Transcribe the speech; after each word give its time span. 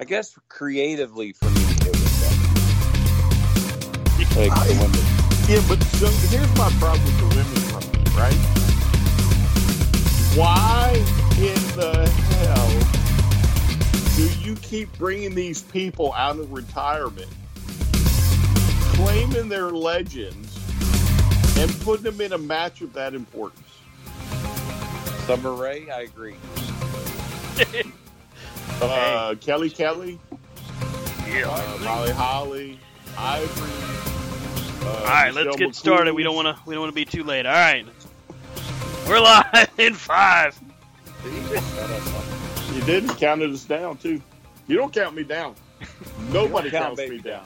I 0.00 0.04
guess 0.04 0.36
creatively 0.48 1.32
for 1.32 1.46
me, 1.46 1.60
it 1.62 1.86
was 1.86 2.20
that. 2.20 2.34
Like 4.36 4.50
I- 4.50 4.66
Yeah, 5.48 5.62
but 5.68 5.82
so 5.84 6.08
here's 6.28 6.50
my 6.56 6.68
problem 6.80 7.04
with 7.04 7.18
the 7.18 7.26
women's 7.36 7.72
rugby, 7.72 8.10
right? 8.16 8.40
Why 10.36 10.94
in 11.38 11.60
the 11.76 12.08
hell 12.08 12.70
do 14.16 14.24
you 14.40 14.56
keep 14.56 14.96
bringing 14.98 15.34
these 15.34 15.62
people 15.62 16.12
out 16.14 16.38
of 16.38 16.52
retirement, 16.52 17.30
claiming 18.94 19.48
they're 19.48 19.70
legends, 19.70 20.58
and 21.56 21.70
putting 21.82 22.02
them 22.04 22.20
in 22.20 22.32
a 22.32 22.38
match 22.38 22.80
of 22.80 22.92
that 22.94 23.14
importance? 23.14 23.60
Summer 25.26 25.52
Rae, 25.54 25.88
I 25.88 26.00
agree. 26.00 26.34
Uh, 28.80 29.34
Kelly 29.40 29.70
Kelly, 29.70 30.18
uh, 30.30 31.78
Molly 31.82 32.10
Holly, 32.10 32.78
Ivory. 33.16 33.70
Uh, 34.82 34.88
All 34.88 35.04
right, 35.04 35.32
let's 35.32 35.46
Michelle 35.46 35.56
get 35.56 35.74
started. 35.74 36.14
We 36.14 36.22
don't 36.22 36.34
want 36.34 36.48
to. 36.48 36.58
We 36.66 36.74
don't 36.74 36.82
want 36.82 36.92
to 36.92 36.94
be 36.94 37.04
too 37.04 37.24
late. 37.24 37.46
All 37.46 37.52
right, 37.52 37.86
we're 39.08 39.20
live 39.20 39.70
in 39.78 39.94
five. 39.94 40.58
You 41.24 42.80
did 42.82 43.08
counted 43.16 43.52
us 43.52 43.64
down 43.64 43.96
too. 43.98 44.20
You 44.66 44.76
don't 44.76 44.92
count 44.92 45.14
me 45.14 45.24
down. 45.24 45.54
Nobody 46.30 46.70
count 46.70 46.96
counts 46.96 47.00
me 47.00 47.08
baby 47.08 47.22
down. 47.22 47.44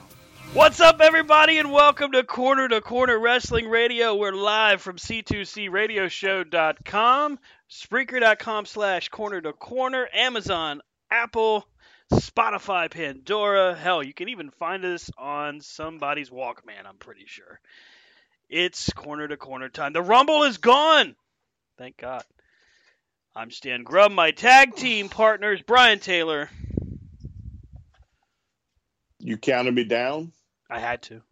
What's 0.55 0.81
up, 0.81 1.03
everybody, 1.03 1.59
and 1.59 1.71
welcome 1.71 2.12
to 2.12 2.25
Corner 2.25 2.69
to 2.69 2.81
Corner 2.81 3.19
Wrestling 3.19 3.69
Radio. 3.69 4.17
We're 4.17 4.33
live 4.33 4.81
from 4.81 4.97
C2CRadioshow.com, 4.97 7.39
Spreaker.com 7.71 8.65
slash 8.65 9.11
Corner 9.11 9.43
to 9.43 9.53
Corner, 9.53 10.09
Amazon, 10.15 10.81
Apple, 11.11 11.67
Spotify, 12.13 12.91
Pandora. 12.91 13.75
Hell, 13.75 14.03
you 14.03 14.13
can 14.13 14.29
even 14.29 14.51
find 14.51 14.85
us 14.85 15.11
on 15.17 15.61
somebody's 15.61 16.31
Walkman, 16.31 16.87
I'm 16.87 16.97
pretty 16.97 17.25
sure. 17.27 17.61
It's 18.49 18.91
Corner 18.93 19.29
to 19.29 19.37
Corner 19.37 19.69
time. 19.69 19.93
The 19.93 20.03
Rumble 20.03 20.45
is 20.45 20.59
gone! 20.59 21.17
Thank 21.77 21.97
God. 21.99 22.25
I'm 23.37 23.51
Stan 23.51 23.85
Grubb, 23.85 24.11
my 24.11 24.33
tag 24.33 24.75
team 24.75 25.09
partners, 25.09 25.61
Brian 25.67 25.99
Taylor. 25.99 26.51
You 29.21 29.37
counted 29.37 29.75
me 29.75 29.85
down. 29.85 30.33
I 30.71 30.81
had 30.81 31.03
to. 31.03 31.23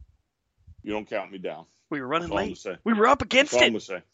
You 0.83 0.93
don't 0.93 1.09
count 1.09 1.33
me 1.33 1.39
down. 1.39 1.67
We 1.91 2.01
were 2.01 2.07
running 2.07 2.29
That's 2.29 2.33
all 2.33 2.39
I'm 2.39 2.49
late. 2.51 2.79
We 2.85 2.93
were 2.93 3.07
up 3.07 3.23
against 3.23 3.55
it. 3.55 4.05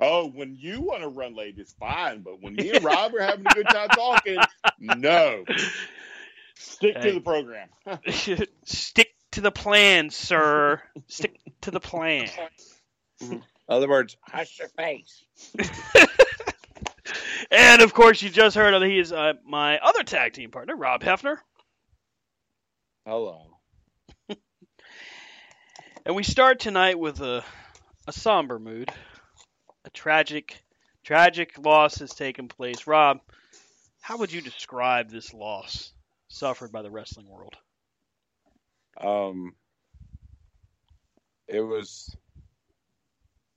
Gonna 0.00 0.08
say. 0.10 0.14
Oh, 0.14 0.28
when 0.28 0.56
you 0.56 0.80
want 0.80 1.02
to 1.02 1.08
run 1.08 1.34
late, 1.36 1.56
it's 1.58 1.72
fine. 1.74 2.22
But 2.22 2.42
when 2.42 2.54
me 2.54 2.70
and 2.70 2.84
Rob 2.84 3.14
are 3.14 3.22
having 3.22 3.46
a 3.46 3.54
good 3.54 3.68
time 3.68 3.88
talking, 3.88 4.38
no. 4.80 5.44
Stick 6.56 6.96
Hey. 6.96 7.08
to 7.08 7.12
the 7.12 7.20
program. 7.20 7.68
Stick 8.64 9.14
to 9.32 9.40
the 9.40 9.50
plan, 9.52 10.10
sir. 10.10 10.82
Stick 11.08 11.38
to 11.62 11.70
the 11.70 11.80
plan. 11.80 12.28
In 13.20 13.42
other 13.68 13.88
words, 13.88 14.16
hush 14.22 14.58
your 14.58 14.68
face. 14.68 15.24
And 17.50 17.82
of 17.82 17.94
course, 17.94 18.20
you 18.22 18.30
just 18.30 18.56
heard 18.56 18.74
of 18.74 18.82
he 18.82 18.98
is 18.98 19.12
uh, 19.12 19.34
my 19.44 19.78
other 19.78 20.02
tag 20.02 20.32
team 20.32 20.50
partner, 20.50 20.74
Rob 20.74 21.02
Hefner. 21.02 21.36
Hello. 23.06 23.42
And 26.04 26.14
we 26.16 26.22
start 26.24 26.58
tonight 26.60 26.98
with 26.98 27.20
a 27.20 27.44
a 28.08 28.12
somber 28.12 28.58
mood. 28.58 28.90
A 29.86 29.90
tragic, 29.90 30.64
tragic 31.04 31.56
loss 31.58 32.00
has 32.00 32.10
taken 32.10 32.48
place. 32.48 32.88
Rob, 32.88 33.20
how 34.00 34.18
would 34.18 34.32
you 34.32 34.40
describe 34.40 35.10
this 35.10 35.32
loss 35.32 35.92
suffered 36.28 36.72
by 36.72 36.82
the 36.82 36.90
wrestling 36.90 37.28
world? 37.28 37.54
Um, 39.00 39.54
it 41.46 41.60
was 41.60 42.16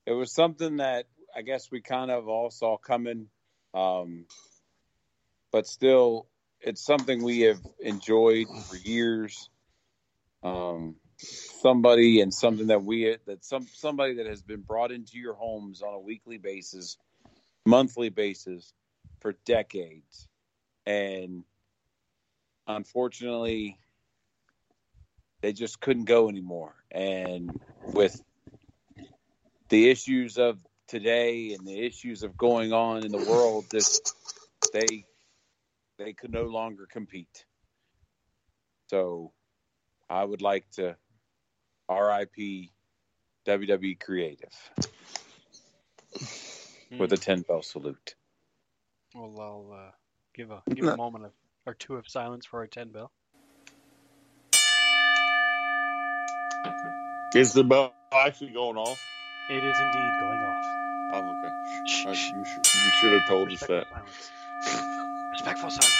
it 0.05 0.11
was 0.11 0.31
something 0.31 0.77
that 0.77 1.07
I 1.35 1.41
guess 1.41 1.71
we 1.71 1.81
kind 1.81 2.11
of 2.11 2.27
all 2.27 2.51
saw 2.51 2.77
coming, 2.77 3.27
um, 3.73 4.25
but 5.51 5.65
still, 5.65 6.27
it's 6.61 6.85
something 6.85 7.23
we 7.23 7.41
have 7.41 7.59
enjoyed 7.79 8.47
for 8.69 8.75
years. 8.75 9.49
Um, 10.43 10.95
somebody 11.19 12.21
and 12.21 12.33
something 12.33 12.67
that 12.67 12.83
we 12.83 13.17
that 13.25 13.43
some 13.43 13.67
somebody 13.73 14.15
that 14.15 14.25
has 14.25 14.41
been 14.41 14.61
brought 14.61 14.91
into 14.91 15.17
your 15.17 15.33
homes 15.33 15.81
on 15.81 15.93
a 15.93 15.99
weekly 15.99 16.37
basis, 16.37 16.97
monthly 17.65 18.09
basis 18.09 18.73
for 19.19 19.33
decades, 19.45 20.27
and 20.85 21.43
unfortunately 22.67 23.77
they 25.41 25.53
just 25.53 25.79
couldn't 25.79 26.05
go 26.05 26.29
anymore. 26.29 26.75
And 26.91 27.59
with 27.93 28.21
the 29.69 29.89
issues 29.89 30.37
of 30.37 30.59
today 30.87 31.53
and 31.53 31.65
the 31.67 31.85
issues 31.85 32.23
of 32.23 32.37
going 32.37 32.73
on 32.73 33.05
in 33.05 33.11
the 33.11 33.17
world, 33.17 33.65
just 33.71 34.15
they 34.73 35.05
they 35.97 36.13
could 36.13 36.31
no 36.31 36.45
longer 36.45 36.87
compete. 36.89 37.45
So 38.87 39.33
I 40.09 40.23
would 40.23 40.41
like 40.41 40.69
to 40.71 40.95
RIP 41.89 42.69
WWE 43.47 43.99
Creative 43.99 44.71
with 46.97 47.13
a 47.13 47.17
ten 47.17 47.41
bell 47.41 47.61
salute. 47.61 48.15
Well, 49.15 49.35
I'll 49.39 49.71
uh, 49.73 49.91
give 50.35 50.51
a 50.51 50.61
give 50.73 50.85
a 50.85 50.95
moment 50.97 51.25
of, 51.25 51.31
or 51.65 51.73
two 51.73 51.95
of 51.95 52.07
silence 52.07 52.45
for 52.45 52.59
our 52.59 52.67
ten 52.67 52.89
bell. 52.89 53.11
Is 57.35 57.53
the 57.53 57.63
bell 57.63 57.93
actually 58.11 58.51
going 58.51 58.77
off? 58.77 58.99
It 59.51 59.63
is 59.63 59.79
indeed 59.79 60.11
going 60.19 60.39
off. 60.39 60.65
Oh, 61.11 61.35
okay. 61.37 61.53
Shh, 61.87 62.05
Uh, 62.05 62.09
you, 62.09 62.15
should, 62.15 62.35
you 62.37 62.91
should 62.99 63.13
have 63.13 63.27
told 63.27 63.47
us 63.51 63.61
Respectful 63.61 63.75
that. 63.75 63.87
silence. 63.89 64.31
Respectful 65.31 65.69
silence. 65.69 65.95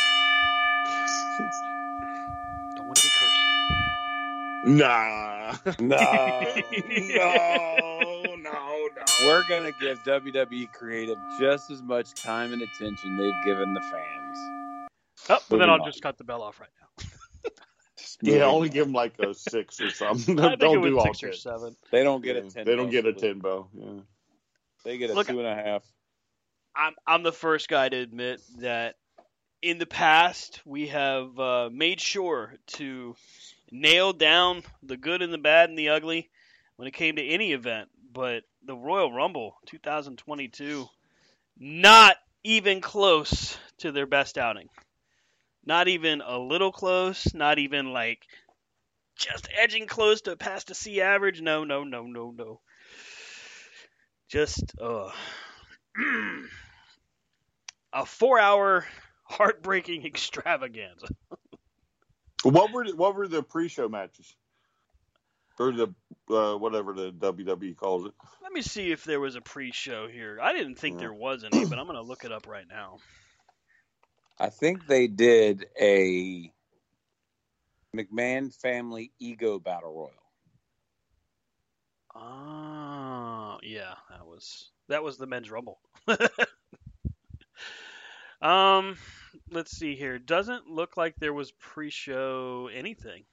Don't 2.78 2.86
want 2.88 2.98
to 2.98 3.04
be 3.04 3.10
cursed. 3.20 4.78
Nah. 4.80 5.29
No, 5.80 5.96
no, 6.90 8.36
no, 8.36 8.36
no. 8.36 9.04
we're 9.26 9.44
gonna 9.50 9.72
give 9.80 10.00
WWE 10.04 10.72
Creative 10.74 11.18
just 11.40 11.72
as 11.72 11.82
much 11.82 12.14
time 12.16 12.54
and 12.54 12.62
attention 12.62 13.18
they've 13.18 13.44
given 13.46 13.74
the 13.74 13.82
fans. 13.82 14.38
Oh, 15.30 15.40
but 15.50 15.58
then 15.60 15.70
I'll 15.70 15.82
on. 15.82 15.86
just 15.90 16.02
cut 16.02 16.18
the 16.18 16.24
bell 16.24 16.42
off 16.42 16.60
right 16.60 16.70
now. 16.80 16.86
Yeah, 18.22 18.46
only 18.46 18.70
give 18.70 18.86
them 18.86 18.94
like 18.94 19.18
a 19.20 19.34
six 19.34 19.80
or 19.80 19.90
something. 19.92 20.40
I 20.40 20.50
think 20.50 20.60
don't 20.60 20.82
do 20.82 21.00
all 21.00 21.14
six 21.14 21.24
or 21.24 21.34
seven. 21.34 21.76
They 21.92 22.04
don't 22.04 22.22
get 22.24 22.36
a 22.38 22.42
ten. 22.42 22.66
They 22.66 22.76
don't 22.76 22.90
get 22.90 23.06
a 23.06 23.14
ten 23.14 23.40
bow. 23.40 23.68
Yeah. 23.74 24.02
They 24.84 24.98
get 24.98 25.10
a 25.10 25.14
Look- 25.14 25.28
two 25.28 25.40
and 25.40 25.48
a 25.48 25.56
half. 25.56 25.84
I'm 26.76 26.94
I'm 27.08 27.24
the 27.24 27.32
first 27.32 27.68
guy 27.70 27.90
to 27.90 27.98
admit 27.98 28.42
that 28.60 28.96
in 29.62 29.78
the 29.78 29.86
past 29.86 30.62
we 30.66 30.88
have 30.88 31.38
uh, 31.40 31.70
made 31.72 32.00
sure 32.00 32.54
to 32.68 33.16
nail 33.72 34.14
down 34.14 34.64
the 34.84 34.98
good 34.98 35.22
and 35.22 35.34
the 35.34 35.38
bad 35.38 35.70
and 35.70 35.78
the 35.78 35.90
ugly 35.90 36.30
when 36.76 36.88
it 36.88 36.94
came 36.94 37.16
to 37.16 37.26
any 37.26 37.54
event, 37.54 37.90
but 38.12 38.44
the 38.66 38.76
Royal 38.76 39.12
Rumble 39.12 39.58
2022 39.68 40.88
not 41.58 42.16
even 42.44 42.82
close 42.82 43.58
to 43.80 43.92
their 43.92 44.06
best 44.06 44.38
outing. 44.38 44.70
Not 45.66 45.88
even 45.88 46.22
a 46.22 46.40
little 46.40 46.72
close, 46.72 47.34
not 47.34 47.60
even 47.60 47.92
like 47.92 48.26
just 49.18 49.50
edging 49.54 49.86
close 49.88 50.22
to 50.22 50.38
past 50.38 50.72
a 50.72 50.74
C 50.74 51.02
average. 51.02 51.42
No, 51.42 51.66
no, 51.66 51.84
no, 51.84 52.04
no, 52.04 52.32
no. 52.32 52.62
Just 54.30 54.74
uh 54.82 55.12
a 57.94 58.06
four 58.06 58.40
hour 58.40 58.86
heartbreaking 59.24 60.06
extravaganza. 60.06 61.08
What 62.44 62.72
were 62.72 62.86
what 62.96 63.16
were 63.16 63.28
the 63.28 63.44
pre-show 63.44 63.90
matches? 63.90 64.36
Or 65.60 65.72
the 65.74 65.94
uh, 66.30 66.56
whatever 66.58 66.94
the 66.94 67.12
WWE 67.12 67.76
calls 67.76 68.06
it. 68.06 68.14
Let 68.42 68.54
me 68.54 68.62
see 68.62 68.92
if 68.92 69.04
there 69.04 69.20
was 69.20 69.36
a 69.36 69.42
pre 69.42 69.72
show 69.72 70.08
here. 70.08 70.40
I 70.42 70.54
didn't 70.54 70.76
think 70.76 70.96
Yeah. 70.96 71.00
there 71.02 71.14
was 71.14 71.44
any, 71.44 71.66
but 71.66 71.78
I'm 71.78 71.86
going 71.86 71.98
to 71.98 72.02
look 72.02 72.24
it 72.24 72.32
up 72.32 72.48
right 72.48 72.68
now. 72.68 73.00
I 74.40 74.50
think 74.50 74.88
they 74.88 75.08
did 75.08 75.66
a 75.80 76.52
McMahon 77.96 78.54
family 78.56 79.12
ego 79.20 79.60
battle 79.60 79.94
royal. 79.94 80.14
Oh, 82.16 83.60
yeah, 83.64 83.96
that 84.10 84.26
was 84.26 84.70
that 84.88 85.04
was 85.04 85.18
the 85.18 85.28
men's 85.28 85.52
rumble. 85.52 85.80
um, 88.42 88.98
let's 89.52 89.72
see 89.72 89.96
here. 89.96 90.20
Doesn't 90.20 90.68
look 90.70 90.98
like 90.98 91.16
there 91.18 91.34
was 91.34 91.52
pre-show 91.52 92.70
anything. 92.74 93.24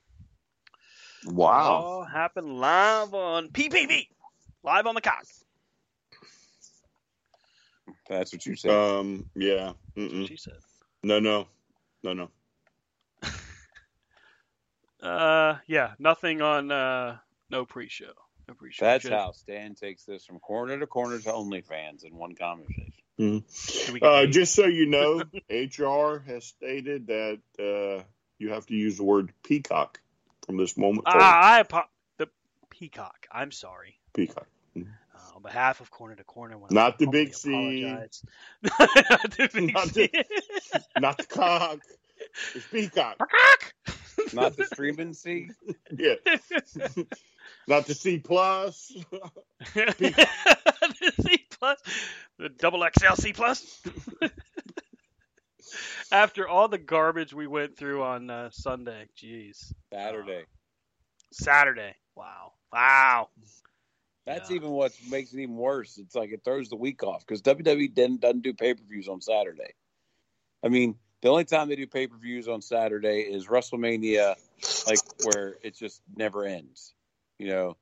Wow. 1.26 1.82
All 1.82 2.04
happened 2.04 2.58
live 2.58 3.14
on 3.14 3.48
PPV, 3.48 4.08
live 4.62 4.86
on 4.86 4.94
the 4.94 5.00
cock. 5.00 5.24
That's 8.08 8.32
what 8.32 8.46
you 8.46 8.54
said. 8.56 8.70
Um. 8.70 9.28
Yeah. 9.34 9.72
That's 9.96 10.12
what 10.12 10.28
she 10.28 10.36
said. 10.36 10.58
No. 11.02 11.18
No. 11.18 11.48
No. 12.02 12.12
No. 12.12 12.30
Uh, 15.02 15.58
yeah, 15.68 15.92
nothing 16.00 16.40
on 16.40 16.72
uh, 16.72 17.16
no 17.50 17.64
pre-show. 17.64 18.10
No 18.48 18.54
pre-show. 18.54 18.84
That's 18.84 19.02
Should- 19.02 19.12
how 19.12 19.30
Stan 19.32 19.74
takes 19.74 20.04
this 20.04 20.24
from 20.24 20.40
corner 20.40 20.78
to 20.80 20.86
corner 20.86 21.18
to 21.18 21.28
OnlyFans 21.30 22.04
in 22.04 22.16
one 22.16 22.34
conversation. 22.34 23.04
Should 23.18 23.92
we 23.92 24.00
get 24.00 24.08
Uh, 24.08 24.26
just 24.26 24.54
so 24.54 24.66
you 24.66 24.86
know, 24.86 25.22
HR 25.50 26.22
has 26.26 26.44
stated 26.44 27.06
that 27.08 27.40
uh, 27.58 28.02
you 28.38 28.50
have 28.50 28.66
to 28.66 28.74
use 28.74 28.96
the 28.98 29.04
word 29.04 29.32
peacock 29.42 30.00
from 30.44 30.56
this 30.56 30.76
moment 30.76 31.06
forward. 31.06 31.22
Ah, 31.22 31.40
I 31.40 31.60
apo- 31.60 31.88
the 32.18 32.28
peacock. 32.70 33.26
I'm 33.30 33.52
sorry. 33.52 33.98
peacock. 34.14 34.46
Uh, 34.76 34.80
on 35.36 35.42
behalf 35.42 35.80
of 35.80 35.90
Corner 35.90 36.14
to 36.14 36.24
Corner, 36.24 36.58
when 36.58 36.68
Not 36.72 36.94
I 36.94 36.96
the 36.98 37.06
big 37.06 37.34
C. 37.34 37.50
Not 38.62 39.30
the 39.30 39.50
big 39.52 39.72
Not 39.72 39.88
C. 39.88 40.10
Not 40.98 41.16
the 41.16 41.24
cock. 41.24 41.78
It's 42.54 42.66
peacock. 42.66 43.16
Not 44.34 44.56
the 44.56 44.64
streaming 44.72 45.14
C. 45.14 45.50
Yeah. 45.96 46.14
Not 47.66 47.86
the 47.86 47.94
C 47.94 48.18
plus. 48.18 48.92
the 49.74 51.12
C 51.22 51.45
plus, 51.58 51.78
the 52.38 52.48
double 52.48 52.86
XL 52.98 53.14
C 53.14 53.32
plus. 53.32 53.82
After 56.12 56.48
all 56.48 56.68
the 56.68 56.78
garbage 56.78 57.32
we 57.34 57.46
went 57.46 57.76
through 57.76 58.02
on 58.02 58.30
uh, 58.30 58.50
Sunday, 58.52 59.08
jeez, 59.16 59.72
Saturday. 59.92 60.44
Saturday, 61.32 61.94
wow, 62.14 62.52
wow. 62.72 63.28
That's 64.26 64.50
Yeah. 64.50 64.56
even 64.56 64.70
what 64.70 64.92
makes 65.08 65.32
it 65.32 65.40
even 65.40 65.56
worse. 65.56 65.98
It's 65.98 66.14
like 66.14 66.30
it 66.30 66.42
throws 66.44 66.68
the 66.68 66.76
week 66.76 67.02
off 67.02 67.26
because 67.26 67.42
WWE 67.42 67.92
didn't, 67.94 68.20
doesn't 68.20 68.42
do 68.42 68.54
pay 68.54 68.74
per 68.74 68.82
views 68.84 69.08
on 69.08 69.20
Saturday. 69.20 69.72
I 70.64 70.68
mean, 70.68 70.96
the 71.22 71.28
only 71.28 71.44
time 71.44 71.68
they 71.68 71.76
do 71.76 71.86
pay 71.86 72.06
per 72.06 72.16
views 72.16 72.48
on 72.48 72.60
Saturday 72.60 73.20
is 73.20 73.46
WrestleMania, 73.46 74.34
like 74.86 75.00
where 75.24 75.56
it 75.62 75.76
just 75.76 76.00
never 76.14 76.44
ends. 76.44 76.94
You 77.38 77.48
know, 77.48 77.76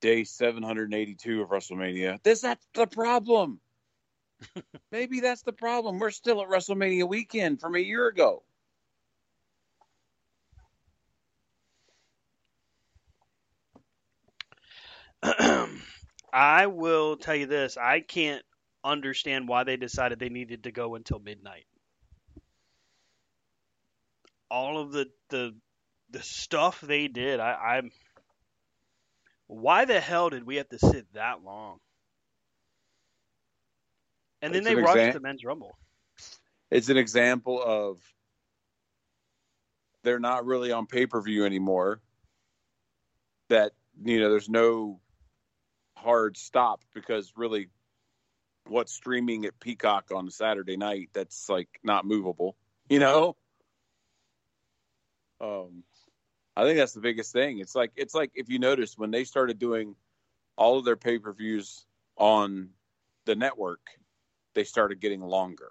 day 0.00 0.24
782 0.24 1.42
of 1.42 1.48
WrestleMania. 1.48 2.22
This 2.22 2.40
that's 2.40 2.66
the 2.74 2.86
problem. 2.86 3.60
Maybe 4.92 5.20
that's 5.20 5.42
the 5.42 5.52
problem. 5.52 5.98
We're 5.98 6.10
still 6.10 6.42
at 6.42 6.48
WrestleMania 6.48 7.08
weekend 7.08 7.60
from 7.60 7.74
a 7.74 7.80
year 7.80 8.06
ago. 8.06 8.42
I 16.32 16.66
will 16.66 17.16
tell 17.16 17.34
you 17.34 17.46
this: 17.46 17.76
I 17.76 18.00
can't 18.00 18.44
understand 18.84 19.48
why 19.48 19.64
they 19.64 19.76
decided 19.76 20.18
they 20.18 20.28
needed 20.28 20.64
to 20.64 20.72
go 20.72 20.94
until 20.94 21.18
midnight. 21.18 21.66
All 24.50 24.78
of 24.80 24.92
the 24.92 25.06
the 25.30 25.56
the 26.10 26.22
stuff 26.22 26.80
they 26.80 27.08
did, 27.08 27.40
I, 27.40 27.52
I'm. 27.76 27.90
Why 29.48 29.84
the 29.84 30.00
hell 30.00 30.30
did 30.30 30.44
we 30.46 30.56
have 30.56 30.68
to 30.70 30.78
sit 30.78 31.12
that 31.14 31.42
long? 31.42 31.80
And 34.42 34.54
then 34.54 34.62
It's 34.62 34.66
they 34.66 34.74
an 34.74 34.82
rushed 34.82 35.12
the 35.12 35.20
men's 35.20 35.44
rumble. 35.44 35.78
it's 36.70 36.88
an 36.88 36.96
example 36.96 37.62
of 37.62 37.98
they're 40.04 40.20
not 40.20 40.46
really 40.46 40.72
on 40.72 40.86
pay 40.86 41.06
per 41.06 41.20
view 41.20 41.44
anymore. 41.44 42.00
That 43.48 43.72
you 44.04 44.20
know, 44.20 44.30
there's 44.30 44.48
no 44.48 45.00
hard 45.96 46.36
stop 46.36 46.84
because 46.94 47.32
really, 47.36 47.68
what's 48.66 48.92
streaming 48.92 49.44
at 49.46 49.58
Peacock 49.60 50.10
on 50.14 50.26
a 50.28 50.30
Saturday 50.30 50.76
night 50.76 51.10
that's 51.12 51.48
like 51.48 51.68
not 51.82 52.04
movable. 52.06 52.56
You 52.90 53.00
know, 53.00 53.36
um, 55.40 55.84
I 56.58 56.64
think 56.64 56.76
that's 56.76 56.92
the 56.92 57.00
biggest 57.00 57.32
thing. 57.32 57.60
It's 57.60 57.76
like 57.76 57.92
it's 57.94 58.14
like 58.14 58.32
if 58.34 58.48
you 58.48 58.58
notice 58.58 58.98
when 58.98 59.12
they 59.12 59.22
started 59.22 59.60
doing 59.60 59.94
all 60.56 60.76
of 60.76 60.84
their 60.84 60.96
pay 60.96 61.16
per 61.16 61.32
views 61.32 61.86
on 62.16 62.70
the 63.26 63.36
network, 63.36 63.78
they 64.54 64.64
started 64.64 64.98
getting 64.98 65.20
longer 65.20 65.70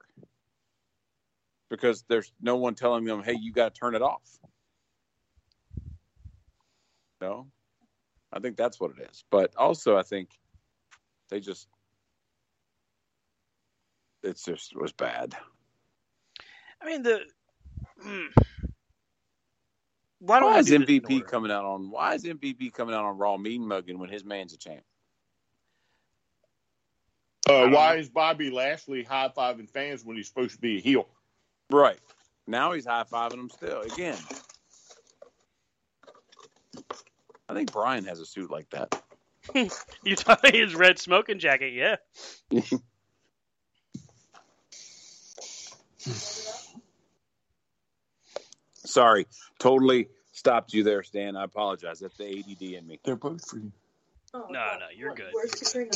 because 1.69 2.05
there's 2.07 2.31
no 2.39 2.55
one 2.55 2.73
telling 2.73 3.03
them, 3.03 3.21
"Hey, 3.21 3.35
you 3.37 3.51
got 3.51 3.75
to 3.75 3.77
turn 3.77 3.95
it 3.95 4.01
off." 4.01 4.39
No, 7.19 7.47
I 8.31 8.39
think 8.39 8.55
that's 8.55 8.79
what 8.79 8.91
it 8.91 9.09
is. 9.11 9.25
But 9.29 9.53
also, 9.57 9.97
I 9.97 10.03
think 10.03 10.29
they 11.27 11.41
just 11.41 11.67
it's 14.23 14.45
just 14.45 14.71
it 14.71 14.81
was 14.81 14.93
bad. 14.93 15.35
I 16.81 16.85
mean 16.85 17.03
the. 17.03 17.25
hmm. 18.01 18.27
Why 20.19 20.41
Why 20.41 20.59
is 20.59 20.67
do 20.67 20.79
MVP 20.79 21.27
coming 21.27 21.51
out 21.51 21.65
on? 21.65 21.91
Why 21.91 22.15
is 22.15 22.23
MVP 22.23 22.73
coming 22.73 22.95
out 22.95 23.05
on 23.05 23.17
Raw 23.17 23.37
mean 23.37 23.67
mugging 23.67 23.99
when 23.99 24.09
his 24.09 24.25
man's 24.25 24.53
a 24.53 24.57
champ? 24.57 24.81
Uh, 27.47 27.69
why 27.69 27.93
know. 27.93 28.01
is 28.01 28.09
Bobby 28.09 28.49
Lashley 28.49 29.03
high 29.03 29.31
fiving 29.35 29.69
fans 29.69 30.03
when 30.03 30.17
he's 30.17 30.27
supposed 30.27 30.55
to 30.55 30.61
be 30.61 30.77
a 30.77 30.81
heel? 30.81 31.07
Right 31.69 31.99
now, 32.47 32.73
he's 32.73 32.85
high 32.85 33.03
fiving 33.03 33.37
them 33.37 33.49
still 33.49 33.81
again. 33.81 34.17
I 37.49 37.53
think 37.53 37.71
Brian 37.71 38.03
has 38.05 38.19
a 38.19 38.25
suit 38.25 38.51
like 38.51 38.69
that. 38.71 39.01
You 40.03 40.17
talking 40.17 40.53
his 40.53 40.75
red 40.75 40.99
smoking 40.99 41.39
jacket? 41.39 41.73
Yeah. 41.73 41.95
Sorry, 48.87 49.27
totally 49.59 50.07
stopped 50.31 50.73
you 50.73 50.83
there, 50.83 51.03
Stan. 51.03 51.35
I 51.35 51.43
apologize. 51.43 51.99
That's 51.99 52.17
the 52.17 52.39
ADD 52.39 52.61
in 52.73 52.87
me. 52.87 52.99
They're 53.03 53.15
both 53.15 53.47
for 53.47 53.57
you. 53.57 53.71
Oh, 54.33 54.45
No, 54.49 54.53
God. 54.53 54.79
no, 54.79 54.85
you're 54.95 55.15
good. 55.15 55.31
Where's 55.31 55.51
Katrina? 55.51 55.91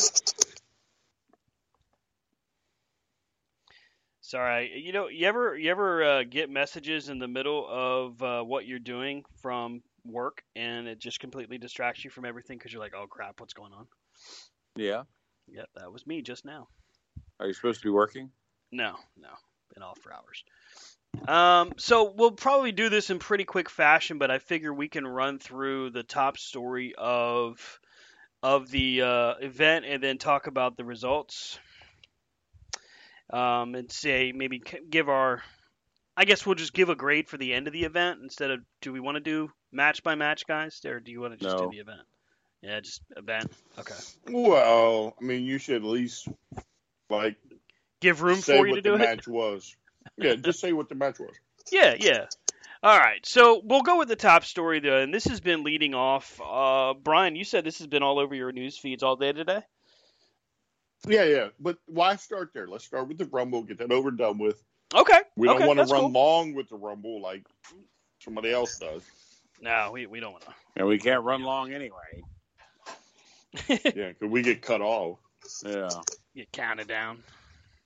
Sorry, 4.24 4.80
you 4.80 4.94
know, 4.94 5.08
you 5.08 5.28
ever 5.28 5.58
you 5.58 5.72
ever 5.72 6.04
uh, 6.04 6.24
get 6.24 6.50
messages 6.50 7.10
in 7.10 7.18
the 7.18 7.28
middle 7.28 7.68
of 7.68 8.22
uh, 8.22 8.44
what 8.44 8.68
you're 8.68 8.80
doing 8.80 9.24
from 9.42 9.82
work, 10.06 10.44
and 10.56 10.88
it 10.88 11.00
just 11.00 11.20
completely 11.20 11.58
distracts 11.58 12.04
you 12.04 12.12
from 12.12 12.26
everything 12.26 12.58
because 12.58 12.72
you're 12.72 12.82
like, 12.82 12.94
"Oh 12.96 13.08
crap, 13.08 13.40
what's 13.42 13.54
going 13.54 13.74
on?" 13.74 13.88
Yeah. 14.76 15.04
Yep, 15.48 15.70
that 15.76 15.92
was 15.92 16.06
me 16.06 16.22
just 16.22 16.46
now. 16.46 16.68
Are 17.40 17.48
you 17.48 17.54
supposed 17.54 17.82
to 17.82 17.88
be 17.88 17.90
working? 17.92 18.30
No, 18.72 18.96
no, 19.18 19.30
been 19.74 19.84
off 19.84 19.98
for 20.00 20.14
hours. 20.14 20.44
Um, 21.28 21.74
so 21.78 22.12
we'll 22.12 22.32
probably 22.32 22.72
do 22.72 22.90
this 22.90 23.10
in 23.10 23.20
pretty 23.20 23.44
quick 23.44 23.70
fashion, 23.70 24.18
but 24.18 24.32
I 24.32 24.40
figure 24.40 24.74
we 24.74 24.88
can 24.88 25.06
run 25.06 25.40
through 25.40 25.92
the 25.92 26.04
top 26.04 26.38
story 26.38 26.94
of 26.98 27.80
of 28.44 28.72
the 28.72 29.04
uh, 29.04 29.34
event 29.40 29.86
and 29.86 30.02
then 30.02 30.18
talk 30.18 30.48
about 30.48 30.76
the 30.78 30.84
results. 30.86 31.60
Um, 33.30 33.76
and 33.76 33.90
say 33.90 34.34
maybe 34.36 34.62
give 34.90 35.08
our, 35.08 35.42
I 36.18 36.26
guess 36.26 36.46
we'll 36.46 36.56
just 36.56 36.74
give 36.74 36.90
a 36.90 36.96
grade 36.96 37.30
for 37.30 37.38
the 37.38 37.54
end 37.54 37.68
of 37.68 37.74
the 37.74 37.84
event 37.86 38.20
instead 38.22 38.52
of. 38.52 38.60
Do 38.82 38.92
we 38.92 39.00
want 39.00 39.16
to 39.16 39.22
do 39.22 39.52
match 39.72 40.04
by 40.04 40.16
match, 40.16 40.46
guys, 40.48 40.82
or 40.86 41.00
do 41.00 41.12
you 41.12 41.22
want 41.22 41.34
to 41.34 41.40
just 41.40 41.56
No. 41.56 41.66
do 41.66 41.72
the 41.72 41.80
event? 41.80 42.02
Yeah, 42.62 42.80
just 42.82 43.02
event. 43.16 43.52
Okay. 43.80 43.96
Well, 44.30 45.16
I 45.20 45.24
mean, 45.24 45.46
you 45.46 45.60
should 45.60 45.78
at 45.78 45.84
least 45.84 46.28
like 47.10 47.38
Give 48.02 48.22
room 48.22 48.42
for 48.42 48.66
you 48.66 48.72
what 48.72 48.76
to 48.76 48.82
do 48.82 48.90
the 48.92 48.96
it. 48.96 49.00
match 49.00 49.28
was. 49.28 49.76
Yeah, 50.18 50.36
just 50.36 50.60
say 50.60 50.74
what 50.74 50.90
the 50.90 50.96
match 50.96 51.20
was. 51.20 51.36
Yeah, 51.72 51.96
yeah. 52.00 52.26
All 52.84 52.98
right, 52.98 53.24
so 53.26 53.62
we'll 53.64 53.84
go 53.84 54.00
with 54.00 54.08
the 54.08 54.16
top 54.16 54.44
story 54.44 54.80
though, 54.80 54.98
and 54.98 55.14
this 55.14 55.26
has 55.26 55.40
been 55.40 55.64
leading 55.64 55.94
off. 55.94 56.42
Uh, 56.44 56.96
Brian, 56.96 57.36
you 57.36 57.44
said 57.44 57.64
this 57.64 57.78
has 57.78 57.88
been 57.88 58.02
all 58.02 58.20
over 58.20 58.34
your 58.34 58.52
news 58.52 58.78
feeds 58.78 59.04
all 59.04 59.16
day 59.16 59.34
today. 59.34 59.62
Yeah, 61.08 61.24
yeah. 61.26 61.48
But 61.60 61.78
why 61.86 62.16
start 62.16 62.52
there? 62.54 62.68
Let's 62.68 62.86
start 62.86 63.08
with 63.08 63.18
the 63.18 63.26
Rumble, 63.26 63.64
get 63.64 63.78
that 63.80 63.92
over 63.92 64.10
and 64.10 64.18
done 64.18 64.38
with. 64.38 64.62
Okay. 64.94 65.20
We 65.36 65.48
don't 65.48 65.58
okay, 65.58 65.68
want 65.68 65.80
to 65.80 65.86
run 65.86 66.02
cool. 66.02 66.12
long 66.12 66.54
with 66.54 66.70
the 66.70 66.76
Rumble 66.76 67.22
like 67.22 67.46
somebody 68.20 68.52
else 68.52 68.78
does. 68.78 69.04
No, 69.62 69.92
we, 69.94 70.08
we 70.08 70.20
don't 70.20 70.34
want 70.34 70.46
And 70.76 70.88
we 70.88 70.98
can't 70.98 71.24
run 71.24 71.44
long 71.44 71.74
anyway. 71.74 72.24
Yeah, 73.68 74.10
because 74.10 74.30
we 74.30 74.42
get 74.44 74.62
cut 74.62 74.82
off. 74.82 75.20
Yeah. 75.66 75.90
get 76.36 76.52
counted 76.54 76.88
down. 76.88 77.22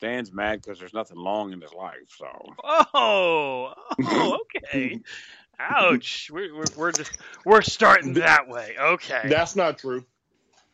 Dan's 0.05 0.31
mad 0.31 0.62
because 0.62 0.77
there's 0.77 0.93
nothing 0.93 1.17
long 1.17 1.51
in 1.51 1.59
his 1.59 1.74
life. 1.74 1.95
So 2.15 2.27
Oh, 2.63 3.74
oh, 4.03 4.39
okay. 4.67 5.01
Ouch. 5.59 6.29
We're 6.31 6.53
we're 6.53 6.65
we're, 6.77 6.91
just, 6.91 7.17
we're 7.43 7.63
starting 7.63 8.13
that 8.13 8.47
way. 8.47 8.75
Okay. 8.79 9.21
That's 9.27 9.55
not 9.55 9.79
true. 9.79 10.05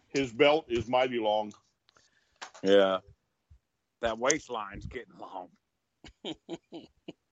His 0.09 0.33
belt 0.33 0.65
is 0.67 0.89
mighty 0.89 1.19
long. 1.19 1.53
yeah, 2.61 2.97
that 4.01 4.17
waistline's 4.17 4.85
getting 4.87 5.13
long. 5.17 5.47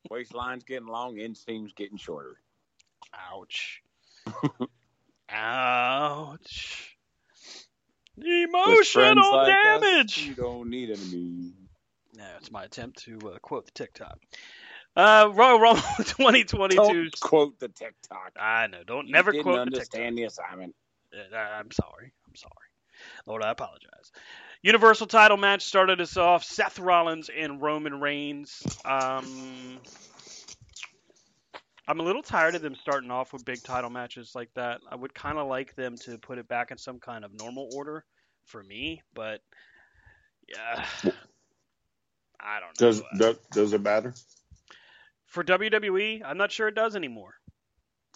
waistline's 0.10 0.64
getting 0.64 0.88
long. 0.88 1.16
Inseam's 1.16 1.74
getting 1.74 1.98
shorter. 1.98 2.38
Ouch. 3.34 3.82
Ouch. 5.30 6.98
Emotional 8.18 9.36
like 9.36 9.54
us, 9.54 9.82
damage. 9.82 10.18
you 10.28 10.34
don't 10.36 10.70
need 10.70 10.92
enemies. 10.92 11.59
No, 12.20 12.26
it's 12.38 12.52
my 12.52 12.66
attempt 12.66 13.06
to 13.06 13.18
uh, 13.34 13.40
quote 13.40 13.66
the 13.66 13.72
TikTok. 13.72 14.20
Uh, 14.96 15.32
Royal 15.34 15.58
Rumble 15.60 15.82
2022. 15.98 16.76
Don't 16.76 17.20
quote 17.22 17.58
the 17.60 17.70
TikTok. 17.70 18.34
I 18.38 18.68
know. 18.68 18.84
Don't 18.86 19.08
You 19.08 19.14
never 19.14 19.32
quote 19.32 19.46
the 19.46 19.52
TikTok. 19.52 20.02
understand 20.02 20.18
the 20.18 20.24
assignment. 20.24 20.76
Uh, 21.14 21.36
I'm 21.38 21.72
sorry. 21.72 22.12
I'm 22.28 22.36
sorry. 22.36 22.52
Lord, 23.26 23.42
I 23.42 23.52
apologize. 23.52 24.12
Universal 24.62 25.08
title 25.08 25.38
match 25.38 25.64
started 25.64 26.02
us 26.02 26.18
off. 26.18 26.44
Seth 26.44 26.78
Rollins 26.78 27.30
and 27.30 27.62
Roman 27.62 28.02
Reigns. 28.02 28.62
Um, 28.84 29.80
I'm 31.88 32.02
a 32.02 32.04
little 32.04 32.22
tired 32.22 32.56
of 32.56 32.62
them 32.62 32.76
starting 32.76 33.12
off 33.12 33.32
with 33.32 33.46
big 33.46 33.64
title 33.64 33.90
matches 33.90 34.34
like 34.36 34.50
that. 34.56 34.82
I 34.92 34.98
would 34.98 35.14
kind 35.14 35.38
of 35.38 35.48
like 35.48 35.76
them 35.76 35.96
to 36.00 36.18
put 36.18 36.38
it 36.38 36.50
back 36.50 36.72
in 36.72 36.78
some 36.78 37.00
kind 37.00 37.24
of 37.24 37.32
normal 37.34 37.70
order 37.74 38.04
for 38.44 38.62
me, 38.62 39.02
but 39.14 39.40
yeah, 40.50 40.86
I 42.40 42.60
don't 42.60 42.80
know. 42.80 42.88
Does 42.88 43.04
does, 43.18 43.38
does 43.52 43.74
it 43.74 43.82
matter? 43.82 44.14
for 45.30 45.44
WWE, 45.44 46.22
I'm 46.26 46.38
not 46.38 46.52
sure 46.52 46.68
it 46.68 46.76
does 46.76 46.96
anymore. 46.96 47.34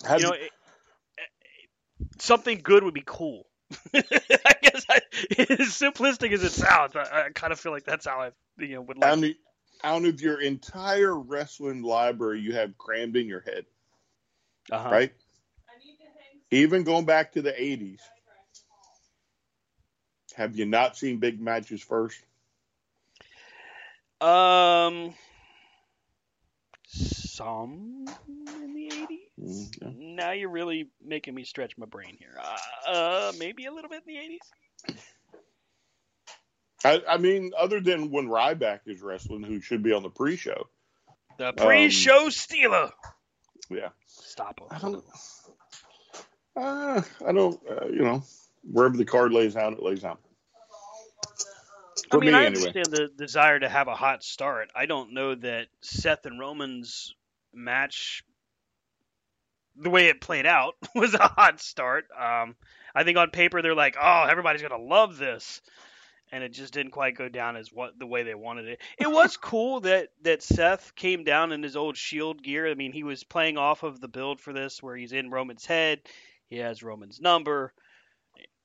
Have 0.05 0.19
you 0.19 0.27
know, 0.27 0.33
it, 0.33 0.41
it- 0.41 2.11
something 2.19 2.59
good 2.61 2.83
would 2.83 2.93
be 2.93 3.03
cool. 3.05 3.45
I 3.93 4.01
guess 4.61 4.85
I, 4.89 5.01
as 5.37 5.69
simplistic 5.69 6.31
as 6.31 6.43
it 6.43 6.51
sounds, 6.51 6.95
I, 6.95 7.25
I 7.27 7.29
kind 7.33 7.53
of 7.53 7.59
feel 7.59 7.71
like 7.71 7.85
that's 7.85 8.05
how 8.05 8.19
I, 8.21 8.31
you 8.57 8.75
know, 8.75 8.81
would 8.81 8.97
like. 8.97 9.09
out, 9.09 9.23
of, 9.23 9.31
out 9.83 10.05
of 10.05 10.21
your 10.21 10.41
entire 10.41 11.15
wrestling 11.15 11.81
library 11.83 12.41
you 12.41 12.53
have 12.53 12.77
crammed 12.77 13.15
in 13.15 13.27
your 13.27 13.41
head, 13.41 13.65
uh-huh. 14.71 14.89
right? 14.89 15.13
Even 16.51 16.83
going 16.83 17.05
back 17.05 17.31
to 17.33 17.41
the 17.41 17.51
80s, 17.51 17.99
have 20.35 20.55
you 20.55 20.65
not 20.65 20.97
seen 20.97 21.17
big 21.17 21.39
matches 21.39 21.81
first? 21.81 22.19
Um, 24.22 25.13
some 26.88 28.05
in 28.27 28.74
the 28.74 28.89
'80s. 28.89 29.29
Mm, 29.41 29.82
yeah. 29.82 29.89
Now 30.15 30.32
you're 30.32 30.50
really 30.50 30.89
making 31.03 31.36
me 31.36 31.43
stretch 31.43 31.77
my 31.77 31.86
brain 31.86 32.15
here. 32.17 32.38
Uh, 32.39 32.91
uh 32.91 33.32
maybe 33.39 33.65
a 33.65 33.74
little 33.74 33.89
bit 33.89 34.03
in 34.08 34.13
the 34.13 34.20
'80s. 34.20 34.98
I, 36.86 37.01
I 37.08 37.17
mean, 37.17 37.51
other 37.58 37.79
than 37.79 38.12
when 38.12 38.27
Ryback 38.27 38.82
is 38.86 39.01
wrestling, 39.01 39.43
who 39.43 39.62
should 39.62 39.84
be 39.84 39.93
on 39.93 40.03
the 40.03 40.10
pre-show. 40.10 40.67
The 41.38 41.53
pre-show 41.53 42.29
stealer. 42.29 42.91
Yeah, 43.70 43.89
Stop 44.08 44.60
him. 44.60 44.67
I 44.72 44.79
don't. 44.79 45.03
Uh, 46.55 47.01
I 47.25 47.32
don't. 47.32 47.60
Uh, 47.70 47.86
you 47.88 48.03
know, 48.03 48.24
wherever 48.63 48.98
the 48.98 49.05
card 49.05 49.32
lays 49.32 49.55
out, 49.55 49.74
it 49.74 49.82
lays 49.82 50.03
out. 50.03 50.20
I 52.13 52.17
mean, 52.17 52.32
me, 52.32 52.34
I 52.34 52.46
anyway. 52.46 52.74
understand 52.74 52.91
the 52.91 53.10
desire 53.17 53.60
to 53.60 53.70
have 53.70 53.88
a 53.88 53.96
hot 53.96 54.24
start. 54.24 54.72
I 54.75 54.86
don't 54.86 55.13
know 55.13 55.36
that 55.36 55.67
Seth 55.82 56.25
and 56.25 56.39
Roman's 56.39 57.15
match, 57.53 58.24
the 59.75 59.89
way 59.89 60.08
it 60.08 60.22
played 60.22 60.46
out, 60.46 60.75
was 60.96 61.13
a 61.13 61.27
hot 61.27 61.60
start. 61.62 62.05
Um, 62.17 62.55
I 62.96 63.03
think 63.03 63.17
on 63.17 63.32
paper 63.32 63.62
they're 63.62 63.75
like, 63.75 63.98
"Oh, 64.01 64.24
everybody's 64.29 64.62
gonna 64.62 64.77
love 64.77 65.17
this," 65.17 65.62
and 66.32 66.43
it 66.43 66.50
just 66.50 66.74
didn't 66.74 66.91
quite 66.91 67.15
go 67.17 67.29
down 67.29 67.55
as 67.58 67.72
what 67.72 67.98
the 67.98 68.08
way 68.08 68.24
they 68.24 68.36
wanted 68.36 68.67
it. 68.67 68.82
It 68.98 69.10
was 69.12 69.38
cool 69.38 69.82
that 69.82 70.10
that 70.24 70.43
Seth 70.43 70.96
came 70.96 71.24
down 71.24 71.51
in 71.51 71.63
his 71.63 71.75
old 71.75 71.98
Shield 71.98 72.43
gear. 72.43 72.70
I 72.70 72.75
mean, 72.75 72.91
he 72.93 73.03
was 73.03 73.24
playing 73.24 73.58
off 73.58 73.84
of 73.84 74.00
the 74.01 74.08
build 74.08 74.39
for 74.41 74.53
this, 74.53 74.84
where 74.84 74.96
he's 74.96 75.13
in 75.13 75.32
Roman's 75.32 75.65
head, 75.65 76.01
he 76.50 76.58
has 76.58 76.84
Roman's 76.84 77.20
number. 77.22 77.74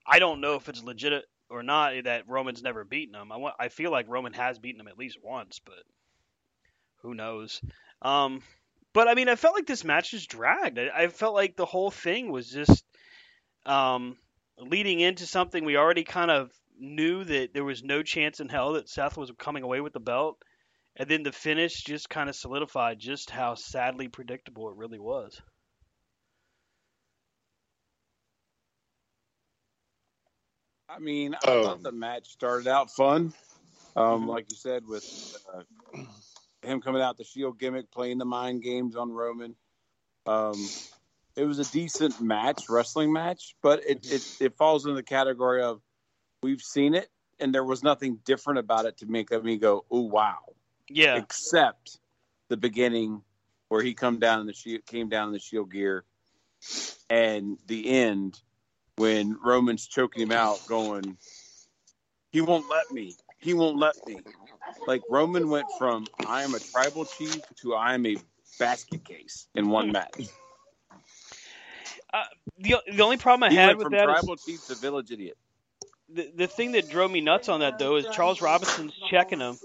I 0.05 0.19
don't 0.19 0.41
know 0.41 0.55
if 0.55 0.69
it's 0.69 0.83
legit 0.83 1.23
or 1.49 1.63
not 1.63 1.93
that 2.03 2.27
Roman's 2.27 2.61
never 2.61 2.83
beaten 2.83 3.15
him. 3.15 3.31
I 3.31 3.37
want, 3.37 3.55
I 3.59 3.69
feel 3.69 3.91
like 3.91 4.07
Roman 4.07 4.33
has 4.33 4.59
beaten 4.59 4.81
him 4.81 4.87
at 4.87 4.97
least 4.97 5.17
once, 5.23 5.59
but 5.59 5.83
who 7.01 7.13
knows? 7.13 7.61
Um, 8.01 8.41
but 8.93 9.07
I 9.07 9.15
mean, 9.15 9.29
I 9.29 9.35
felt 9.35 9.55
like 9.55 9.65
this 9.65 9.83
match 9.83 10.11
just 10.11 10.29
dragged. 10.29 10.79
I, 10.79 10.89
I 10.95 11.07
felt 11.07 11.33
like 11.33 11.55
the 11.55 11.65
whole 11.65 11.91
thing 11.91 12.31
was 12.31 12.49
just 12.49 12.83
um, 13.65 14.17
leading 14.57 14.99
into 14.99 15.25
something 15.25 15.65
we 15.65 15.77
already 15.77 16.03
kind 16.03 16.31
of 16.31 16.51
knew 16.79 17.23
that 17.23 17.53
there 17.53 17.63
was 17.63 17.83
no 17.83 18.03
chance 18.03 18.39
in 18.39 18.49
hell 18.49 18.73
that 18.73 18.89
Seth 18.89 19.17
was 19.17 19.31
coming 19.37 19.63
away 19.63 19.81
with 19.81 19.93
the 19.93 19.99
belt, 19.99 20.41
and 20.95 21.09
then 21.09 21.23
the 21.23 21.31
finish 21.31 21.83
just 21.83 22.09
kind 22.09 22.29
of 22.29 22.35
solidified 22.35 22.99
just 22.99 23.29
how 23.29 23.55
sadly 23.55 24.07
predictable 24.07 24.69
it 24.69 24.77
really 24.77 24.99
was. 24.99 25.41
I 30.89 30.99
mean, 30.99 31.35
I 31.35 31.51
Um, 31.51 31.53
thought 31.53 31.83
the 31.83 31.91
match 31.91 32.29
started 32.29 32.67
out 32.67 32.91
fun. 32.91 33.33
Um, 33.95 34.23
Mm-hmm. 34.23 34.27
like 34.27 34.49
you 34.49 34.55
said, 34.55 34.85
with 34.87 35.05
uh, 35.53 35.63
him 36.63 36.81
coming 36.81 37.01
out 37.01 37.17
the 37.17 37.23
Shield 37.23 37.59
gimmick, 37.59 37.91
playing 37.91 38.17
the 38.17 38.25
mind 38.25 38.63
games 38.63 38.95
on 38.95 39.11
Roman. 39.11 39.55
Um, 40.25 40.69
it 41.35 41.45
was 41.45 41.59
a 41.59 41.65
decent 41.65 42.19
match, 42.21 42.63
wrestling 42.69 43.13
match, 43.13 43.55
but 43.61 43.83
it, 43.85 44.05
it 44.11 44.21
it 44.39 44.57
falls 44.57 44.85
in 44.85 44.95
the 44.95 45.03
category 45.03 45.61
of 45.61 45.81
we've 46.43 46.61
seen 46.61 46.95
it, 46.95 47.09
and 47.39 47.53
there 47.53 47.63
was 47.63 47.83
nothing 47.83 48.19
different 48.25 48.59
about 48.59 48.85
it 48.85 48.97
to 48.97 49.05
make 49.05 49.31
me 49.43 49.57
go, 49.57 49.85
"Oh 49.91 50.01
wow!" 50.01 50.39
Yeah, 50.89 51.15
Except 51.15 51.99
the 52.49 52.57
beginning 52.57 53.21
where 53.69 53.81
he 53.83 53.93
come 53.93 54.19
down 54.19 54.41
in 54.41 54.47
the 54.47 54.53
shield, 54.53 54.85
came 54.85 55.09
down 55.09 55.27
in 55.27 55.33
the 55.33 55.39
Shield 55.39 55.71
gear, 55.71 56.05
and 57.09 57.57
the 57.67 57.89
end 57.89 58.41
when 58.99 59.37
Roman's 59.41 59.87
choking 59.87 60.23
him 60.23 60.31
out, 60.31 60.59
going, 60.67 61.17
"He 62.31 62.41
won't 62.41 62.69
let 62.69 62.91
me. 62.91 63.15
He 63.39 63.53
won't 63.53 63.77
let 63.77 63.95
me." 64.05 64.19
Like 64.85 65.01
Roman 65.09 65.49
went 65.49 65.67
from 65.77 66.05
"I 66.27 66.43
am 66.43 66.53
a 66.53 66.59
tribal 66.59 67.05
chief" 67.05 67.41
to 67.61 67.75
"I 67.75 67.93
am 67.93 68.05
a 68.05 68.17
basket 68.59 69.05
case" 69.05 69.47
in 69.55 69.69
one 69.69 69.87
hmm. 69.87 69.93
match. 69.93 70.27
Uh, 72.13 72.23
the 72.57 72.75
the 72.91 73.01
only 73.01 73.17
problem 73.17 73.47
I 73.47 73.51
He 73.51 73.55
had 73.55 73.77
with 73.77 73.85
from 73.85 73.93
that 73.93 74.09
is 74.09 74.15
tribal 74.15 74.35
chief 74.35 74.67
to 74.67 74.75
village 74.75 75.11
idiot. 75.11 75.37
the, 76.09 76.29
the 76.35 76.47
thing 76.47 76.73
that 76.73 76.89
drove 76.89 77.09
me 77.09 77.21
nuts 77.21 77.47
on 77.47 77.61
that 77.61 77.79
though 77.79 77.95
is 77.95 78.05
Charles 78.11 78.41
Robinson's 78.41 78.93
checking 79.09 79.39
him, 79.39 79.57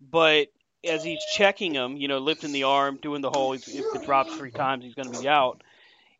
but 0.00 0.48
as 0.82 1.04
he's 1.04 1.20
checking 1.32 1.74
him, 1.74 1.96
you 1.96 2.08
know, 2.08 2.18
lifting 2.18 2.52
the 2.52 2.64
arm, 2.64 2.98
doing 3.00 3.22
the 3.22 3.30
whole 3.30 3.52
if, 3.52 3.68
if 3.68 3.84
it 3.94 4.04
drops 4.04 4.34
three 4.34 4.50
times, 4.50 4.84
he's 4.84 4.94
going 4.94 5.10
to 5.12 5.20
be 5.20 5.28
out. 5.28 5.62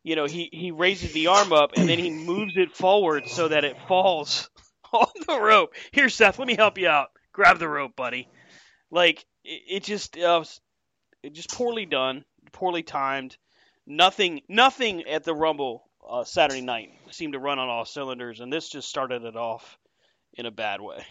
You 0.05 0.17
know, 0.17 0.27
he 0.27 0.51
he 0.53 0.71
raises 0.71 1.13
the 1.13 1.29
arm 1.29 1.53
up 1.53 1.73
and 1.77 1.89
then 1.89 1.99
he 1.99 2.11
moves 2.11 2.57
it 2.57 2.77
forward 2.77 3.25
so 3.27 3.49
that 3.49 3.65
it 3.65 3.77
falls 3.89 4.49
on 4.93 5.09
the 5.27 5.41
rope. 5.41 5.75
Here, 5.93 6.11
Seth, 6.11 6.39
let 6.39 6.47
me 6.47 6.55
help 6.55 6.79
you 6.79 6.89
out. 6.89 7.09
Grab 7.33 7.59
the 7.59 7.69
rope, 7.69 7.97
buddy. 7.97 8.29
Like 8.91 9.25
it, 9.43 9.63
it 9.69 9.83
just 9.83 10.17
uh, 10.19 10.45
it 11.23 11.33
just 11.33 11.51
poorly 11.51 11.87
done, 11.87 12.25
poorly 12.53 12.83
timed. 12.83 13.37
Nothing, 13.87 14.43
nothing 14.49 15.03
at 15.03 15.25
the 15.25 15.35
Rumble 15.35 15.85
uh, 16.09 16.25
Saturday 16.25 16.61
night 16.61 16.91
seemed 17.11 17.33
to 17.33 17.39
run 17.39 17.59
on 17.59 17.69
all 17.69 17.85
cylinders, 17.85 18.41
and 18.41 18.53
this 18.53 18.69
just 18.69 18.89
started 18.89 19.25
it 19.25 19.37
off 19.37 19.79
in 20.35 20.47
a 20.47 20.51
bad 20.51 20.81
way. 20.81 21.05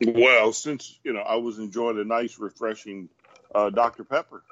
Well, 0.00 0.52
since 0.52 0.98
you 1.02 1.12
know, 1.12 1.20
I 1.20 1.36
was 1.36 1.58
enjoying 1.58 1.98
a 1.98 2.04
nice, 2.04 2.38
refreshing 2.38 3.08
uh, 3.54 3.70
Dr 3.70 4.04
Pepper, 4.04 4.42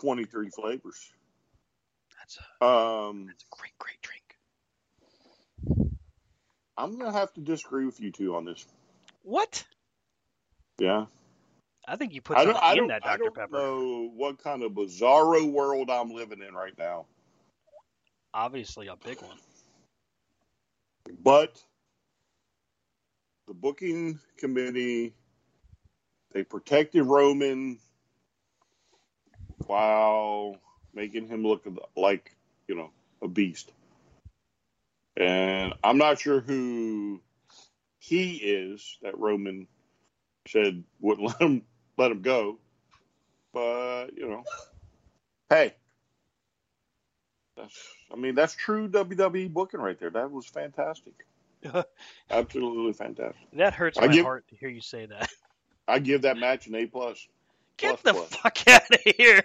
twenty 0.00 0.24
three 0.24 0.50
flavors. 0.50 1.10
That's 2.18 2.38
a, 2.38 2.64
Um, 2.64 3.26
that's 3.28 3.44
a 3.44 3.56
great, 3.56 3.78
great 3.78 4.00
drink. 4.02 4.36
I'm 6.76 6.98
gonna 6.98 7.12
have 7.12 7.32
to 7.34 7.40
disagree 7.40 7.86
with 7.86 8.00
you 8.00 8.12
two 8.12 8.36
on 8.36 8.44
this. 8.44 8.64
What? 9.22 9.64
Yeah, 10.78 11.06
I 11.88 11.96
think 11.96 12.14
you 12.14 12.20
put 12.20 12.38
I 12.38 12.42
something. 12.44 12.62
I 12.62 12.74
in 12.74 12.88
that 12.88 13.02
I 13.02 13.16
Dr 13.16 13.18
don't 13.18 13.34
Pepper. 13.34 13.58
know 13.58 14.10
what 14.14 14.42
kind 14.42 14.62
of 14.62 14.72
bizarro 14.72 15.50
world 15.50 15.90
I'm 15.90 16.10
living 16.10 16.42
in 16.42 16.54
right 16.54 16.76
now. 16.78 17.06
Obviously, 18.34 18.88
a 18.88 18.96
big 18.96 19.20
one. 19.22 19.38
But 21.22 21.62
the 23.48 23.54
booking 23.54 24.18
committee, 24.38 25.14
they 26.32 26.42
protected 26.44 27.06
Roman 27.06 27.78
while 29.66 30.56
making 30.94 31.28
him 31.28 31.42
look 31.46 31.66
like, 31.96 32.34
you 32.68 32.74
know, 32.74 32.90
a 33.22 33.28
beast. 33.28 33.72
And 35.16 35.72
I'm 35.82 35.98
not 35.98 36.20
sure 36.20 36.40
who 36.40 37.20
he 37.98 38.36
is 38.36 38.98
that 39.02 39.18
Roman 39.18 39.66
said 40.46 40.84
wouldn't 41.00 41.26
let 41.28 41.40
him 41.40 41.62
let 41.96 42.10
him 42.10 42.22
go. 42.22 42.58
But, 43.52 44.08
you 44.16 44.28
know, 44.28 44.44
hey. 45.48 45.74
That's 47.56 47.78
I 48.12 48.16
mean, 48.16 48.34
that's 48.34 48.54
true 48.54 48.88
WWE 48.88 49.52
booking 49.52 49.80
right 49.80 49.98
there. 49.98 50.10
That 50.10 50.30
was 50.30 50.46
fantastic. 50.46 51.14
Absolutely 52.30 52.92
fantastic. 52.92 53.40
That 53.54 53.72
hurts 53.72 53.98
I 53.98 54.06
my 54.06 54.12
give- 54.12 54.24
heart 54.24 54.46
to 54.48 54.56
hear 54.56 54.68
you 54.68 54.82
say 54.82 55.06
that. 55.06 55.30
I 55.88 56.00
give 56.00 56.22
that 56.22 56.36
match 56.36 56.66
an 56.66 56.74
A 56.74 56.86
plus. 56.86 57.26
Get 57.78 58.02
the 58.02 58.12
plus. 58.14 58.28
fuck 58.36 58.58
out 58.68 58.82
of 58.90 59.00
here. 59.16 59.42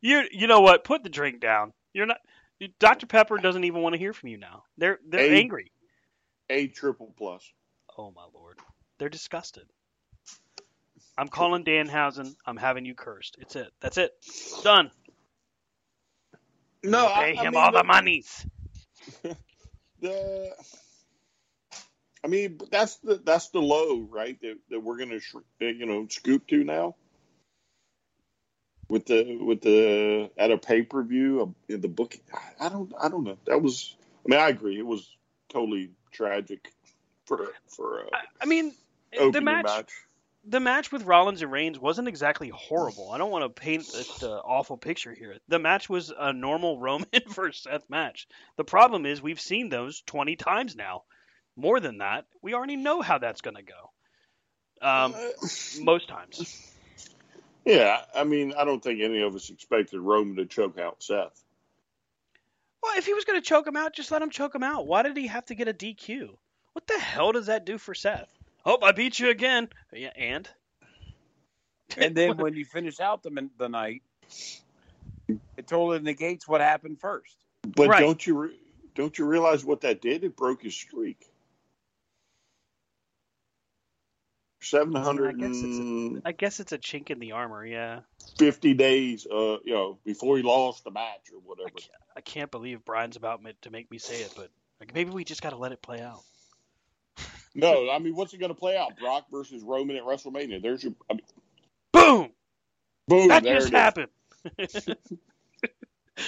You 0.00 0.24
you 0.30 0.46
know 0.46 0.60
what? 0.60 0.84
Put 0.84 1.02
the 1.02 1.08
drink 1.10 1.40
down. 1.40 1.72
You're 1.92 2.06
not. 2.06 2.18
Dr 2.78 3.06
Pepper 3.06 3.38
doesn't 3.38 3.64
even 3.64 3.82
want 3.82 3.94
to 3.94 3.98
hear 3.98 4.12
from 4.12 4.28
you 4.28 4.36
now. 4.38 4.64
They're 4.78 4.98
they're 5.08 5.20
A- 5.32 5.38
angry. 5.38 5.72
A 6.50 6.66
triple 6.66 7.14
plus. 7.16 7.44
Oh 7.96 8.10
my 8.14 8.24
lord. 8.34 8.58
They're 8.98 9.08
disgusted. 9.08 9.64
I'm 11.16 11.28
calling 11.28 11.64
Danhausen. 11.64 12.34
I'm 12.46 12.56
having 12.56 12.84
you 12.84 12.94
cursed. 12.94 13.36
It's 13.40 13.56
it. 13.56 13.70
That's 13.80 13.98
it. 13.98 14.12
Done. 14.62 14.90
No, 16.82 17.06
Pay 17.06 17.12
I, 17.36 17.40
I 17.40 17.44
him 17.44 17.52
mean, 17.52 17.62
all 17.62 17.72
the 17.72 17.78
the, 17.78 17.84
monies. 17.84 18.46
the- 20.00 20.54
I 22.22 22.26
mean, 22.28 22.58
that's 22.70 22.96
the 22.96 23.14
that's 23.24 23.48
the 23.48 23.60
low, 23.62 24.00
right? 24.10 24.38
That, 24.42 24.58
that 24.70 24.80
we're 24.80 24.98
gonna 24.98 25.20
you 25.60 25.86
know 25.86 26.06
scoop 26.08 26.46
to 26.48 26.64
now. 26.64 26.96
With 28.90 29.06
the 29.06 29.36
with 29.36 29.60
the 29.60 30.30
at 30.36 30.50
a 30.50 30.58
pay 30.58 30.82
per 30.82 31.02
view, 31.02 31.54
in 31.68 31.80
the 31.80 31.88
book. 31.88 32.18
I 32.60 32.68
don't 32.68 32.92
I 33.00 33.08
don't 33.08 33.24
know. 33.24 33.38
That 33.46 33.62
was. 33.62 33.94
I 34.26 34.28
mean, 34.28 34.40
I 34.40 34.48
agree. 34.48 34.78
It 34.78 34.86
was 34.86 35.16
totally 35.48 35.90
tragic 36.10 36.72
for 37.24 37.52
for 37.68 38.00
uh, 38.00 38.18
I, 38.40 38.46
mean, 38.46 38.74
the 39.12 39.40
match, 39.40 39.64
match. 39.64 39.92
the 40.44 40.58
match 40.58 40.90
with 40.90 41.04
Rollins 41.04 41.40
and 41.40 41.52
Reigns 41.52 41.78
wasn't 41.78 42.08
exactly 42.08 42.48
horrible. 42.48 43.12
I 43.12 43.18
don't 43.18 43.30
want 43.30 43.44
to 43.44 43.60
paint 43.60 43.86
this 43.92 44.24
uh, 44.24 44.40
awful 44.44 44.76
picture 44.76 45.14
here. 45.14 45.36
The 45.46 45.60
match 45.60 45.88
was 45.88 46.12
a 46.16 46.32
normal 46.32 46.80
Roman 46.80 47.06
versus 47.28 47.62
Seth 47.62 47.88
match. 47.88 48.26
The 48.56 48.64
problem 48.64 49.06
is 49.06 49.22
we've 49.22 49.40
seen 49.40 49.68
those 49.68 50.02
20 50.06 50.34
times 50.34 50.74
now. 50.74 51.04
More 51.56 51.78
than 51.78 51.98
that, 51.98 52.26
we 52.42 52.54
already 52.54 52.76
know 52.76 53.02
how 53.02 53.18
that's 53.18 53.40
going 53.40 53.56
to 53.56 53.62
go. 53.62 53.90
Um, 54.82 55.14
Uh, 55.14 55.46
most 55.82 56.08
times. 56.08 56.69
Yeah, 57.64 58.02
I 58.14 58.24
mean, 58.24 58.54
I 58.56 58.64
don't 58.64 58.82
think 58.82 59.00
any 59.00 59.20
of 59.20 59.34
us 59.34 59.50
expected 59.50 60.00
Roman 60.00 60.36
to 60.36 60.46
choke 60.46 60.78
out 60.78 61.02
Seth. 61.02 61.44
Well, 62.82 62.96
if 62.96 63.04
he 63.04 63.12
was 63.12 63.24
going 63.24 63.40
to 63.40 63.46
choke 63.46 63.66
him 63.66 63.76
out, 63.76 63.94
just 63.94 64.10
let 64.10 64.22
him 64.22 64.30
choke 64.30 64.54
him 64.54 64.62
out. 64.62 64.86
Why 64.86 65.02
did 65.02 65.16
he 65.16 65.26
have 65.26 65.44
to 65.46 65.54
get 65.54 65.68
a 65.68 65.74
DQ? 65.74 66.30
What 66.72 66.86
the 66.86 66.98
hell 66.98 67.32
does 67.32 67.46
that 67.46 67.66
do 67.66 67.76
for 67.76 67.94
Seth? 67.94 68.32
Oh, 68.64 68.78
I 68.82 68.92
beat 68.92 69.18
you 69.18 69.30
again. 69.30 69.68
Yeah, 69.92 70.12
and 70.16 70.48
And 71.96 72.14
then 72.14 72.36
when 72.38 72.54
you 72.54 72.64
finish 72.64 73.00
out 73.00 73.22
the 73.22 73.48
the 73.58 73.68
night, 73.68 74.02
it 75.28 75.66
totally 75.66 76.00
negates 76.00 76.48
what 76.48 76.60
happened 76.60 77.00
first. 77.00 77.36
But 77.76 77.88
Right. 77.88 78.00
don't 78.00 78.26
you 78.26 78.38
re- 78.38 78.58
don't 78.94 79.18
you 79.18 79.26
realize 79.26 79.64
what 79.64 79.82
that 79.82 80.00
did? 80.00 80.24
It 80.24 80.36
broke 80.36 80.62
his 80.62 80.74
streak. 80.74 81.29
Seven 84.62 84.94
hundred 84.94 85.36
I 85.36 85.38
guess 85.38 85.62
it's 85.62 86.22
I 86.24 86.32
guess 86.32 86.60
it's 86.60 86.72
a 86.72 86.78
chink 86.78 87.10
in 87.10 87.18
the 87.18 87.32
armor. 87.32 87.64
Yeah, 87.64 88.00
fifty 88.38 88.74
days, 88.74 89.26
uh, 89.26 89.56
you 89.64 89.72
know, 89.72 89.98
before 90.04 90.36
he 90.36 90.42
lost 90.42 90.84
the 90.84 90.90
match 90.90 91.30
or 91.32 91.38
I 91.38 91.42
whatever. 91.46 91.70
can't, 91.70 91.90
I 92.16 92.20
can't 92.20 92.50
believe 92.50 92.84
Brian's 92.84 93.16
about 93.16 93.40
to 93.62 93.70
make 93.70 93.90
me 93.90 93.98
say 93.98 94.20
it, 94.20 94.32
but 94.36 94.50
like, 94.78 94.94
maybe 94.94 95.10
we 95.10 95.24
just 95.24 95.42
got 95.42 95.50
to 95.50 95.56
let 95.56 95.72
it 95.72 95.80
play 95.80 96.00
out. 96.00 96.22
No, 97.54 97.90
I 97.90 97.98
mean, 97.98 98.14
what's 98.14 98.32
it 98.32 98.38
going 98.38 98.54
to 98.54 98.58
play 98.58 98.76
out? 98.76 98.98
Brock 98.98 99.26
versus 99.32 99.62
Roman 99.62 99.96
at 99.96 100.04
WrestleMania. 100.04 100.62
There's 100.62 100.84
your 100.84 100.92
I 101.10 101.14
mean, 101.14 101.22
Boom! 101.92 102.30
boom. 103.08 103.28
That 103.28 103.42
there 103.42 103.56
just 103.56 103.68
it 103.68 103.74
is. 103.74 103.80
happened. 103.80 104.08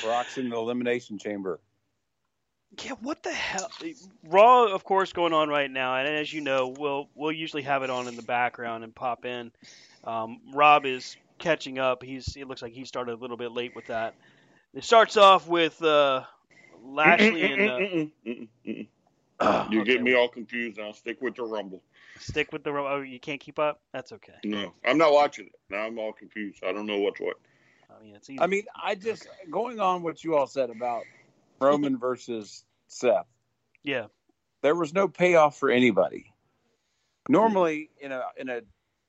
Brock's 0.02 0.36
in 0.38 0.48
the 0.48 0.56
elimination 0.56 1.18
chamber. 1.18 1.60
Yeah, 2.78 2.92
what 3.02 3.22
the 3.22 3.32
hell? 3.32 3.70
Raw, 4.24 4.64
of 4.64 4.84
course, 4.84 5.12
going 5.12 5.32
on 5.32 5.48
right 5.48 5.70
now, 5.70 5.96
and 5.96 6.08
as 6.08 6.32
you 6.32 6.40
know, 6.40 6.68
we'll 6.68 7.08
we'll 7.14 7.32
usually 7.32 7.62
have 7.62 7.82
it 7.82 7.90
on 7.90 8.08
in 8.08 8.16
the 8.16 8.22
background 8.22 8.82
and 8.82 8.94
pop 8.94 9.24
in. 9.24 9.52
Um, 10.04 10.40
Rob 10.54 10.86
is 10.86 11.16
catching 11.38 11.78
up. 11.78 12.02
He's 12.02 12.34
it 12.36 12.48
looks 12.48 12.62
like 12.62 12.72
he 12.72 12.84
started 12.84 13.12
a 13.12 13.16
little 13.16 13.36
bit 13.36 13.52
late 13.52 13.76
with 13.76 13.86
that. 13.86 14.14
It 14.74 14.84
starts 14.84 15.18
off 15.18 15.46
with 15.46 15.82
uh, 15.82 16.22
Lashley 16.82 17.42
and 17.42 17.68
uh, 17.68 17.74
uh, 19.44 19.66
You 19.70 19.82
okay, 19.82 19.84
get 19.84 20.02
me 20.02 20.14
all 20.14 20.28
confused 20.28 20.80
I'll 20.80 20.94
Stick 20.94 21.20
with 21.20 21.34
the 21.34 21.44
Rumble. 21.44 21.82
stick 22.18 22.52
with 22.52 22.64
the 22.64 22.72
Ro- 22.72 22.88
oh 22.96 23.00
you 23.02 23.20
can't 23.20 23.40
keep 23.40 23.58
up. 23.58 23.80
That's 23.92 24.12
okay. 24.12 24.32
No, 24.44 24.72
I'm 24.84 24.96
not 24.96 25.12
watching 25.12 25.46
it. 25.46 25.52
Now 25.68 25.86
I'm 25.86 25.98
all 25.98 26.12
confused. 26.12 26.64
I 26.64 26.72
don't 26.72 26.86
know 26.86 26.98
what's 26.98 27.20
what. 27.20 27.36
I 27.90 28.02
mean 28.02 28.14
it's 28.14 28.30
easy. 28.30 28.40
I 28.40 28.46
mean, 28.46 28.64
I 28.82 28.94
just 28.94 29.28
going 29.50 29.78
on 29.78 30.02
what 30.02 30.24
you 30.24 30.36
all 30.36 30.46
said 30.46 30.70
about 30.70 31.02
Roman 31.62 31.98
versus 31.98 32.64
Seth. 32.88 33.26
yeah, 33.82 34.06
There 34.62 34.74
was 34.74 34.92
no 34.92 35.08
payoff 35.08 35.58
for 35.58 35.70
anybody. 35.70 36.32
Normally, 37.28 37.90
in 38.00 38.10
a 38.12 38.22
in 38.36 38.48
a 38.48 38.60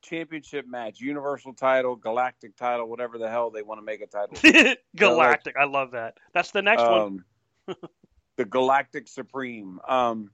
championship 0.04 0.68
match, 0.68 1.00
universal 1.00 1.54
title, 1.54 1.96
galactic 1.96 2.56
title, 2.56 2.88
whatever 2.88 3.18
the 3.18 3.30
hell 3.30 3.50
they 3.50 3.62
want 3.64 3.80
to 3.80 3.86
make 3.86 4.02
a 4.02 4.08
title. 4.08 4.38
Galactic. 4.96 5.56
I 5.58 5.64
love 5.66 5.92
that. 5.92 6.16
That's 6.34 6.52
the 6.52 6.62
next 6.62 6.82
one. 6.84 7.26
um, 7.68 7.78
the 8.38 8.46
Galactic 8.46 9.08
Supreme. 9.08 9.80
Um, 9.88 10.32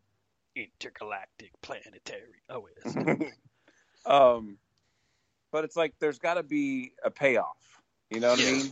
Intergalactic 0.55 1.51
planetary. 1.61 2.41
Oh 2.49 2.59
wait. 2.59 2.73
that's- 2.83 3.31
um, 4.05 4.57
but 5.51 5.63
it's 5.63 5.75
like 5.77 5.93
there's 5.99 6.19
got 6.19 6.33
to 6.33 6.43
be 6.43 6.91
a 7.03 7.09
payoff. 7.11 7.47
You 8.09 8.19
know 8.19 8.31
what 8.31 8.41
I 8.41 8.43
mean? 8.51 8.71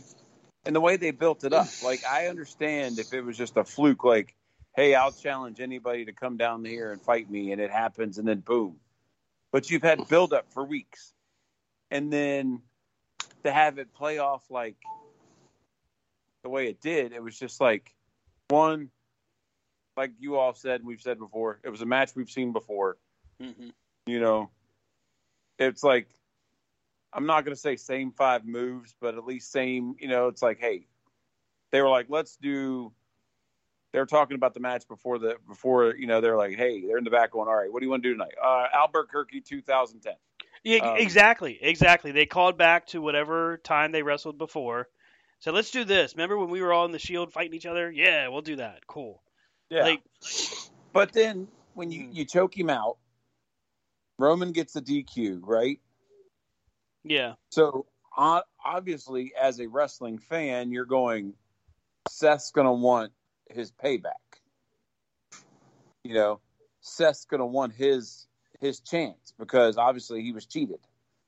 And 0.68 0.76
the 0.76 0.80
way 0.82 0.98
they 0.98 1.12
built 1.12 1.44
it 1.44 1.54
up, 1.54 1.66
like 1.82 2.04
I 2.04 2.26
understand 2.28 2.98
if 2.98 3.14
it 3.14 3.22
was 3.22 3.38
just 3.38 3.56
a 3.56 3.64
fluke, 3.64 4.04
like, 4.04 4.36
hey, 4.76 4.94
I'll 4.94 5.10
challenge 5.10 5.60
anybody 5.60 6.04
to 6.04 6.12
come 6.12 6.36
down 6.36 6.62
here 6.64 6.92
and 6.92 7.00
fight 7.00 7.28
me, 7.28 7.52
and 7.52 7.60
it 7.60 7.70
happens, 7.70 8.18
and 8.18 8.28
then 8.28 8.40
boom. 8.40 8.76
But 9.50 9.70
you've 9.70 9.82
had 9.82 10.06
build 10.08 10.34
up 10.34 10.52
for 10.52 10.62
weeks, 10.62 11.14
and 11.90 12.12
then 12.12 12.60
to 13.44 13.50
have 13.50 13.78
it 13.78 13.94
play 13.94 14.18
off 14.18 14.42
like 14.50 14.76
the 16.42 16.50
way 16.50 16.68
it 16.68 16.82
did, 16.82 17.12
it 17.14 17.22
was 17.22 17.38
just 17.38 17.62
like 17.62 17.94
one, 18.50 18.90
like 19.96 20.12
you 20.20 20.36
all 20.36 20.52
said, 20.52 20.84
we've 20.84 21.00
said 21.00 21.18
before, 21.18 21.60
it 21.64 21.70
was 21.70 21.80
a 21.80 21.86
match 21.86 22.14
we've 22.14 22.30
seen 22.30 22.52
before 22.52 22.98
Mhm. 23.40 23.72
you 24.06 24.20
know, 24.20 24.50
it's 25.58 25.82
like 25.82 26.08
I'm 27.12 27.26
not 27.26 27.44
going 27.44 27.54
to 27.54 27.60
say 27.60 27.76
same 27.76 28.12
five 28.12 28.44
moves, 28.44 28.94
but 29.00 29.16
at 29.16 29.24
least 29.24 29.50
same. 29.50 29.96
You 29.98 30.08
know, 30.08 30.28
it's 30.28 30.42
like, 30.42 30.58
hey, 30.58 30.86
they 31.70 31.80
were 31.80 31.88
like, 31.88 32.06
let's 32.08 32.36
do. 32.36 32.92
They 33.92 33.98
were 33.98 34.06
talking 34.06 34.34
about 34.34 34.52
the 34.52 34.60
match 34.60 34.86
before 34.86 35.18
the 35.18 35.36
before 35.48 35.94
you 35.96 36.06
know 36.06 36.20
they're 36.20 36.36
like, 36.36 36.56
hey, 36.56 36.86
they're 36.86 36.98
in 36.98 37.04
the 37.04 37.10
back 37.10 37.32
going, 37.32 37.48
all 37.48 37.56
right, 37.56 37.72
what 37.72 37.80
do 37.80 37.86
you 37.86 37.90
want 37.90 38.02
to 38.02 38.08
do 38.08 38.14
tonight? 38.14 38.34
Uh, 38.42 38.66
Albuquerque 38.74 39.40
2010. 39.40 40.12
Yeah, 40.64 40.84
Um, 40.84 40.96
exactly, 40.98 41.58
exactly. 41.60 42.12
They 42.12 42.26
called 42.26 42.58
back 42.58 42.88
to 42.88 43.00
whatever 43.00 43.56
time 43.58 43.92
they 43.92 44.02
wrestled 44.02 44.36
before. 44.36 44.88
So 45.40 45.52
let's 45.52 45.70
do 45.70 45.84
this. 45.84 46.14
Remember 46.14 46.36
when 46.36 46.50
we 46.50 46.60
were 46.60 46.72
all 46.72 46.84
in 46.84 46.92
the 46.92 46.98
Shield 46.98 47.32
fighting 47.32 47.54
each 47.54 47.66
other? 47.66 47.90
Yeah, 47.90 48.28
we'll 48.28 48.42
do 48.42 48.56
that. 48.56 48.86
Cool. 48.86 49.22
Yeah, 49.70 49.84
Like, 49.84 50.02
but 50.92 51.12
then 51.12 51.48
when 51.74 51.90
you 51.90 52.08
you 52.10 52.24
choke 52.24 52.58
him 52.58 52.70
out, 52.70 52.96
Roman 54.18 54.52
gets 54.52 54.72
the 54.72 54.82
DQ, 54.82 55.40
right? 55.42 55.80
Yeah. 57.08 57.34
So 57.50 57.86
obviously, 58.16 59.32
as 59.40 59.60
a 59.60 59.66
wrestling 59.66 60.18
fan, 60.18 60.70
you're 60.70 60.84
going, 60.84 61.34
Seth's 62.08 62.50
going 62.50 62.66
to 62.66 62.72
want 62.72 63.12
his 63.50 63.72
payback. 63.72 64.12
You 66.04 66.14
know, 66.14 66.40
Seth's 66.80 67.24
going 67.24 67.40
to 67.40 67.46
want 67.46 67.72
his 67.72 68.26
his 68.60 68.80
chance 68.80 69.32
because 69.38 69.78
obviously 69.78 70.22
he 70.22 70.32
was 70.32 70.46
cheated 70.46 70.80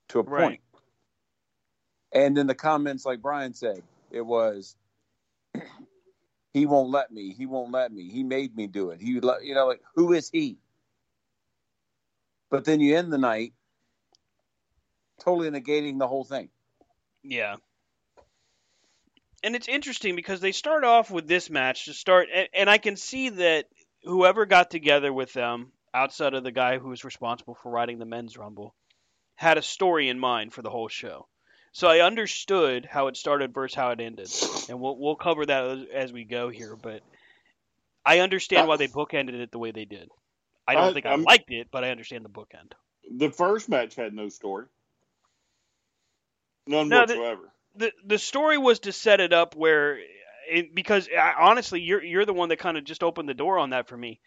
to 0.08 0.18
a 0.18 0.24
Right. 0.24 0.42
point. 0.42 0.60
And 2.12 2.36
then 2.36 2.46
the 2.46 2.54
comments, 2.54 3.06
like 3.06 3.22
Brian 3.22 3.54
said, 3.54 3.82
it 4.10 4.22
was, 4.22 4.74
he 6.52 6.66
won't 6.66 6.90
let 6.90 7.12
me. 7.12 7.32
He 7.32 7.46
won't 7.46 7.70
let 7.70 7.92
me. 7.92 8.08
He 8.10 8.24
made 8.24 8.54
me 8.56 8.66
do 8.66 8.90
it. 8.90 9.00
He, 9.00 9.20
let- 9.20 9.44
you 9.44 9.54
know, 9.54 9.66
like 9.68 9.82
who 9.94 10.12
is 10.12 10.28
he? 10.28 10.58
But 12.50 12.64
then 12.64 12.80
you 12.80 12.96
end 12.96 13.12
the 13.12 13.18
night 13.18 13.54
totally 15.20 15.50
negating 15.50 15.98
the 15.98 16.08
whole 16.08 16.24
thing. 16.24 16.48
Yeah. 17.22 17.56
And 19.42 19.56
it's 19.56 19.68
interesting 19.68 20.16
because 20.16 20.40
they 20.40 20.52
start 20.52 20.84
off 20.84 21.10
with 21.10 21.26
this 21.26 21.48
match 21.48 21.86
to 21.86 21.94
start, 21.94 22.28
and, 22.34 22.48
and 22.52 22.70
I 22.70 22.78
can 22.78 22.96
see 22.96 23.30
that 23.30 23.66
whoever 24.04 24.44
got 24.46 24.70
together 24.70 25.12
with 25.12 25.32
them, 25.32 25.72
outside 25.94 26.34
of 26.34 26.44
the 26.44 26.52
guy 26.52 26.78
who 26.78 26.88
was 26.88 27.04
responsible 27.04 27.56
for 27.62 27.70
writing 27.70 27.98
the 27.98 28.04
men's 28.04 28.36
rumble, 28.36 28.74
had 29.36 29.56
a 29.56 29.62
story 29.62 30.08
in 30.08 30.18
mind 30.18 30.52
for 30.52 30.60
the 30.62 30.70
whole 30.70 30.88
show. 30.88 31.26
So 31.72 31.88
I 31.88 32.00
understood 32.00 32.84
how 32.84 33.06
it 33.06 33.16
started 33.16 33.54
versus 33.54 33.74
how 33.74 33.90
it 33.90 34.00
ended, 34.00 34.28
and 34.68 34.80
we'll 34.80 34.98
we'll 34.98 35.14
cover 35.16 35.46
that 35.46 35.64
as, 35.64 35.84
as 35.94 36.12
we 36.12 36.24
go 36.24 36.48
here. 36.48 36.74
But 36.76 37.00
I 38.04 38.18
understand 38.18 38.66
why 38.66 38.76
they 38.76 38.88
bookended 38.88 39.40
it 39.40 39.52
the 39.52 39.58
way 39.60 39.70
they 39.70 39.84
did. 39.84 40.10
I 40.66 40.74
don't 40.74 40.90
I- 40.90 40.92
think 40.92 41.06
I 41.06 41.10
I'm- 41.10 41.22
liked 41.22 41.50
it, 41.50 41.68
but 41.70 41.84
I 41.84 41.90
understand 41.90 42.24
the 42.24 42.28
bookend. 42.28 42.72
The 43.16 43.30
first 43.30 43.68
match 43.68 43.94
had 43.94 44.12
no 44.12 44.28
story. 44.28 44.66
None 46.70 46.88
No, 46.88 47.06
the- 47.06 47.14
whatsoever. 47.14 47.52
the 47.76 47.92
the 48.04 48.18
story 48.18 48.58
was 48.58 48.80
to 48.80 48.92
set 48.92 49.20
it 49.20 49.32
up 49.32 49.54
where 49.56 49.98
it, 50.48 50.74
because 50.74 51.08
I, 51.08 51.34
honestly 51.38 51.80
you're 51.80 52.02
you're 52.02 52.24
the 52.26 52.32
one 52.32 52.48
that 52.50 52.58
kind 52.58 52.76
of 52.78 52.84
just 52.84 53.02
opened 53.02 53.28
the 53.28 53.34
door 53.34 53.58
on 53.58 53.70
that 53.70 53.88
for 53.88 53.96
me. 53.96 54.20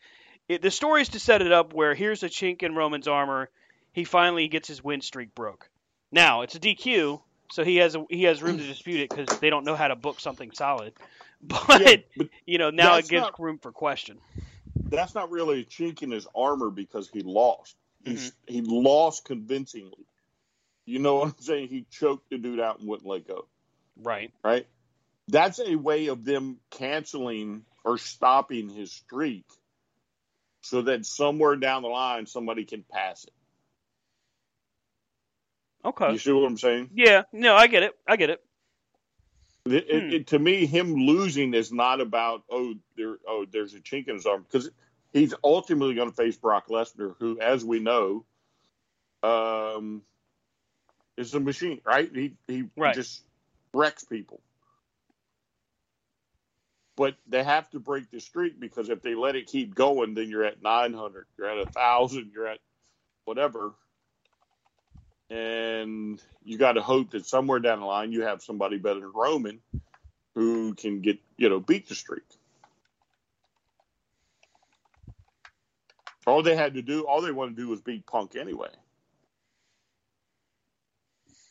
It, 0.47 0.61
the 0.61 0.71
story 0.71 1.01
is 1.01 1.09
to 1.09 1.19
set 1.19 1.41
it 1.41 1.51
up 1.51 1.73
where 1.73 1.93
here's 1.95 2.21
a 2.23 2.29
chink 2.29 2.63
in 2.63 2.75
Roman's 2.75 3.07
armor. 3.07 3.49
He 3.93 4.03
finally 4.03 4.47
gets 4.49 4.67
his 4.67 4.83
win 4.83 5.01
streak 5.01 5.33
broke. 5.35 5.69
Now 6.11 6.41
it's 6.41 6.55
a 6.55 6.59
DQ, 6.59 7.21
so 7.51 7.63
he 7.63 7.77
has 7.77 7.95
a, 7.95 8.03
he 8.09 8.23
has 8.23 8.41
room 8.43 8.57
to 8.57 8.63
dispute 8.65 8.99
it 9.01 9.09
because 9.09 9.39
they 9.39 9.49
don't 9.49 9.65
know 9.65 9.75
how 9.75 9.87
to 9.87 9.95
book 9.95 10.19
something 10.19 10.51
solid. 10.51 10.93
But 11.45 11.81
Yeah, 11.81 11.95
but 12.17 12.29
you 12.45 12.57
know 12.57 12.69
now 12.69 12.95
it 12.97 13.07
gives 13.09 13.23
not- 13.23 13.39
room 13.39 13.57
for 13.59 13.71
question. 13.73 14.17
that's 14.89 15.13
not 15.13 15.29
really 15.31 15.61
a 15.61 15.65
chink 15.65 16.01
in 16.01 16.09
his 16.11 16.25
armor 16.35 16.69
because 16.69 17.09
he 17.11 17.21
lost. 17.21 17.75
He's 18.05 18.31
Mm-hmm. 18.31 18.53
he 18.53 18.61
lost 18.61 19.25
convincingly. 19.25 20.05
You 20.85 20.99
know 20.99 21.15
what 21.15 21.27
I'm 21.29 21.35
saying? 21.39 21.69
He 21.69 21.85
choked 21.89 22.29
the 22.29 22.37
dude 22.37 22.59
out 22.59 22.79
and 22.79 22.87
wouldn't 22.87 23.07
let 23.07 23.27
go. 23.27 23.47
Right. 24.01 24.31
Right? 24.43 24.67
That's 25.29 25.59
a 25.59 25.75
way 25.75 26.07
of 26.07 26.25
them 26.25 26.57
canceling 26.71 27.63
or 27.85 27.97
stopping 27.97 28.69
his 28.69 28.91
streak 28.91 29.45
so 30.61 30.81
that 30.83 31.05
somewhere 31.05 31.55
down 31.55 31.81
the 31.81 31.87
line 31.89 32.25
somebody 32.25 32.65
can 32.65 32.83
pass 32.91 33.23
it. 33.23 33.33
Okay. 35.85 36.11
You 36.13 36.17
see 36.17 36.31
what 36.31 36.45
I'm 36.45 36.57
saying? 36.57 36.89
Yeah. 36.93 37.23
No, 37.31 37.55
I 37.55 37.67
get 37.67 37.83
it. 37.83 37.93
I 38.07 38.15
get 38.15 38.29
it. 38.29 38.41
It, 39.65 39.73
it- 39.73 40.03
Hmm. 40.03 40.09
it- 40.11 40.27
to 40.27 40.39
me, 40.39 40.65
him 40.65 40.93
losing 40.93 41.53
is 41.53 41.71
not 41.71 42.01
about 42.01 42.43
oh 42.49 42.75
there 42.97 43.17
oh 43.27 43.45
there's 43.49 43.73
a 43.73 43.79
chink 43.79 44.07
in 44.09 44.15
his 44.15 44.25
arm 44.25 44.43
because 44.43 44.69
he's 45.13 45.33
ultimately 45.43 45.95
going 45.95 46.09
to 46.09 46.15
face 46.15 46.35
Brock 46.35 46.67
Lesnar, 46.67 47.15
who, 47.19 47.39
as 47.39 47.63
we 47.63 47.79
know, 47.79 48.25
um, 49.23 50.01
is 51.17 51.33
a 51.33 51.39
machine, 51.39 51.81
right? 51.85 52.09
He 52.13 52.35
he 52.47 52.69
Right. 52.77 52.95
just 52.95 53.23
wrecks 53.73 54.03
people. 54.05 54.41
But 56.95 57.15
they 57.27 57.43
have 57.43 57.69
to 57.71 57.79
break 57.79 58.11
the 58.11 58.19
streak 58.19 58.59
because 58.59 58.89
if 58.89 59.01
they 59.01 59.15
let 59.15 59.35
it 59.35 59.47
keep 59.47 59.73
going, 59.75 60.13
then 60.13 60.29
you're 60.29 60.43
at 60.45 60.61
900, 60.61 61.25
you're 61.37 61.49
at 61.49 61.57
a 61.57 61.65
thousand, 61.71 62.31
you're 62.33 62.47
at 62.47 62.59
whatever, 63.25 63.73
and 65.29 66.21
you 66.43 66.57
got 66.57 66.73
to 66.73 66.81
hope 66.81 67.11
that 67.11 67.25
somewhere 67.25 67.59
down 67.59 67.79
the 67.79 67.85
line 67.85 68.11
you 68.11 68.23
have 68.23 68.43
somebody 68.43 68.77
better 68.77 68.99
than 69.01 69.11
Roman 69.13 69.61
who 70.35 70.75
can 70.75 71.01
get 71.01 71.19
you 71.37 71.49
know 71.49 71.59
beat 71.59 71.89
the 71.89 71.95
streak. 71.95 72.23
All 76.27 76.43
they 76.43 76.55
had 76.55 76.75
to 76.75 76.81
do, 76.81 77.05
all 77.07 77.21
they 77.21 77.31
wanted 77.31 77.55
to 77.57 77.63
do 77.63 77.69
was 77.69 77.81
beat 77.81 78.05
Punk 78.07 78.35
anyway, 78.35 78.69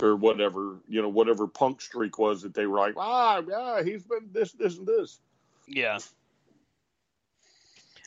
or 0.02 0.16
whatever 0.16 0.76
you 0.88 1.00
know, 1.00 1.08
whatever 1.08 1.46
Punk 1.46 1.80
streak 1.80 2.18
was 2.18 2.42
that 2.42 2.54
they 2.54 2.66
were 2.66 2.78
like, 2.78 2.94
ah, 2.96 3.42
yeah, 3.48 3.82
he's 3.82 4.02
been 4.02 4.28
this, 4.32 4.52
this, 4.52 4.76
and 4.76 4.86
this. 4.86 5.18
Yeah. 5.66 5.98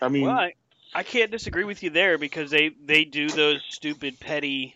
I 0.02 0.10
mean, 0.10 0.26
Well, 0.26 0.36
I, 0.36 0.54
I 0.94 1.04
can't 1.04 1.32
disagree 1.32 1.64
with 1.64 1.84
you 1.84 1.90
there 1.90 2.18
because 2.18 2.52
they 2.52 2.70
they 2.84 3.06
do 3.06 3.30
those 3.30 3.62
stupid 3.70 4.20
petty 4.20 4.76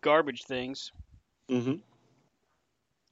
garbage 0.00 0.44
things. 0.44 0.92
Mm-hmm. 1.50 1.76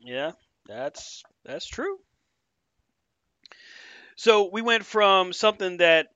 Yeah, 0.00 0.32
that's 0.66 1.22
that's 1.44 1.66
true. 1.66 1.98
So 4.16 4.48
we 4.50 4.62
went 4.62 4.84
from 4.84 5.32
something 5.34 5.76
that 5.76 6.08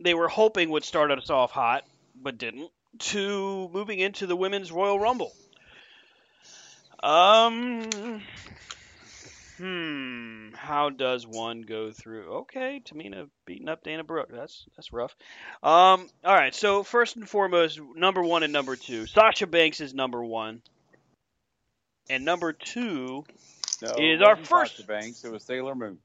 they 0.00 0.14
were 0.14 0.28
hoping 0.28 0.70
would 0.70 0.84
start 0.84 1.10
us 1.10 1.30
off 1.30 1.50
hot, 1.50 1.84
but 2.14 2.36
didn't, 2.36 2.70
to 2.98 3.70
moving 3.72 3.98
into 3.98 4.26
the 4.26 4.36
women's 4.36 4.70
Royal 4.70 5.00
Rumble. 5.00 5.32
Um, 7.02 7.82
hmm, 9.58 10.54
how 10.54 10.90
does 10.90 11.26
one 11.26 11.62
go 11.62 11.90
through? 11.92 12.32
Okay, 12.40 12.80
Tamina 12.84 13.28
beating 13.46 13.68
up 13.68 13.82
Dana 13.84 14.04
Brooke. 14.04 14.30
That's 14.32 14.64
that's 14.76 14.92
rough. 14.92 15.14
Um, 15.62 16.08
all 16.24 16.34
right. 16.34 16.54
So 16.54 16.82
first 16.82 17.16
and 17.16 17.28
foremost, 17.28 17.80
number 17.94 18.22
one 18.22 18.42
and 18.42 18.52
number 18.52 18.76
two. 18.76 19.06
Sasha 19.06 19.46
Banks 19.46 19.80
is 19.80 19.94
number 19.94 20.24
one, 20.24 20.62
and 22.08 22.24
number 22.24 22.52
two 22.52 23.24
No, 23.82 23.94
Is 23.98 24.22
our 24.22 24.36
first- 24.36 24.76
Sasha 24.76 24.86
Banks. 24.86 25.24
It 25.24 25.32
was 25.32 25.44
Sailor 25.44 25.74
Moon. 25.74 25.98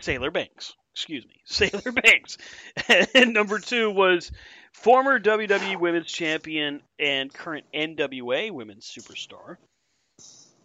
Sailor 0.00 0.30
Banks. 0.30 0.74
Excuse 0.94 1.26
me, 1.26 1.40
Sailor 1.44 1.92
Banks. 1.92 2.38
and 3.14 3.32
number 3.32 3.58
two 3.58 3.90
was 3.90 4.30
former 4.72 5.18
WWE 5.18 5.78
Women's 5.78 6.06
Champion 6.10 6.82
and 7.00 7.34
current 7.34 7.66
NWA 7.74 8.50
Women's 8.52 8.86
Superstar, 8.86 9.56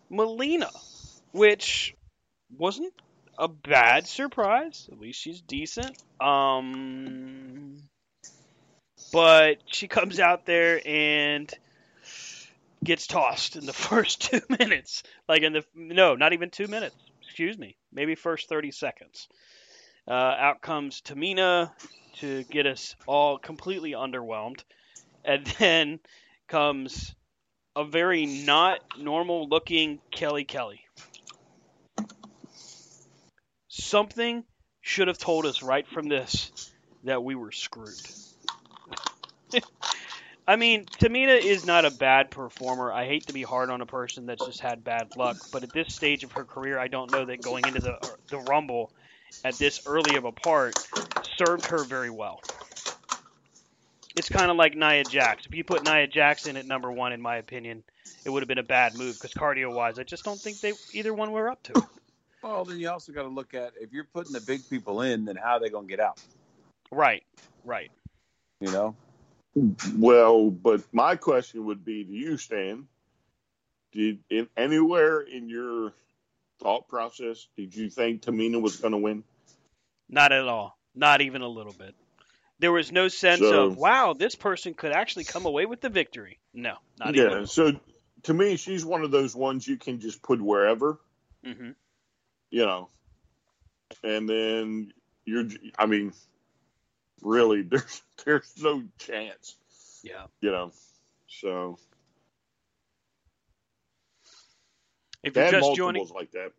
Melina, 0.09 0.69
which 1.31 1.95
wasn't 2.57 2.93
a 3.37 3.47
bad 3.47 4.07
surprise. 4.07 4.89
At 4.91 4.99
least 4.99 5.19
she's 5.19 5.41
decent. 5.41 5.97
Um, 6.19 7.77
but 9.13 9.57
she 9.67 9.87
comes 9.87 10.19
out 10.19 10.45
there 10.45 10.81
and 10.85 11.51
gets 12.83 13.07
tossed 13.07 13.55
in 13.55 13.65
the 13.65 13.73
first 13.89 14.29
two 14.31 14.41
minutes. 14.59 15.03
Like 15.27 15.43
in 15.43 15.53
the 15.53 15.63
no, 15.75 16.15
not 16.15 16.33
even 16.33 16.49
two 16.49 16.67
minutes. 16.67 16.95
Excuse 17.23 17.57
me, 17.57 17.77
maybe 17.91 18.15
first 18.15 18.49
thirty 18.49 18.71
seconds. 18.71 19.27
Uh, 20.07 20.11
out 20.11 20.61
comes 20.61 21.01
Tamina 21.01 21.71
to 22.15 22.43
get 22.45 22.65
us 22.65 22.95
all 23.05 23.37
completely 23.37 23.91
underwhelmed, 23.91 24.63
and 25.23 25.45
then 25.59 25.99
comes 26.47 27.13
a 27.75 27.85
very 27.85 28.25
not 28.25 28.79
normal 28.97 29.47
looking 29.47 29.99
Kelly 30.11 30.43
Kelly. 30.43 30.81
Something 33.67 34.43
should 34.81 35.07
have 35.07 35.17
told 35.17 35.45
us 35.45 35.61
right 35.61 35.87
from 35.87 36.09
this 36.09 36.51
that 37.03 37.23
we 37.23 37.35
were 37.35 37.51
screwed. 37.51 37.89
I 40.47 40.55
mean, 40.55 40.85
Tamina 40.99 41.39
is 41.39 41.65
not 41.65 41.85
a 41.85 41.91
bad 41.91 42.31
performer. 42.31 42.91
I 42.91 43.05
hate 43.05 43.27
to 43.27 43.33
be 43.33 43.43
hard 43.43 43.69
on 43.69 43.81
a 43.81 43.85
person 43.85 44.25
that's 44.25 44.43
just 44.43 44.61
had 44.61 44.83
bad 44.83 45.07
luck, 45.15 45.37
but 45.51 45.63
at 45.63 45.71
this 45.73 45.93
stage 45.93 46.23
of 46.23 46.31
her 46.31 46.43
career, 46.43 46.79
I 46.79 46.87
don't 46.87 47.11
know 47.11 47.25
that 47.25 47.41
going 47.43 47.67
into 47.67 47.79
the 47.79 47.97
the 48.29 48.39
Rumble 48.39 48.91
at 49.43 49.57
this 49.59 49.79
early 49.85 50.15
of 50.15 50.25
a 50.25 50.31
part 50.31 50.75
served 51.37 51.65
her 51.67 51.83
very 51.83 52.09
well. 52.09 52.41
It's 54.15 54.29
kind 54.29 54.49
of 54.49 54.57
like 54.57 54.75
Nia 54.75 55.03
Jax. 55.03 55.45
If 55.45 55.53
you 55.53 55.63
put 55.63 55.83
Nia 55.83 56.07
Jax 56.07 56.47
in 56.47 56.57
at 56.57 56.65
number 56.65 56.91
one, 56.91 57.13
in 57.13 57.21
my 57.21 57.37
opinion, 57.37 57.83
it 58.25 58.29
would 58.29 58.41
have 58.41 58.47
been 58.47 58.57
a 58.57 58.63
bad 58.63 58.95
move 58.97 59.15
because 59.15 59.33
cardio-wise, 59.33 59.99
I 59.99 60.03
just 60.03 60.23
don't 60.23 60.39
think 60.39 60.59
they 60.61 60.73
either 60.93 61.13
one 61.13 61.31
were 61.31 61.49
up 61.49 61.63
to 61.63 61.73
it. 61.73 61.83
Well, 62.41 62.63
then 62.63 62.79
you 62.79 62.89
also 62.89 63.11
got 63.11 63.23
to 63.23 63.27
look 63.27 63.53
at 63.53 63.73
if 63.81 63.91
you're 63.91 64.05
putting 64.05 64.31
the 64.31 64.39
big 64.39 64.69
people 64.69 65.01
in, 65.01 65.25
then 65.25 65.35
how 65.35 65.55
are 65.55 65.59
they 65.59 65.67
going 65.69 65.87
to 65.87 65.89
get 65.89 65.99
out? 65.99 66.21
Right, 66.89 67.23
right. 67.65 67.91
You 68.61 68.71
know, 68.71 68.95
Well, 69.97 70.49
but 70.49 70.81
my 70.93 71.17
question 71.17 71.65
would 71.65 71.83
be 71.83 72.05
to 72.05 72.11
you, 72.11 72.37
Stan. 72.37 72.87
Did 73.91 74.19
in 74.29 74.47
anywhere 74.55 75.19
in 75.19 75.49
your 75.49 75.91
thought 76.59 76.87
process 76.87 77.47
did 77.57 77.75
you 77.75 77.89
think 77.89 78.21
Tamina 78.21 78.61
was 78.61 78.77
going 78.77 78.91
to 78.91 78.97
win? 78.97 79.23
Not 80.07 80.31
at 80.31 80.47
all. 80.47 80.77
Not 80.95 81.21
even 81.21 81.41
a 81.41 81.47
little 81.47 81.73
bit. 81.73 81.95
There 82.59 82.71
was 82.71 82.91
no 82.91 83.07
sense 83.07 83.39
So- 83.39 83.67
of 83.67 83.77
wow, 83.77 84.13
this 84.13 84.35
person 84.35 84.73
could 84.73 84.91
actually 84.91 85.23
come 85.23 85.45
away 85.45 85.65
with 85.65 85.81
the 85.81 85.89
victory. 85.89 86.39
No, 86.53 86.75
not 86.99 87.15
yeah. 87.15 87.25
even. 87.25 87.47
So 87.47 87.79
to 88.23 88.33
me, 88.33 88.57
she's 88.57 88.85
one 88.85 89.03
of 89.03 89.11
those 89.11 89.35
ones 89.35 89.67
you 89.67 89.77
can 89.77 89.99
just 89.99 90.21
put 90.21 90.41
wherever, 90.41 90.99
mm-hmm. 91.45 91.71
you 92.49 92.65
know, 92.65 92.89
and 94.03 94.27
then 94.27 94.91
you're. 95.25 95.45
I 95.77 95.85
mean, 95.85 96.13
really, 97.21 97.61
there's 97.69 98.01
there's 98.25 98.53
no 98.61 98.83
chance, 98.97 99.55
Yeah. 100.03 100.25
you 100.41 100.51
know. 100.51 100.71
So 101.27 101.77
If 105.23 105.35
you're 105.35 105.51
just 105.51 105.75
joining, 105.75 106.07
like 106.09 106.31
that. 106.31 106.51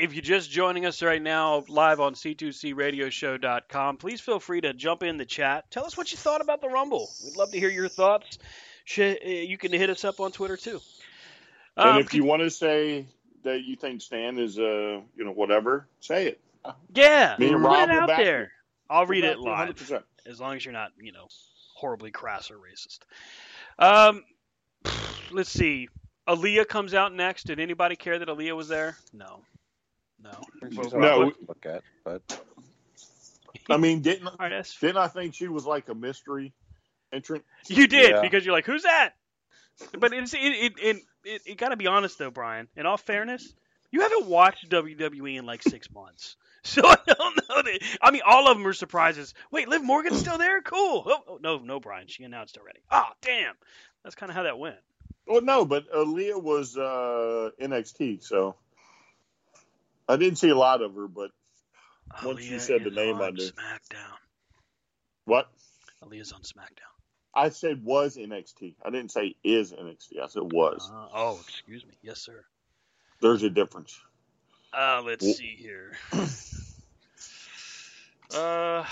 If 0.00 0.14
you're 0.14 0.22
just 0.22 0.50
joining 0.50 0.86
us 0.86 1.02
right 1.02 1.20
now 1.20 1.62
live 1.68 2.00
on 2.00 2.14
c2cradioshow.com, 2.14 3.98
please 3.98 4.18
feel 4.18 4.40
free 4.40 4.62
to 4.62 4.72
jump 4.72 5.02
in 5.02 5.18
the 5.18 5.26
chat. 5.26 5.70
Tell 5.70 5.84
us 5.84 5.94
what 5.94 6.10
you 6.10 6.16
thought 6.16 6.40
about 6.40 6.62
the 6.62 6.70
Rumble. 6.70 7.10
We'd 7.22 7.36
love 7.36 7.50
to 7.50 7.58
hear 7.58 7.68
your 7.68 7.88
thoughts. 7.88 8.38
Uh, 8.98 9.14
You 9.22 9.58
can 9.58 9.72
hit 9.72 9.90
us 9.90 10.04
up 10.06 10.18
on 10.18 10.32
Twitter 10.32 10.56
too. 10.56 10.80
And 11.76 11.90
Um, 11.96 11.98
if 12.00 12.14
you 12.14 12.24
want 12.24 12.40
to 12.40 12.48
say 12.50 13.04
that 13.42 13.64
you 13.64 13.76
think 13.76 14.00
Stan 14.00 14.38
is, 14.38 14.58
uh, 14.58 15.02
you 15.14 15.24
know, 15.24 15.32
whatever, 15.32 15.86
say 16.00 16.28
it. 16.28 16.40
yeah, 16.94 17.36
put 17.36 17.44
it 17.44 17.90
out 17.90 18.08
there. 18.08 18.52
I'll 18.88 19.06
read 19.06 19.24
it 19.24 19.38
live 19.38 19.76
percent. 19.76 20.04
as 20.24 20.40
long 20.40 20.56
as 20.56 20.64
you're 20.64 20.72
not, 20.72 20.92
you 20.98 21.12
know, 21.12 21.28
horribly 21.74 22.10
crass 22.10 22.50
or 22.50 22.56
racist. 22.56 23.00
Um, 23.78 24.24
let's 25.30 25.50
see. 25.50 25.88
Aliyah 26.26 26.66
comes 26.66 26.94
out 26.94 27.12
next. 27.14 27.44
Did 27.46 27.60
anybody 27.60 27.96
care 27.96 28.18
that 28.18 28.28
Aliyah 28.28 28.56
was 28.56 28.68
there? 28.68 28.96
No, 29.12 29.42
no. 30.22 30.30
Well, 30.76 31.00
No. 31.00 31.22
hard 31.22 31.34
look 31.48 31.66
at, 31.66 31.82
but 32.04 32.22
I 33.68 33.76
mean, 33.76 34.00
didn't 34.02 34.26
All 34.26 34.36
right, 34.38 34.50
that's 34.50 34.78
didn't 34.78 34.98
I 34.98 35.08
think 35.08 35.34
she 35.34 35.48
was 35.48 35.66
like 35.66 35.88
a 35.88 35.94
mystery 35.94 36.52
entrant? 37.12 37.44
You 37.68 37.86
did 37.86 38.10
Yeah. 38.10 38.20
because 38.20 38.44
you're 38.44 38.54
like, 38.54 38.66
who's 38.66 38.82
that? 38.82 39.14
But 39.98 40.12
it's 40.12 40.34
it 40.34 40.38
it 40.38 40.72
it, 40.78 40.96
it, 41.24 41.42
it 41.46 41.58
got 41.58 41.70
to 41.70 41.76
be 41.76 41.86
honest 41.86 42.18
though, 42.18 42.30
Brian. 42.30 42.68
In 42.76 42.86
all 42.86 42.96
fairness, 42.96 43.54
you 43.90 44.00
haven't 44.02 44.26
watched 44.26 44.68
WWE 44.68 45.38
in 45.38 45.46
like 45.46 45.62
six 45.62 45.90
months, 45.90 46.36
so 46.64 46.82
I 46.86 46.96
don't 47.06 47.36
know. 47.36 47.62
That, 47.62 47.80
I 48.02 48.10
mean, 48.10 48.22
all 48.26 48.48
of 48.50 48.56
them 48.58 48.66
are 48.66 48.72
surprises. 48.72 49.34
Wait, 49.50 49.68
Liv 49.68 49.82
Morgan's 49.82 50.18
still 50.18 50.38
there? 50.38 50.60
Cool. 50.62 51.04
Oh, 51.06 51.22
oh, 51.28 51.38
no, 51.42 51.58
no, 51.58 51.80
Brian. 51.80 52.06
She 52.08 52.24
announced 52.24 52.58
already. 52.58 52.80
Ah, 52.90 53.12
damn. 53.22 53.54
That's 54.04 54.14
kind 54.14 54.30
of 54.30 54.36
how 54.36 54.44
that 54.44 54.58
went. 54.58 54.76
Well, 55.26 55.42
no, 55.42 55.64
but 55.64 55.90
Aliyah 55.92 56.42
was 56.42 56.76
uh, 56.76 57.50
NXT, 57.60 58.22
so 58.22 58.56
I 60.12 60.16
didn't 60.16 60.38
see 60.38 60.48
a 60.50 60.56
lot 60.56 60.82
of 60.82 60.94
her. 60.94 61.08
But 61.08 61.30
Once 62.24 62.44
you 62.44 62.58
said 62.58 62.84
the 62.84 62.90
name, 62.90 63.16
on 63.16 63.22
I 63.22 63.30
knew. 63.30 63.42
SmackDown. 63.50 64.16
what 65.24 65.48
Aliyah's 66.04 66.32
on 66.32 66.42
SmackDown. 66.42 66.90
I 67.34 67.50
said 67.50 67.84
was 67.84 68.16
NXT. 68.16 68.74
I 68.84 68.90
didn't 68.90 69.12
say 69.12 69.36
is 69.44 69.72
NXT. 69.72 70.20
I 70.22 70.26
said 70.26 70.42
was. 70.52 70.90
Uh, 70.92 71.06
oh, 71.14 71.38
excuse 71.48 71.84
me. 71.86 71.92
Yes, 72.02 72.20
sir. 72.20 72.44
There's 73.22 73.42
a 73.44 73.50
difference. 73.50 74.00
Uh, 74.72 75.02
let's 75.04 75.24
Well- 75.24 75.34
see 75.34 75.54
here. 75.58 75.92
Uh, 78.34 78.84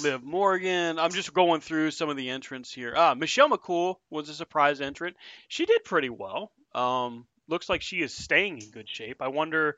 Liv 0.00 0.22
Morgan. 0.22 0.98
I'm 0.98 1.10
just 1.10 1.32
going 1.32 1.60
through 1.62 1.90
some 1.92 2.10
of 2.10 2.16
the 2.18 2.28
entrants 2.28 2.72
here. 2.72 2.92
Ah, 2.94 3.14
Michelle 3.14 3.48
McCool 3.48 3.96
was 4.10 4.28
a 4.28 4.34
surprise 4.34 4.80
entrant. 4.82 5.16
She 5.48 5.64
did 5.64 5.82
pretty 5.84 6.10
well. 6.10 6.52
Um, 6.74 7.26
looks 7.48 7.68
like 7.70 7.80
she 7.80 8.02
is 8.02 8.12
staying 8.12 8.60
in 8.60 8.70
good 8.70 8.88
shape. 8.88 9.22
I 9.22 9.28
wonder, 9.28 9.76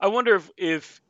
I 0.00 0.08
wonder 0.08 0.36
if, 0.36 0.50
if 0.56 1.00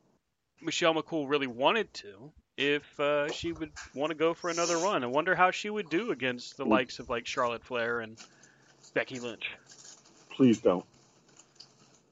Michelle 0.61 0.93
McCool 0.93 1.29
really 1.29 1.47
wanted 1.47 1.93
to, 1.95 2.31
if 2.57 2.99
uh, 2.99 3.31
she 3.31 3.51
would 3.51 3.71
want 3.93 4.11
to 4.11 4.15
go 4.15 4.33
for 4.33 4.49
another 4.49 4.77
run. 4.77 5.03
I 5.03 5.07
wonder 5.07 5.35
how 5.35 5.51
she 5.51 5.69
would 5.69 5.89
do 5.89 6.11
against 6.11 6.57
the 6.57 6.65
likes 6.65 6.99
of 6.99 7.09
like 7.09 7.27
Charlotte 7.27 7.63
Flair 7.63 7.99
and 7.99 8.17
Becky 8.93 9.19
Lynch. 9.19 9.51
Please 10.31 10.59
don't. 10.59 10.85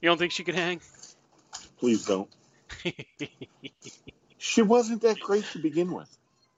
You 0.02 0.10
don't 0.10 0.18
think 0.18 0.32
she 0.32 0.44
could 0.44 0.56
hang? 0.56 0.82
Please 1.80 2.06
don't. 2.06 2.30
She 4.46 4.62
wasn't 4.62 5.02
that 5.02 5.20
great 5.20 5.44
to 5.54 5.60
begin 5.60 5.92
with. 5.92 6.08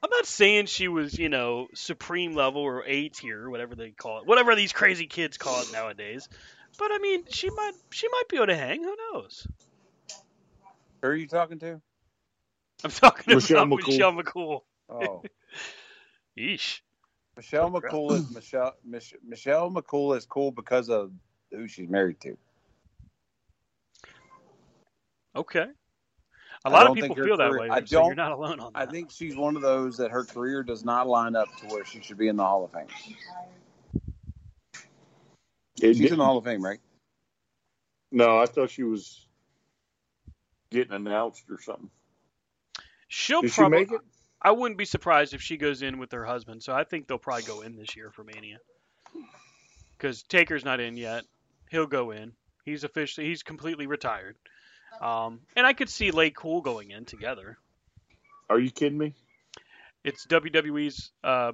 I'm 0.04 0.10
not 0.10 0.26
saying 0.26 0.66
she 0.66 0.90
was, 0.90 1.18
you 1.18 1.30
know, 1.30 1.68
supreme 1.74 2.36
level 2.36 2.62
or 2.62 2.84
A 2.86 3.08
tier, 3.08 3.50
whatever 3.50 3.76
they 3.76 3.92
call 3.92 4.20
it, 4.20 4.28
whatever 4.28 4.56
these 4.56 4.74
crazy 4.74 5.08
kids 5.08 5.38
call 5.38 5.62
it 5.62 5.72
nowadays. 5.72 6.28
But 6.78 6.92
I 6.92 6.98
mean, 6.98 7.24
she 7.30 7.50
might, 7.50 7.72
she 7.90 8.10
might 8.10 8.28
be 8.28 8.36
able 8.36 8.48
to 8.48 8.58
hang. 8.58 8.84
Who 8.84 8.96
knows? 9.14 9.48
Who 11.02 11.08
are 11.10 11.16
you 11.16 11.28
talking 11.28 11.60
to? 11.60 11.82
I'm 12.84 12.92
talking 12.92 13.36
Michelle 13.36 13.64
about 13.64 13.80
McCool. 13.80 13.88
Michelle 13.88 14.14
McCool. 14.14 14.62
Oh, 14.90 15.24
Yeesh. 16.38 16.82
Michelle 17.36 17.70
McCool 17.72 18.12
is 18.14 18.34
Michelle. 18.34 18.74
Mich- 18.86 19.16
Michelle 19.26 19.70
McCool 19.72 20.16
is 20.18 20.26
cool 20.26 20.52
because 20.52 20.90
of 20.90 21.12
who 21.52 21.68
she's 21.68 21.90
married 21.90 22.20
to. 22.22 22.38
Okay. 25.36 25.66
A 26.66 26.70
lot 26.70 26.88
of 26.88 26.96
people 26.96 27.10
think 27.10 27.18
her 27.20 27.26
feel 27.26 27.38
that 27.38 27.52
way. 27.52 27.70
I 27.70 27.84
so 27.86 28.06
you're 28.08 28.16
don't- 28.16 28.32
alone 28.32 28.60
on 28.60 28.74
that. 28.74 28.80
I 28.80 28.86
think 28.92 29.12
she's 29.12 29.36
one 29.36 29.56
of 29.56 29.62
those 29.62 29.98
that 29.98 30.10
her 30.12 30.24
career 30.26 30.64
does 30.64 30.84
not 30.84 31.08
line 31.08 31.36
up 31.36 31.48
to 31.60 31.68
where 31.68 31.86
she 31.86 32.02
should 32.02 32.18
be 32.18 32.28
in 32.28 32.36
the 32.36 32.44
Hall 32.44 32.66
of 32.66 32.72
Fame. 32.72 32.88
It 35.80 35.90
She's 35.90 35.98
in 35.98 36.02
didn't- 36.04 36.18
the 36.18 36.26
Hall 36.26 36.38
of 36.38 36.44
Fame, 36.44 36.64
right? 36.64 36.80
no, 38.12 38.40
I 38.40 38.46
thought 38.48 38.70
she 38.72 38.84
was 38.84 39.27
getting 40.70 40.94
announced 40.94 41.44
or 41.50 41.62
something. 41.62 41.90
she'll 43.08 43.42
Did 43.42 43.52
she 43.52 43.62
probably. 43.62 43.80
make 43.80 43.92
it? 43.92 44.02
I 44.42 44.52
wouldn't 44.52 44.78
be 44.78 44.86
surprised 44.86 45.34
if 45.34 45.42
she 45.42 45.58
goes 45.58 45.82
in 45.82 45.98
with 45.98 46.12
her 46.12 46.26
husband. 46.26 46.62
So 46.62 46.74
I 46.74 46.84
think 46.84 47.08
they'll 47.08 47.18
probably 47.18 47.44
go 47.44 47.62
in 47.62 47.76
this 47.76 47.96
year 47.96 48.12
for 48.12 48.24
Mania. 48.24 48.60
Because 49.98 50.22
Taker's 50.24 50.64
not 50.64 50.80
in 50.80 50.96
yet. 50.96 51.24
He'll 51.72 51.88
go 51.88 52.12
in. 52.12 52.34
He's 52.66 52.84
officially 52.84 53.28
he's 53.28 53.44
completely 53.44 53.88
retired. 53.88 54.36
Um, 55.02 55.42
and 55.56 55.66
I 55.66 55.74
could 55.74 55.90
see 55.90 56.12
Lay 56.12 56.30
Cool 56.30 56.62
going 56.62 56.92
in 56.92 57.06
together. 57.06 57.58
Are 58.50 58.60
you 58.60 58.72
kidding 58.72 58.98
me? 58.98 59.14
It's 60.04 60.26
WWE's 60.28 61.12
uh, 61.24 61.52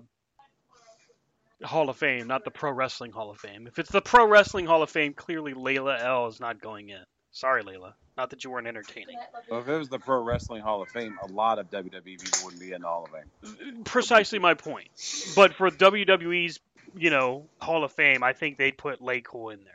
Hall 1.63 1.89
of 1.89 1.97
Fame, 1.97 2.27
not 2.27 2.43
the 2.43 2.51
Pro 2.51 2.71
Wrestling 2.71 3.11
Hall 3.11 3.31
of 3.31 3.39
Fame. 3.39 3.67
If 3.67 3.79
it's 3.79 3.91
the 3.91 4.01
Pro 4.01 4.27
Wrestling 4.27 4.65
Hall 4.65 4.83
of 4.83 4.89
Fame, 4.89 5.13
clearly 5.13 5.53
Layla 5.53 6.01
El 6.03 6.27
is 6.27 6.39
not 6.39 6.61
going 6.61 6.89
in. 6.89 7.03
Sorry, 7.31 7.63
Layla. 7.63 7.93
Not 8.17 8.29
that 8.29 8.43
you 8.43 8.51
weren't 8.51 8.67
entertaining. 8.67 9.17
Well, 9.49 9.61
if 9.61 9.67
it 9.67 9.77
was 9.77 9.89
the 9.89 9.97
Pro 9.97 10.21
Wrestling 10.21 10.61
Hall 10.61 10.83
of 10.83 10.89
Fame, 10.89 11.17
a 11.23 11.27
lot 11.27 11.57
of 11.57 11.71
WWE 11.71 12.03
people 12.03 12.39
wouldn't 12.43 12.61
be 12.61 12.71
in 12.71 12.81
the 12.81 12.87
Hall 12.87 13.05
of 13.05 13.11
Fame. 13.11 13.83
Precisely 13.83 14.37
my 14.37 14.53
point. 14.53 14.89
But 15.35 15.55
for 15.55 15.71
WWE's, 15.71 16.59
you 16.95 17.09
know, 17.09 17.47
Hall 17.59 17.83
of 17.83 17.91
Fame, 17.91 18.21
I 18.23 18.33
think 18.33 18.57
they'd 18.57 18.77
put 18.77 19.01
Lay 19.01 19.21
Cool 19.21 19.49
in 19.49 19.63
there. 19.63 19.73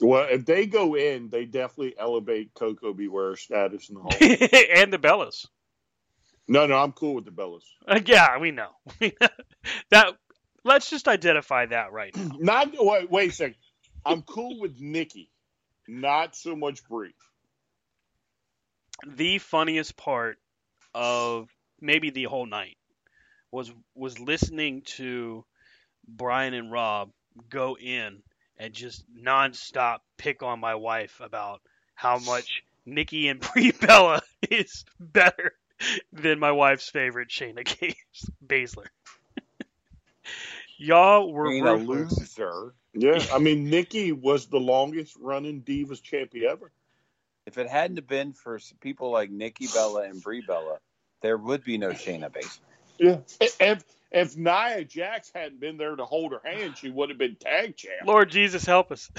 Well, 0.00 0.26
if 0.28 0.44
they 0.44 0.66
go 0.66 0.94
in, 0.94 1.30
they 1.30 1.44
definitely 1.44 1.94
elevate 1.98 2.52
Koko 2.52 2.92
B. 2.92 3.08
Ware's 3.08 3.40
status 3.40 3.88
in 3.88 3.94
the 3.94 4.00
hall. 4.02 4.12
and 4.20 4.92
the 4.92 4.98
Bellas. 4.98 5.46
no, 6.48 6.66
no, 6.66 6.76
I'm 6.76 6.92
cool 6.92 7.14
with 7.14 7.24
the 7.24 7.30
Bellas. 7.30 7.62
Uh, 7.86 8.00
yeah, 8.04 8.38
we 8.38 8.50
know. 8.50 8.70
that. 9.90 10.08
Let's 10.64 10.90
just 10.90 11.06
identify 11.06 11.66
that 11.66 11.92
right 11.92 12.14
now. 12.14 12.36
Not 12.40 12.74
wait, 12.76 13.10
wait 13.10 13.30
a 13.30 13.32
second. 13.32 13.56
I'm 14.04 14.22
cool 14.22 14.60
with 14.60 14.80
Nikki, 14.80 15.30
not 15.88 16.36
so 16.36 16.54
much 16.54 16.86
Brie. 16.88 17.14
The 19.06 19.38
funniest 19.38 19.96
part 19.96 20.38
of 20.94 21.48
maybe 21.80 22.10
the 22.10 22.24
whole 22.24 22.46
night 22.46 22.76
was 23.50 23.72
was 23.94 24.18
listening 24.18 24.82
to 24.82 25.44
Brian 26.08 26.54
and 26.54 26.70
Rob 26.72 27.10
go 27.50 27.76
in 27.76 28.22
and 28.58 28.72
just 28.72 29.04
nonstop 29.14 29.98
pick 30.16 30.42
on 30.42 30.60
my 30.60 30.74
wife 30.74 31.20
about 31.20 31.60
how 31.94 32.18
much 32.18 32.62
Nikki 32.86 33.28
and 33.28 33.40
Brie 33.52 33.72
Bella 33.72 34.22
is 34.50 34.84
better 34.98 35.52
than 36.12 36.38
my 36.38 36.52
wife's 36.52 36.88
favorite 36.88 37.28
Shayna 37.28 37.64
Case 37.64 37.94
Baszler. 38.46 38.86
Y'all 40.78 41.32
were 41.32 41.48
Being 41.50 41.66
a 41.66 41.76
ruthless. 41.76 42.18
loser. 42.18 42.74
Yeah, 42.94 43.22
I 43.32 43.38
mean 43.38 43.68
Nikki 43.68 44.12
was 44.12 44.46
the 44.46 44.60
longest 44.60 45.16
running 45.20 45.62
Divas 45.62 46.02
champion 46.02 46.50
ever. 46.50 46.70
If 47.46 47.58
it 47.58 47.68
hadn't 47.68 47.96
have 47.96 48.08
been 48.08 48.32
for 48.32 48.58
people 48.80 49.10
like 49.10 49.30
Nikki 49.30 49.68
Bella 49.68 50.02
and 50.02 50.20
Brie 50.22 50.42
Bella, 50.46 50.78
there 51.22 51.38
would 51.38 51.64
be 51.64 51.78
no 51.78 51.90
Shayna 51.90 52.30
Baszler. 52.30 52.58
Yeah, 52.98 53.18
if 53.60 53.84
if 54.10 54.36
Nia 54.36 54.84
Jax 54.84 55.30
hadn't 55.34 55.60
been 55.60 55.76
there 55.76 55.94
to 55.94 56.04
hold 56.04 56.32
her 56.32 56.40
hand, 56.44 56.76
she 56.76 56.90
would 56.90 57.08
have 57.10 57.18
been 57.18 57.36
tag 57.36 57.76
champ. 57.76 58.06
Lord 58.06 58.30
Jesus 58.30 58.64
help 58.64 58.90
us. 58.90 59.10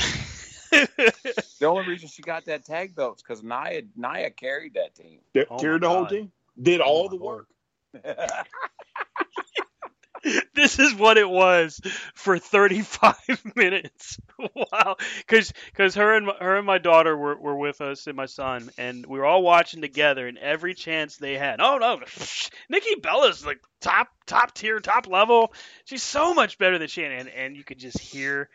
The 0.71 1.65
only 1.65 1.87
reason 1.87 2.09
she 2.09 2.21
got 2.21 2.45
that 2.45 2.65
tag 2.65 2.95
belt 2.95 3.17
is 3.17 3.23
because 3.23 3.43
Nia 3.43 3.83
Nia 3.95 4.29
carried 4.31 4.73
that 4.73 4.95
team. 4.95 5.19
That 5.33 5.47
Oh 5.49 5.57
carried 5.59 5.81
my 5.81 5.87
the 5.87 5.93
whole 5.93 6.05
team, 6.07 6.31
did 6.61 6.81
Oh 6.81 6.85
all 6.85 7.03
my 7.05 7.09
the 7.09 7.15
work. 7.17 7.47
this 10.53 10.79
is 10.79 10.93
what 10.95 11.17
it 11.17 11.29
was 11.29 11.79
for 12.15 12.37
35 12.37 13.15
minutes. 13.55 14.19
wow, 14.37 14.95
because 15.19 15.53
because 15.67 15.95
her 15.95 16.15
and 16.15 16.27
my, 16.27 16.33
her 16.39 16.57
and 16.57 16.65
my 16.65 16.77
daughter 16.77 17.15
were, 17.15 17.37
were 17.37 17.57
with 17.57 17.81
us 17.81 18.07
and 18.07 18.15
my 18.15 18.25
son, 18.25 18.69
and 18.77 19.05
we 19.05 19.19
were 19.19 19.25
all 19.25 19.43
watching 19.43 19.81
together. 19.81 20.27
And 20.27 20.37
every 20.37 20.73
chance 20.73 21.17
they 21.17 21.37
had, 21.37 21.59
oh 21.59 21.77
no, 21.77 21.99
Nikki 22.69 22.95
Bella's 22.95 23.45
like 23.45 23.59
top 23.81 24.09
top 24.25 24.53
tier, 24.53 24.79
top 24.79 25.07
level. 25.07 25.53
She's 25.85 26.03
so 26.03 26.33
much 26.33 26.57
better 26.57 26.77
than 26.77 26.87
Shannon, 26.87 27.19
and, 27.19 27.29
and 27.29 27.57
you 27.57 27.63
could 27.63 27.79
just 27.79 27.99
hear. 27.99 28.49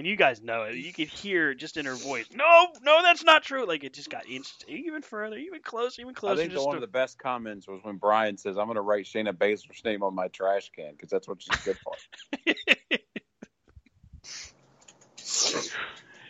And 0.00 0.06
you 0.06 0.16
guys 0.16 0.40
know 0.40 0.62
it. 0.62 0.76
You 0.76 0.94
could 0.94 1.08
hear 1.08 1.52
just 1.52 1.76
in 1.76 1.84
her 1.84 1.94
voice, 1.94 2.24
no, 2.34 2.68
no, 2.82 3.02
that's 3.02 3.22
not 3.22 3.42
true. 3.42 3.66
Like 3.66 3.84
it 3.84 3.92
just 3.92 4.08
got 4.08 4.26
inch- 4.26 4.64
even 4.66 5.02
further, 5.02 5.36
even 5.36 5.60
closer, 5.60 6.00
even 6.00 6.14
closer. 6.14 6.32
I 6.32 6.36
think 6.38 6.52
just 6.52 6.64
one 6.64 6.72
to- 6.72 6.76
of 6.78 6.80
the 6.80 6.86
best 6.86 7.18
comments 7.18 7.68
was 7.68 7.84
when 7.84 7.98
Brian 7.98 8.38
says, 8.38 8.56
"I'm 8.56 8.64
going 8.64 8.76
to 8.76 8.80
write 8.80 9.04
Shayna 9.04 9.34
Baszler's 9.34 9.84
name 9.84 10.02
on 10.02 10.14
my 10.14 10.28
trash 10.28 10.70
can 10.74 10.92
because 10.92 11.10
that's 11.10 11.28
what 11.28 11.42
she's 11.42 11.54
good 11.66 11.76
for." 11.84 11.92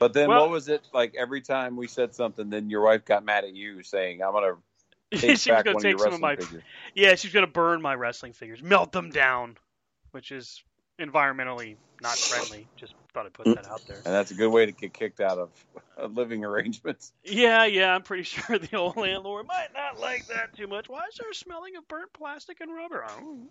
But 0.01 0.15
then 0.15 0.31
Well- 0.31 0.41
what 0.41 0.51
was 0.51 0.69
it 0.69 0.83
like? 0.93 1.15
Every 1.17 1.41
time 1.41 1.77
we 1.77 1.87
said 1.87 2.13
something, 2.13 2.51
then 2.51 2.71
your 2.71 2.83
wife 2.83 3.05
got 3.05 3.25
mad 3.25 3.45
at 3.45 3.55
you, 3.55 3.85
saying, 3.85 4.21
"I'm 4.21 4.33
going 4.33 4.57
to 5.13 5.17
take 5.17 5.21
she 5.21 5.29
was 5.29 5.47
back 5.47 5.65
gonna 5.65 5.75
one 5.77 5.83
take 5.85 5.95
of 5.95 6.01
your 6.01 6.11
some 6.11 6.15
wrestling 6.15 6.33
of 6.33 6.39
my 6.39 6.45
figures." 6.45 6.63
Yeah, 6.97 7.15
she's 7.15 7.33
gonna 7.33 7.47
burn 7.47 7.81
my 7.81 7.95
wrestling 7.95 8.33
figures, 8.33 8.65
melt 8.65 8.91
them 8.91 9.11
down, 9.11 9.59
which 10.11 10.33
is 10.33 10.61
environmentally 10.99 11.77
not 12.03 12.17
friendly. 12.17 12.67
Just 12.77 12.95
thought 13.13 13.27
I'd 13.27 13.33
put 13.33 13.47
that 13.47 13.67
out 13.67 13.83
there. 13.87 13.97
And 13.97 14.15
that's 14.15 14.31
a 14.31 14.35
good 14.35 14.49
way 14.49 14.67
to 14.67 14.73
get 14.73 14.93
kicked 14.93 15.21
out 15.21 15.39
of, 15.39 15.51
living 16.15 16.45
arrangements. 16.45 17.13
Yeah, 17.25 17.65
yeah, 17.67 17.95
I'm 17.95 18.03
pretty 18.03 18.23
sure 18.25 18.59
the 18.59 18.77
old 18.77 18.97
landlord 18.97 19.47
might 19.47 19.69
not 19.75 20.01
like 20.01 20.27
that 20.29 20.57
too 20.57 20.67
much. 20.67 20.89
Why 20.89 21.05
is 21.11 21.19
there 21.19 21.33
smelling 21.33 21.77
of 21.77 21.87
burnt 21.89 22.13
plastic 22.13 22.61
and 22.61 22.75
rubber? 22.75 23.05
I 23.05 23.21
don't. 23.21 23.49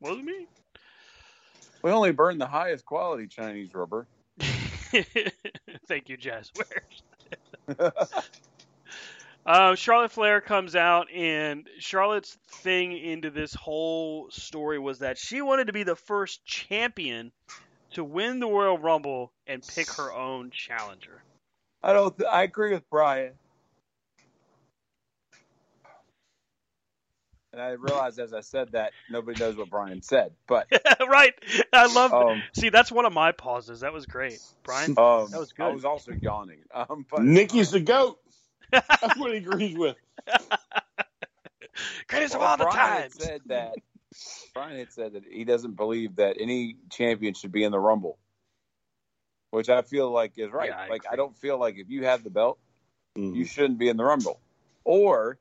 Wasn't 0.00 0.24
me. 0.24 0.46
We 1.82 1.90
only 1.90 2.12
burn 2.12 2.38
the 2.38 2.46
highest 2.46 2.84
quality 2.84 3.28
Chinese 3.28 3.72
rubber. 3.74 4.06
Thank 5.86 6.08
you, 6.08 6.16
Jazz. 6.16 6.50
Uh, 9.48 9.74
Charlotte 9.76 10.12
Flair 10.12 10.42
comes 10.42 10.76
out, 10.76 11.10
and 11.10 11.66
Charlotte's 11.78 12.36
thing 12.50 12.92
into 12.92 13.30
this 13.30 13.54
whole 13.54 14.30
story 14.30 14.78
was 14.78 14.98
that 14.98 15.16
she 15.16 15.40
wanted 15.40 15.68
to 15.68 15.72
be 15.72 15.84
the 15.84 15.96
first 15.96 16.44
champion 16.44 17.32
to 17.98 18.04
win 18.04 18.38
the 18.38 18.46
Royal 18.46 18.78
Rumble 18.78 19.32
and 19.48 19.60
pick 19.66 19.90
her 19.90 20.12
own 20.12 20.50
challenger. 20.52 21.20
I 21.82 21.92
don't. 21.92 22.16
Th- 22.16 22.28
I 22.30 22.44
agree 22.44 22.72
with 22.72 22.88
Brian. 22.90 23.32
And 27.52 27.60
I 27.60 27.70
realized 27.70 28.20
as 28.20 28.32
I 28.32 28.40
said 28.40 28.72
that 28.72 28.92
nobody 29.10 29.36
knows 29.40 29.56
what 29.56 29.68
Brian 29.68 30.00
said, 30.02 30.30
but 30.46 30.68
right? 31.08 31.34
I 31.72 31.92
love. 31.92 32.12
um, 32.12 32.42
See, 32.52 32.68
that's 32.68 32.92
one 32.92 33.04
of 33.04 33.12
my 33.12 33.32
pauses. 33.32 33.80
That 33.80 33.92
was 33.92 34.06
great, 34.06 34.38
Brian. 34.62 34.90
um, 34.98 35.28
That 35.30 35.40
was 35.40 35.52
good. 35.52 35.64
I 35.64 35.70
was 35.70 35.84
also 35.84 36.12
yawning. 36.12 36.58
Um, 36.72 37.04
but 37.10 37.22
Nikki's 37.22 37.72
the 37.72 37.80
goat. 37.80 38.20
That's 38.70 39.16
what 39.16 39.32
he 39.32 39.38
agrees 39.38 39.76
with. 39.76 39.96
Greatest 42.06 42.34
of 42.34 42.42
all 42.42 42.56
the 42.58 42.64
Brian 42.64 42.76
had 42.78 43.00
times. 43.02 43.14
said 43.14 43.40
that 43.46 43.74
Brian 44.54 44.78
had 44.78 44.92
said 44.92 45.12
that 45.12 45.24
he 45.24 45.44
doesn't 45.44 45.76
believe 45.76 46.16
that 46.16 46.36
any 46.40 46.76
champion 46.90 47.34
should 47.34 47.52
be 47.52 47.64
in 47.64 47.72
the 47.72 47.78
Rumble, 47.78 48.18
which 49.50 49.68
I 49.68 49.82
feel 49.82 50.10
like 50.10 50.32
is 50.38 50.50
right. 50.50 50.70
Yeah, 50.70 50.78
I 50.78 50.88
like 50.88 51.04
I 51.10 51.16
don't 51.16 51.36
feel 51.36 51.58
like 51.58 51.76
if 51.76 51.88
you 51.90 52.04
have 52.04 52.24
the 52.24 52.30
belt, 52.30 52.58
Mm-hmm. 53.16 53.34
you 53.34 53.44
shouldn't 53.44 53.78
be 53.78 53.88
in 53.88 53.96
the 53.96 54.04
Rumble. 54.04 54.38
Or 54.84 55.38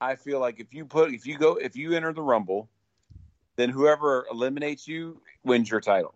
I 0.00 0.16
feel 0.16 0.40
like 0.40 0.58
if 0.58 0.74
you 0.74 0.84
put 0.84 1.12
if 1.12 1.24
you 1.24 1.38
go 1.38 1.54
if 1.54 1.76
you 1.76 1.92
enter 1.92 2.12
the 2.12 2.22
Rumble, 2.22 2.68
then 3.56 3.68
whoever 3.68 4.26
eliminates 4.30 4.88
you 4.88 5.20
wins 5.44 5.70
your 5.70 5.80
title. 5.80 6.14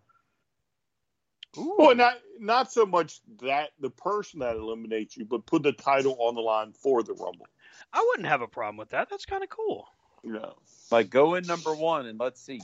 Well, 1.55 1.95
not 1.95 2.15
not 2.39 2.71
so 2.71 2.85
much 2.85 3.21
that 3.41 3.69
the 3.79 3.89
person 3.89 4.41
that 4.41 4.57
eliminates 4.57 5.15
you, 5.15 5.25
but 5.25 5.45
put 5.45 5.63
the 5.63 5.71
title 5.71 6.17
on 6.19 6.35
the 6.35 6.41
line 6.41 6.73
for 6.73 7.03
the 7.03 7.13
Rumble. 7.13 7.47
I 7.93 8.05
wouldn't 8.09 8.27
have 8.27 8.41
a 8.41 8.47
problem 8.47 8.77
with 8.77 8.89
that. 8.89 9.09
That's 9.09 9.25
kind 9.25 9.43
of 9.43 9.49
cool. 9.49 9.87
You 10.27 10.33
know, 10.33 10.53
Like 10.91 11.09
go 11.09 11.35
in 11.35 11.47
number 11.47 11.73
one 11.73 12.05
and 12.05 12.19
let's 12.19 12.41
see. 12.41 12.61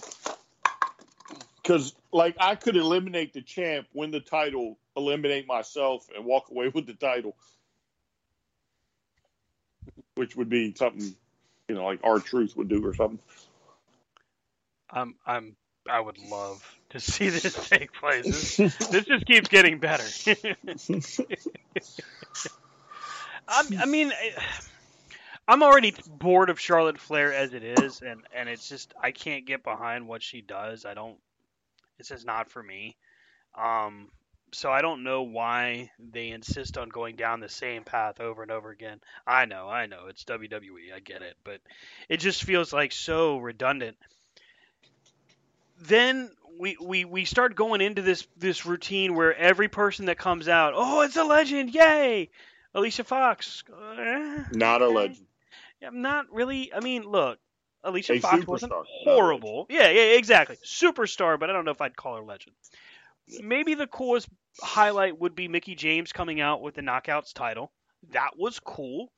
because 1.61 1.95
like 2.11 2.35
I 2.37 2.55
could 2.55 2.75
eliminate 2.75 3.31
the 3.31 3.41
champ, 3.41 3.87
win 3.93 4.11
the 4.11 4.19
title, 4.19 4.77
eliminate 4.97 5.47
myself, 5.47 6.05
and 6.13 6.25
walk 6.25 6.49
away 6.51 6.67
with 6.67 6.87
the 6.87 6.93
title, 6.93 7.37
which 10.15 10.35
would 10.35 10.49
be 10.49 10.73
something 10.75 11.15
you 11.69 11.75
know 11.75 11.85
like 11.85 12.01
R-Truth 12.03 12.57
would 12.57 12.67
do 12.67 12.85
or 12.85 12.93
something. 12.93 13.19
I'm 14.89 15.15
I'm 15.25 15.55
I 15.89 16.01
would 16.01 16.17
love 16.17 16.69
to 16.89 16.99
see 16.99 17.29
this 17.29 17.69
take 17.69 17.93
place. 17.93 18.57
This, 18.57 18.75
this 18.89 19.05
just 19.05 19.25
keeps 19.25 19.47
getting 19.47 19.79
better. 19.79 20.03
I'm, 23.47 23.79
I 23.79 23.85
mean, 23.85 24.11
I- 24.11 24.33
I'm 25.47 25.63
already 25.63 25.93
bored 26.07 26.49
of 26.49 26.59
Charlotte 26.59 26.99
Flair 26.99 27.33
as 27.33 27.53
it 27.53 27.63
is, 27.63 28.01
and 28.01 28.21
and 28.33 28.47
it's 28.47 28.69
just 28.69 28.93
I 29.01 29.11
can't 29.11 29.45
get 29.45 29.63
behind 29.63 30.07
what 30.07 30.23
she 30.23 30.41
does. 30.41 30.85
I 30.85 30.93
don't. 30.93 31.17
It's 31.99 32.09
just 32.09 32.25
not 32.25 32.49
for 32.49 32.63
me. 32.63 32.95
Um, 33.55 34.09
so 34.53 34.71
I 34.71 34.81
don't 34.81 35.03
know 35.03 35.23
why 35.23 35.91
they 35.99 36.29
insist 36.29 36.77
on 36.77 36.89
going 36.89 37.15
down 37.15 37.39
the 37.39 37.49
same 37.49 37.83
path 37.83 38.19
over 38.19 38.41
and 38.41 38.51
over 38.51 38.69
again. 38.69 38.99
I 39.25 39.45
know, 39.45 39.67
I 39.67 39.87
know, 39.87 40.07
it's 40.09 40.23
WWE, 40.25 40.93
I 40.95 40.99
get 40.99 41.21
it, 41.21 41.35
but 41.43 41.59
it 42.09 42.17
just 42.17 42.43
feels 42.43 42.71
like 42.71 42.91
so 42.91 43.37
redundant. 43.37 43.97
Then 45.81 46.29
we, 46.57 46.77
we, 46.79 47.05
we 47.05 47.25
start 47.25 47.55
going 47.55 47.81
into 47.81 48.01
this 48.01 48.27
this 48.37 48.65
routine 48.65 49.15
where 49.15 49.35
every 49.35 49.67
person 49.67 50.05
that 50.05 50.17
comes 50.17 50.47
out, 50.47 50.73
oh, 50.75 51.01
it's 51.01 51.17
a 51.17 51.23
legend, 51.23 51.73
yay! 51.73 52.29
Alicia 52.75 53.03
Fox, 53.03 53.63
uh, 53.71 54.43
Not 54.51 54.81
a 54.81 54.87
legend. 54.87 55.25
I'm 55.85 56.01
not 56.01 56.25
really. 56.31 56.73
I 56.73 56.79
mean, 56.79 57.03
look, 57.03 57.39
Alicia 57.83 58.13
A 58.13 58.19
Fox 58.19 58.45
wasn't 58.47 58.71
superstar, 58.71 58.75
not 58.77 58.85
horrible. 59.03 59.65
Yeah, 59.69 59.89
yeah, 59.89 60.15
exactly. 60.17 60.57
Superstar, 60.65 61.39
but 61.39 61.49
I 61.49 61.53
don't 61.53 61.65
know 61.65 61.71
if 61.71 61.81
I'd 61.81 61.95
call 61.95 62.15
her 62.17 62.23
legend. 62.23 62.55
Maybe 63.41 63.73
the 63.73 63.87
coolest 63.87 64.27
highlight 64.61 65.17
would 65.19 65.35
be 65.35 65.47
Mickie 65.47 65.75
James 65.75 66.11
coming 66.11 66.41
out 66.41 66.61
with 66.61 66.75
the 66.75 66.81
Knockouts 66.81 67.33
title. 67.33 67.71
That 68.11 68.31
was 68.37 68.59
cool. 68.59 69.11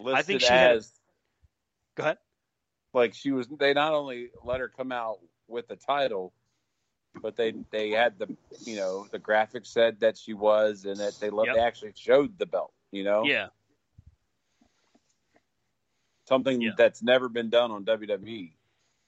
Listed 0.00 0.26
think 0.26 0.40
she 0.42 0.48
had- 0.48 0.76
as 0.76 0.92
Go 1.94 2.02
ahead. 2.04 2.18
like 2.92 3.14
she 3.14 3.30
was. 3.30 3.46
They 3.48 3.72
not 3.74 3.92
only 3.92 4.30
let 4.44 4.60
her 4.60 4.68
come 4.68 4.90
out 4.92 5.18
with 5.46 5.68
the 5.68 5.76
title, 5.76 6.32
but 7.20 7.36
they 7.36 7.52
they 7.70 7.90
had 7.90 8.18
the 8.18 8.34
you 8.64 8.76
know 8.76 9.06
the 9.12 9.18
graphic 9.18 9.66
said 9.66 10.00
that 10.00 10.16
she 10.18 10.32
was, 10.34 10.84
and 10.86 10.96
that 10.96 11.14
they 11.20 11.30
let 11.30 11.46
Yep. 11.48 11.54
they 11.56 11.60
actually 11.62 11.92
showed 11.94 12.38
the 12.38 12.46
belt. 12.46 12.72
You 12.90 13.04
know, 13.04 13.24
Yeah, 13.24 13.48
something 16.28 16.60
Yeah. 16.60 16.70
that's 16.76 17.02
never 17.02 17.28
been 17.28 17.50
done 17.50 17.70
on 17.70 17.84
WWE 17.84 18.52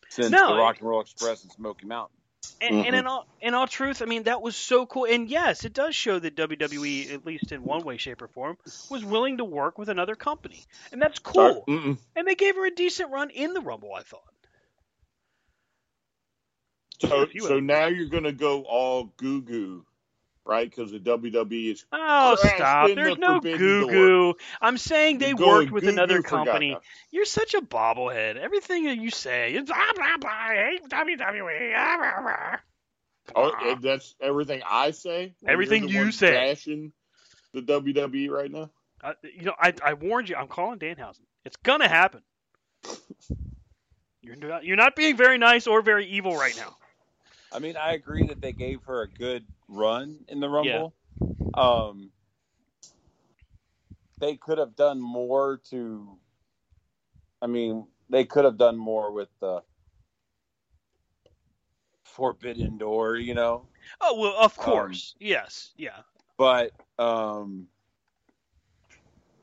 since 0.08 0.30
No, 0.30 0.54
the 0.54 0.58
Rock 0.60 0.78
and 0.80 0.88
Roll 0.88 1.00
Express 1.00 1.42
and 1.42 1.52
Smoky 1.52 1.86
Mountain. 1.86 2.16
and, 2.60 2.76
and 2.86 2.94
Mhm. 2.94 2.98
in 2.98 3.06
all 3.06 3.26
in 3.40 3.54
all 3.54 3.66
truth, 3.66 4.02
I 4.02 4.04
mean 4.04 4.24
that 4.24 4.42
was 4.42 4.54
so 4.56 4.84
cool. 4.86 5.06
And 5.06 5.28
yes, 5.30 5.64
it 5.64 5.72
does 5.72 5.94
show 5.96 6.18
that 6.18 6.34
WWE, 6.36 7.10
at 7.12 7.24
least 7.24 7.52
in 7.52 7.62
one 7.64 7.82
way, 7.84 7.96
shape, 7.96 8.20
or 8.22 8.28
form, 8.28 8.58
was 8.90 9.04
willing 9.04 9.38
to 9.38 9.44
work 9.44 9.78
with 9.78 9.88
another 9.88 10.14
company, 10.14 10.64
and 10.92 11.00
that's 11.00 11.18
cool. 11.18 11.64
Mm-mm. 11.66 11.98
And 12.14 12.26
they 12.28 12.34
gave 12.34 12.54
her 12.56 12.66
a 12.66 12.70
decent 12.74 13.10
run 13.10 13.30
in 13.30 13.54
the 13.54 13.60
Rumble. 13.60 13.94
I 13.94 14.02
thought. 14.02 14.22
So, 17.00 17.26
so 17.40 17.60
now 17.60 17.86
you're 17.86 18.08
going 18.08 18.24
to 18.24 18.32
go 18.32 18.62
all 18.62 19.04
goo 19.16 19.42
goo, 19.42 19.84
right? 20.46 20.68
Because 20.68 20.92
the 20.92 20.98
WWE 21.00 21.72
is 21.72 21.84
Oh, 21.92 22.36
stop! 22.36 22.90
There's 22.94 23.14
the 23.14 23.20
no 23.20 23.40
goo 23.40 23.88
goo. 23.88 24.34
I'm 24.60 24.78
saying 24.78 25.18
they 25.18 25.30
You're 25.30 25.46
worked 25.46 25.70
with 25.70 25.88
another 25.88 26.22
company. 26.22 26.76
You're 27.10 27.24
such 27.24 27.54
a 27.54 27.60
bobblehead. 27.60 28.36
Everything 28.36 28.84
that 28.84 28.98
you 28.98 29.10
say 29.10 29.54
is 29.54 29.64
blah 29.64 29.92
blah 29.94 30.16
blah. 30.18 30.30
I 30.30 30.70
hate 30.72 30.88
WWE. 30.88 31.72
ah, 31.76 31.96
rah, 31.96 32.20
rah. 32.20 32.56
Oh, 33.34 33.52
and 33.62 33.82
that's 33.82 34.14
everything 34.20 34.62
I 34.68 34.90
say. 34.90 35.34
Everything 35.46 35.88
you 35.88 36.12
say. 36.12 36.32
Bashing 36.32 36.92
the 37.52 37.62
WWE 37.62 38.30
right 38.30 38.50
now. 38.50 38.70
Uh, 39.02 39.12
you 39.22 39.44
know, 39.44 39.54
I, 39.58 39.72
I 39.84 39.94
warned 39.94 40.28
you. 40.28 40.36
I'm 40.36 40.48
calling 40.48 40.78
Danhausen. 40.78 41.20
It's 41.44 41.56
gonna 41.56 41.88
happen. 41.88 42.22
You're 44.24 44.36
not, 44.36 44.64
you're 44.64 44.76
not 44.76 44.96
being 44.96 45.18
very 45.18 45.36
nice 45.36 45.66
or 45.66 45.82
very 45.82 46.06
evil 46.06 46.34
right 46.34 46.56
now. 46.56 46.78
I 47.54 47.60
mean, 47.60 47.76
I 47.76 47.92
agree 47.92 48.26
that 48.26 48.40
they 48.40 48.52
gave 48.52 48.82
her 48.84 49.02
a 49.02 49.08
good 49.08 49.44
run 49.68 50.24
in 50.28 50.40
the 50.40 50.48
Rumble. 50.48 50.92
Um, 51.54 52.10
they 54.18 54.36
could 54.36 54.58
have 54.58 54.74
done 54.74 55.00
more 55.00 55.60
to. 55.70 56.18
I 57.40 57.46
mean, 57.46 57.86
they 58.10 58.24
could 58.24 58.44
have 58.44 58.58
done 58.58 58.76
more 58.76 59.12
with 59.12 59.28
the 59.40 59.62
Forbidden 62.04 62.76
Door, 62.78 63.16
you 63.16 63.34
know. 63.34 63.66
Oh 64.00 64.18
well, 64.18 64.34
of 64.38 64.56
course. 64.56 65.14
yes. 65.20 65.72
Yeah. 65.76 66.00
But 66.36 66.72
um, 66.98 67.68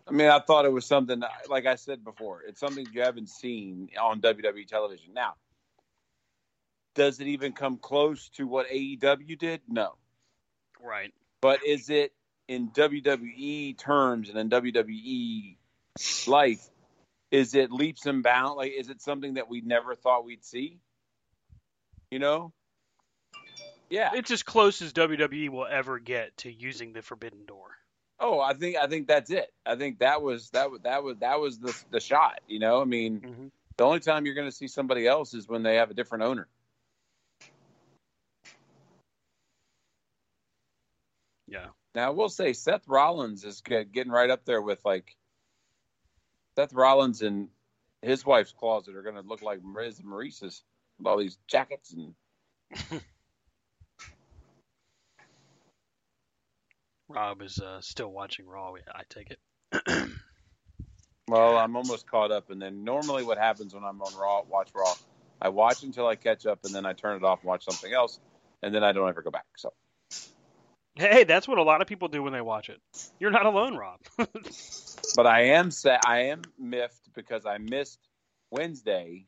I 0.08 0.12
mean, 0.12 0.28
I 0.28 0.40
thought 0.40 0.66
it 0.66 0.72
was 0.72 0.86
something. 0.86 1.22
Like 1.48 1.66
I 1.66 1.76
said 1.76 2.04
before, 2.04 2.42
it's 2.46 2.60
something 2.60 2.86
you 2.92 3.02
haven't 3.02 3.30
seen 3.30 3.90
on 4.02 4.20
WWE 4.20 4.68
television. 4.68 5.14
Now, 5.14 5.36
does 6.96 7.20
it 7.20 7.28
even 7.28 7.54
come 7.54 7.78
close 7.78 8.30
to 8.30 8.48
what 8.48 8.68
AEW 8.70 9.38
did? 9.38 9.62
No. 9.68 9.96
Right. 10.84 11.14
But 11.42 11.66
is 11.66 11.90
it 11.90 12.14
in 12.48 12.70
WWE 12.70 13.78
terms 13.78 14.30
and 14.30 14.38
in 14.38 14.50
WWE 14.50 15.56
life? 16.28 16.68
Is 17.32 17.56
it 17.56 17.72
leaps 17.72 18.06
and 18.06 18.24
bounds? 18.24 18.58
Like, 18.58 18.74
is 18.78 18.90
it 18.90 19.02
something 19.02 19.36
that 19.36 19.50
we 19.50 19.62
never 19.62 19.96
thought 19.96 20.26
we'd 20.26 20.44
see? 20.44 20.80
You 22.10 22.20
know? 22.20 22.52
Yeah. 23.90 24.12
It's 24.14 24.32
as 24.32 24.44
close 24.44 24.82
as 24.82 24.94
WWE 24.94 25.50
will 25.50 25.68
ever 25.68 26.00
get 26.00 26.36
to 26.38 26.52
using 26.52 26.94
the 26.94 27.02
Forbidden 27.02 27.46
Door. 27.46 27.72
Oh, 28.20 28.40
I 28.40 28.54
think 28.54 28.78
I 28.78 28.86
think 28.86 29.08
that's 29.08 29.32
it. 29.32 29.52
I 29.66 29.76
think 29.76 30.00
that 30.00 30.22
was 30.22 30.52
that 30.52 30.70
was 30.70 30.82
that 30.82 31.04
was 31.04 31.18
that 31.22 31.40
was 31.40 31.58
the 31.58 31.76
the 31.90 32.00
shot. 32.00 32.40
You 32.48 32.60
know, 32.60 32.80
I 32.80 32.86
mean, 32.86 33.20
mm-hmm. 33.20 33.48
the 33.78 33.84
only 33.84 34.00
time 34.00 34.28
you're 34.28 34.36
going 34.36 34.48
to 34.48 34.56
see 34.56 34.68
somebody 34.68 35.08
else 35.08 35.34
is 35.34 35.48
when 35.48 35.64
they 35.64 35.78
have 35.78 35.90
a 35.90 35.96
different 35.96 36.26
owner. 36.26 36.48
Yeah. 41.48 41.68
Now 41.94 42.08
I 42.08 42.10
will 42.12 42.30
say 42.30 42.54
Seth 42.54 42.88
Rollins 42.88 43.44
is 43.44 43.62
getting 43.62 44.12
right 44.12 44.30
up 44.30 44.46
there 44.46 44.62
with 44.62 44.80
like 44.86 45.16
Seth 46.56 46.74
Rollins 46.74 47.22
and 47.22 47.50
his 48.02 48.26
wife's 48.26 48.54
closet 48.54 48.96
are 48.96 49.04
going 49.04 49.16
to 49.16 49.22
look 49.22 49.42
like 49.42 49.64
Miz 49.64 50.00
and 50.00 50.08
Maryse's 50.10 50.64
with 50.98 51.08
all 51.08 51.18
these 51.18 51.38
jackets 51.48 51.94
and. 51.94 52.14
Rob 57.10 57.42
is 57.42 57.60
uh, 57.60 57.82
still 57.82 58.10
watching 58.10 58.48
Raw. 58.48 58.74
I 58.94 59.02
take 59.10 59.32
it. 59.32 59.40
well, 61.28 61.58
I'm 61.58 61.76
almost 61.76 62.08
caught 62.08 62.32
up, 62.32 62.50
and 62.50 62.62
then 62.62 62.86
normally 62.86 63.26
what 63.26 63.38
happens 63.38 63.74
when 63.74 63.84
I'm 63.84 64.02
on 64.02 64.18
Raw, 64.18 64.44
watch 64.50 64.70
Raw, 64.74 64.94
I 65.42 65.50
watch 65.50 65.84
until 65.84 66.08
I 66.08 66.16
catch 66.16 66.46
up, 66.46 66.60
and 66.64 66.74
then 66.74 66.86
I 66.86 66.94
turn 66.94 67.18
it 67.18 67.24
off 67.26 67.42
and 67.42 67.50
watch 67.50 67.66
something 67.66 67.92
else, 67.92 68.22
and 68.64 68.74
then 68.74 68.82
I 68.82 68.94
don't 68.94 69.10
ever 69.10 69.22
go 69.22 69.30
back. 69.30 69.46
So. 69.58 69.74
Hey, 70.96 71.24
that's 71.24 71.48
what 71.48 71.58
a 71.58 71.64
lot 71.64 71.82
of 71.82 71.88
people 71.88 72.08
do 72.08 72.22
when 72.22 72.34
they 72.34 72.42
watch 72.42 72.70
it. 72.70 72.82
You're 73.20 73.32
not 73.32 73.46
alone, 73.46 73.76
Rob. 73.76 74.00
but 75.16 75.26
I 75.26 75.42
am 75.44 75.72
sa- 75.72 76.00
I 76.06 76.24
am 76.24 76.42
miffed 76.60 77.14
because 77.14 77.46
I 77.46 77.58
missed 77.58 78.00
Wednesday. 78.52 79.26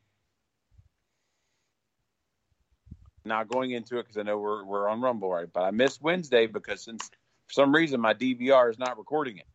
Not 3.24 3.48
going 3.48 3.70
into 3.70 3.98
it 3.98 4.02
because 4.02 4.18
I 4.18 4.22
know 4.22 4.38
we're 4.38 4.64
we're 4.64 4.88
on 4.88 5.00
Rumble 5.00 5.30
right, 5.30 5.50
but 5.50 5.62
I 5.62 5.70
missed 5.70 6.02
Wednesday 6.02 6.46
because 6.46 6.82
since 6.84 7.08
for 7.46 7.52
some 7.52 7.74
reason 7.74 8.00
my 8.00 8.12
DVR 8.12 8.70
is 8.70 8.78
not 8.78 8.98
recording 8.98 9.38
it. 9.38 9.46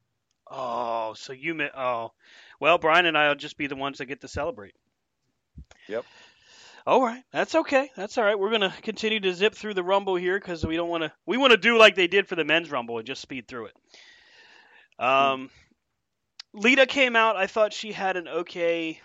Oh, 0.50 1.14
so 1.16 1.32
you 1.32 1.54
mi- 1.54 1.70
oh, 1.78 2.12
well, 2.60 2.80
Brian 2.80 3.06
and 3.06 3.16
I'll 3.16 3.36
just 3.36 3.58
be 3.58 3.68
the 3.68 3.76
ones 3.76 4.00
that 4.00 4.06
get 4.06 4.22
to 4.22 4.28
celebrate. 4.28 4.74
Yep. 5.88 6.06
All 6.86 7.02
right, 7.02 7.24
that's 7.32 7.56
okay. 7.56 7.90
That's 7.96 8.18
all 8.18 8.24
right. 8.24 8.38
We're 8.38 8.52
gonna 8.52 8.74
continue 8.82 9.20
to 9.20 9.34
zip 9.34 9.56
through 9.56 9.74
the 9.74 9.84
Rumble 9.84 10.16
here 10.16 10.40
because 10.40 10.66
we 10.66 10.76
don't 10.76 10.90
want 10.90 11.04
to. 11.04 11.12
We 11.26 11.38
want 11.38 11.52
to 11.52 11.58
do 11.58 11.78
like 11.78 11.96
they 11.96 12.08
did 12.08 12.28
for 12.28 12.36
the 12.36 12.46
men's 12.46 12.72
Rumble 12.72 12.98
and 12.98 13.08
just 13.08 13.22
speed 13.22 13.48
through 13.48 13.68
it. 13.68 13.76
Um, 14.98 15.50
Lita 16.54 16.86
came 16.86 17.16
out. 17.16 17.36
I 17.36 17.48
thought 17.48 17.74
she 17.74 17.92
had 17.92 18.18
an 18.18 18.28
okay 18.28 19.00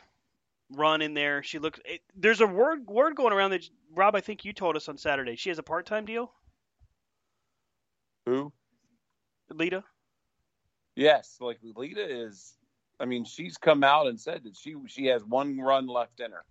run 0.70 1.02
in 1.02 1.14
there. 1.14 1.42
She 1.42 1.58
looked. 1.58 1.80
It, 1.84 2.00
there's 2.16 2.40
a 2.40 2.46
word 2.46 2.86
word 2.86 3.16
going 3.16 3.32
around 3.32 3.50
that 3.50 3.68
Rob. 3.94 4.14
I 4.14 4.20
think 4.20 4.44
you 4.44 4.52
told 4.52 4.76
us 4.76 4.88
on 4.88 4.98
Saturday. 4.98 5.36
She 5.36 5.50
has 5.50 5.58
a 5.58 5.62
part 5.62 5.86
time 5.86 6.04
deal. 6.04 6.32
Who? 8.26 8.52
Lita. 9.50 9.84
Yes, 10.96 11.36
like 11.40 11.58
Lita 11.62 12.04
is. 12.04 12.54
I 13.00 13.06
mean, 13.06 13.24
she's 13.24 13.56
come 13.56 13.82
out 13.82 14.06
and 14.06 14.18
said 14.18 14.44
that 14.44 14.56
she 14.56 14.74
she 14.86 15.06
has 15.06 15.24
one 15.24 15.58
run 15.58 15.86
left 15.86 16.20
in 16.20 16.30
her, 16.30 16.44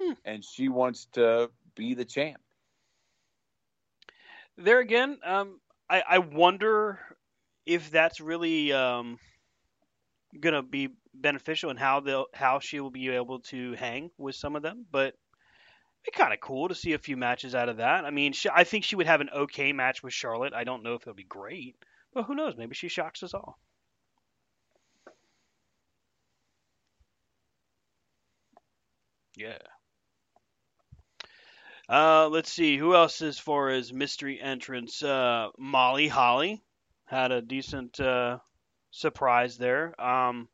hmm. 0.00 0.12
and 0.24 0.44
she 0.44 0.68
wants 0.68 1.06
to 1.12 1.50
be 1.74 1.94
the 1.94 2.04
champ. 2.04 2.40
There 4.56 4.80
again, 4.80 5.18
um, 5.24 5.60
I, 5.90 6.02
I 6.08 6.18
wonder 6.18 7.00
if 7.66 7.90
that's 7.90 8.20
really 8.20 8.72
um, 8.72 9.18
gonna 10.38 10.62
be 10.62 10.90
beneficial 11.12 11.70
and 11.70 11.78
how 11.78 12.00
they'll 12.00 12.26
how 12.34 12.60
she 12.60 12.80
will 12.80 12.90
be 12.90 13.08
able 13.08 13.40
to 13.40 13.72
hang 13.74 14.10
with 14.18 14.36
some 14.36 14.56
of 14.56 14.62
them. 14.62 14.86
But 14.90 15.14
be 16.04 16.10
kind 16.12 16.32
of 16.34 16.40
cool 16.40 16.68
to 16.68 16.74
see 16.74 16.92
a 16.92 16.98
few 16.98 17.16
matches 17.16 17.54
out 17.54 17.68
of 17.68 17.78
that. 17.78 18.04
I 18.04 18.10
mean, 18.10 18.32
she, 18.32 18.48
I 18.50 18.64
think 18.64 18.84
she 18.84 18.96
would 18.96 19.06
have 19.06 19.20
an 19.22 19.30
okay 19.30 19.72
match 19.72 20.02
with 20.02 20.12
Charlotte. 20.12 20.52
I 20.54 20.64
don't 20.64 20.82
know 20.82 20.94
if 20.94 21.02
it'll 21.02 21.14
be 21.14 21.24
great, 21.24 21.76
but 22.12 22.24
who 22.24 22.34
knows? 22.34 22.54
Maybe 22.56 22.74
she 22.74 22.88
shocks 22.88 23.22
us 23.22 23.34
all. 23.34 23.58
Yeah. 29.36 29.73
Uh, 31.88 32.28
let's 32.28 32.50
see 32.50 32.76
who 32.76 32.94
else 32.94 33.20
as 33.22 33.38
far 33.38 33.70
as 33.70 33.92
mystery 33.92 34.40
entrance. 34.40 35.02
Uh, 35.02 35.48
Molly 35.58 36.08
Holly 36.08 36.62
had 37.06 37.32
a 37.32 37.42
decent 37.42 38.00
uh, 38.00 38.38
surprise 38.90 39.58
there. 39.58 40.00
Um, 40.00 40.48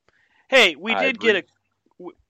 hey, 0.49 0.75
we 0.77 0.95
I 0.95 1.05
did 1.05 1.17
agree. 1.17 1.33
get 1.33 1.37
a 1.37 1.43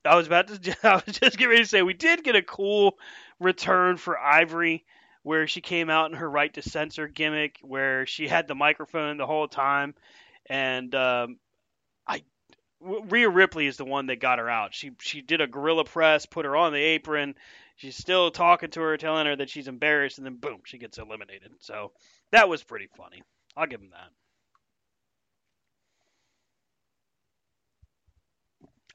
I 0.05 0.17
was 0.17 0.27
about 0.27 0.49
to. 0.49 0.77
I 0.83 0.95
was 0.95 1.19
just 1.19 1.37
getting 1.37 1.49
ready 1.49 1.63
to 1.63 1.69
say 1.69 1.83
we 1.83 1.95
did 1.95 2.25
get 2.25 2.37
a 2.37 2.43
cool 2.43 2.99
return 3.39 3.97
for 3.97 4.19
Ivory, 4.19 4.85
where 5.23 5.47
she 5.47 5.61
came 5.61 5.91
out 5.91 6.11
in 6.11 6.17
her 6.17 6.29
right 6.29 6.53
to 6.55 6.63
censor 6.63 7.09
gimmick, 7.09 7.59
where 7.63 8.07
she 8.07 8.27
had 8.29 8.49
the 8.49 8.55
microphone 8.55 9.17
the 9.17 9.27
whole 9.27 9.49
time, 9.49 9.95
and 10.47 10.95
um, 10.95 11.39
I 12.07 12.23
Rhea 12.81 13.29
Ripley 13.29 13.67
is 13.67 13.77
the 13.77 13.85
one 13.85 14.07
that 14.07 14.21
got 14.21 14.39
her 14.39 14.49
out. 14.49 14.75
She 14.75 14.93
she 15.01 15.21
did 15.21 15.41
a 15.41 15.47
gorilla 15.47 15.85
press, 15.85 16.27
put 16.27 16.47
her 16.47 16.57
on 16.57 16.73
the 16.73 16.81
apron. 16.81 17.35
She's 17.81 17.97
still 17.97 18.31
talking 18.31 18.69
to 18.73 18.81
her, 18.83 18.99
telling 18.99 19.25
her 19.25 19.37
that 19.37 19.49
she's 19.49 19.67
embarrassed, 19.67 20.19
and 20.19 20.27
then 20.27 20.37
boom, 20.37 20.61
she 20.67 20.77
gets 20.77 20.99
eliminated. 20.99 21.51
So 21.61 21.93
that 22.31 22.47
was 22.47 22.63
pretty 22.63 22.89
funny. 22.95 23.23
I'll 23.57 23.67
give 23.67 23.81
him 23.81 23.93
that. 23.93 24.11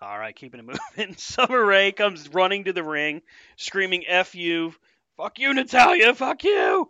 All 0.05 0.19
right, 0.19 0.35
keeping 0.35 0.59
it 0.59 0.65
moving. 0.97 1.15
Summer 1.17 1.65
Rae 1.65 1.93
comes 1.93 2.29
running 2.29 2.65
to 2.65 2.73
the 2.73 2.83
ring, 2.83 3.23
screaming 3.55 4.03
"F 4.07 4.35
you, 4.35 4.75
fuck 5.17 5.39
you, 5.39 5.51
Natalya, 5.51 6.13
fuck 6.13 6.43
you!" 6.43 6.87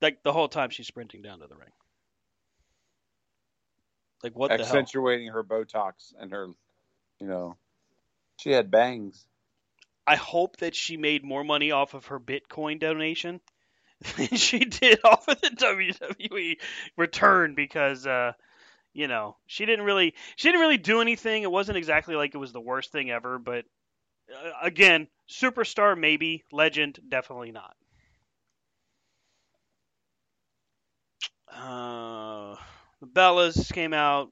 Like 0.00 0.22
the 0.22 0.32
whole 0.32 0.48
time 0.48 0.70
she's 0.70 0.86
sprinting 0.86 1.22
down 1.22 1.40
to 1.40 1.48
the 1.48 1.56
ring. 1.56 1.72
Like 4.22 4.38
what 4.38 4.52
accentuating 4.52 5.32
her 5.32 5.42
Botox 5.42 6.14
and 6.16 6.30
her, 6.30 6.46
you 7.18 7.26
know, 7.26 7.56
she 8.36 8.52
had 8.52 8.70
bangs. 8.70 9.26
I 10.06 10.16
hope 10.16 10.58
that 10.58 10.74
she 10.74 10.96
made 10.96 11.24
more 11.24 11.44
money 11.44 11.70
off 11.70 11.94
of 11.94 12.06
her 12.06 12.20
Bitcoin 12.20 12.78
donation 12.78 13.40
than 14.16 14.36
she 14.36 14.60
did 14.60 15.00
off 15.04 15.28
of 15.28 15.40
the 15.40 15.50
WWE 15.50 16.56
return 16.96 17.54
because 17.54 18.06
uh, 18.06 18.32
you 18.94 19.08
know, 19.08 19.36
she 19.46 19.66
didn't 19.66 19.84
really 19.84 20.14
she 20.36 20.48
didn't 20.48 20.60
really 20.60 20.78
do 20.78 21.00
anything. 21.00 21.42
It 21.42 21.50
wasn't 21.50 21.76
exactly 21.76 22.14
like 22.14 22.34
it 22.34 22.38
was 22.38 22.52
the 22.52 22.60
worst 22.60 22.92
thing 22.92 23.10
ever, 23.10 23.38
but 23.38 23.64
uh, 24.32 24.52
again, 24.62 25.08
superstar 25.28 25.98
maybe, 25.98 26.44
legend 26.52 27.00
definitely 27.08 27.52
not. 27.52 27.74
Uh, 31.52 32.56
the 33.00 33.06
Bellas 33.06 33.72
came 33.72 33.92
out. 33.92 34.30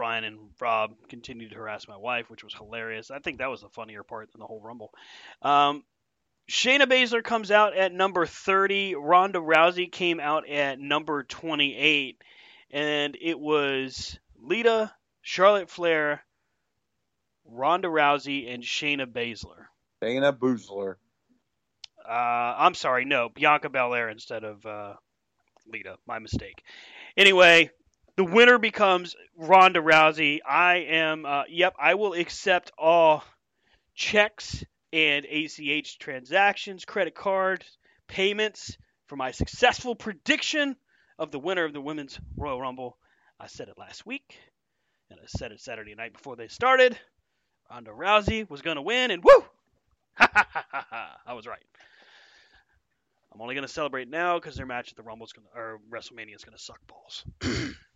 Brian 0.00 0.24
and 0.24 0.38
Rob 0.58 0.92
continued 1.10 1.50
to 1.50 1.58
harass 1.58 1.86
my 1.86 1.98
wife, 1.98 2.30
which 2.30 2.42
was 2.42 2.54
hilarious. 2.54 3.10
I 3.10 3.18
think 3.18 3.36
that 3.36 3.50
was 3.50 3.60
the 3.60 3.68
funnier 3.68 4.02
part 4.02 4.32
than 4.32 4.38
the 4.38 4.46
whole 4.46 4.62
Rumble. 4.62 4.94
Um, 5.42 5.84
Shayna 6.48 6.86
Baszler 6.86 7.22
comes 7.22 7.50
out 7.50 7.76
at 7.76 7.92
number 7.92 8.24
30. 8.24 8.94
Ronda 8.94 9.40
Rousey 9.40 9.92
came 9.92 10.18
out 10.18 10.48
at 10.48 10.80
number 10.80 11.22
28 11.24 12.16
and 12.70 13.14
it 13.20 13.38
was 13.38 14.18
Lita, 14.42 14.90
Charlotte 15.20 15.68
Flair, 15.68 16.24
Ronda 17.44 17.88
Rousey, 17.88 18.50
and 18.54 18.62
Shayna 18.62 19.04
Baszler. 19.04 19.66
Shayna 20.02 20.32
Baszler. 20.32 20.94
Uh, 22.08 22.54
I'm 22.56 22.72
sorry, 22.72 23.04
no, 23.04 23.28
Bianca 23.28 23.68
Belair 23.68 24.08
instead 24.08 24.44
of 24.44 24.64
uh, 24.64 24.94
Lita. 25.66 25.96
My 26.06 26.20
mistake. 26.20 26.62
Anyway, 27.18 27.70
the 28.20 28.24
winner 28.24 28.58
becomes 28.58 29.16
Ronda 29.34 29.80
Rousey. 29.80 30.40
I 30.46 30.84
am, 30.90 31.24
uh, 31.24 31.44
yep, 31.48 31.74
I 31.80 31.94
will 31.94 32.12
accept 32.12 32.70
all 32.76 33.24
checks 33.94 34.62
and 34.92 35.24
ACH 35.24 35.98
transactions, 35.98 36.84
credit 36.84 37.14
card 37.14 37.64
payments 38.08 38.76
for 39.06 39.16
my 39.16 39.30
successful 39.30 39.94
prediction 39.94 40.76
of 41.18 41.30
the 41.30 41.38
winner 41.38 41.64
of 41.64 41.72
the 41.72 41.80
Women's 41.80 42.20
Royal 42.36 42.60
Rumble. 42.60 42.98
I 43.40 43.46
said 43.46 43.68
it 43.68 43.78
last 43.78 44.04
week, 44.04 44.38
and 45.08 45.18
I 45.18 45.24
said 45.26 45.52
it 45.52 45.60
Saturday 45.62 45.94
night 45.94 46.12
before 46.12 46.36
they 46.36 46.48
started. 46.48 46.98
Ronda 47.70 47.90
Rousey 47.90 48.50
was 48.50 48.60
going 48.60 48.76
to 48.76 48.82
win, 48.82 49.12
and 49.12 49.24
woo! 49.24 49.44
I 50.18 51.32
was 51.32 51.46
right. 51.46 51.64
I'm 53.32 53.40
only 53.40 53.54
going 53.54 53.66
to 53.66 53.72
celebrate 53.72 54.10
now 54.10 54.38
because 54.38 54.56
their 54.56 54.66
match 54.66 54.90
at 54.90 54.96
the 54.96 55.04
Rumble's 55.04 55.32
going 55.32 55.46
to, 55.54 55.58
or 55.58 55.80
WrestleMania 55.90 56.34
is 56.34 56.44
going 56.44 56.54
to 56.58 56.62
suck 56.62 56.80
balls. 56.86 57.24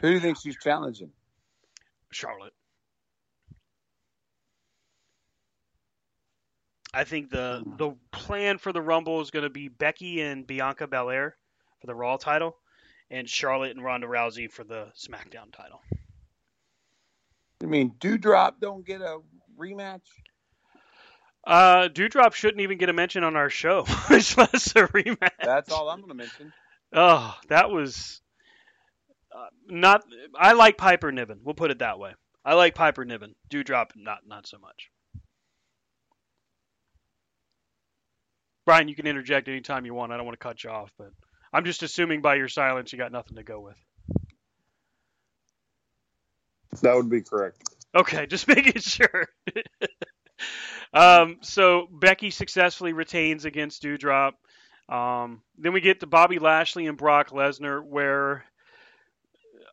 Who 0.00 0.08
do 0.08 0.14
you 0.14 0.20
think 0.20 0.38
she's 0.40 0.56
challenging? 0.56 1.10
Charlotte. 2.10 2.52
I 6.94 7.04
think 7.04 7.30
the 7.30 7.62
the 7.76 7.94
plan 8.10 8.58
for 8.58 8.72
the 8.72 8.80
Rumble 8.80 9.20
is 9.20 9.30
going 9.30 9.42
to 9.42 9.50
be 9.50 9.68
Becky 9.68 10.22
and 10.22 10.46
Bianca 10.46 10.86
Belair 10.86 11.36
for 11.80 11.86
the 11.86 11.94
Raw 11.94 12.16
title, 12.16 12.56
and 13.10 13.28
Charlotte 13.28 13.76
and 13.76 13.84
Ronda 13.84 14.06
Rousey 14.06 14.50
for 14.50 14.64
the 14.64 14.88
SmackDown 14.96 15.52
title. 15.52 15.82
I 17.62 17.66
mean, 17.66 17.92
Doudrop 18.00 18.54
don't 18.60 18.84
get 18.86 19.02
a 19.02 19.18
rematch. 19.58 20.00
Uh, 21.46 21.88
Doudrop 21.88 22.34
shouldn't 22.34 22.60
even 22.62 22.78
get 22.78 22.88
a 22.88 22.92
mention 22.92 23.24
on 23.24 23.36
our 23.36 23.50
show, 23.50 23.84
much 24.10 24.36
less 24.36 24.72
a 24.74 24.88
rematch. 24.88 25.30
That's 25.42 25.70
all 25.70 25.88
I'm 25.88 25.98
going 26.00 26.08
to 26.08 26.14
mention. 26.14 26.52
Oh, 26.92 27.36
that 27.48 27.70
was 27.70 28.20
uh, 29.36 29.46
not. 29.68 30.04
I 30.34 30.52
like 30.52 30.78
Piper 30.78 31.12
Niven. 31.12 31.40
We'll 31.44 31.54
put 31.54 31.70
it 31.70 31.80
that 31.80 31.98
way. 31.98 32.14
I 32.44 32.54
like 32.54 32.74
Piper 32.74 33.04
Niven. 33.04 33.34
Doudrop, 33.50 33.90
not 33.96 34.20
not 34.26 34.46
so 34.46 34.58
much. 34.58 34.90
Brian, 38.64 38.88
you 38.88 38.96
can 38.96 39.06
interject 39.06 39.48
anytime 39.48 39.86
you 39.86 39.94
want. 39.94 40.10
I 40.10 40.16
don't 40.16 40.26
want 40.26 40.38
to 40.38 40.42
cut 40.44 40.64
you 40.64 40.70
off, 40.70 40.92
but 40.98 41.10
I'm 41.52 41.64
just 41.64 41.82
assuming 41.82 42.20
by 42.20 42.34
your 42.34 42.48
silence 42.48 42.92
you 42.92 42.98
got 42.98 43.12
nothing 43.12 43.36
to 43.36 43.44
go 43.44 43.60
with. 43.60 43.76
That 46.82 46.96
would 46.96 47.08
be 47.08 47.22
correct. 47.22 47.62
Okay, 47.94 48.26
just 48.28 48.48
making 48.48 48.80
sure. 48.80 49.28
um, 50.92 51.38
so 51.42 51.86
Becky 51.90 52.30
successfully 52.30 52.92
retains 52.92 53.44
against 53.44 53.82
Doudrop. 53.82 54.32
Um, 54.88 55.42
then 55.58 55.72
we 55.72 55.80
get 55.80 56.00
to 56.00 56.06
Bobby 56.06 56.38
Lashley 56.38 56.86
and 56.86 56.98
Brock 56.98 57.30
Lesnar, 57.30 57.84
where 57.84 58.44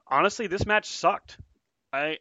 honestly 0.08 0.48
this 0.48 0.66
match 0.66 0.88
sucked. 0.88 1.38
I 1.92 2.18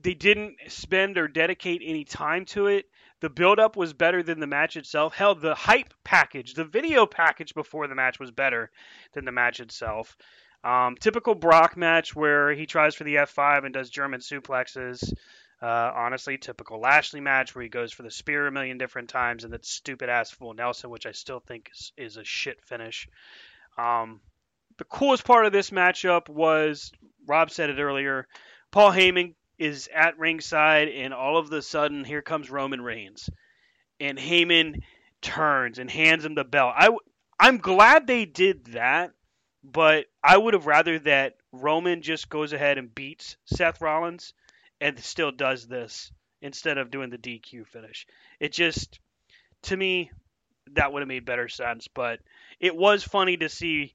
they 0.00 0.14
didn't 0.14 0.56
spend 0.68 1.18
or 1.18 1.28
dedicate 1.28 1.82
any 1.84 2.04
time 2.04 2.44
to 2.46 2.66
it. 2.66 2.86
The 3.20 3.30
build-up 3.30 3.76
was 3.76 3.92
better 3.92 4.22
than 4.22 4.40
the 4.40 4.46
match 4.46 4.76
itself. 4.76 5.14
Hell, 5.14 5.34
the 5.34 5.54
hype 5.54 5.94
package, 6.02 6.54
the 6.54 6.64
video 6.64 7.06
package 7.06 7.54
before 7.54 7.86
the 7.86 7.94
match 7.94 8.18
was 8.18 8.30
better 8.30 8.70
than 9.12 9.24
the 9.24 9.32
match 9.32 9.60
itself. 9.60 10.16
Um, 10.64 10.96
typical 10.96 11.34
Brock 11.34 11.76
match 11.76 12.14
where 12.16 12.52
he 12.52 12.66
tries 12.66 12.94
for 12.94 13.04
the 13.04 13.16
F5 13.16 13.64
and 13.64 13.74
does 13.74 13.90
German 13.90 14.20
suplexes. 14.20 15.12
Uh, 15.60 15.92
honestly, 15.94 16.38
typical 16.38 16.80
Lashley 16.80 17.20
match 17.20 17.54
where 17.54 17.62
he 17.62 17.68
goes 17.68 17.92
for 17.92 18.02
the 18.02 18.10
spear 18.10 18.46
a 18.46 18.52
million 18.52 18.78
different 18.78 19.08
times 19.08 19.44
and 19.44 19.52
that 19.52 19.64
stupid 19.64 20.08
ass 20.08 20.30
full 20.30 20.54
Nelson, 20.54 20.90
which 20.90 21.06
I 21.06 21.12
still 21.12 21.38
think 21.38 21.70
is, 21.72 21.92
is 21.96 22.16
a 22.16 22.24
shit 22.24 22.60
finish. 22.62 23.08
Um, 23.78 24.20
the 24.82 24.88
coolest 24.88 25.24
part 25.24 25.46
of 25.46 25.52
this 25.52 25.70
matchup 25.70 26.28
was 26.28 26.90
Rob 27.28 27.52
said 27.52 27.70
it 27.70 27.78
earlier. 27.78 28.26
Paul 28.72 28.90
Heyman 28.90 29.36
is 29.56 29.88
at 29.94 30.18
ringside, 30.18 30.88
and 30.88 31.14
all 31.14 31.36
of 31.36 31.52
a 31.52 31.62
sudden, 31.62 32.02
here 32.02 32.20
comes 32.20 32.50
Roman 32.50 32.80
Reigns, 32.80 33.30
and 34.00 34.18
Heyman 34.18 34.82
turns 35.20 35.78
and 35.78 35.88
hands 35.88 36.24
him 36.24 36.34
the 36.34 36.42
belt. 36.42 36.74
I 36.76 36.90
I'm 37.38 37.58
glad 37.58 38.08
they 38.08 38.24
did 38.24 38.72
that, 38.72 39.12
but 39.62 40.06
I 40.20 40.36
would 40.36 40.54
have 40.54 40.66
rather 40.66 40.98
that 40.98 41.36
Roman 41.52 42.02
just 42.02 42.28
goes 42.28 42.52
ahead 42.52 42.76
and 42.76 42.92
beats 42.92 43.36
Seth 43.44 43.80
Rollins 43.80 44.34
and 44.80 44.98
still 44.98 45.30
does 45.30 45.68
this 45.68 46.10
instead 46.40 46.78
of 46.78 46.90
doing 46.90 47.10
the 47.10 47.18
DQ 47.18 47.68
finish. 47.68 48.04
It 48.40 48.50
just 48.50 48.98
to 49.62 49.76
me 49.76 50.10
that 50.72 50.92
would 50.92 51.02
have 51.02 51.08
made 51.08 51.24
better 51.24 51.48
sense, 51.48 51.86
but 51.86 52.18
it 52.58 52.74
was 52.74 53.04
funny 53.04 53.36
to 53.36 53.48
see 53.48 53.94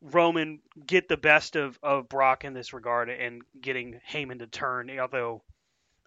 Roman 0.00 0.60
get 0.86 1.08
the 1.08 1.16
best 1.16 1.56
of, 1.56 1.78
of 1.82 2.08
Brock 2.08 2.44
in 2.44 2.54
this 2.54 2.72
regard 2.72 3.10
and 3.10 3.42
getting 3.60 4.00
Heyman 4.10 4.38
to 4.38 4.46
turn, 4.46 4.90
although 4.98 5.42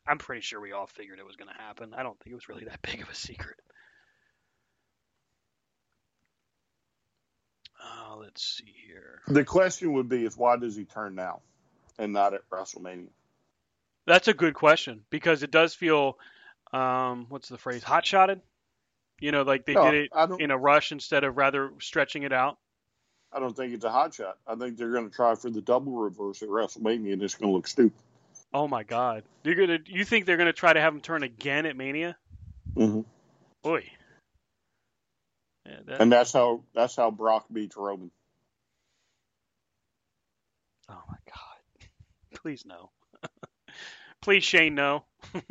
I'm 0.08 0.18
pretty 0.18 0.42
sure 0.42 0.60
we 0.60 0.72
all 0.72 0.88
figured 0.88 1.20
it 1.20 1.26
was 1.26 1.36
going 1.36 1.50
to 1.50 1.62
happen. 1.62 1.94
I 1.94 2.04
don't 2.04 2.18
think 2.20 2.32
it 2.32 2.36
was 2.36 2.50
really 2.50 2.66
that 2.66 2.82
big 2.84 3.02
of 3.02 3.10
a 3.10 3.16
secret. 3.16 3.58
Uh, 7.84 8.16
let's 8.18 8.44
see 8.44 8.74
here. 8.88 9.22
The 9.28 9.44
question 9.44 9.94
would 9.94 10.08
be 10.10 10.26
is 10.26 10.38
why 10.38 10.58
does 10.58 10.76
he 10.76 10.86
turn 10.86 11.16
now 11.16 11.42
and 11.98 12.14
not 12.14 12.34
at 12.34 12.48
WrestleMania? 12.50 13.10
That's 14.06 14.28
a 14.28 14.34
good 14.34 14.54
question 14.54 15.02
because 15.10 15.44
it 15.44 15.52
does 15.52 15.74
feel, 15.74 16.18
um, 16.74 17.28
what's 17.30 17.50
the 17.50 17.58
phrase, 17.58 17.84
hot 17.84 18.06
shotted? 18.06 18.42
You 19.20 19.32
know, 19.32 19.44
like 19.44 19.66
they 19.66 19.74
No, 19.76 19.84
did 19.92 19.94
it 20.06 20.12
in 20.40 20.52
a 20.52 20.58
rush 20.58 20.92
instead 20.92 21.24
of 21.24 21.38
rather 21.38 21.72
stretching 21.80 22.24
it 22.24 22.34
out. 22.34 22.58
I 23.34 23.40
don't 23.40 23.56
think 23.56 23.74
it's 23.74 23.86
a 23.86 23.90
hot 23.90 24.14
shot. 24.14 24.38
I 24.46 24.56
think 24.56 24.78
they're 24.78 24.92
going 24.92 25.10
to 25.10 25.16
try 25.16 25.36
for 25.36 25.50
the 25.50 25.62
double 25.62 25.94
reverse 25.94 26.42
at 26.42 26.50
WrestleMania, 26.50 27.14
and 27.14 27.24
it's 27.24 27.36
going 27.36 27.52
to 27.52 27.56
look 27.56 27.68
stupid. 27.68 27.98
Oh 28.54 28.68
my 28.68 28.84
God! 28.84 29.24
You're 29.44 29.56
gonna, 29.56 29.80
you 29.86 30.04
think 30.04 30.26
they're 30.26 30.36
gonna 30.36 30.52
try 30.52 30.74
to 30.74 30.82
have 30.82 30.94
him 30.94 31.00
turn 31.00 31.24
again 31.24 31.66
at 31.66 31.78
Mania? 31.78 32.18
Mm-hmm. 32.76 33.02
Boy. 33.64 33.86
Yeah, 35.66 35.78
that, 35.86 36.02
And 36.02 36.12
that's 36.12 36.34
how 36.34 36.64
that's 36.76 36.98
how 36.98 37.12
Brock 37.12 37.46
beats 37.52 37.78
Roman. 37.78 38.12
oh 40.90 41.02
my 41.08 41.16
God! 41.28 41.88
Please 42.42 42.66
no. 42.66 42.90
Please 44.22 44.44
Shane 44.44 44.76
no. 44.76 45.06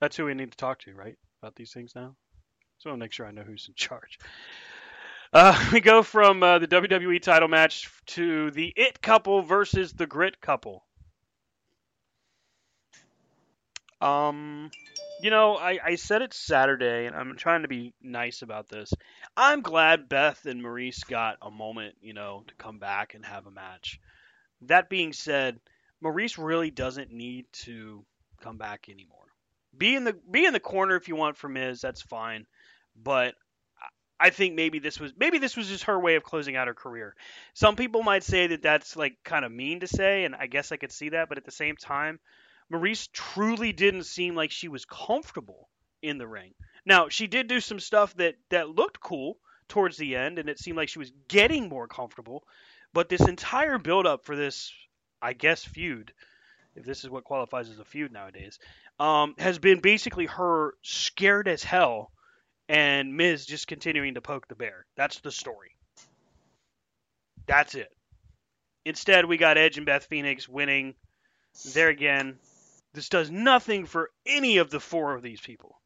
That's 0.00 0.16
who 0.16 0.24
we 0.24 0.34
need 0.34 0.50
to 0.50 0.56
talk 0.56 0.80
to, 0.80 0.94
right? 0.94 1.16
About 1.40 1.54
these 1.54 1.72
things 1.72 1.92
now. 1.94 2.16
So 2.78 2.90
I'll 2.90 2.96
make 2.96 3.12
sure 3.12 3.24
I 3.24 3.30
know 3.30 3.42
who's 3.42 3.68
in 3.68 3.74
charge. 3.74 4.18
Uh, 5.32 5.58
we 5.72 5.80
go 5.80 6.02
from 6.02 6.42
uh, 6.42 6.58
the 6.58 6.68
WWE 6.68 7.20
title 7.22 7.48
match 7.48 7.90
to 8.06 8.50
the 8.50 8.72
It 8.76 9.00
couple 9.00 9.42
versus 9.42 9.92
the 9.92 10.06
Grit 10.06 10.40
couple. 10.40 10.84
Um, 14.00 14.70
you 15.22 15.30
know, 15.30 15.56
I, 15.56 15.78
I 15.84 15.94
said 15.94 16.22
it 16.22 16.34
Saturday, 16.34 17.06
and 17.06 17.14
I'm 17.14 17.36
trying 17.36 17.62
to 17.62 17.68
be 17.68 17.94
nice 18.02 18.42
about 18.42 18.68
this. 18.68 18.92
I'm 19.36 19.62
glad 19.62 20.08
Beth 20.08 20.44
and 20.44 20.60
Maryse 20.60 21.06
got 21.06 21.38
a 21.40 21.50
moment, 21.50 21.94
you 22.02 22.12
know, 22.12 22.42
to 22.48 22.54
come 22.56 22.78
back 22.78 23.14
and 23.14 23.24
have 23.24 23.46
a 23.46 23.52
match. 23.52 24.00
That 24.62 24.90
being 24.90 25.12
said, 25.12 25.60
Maryse 26.02 26.36
really 26.36 26.70
doesn't 26.70 27.12
need 27.12 27.46
to 27.64 28.04
come 28.42 28.58
back 28.58 28.88
anymore. 28.88 29.18
Be 29.76 29.94
in 29.94 30.04
the 30.04 30.14
be 30.30 30.44
in 30.44 30.52
the 30.52 30.60
corner 30.60 30.96
if 30.96 31.08
you 31.08 31.16
want 31.16 31.36
for 31.36 31.48
Miz, 31.48 31.80
that's 31.80 32.02
fine. 32.02 32.44
But 33.00 33.34
I 34.22 34.30
think 34.30 34.54
maybe 34.54 34.78
this 34.78 35.00
was 35.00 35.12
maybe 35.18 35.38
this 35.38 35.56
was 35.56 35.66
just 35.66 35.84
her 35.84 35.98
way 35.98 36.14
of 36.14 36.22
closing 36.22 36.54
out 36.54 36.68
her 36.68 36.74
career. 36.74 37.16
Some 37.54 37.74
people 37.74 38.04
might 38.04 38.22
say 38.22 38.46
that 38.46 38.62
that's 38.62 38.94
like 38.94 39.16
kind 39.24 39.44
of 39.44 39.50
mean 39.50 39.80
to 39.80 39.88
say, 39.88 40.24
and 40.24 40.36
I 40.36 40.46
guess 40.46 40.70
I 40.70 40.76
could 40.76 40.92
see 40.92 41.08
that. 41.08 41.28
But 41.28 41.38
at 41.38 41.44
the 41.44 41.50
same 41.50 41.76
time, 41.76 42.20
Maryse 42.72 43.10
truly 43.12 43.72
didn't 43.72 44.04
seem 44.04 44.36
like 44.36 44.52
she 44.52 44.68
was 44.68 44.84
comfortable 44.84 45.68
in 46.02 46.18
the 46.18 46.28
ring. 46.28 46.54
Now 46.86 47.08
she 47.08 47.26
did 47.26 47.48
do 47.48 47.58
some 47.58 47.80
stuff 47.80 48.14
that 48.14 48.36
that 48.50 48.68
looked 48.68 49.00
cool 49.00 49.38
towards 49.66 49.96
the 49.96 50.14
end, 50.14 50.38
and 50.38 50.48
it 50.48 50.60
seemed 50.60 50.76
like 50.76 50.88
she 50.88 51.00
was 51.00 51.10
getting 51.26 51.68
more 51.68 51.88
comfortable. 51.88 52.44
But 52.92 53.08
this 53.08 53.26
entire 53.26 53.78
build 53.78 54.06
up 54.06 54.24
for 54.24 54.36
this, 54.36 54.72
I 55.20 55.32
guess, 55.32 55.64
feud, 55.64 56.12
if 56.76 56.84
this 56.84 57.02
is 57.02 57.10
what 57.10 57.24
qualifies 57.24 57.70
as 57.70 57.80
a 57.80 57.84
feud 57.84 58.12
nowadays, 58.12 58.60
um, 59.00 59.34
has 59.38 59.58
been 59.58 59.80
basically 59.80 60.26
her 60.26 60.74
scared 60.82 61.48
as 61.48 61.64
hell 61.64 62.12
and 62.68 63.16
Miz 63.16 63.46
just 63.46 63.66
continuing 63.66 64.14
to 64.14 64.20
poke 64.20 64.48
the 64.48 64.54
bear. 64.54 64.86
That's 64.96 65.20
the 65.20 65.30
story. 65.30 65.76
That's 67.46 67.74
it. 67.74 67.92
Instead, 68.84 69.26
we 69.26 69.36
got 69.36 69.58
Edge 69.58 69.76
and 69.76 69.86
Beth 69.86 70.06
Phoenix 70.06 70.48
winning. 70.48 70.94
There 71.72 71.88
again, 71.88 72.38
this 72.94 73.08
does 73.08 73.30
nothing 73.30 73.86
for 73.86 74.10
any 74.26 74.58
of 74.58 74.70
the 74.70 74.80
four 74.80 75.14
of 75.14 75.22
these 75.22 75.40
people. 75.40 75.80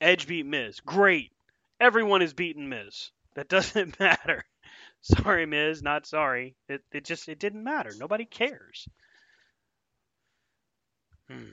Edge 0.00 0.26
beat 0.26 0.46
Miz. 0.46 0.80
Great. 0.80 1.32
Everyone 1.80 2.22
is 2.22 2.34
beating 2.34 2.68
Miz. 2.68 3.10
That 3.34 3.48
doesn't 3.48 3.98
matter. 3.98 4.44
Sorry, 5.02 5.44
Miz, 5.44 5.82
not 5.82 6.06
sorry. 6.06 6.54
It 6.68 6.82
it 6.92 7.04
just 7.04 7.28
it 7.28 7.38
didn't 7.38 7.62
matter. 7.62 7.92
Nobody 7.98 8.24
cares. 8.24 8.88
Hmm. 11.28 11.50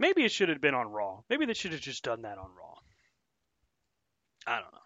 Maybe 0.00 0.24
it 0.24 0.32
should 0.32 0.48
have 0.48 0.62
been 0.62 0.74
on 0.74 0.88
Raw. 0.90 1.20
Maybe 1.28 1.44
they 1.44 1.52
should 1.52 1.72
have 1.72 1.80
just 1.82 2.02
done 2.02 2.22
that 2.22 2.38
on 2.38 2.48
Raw. 2.58 2.74
I 4.46 4.54
don't 4.60 4.72
know. 4.72 4.78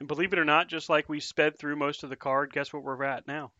And 0.00 0.08
believe 0.08 0.32
it 0.32 0.38
or 0.38 0.46
not, 0.46 0.66
just 0.66 0.88
like 0.88 1.10
we 1.10 1.20
sped 1.20 1.58
through 1.58 1.76
most 1.76 2.04
of 2.04 2.10
the 2.10 2.16
card, 2.16 2.50
guess 2.52 2.72
what 2.72 2.82
we're 2.82 3.04
at 3.04 3.28
now? 3.28 3.52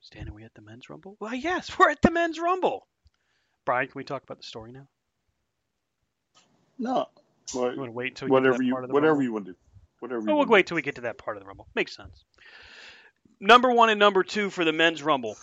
Stan, 0.00 0.28
are 0.28 0.32
we 0.32 0.42
at 0.42 0.52
the 0.54 0.62
men's 0.62 0.90
rumble? 0.90 1.16
Well, 1.20 1.32
yes, 1.32 1.78
we're 1.78 1.90
at 1.90 2.02
the 2.02 2.10
men's 2.10 2.40
rumble. 2.40 2.88
Brian, 3.64 3.86
can 3.86 3.94
we 3.94 4.02
talk 4.02 4.24
about 4.24 4.38
the 4.38 4.42
story 4.42 4.72
now? 4.72 4.88
No, 6.76 7.06
You 7.54 7.60
want 7.60 7.76
to 7.76 7.92
wait 7.92 8.08
until 8.20 8.26
we 8.26 8.32
whatever 8.32 8.58
get 8.58 8.58
to 8.58 8.58
that 8.58 8.66
you 8.66 8.72
part 8.72 8.84
of 8.84 8.88
the 8.88 8.94
whatever 8.94 9.12
rumble? 9.12 9.24
you 9.24 9.32
want 9.32 9.44
to 9.46 9.52
do. 9.52 9.58
Whatever. 10.00 10.18
Oh, 10.18 10.22
you 10.22 10.26
we'll 10.26 10.38
want 10.38 10.50
wait 10.50 10.66
till 10.66 10.74
we 10.74 10.82
get 10.82 10.96
to 10.96 11.02
that 11.02 11.18
part 11.18 11.36
of 11.36 11.42
the 11.44 11.46
Rumble. 11.46 11.68
Makes 11.76 11.94
sense. 11.94 12.24
Number 13.38 13.70
one 13.70 13.90
and 13.90 14.00
number 14.00 14.24
two 14.24 14.50
for 14.50 14.64
the 14.64 14.72
men's 14.72 15.00
Rumble. 15.04 15.36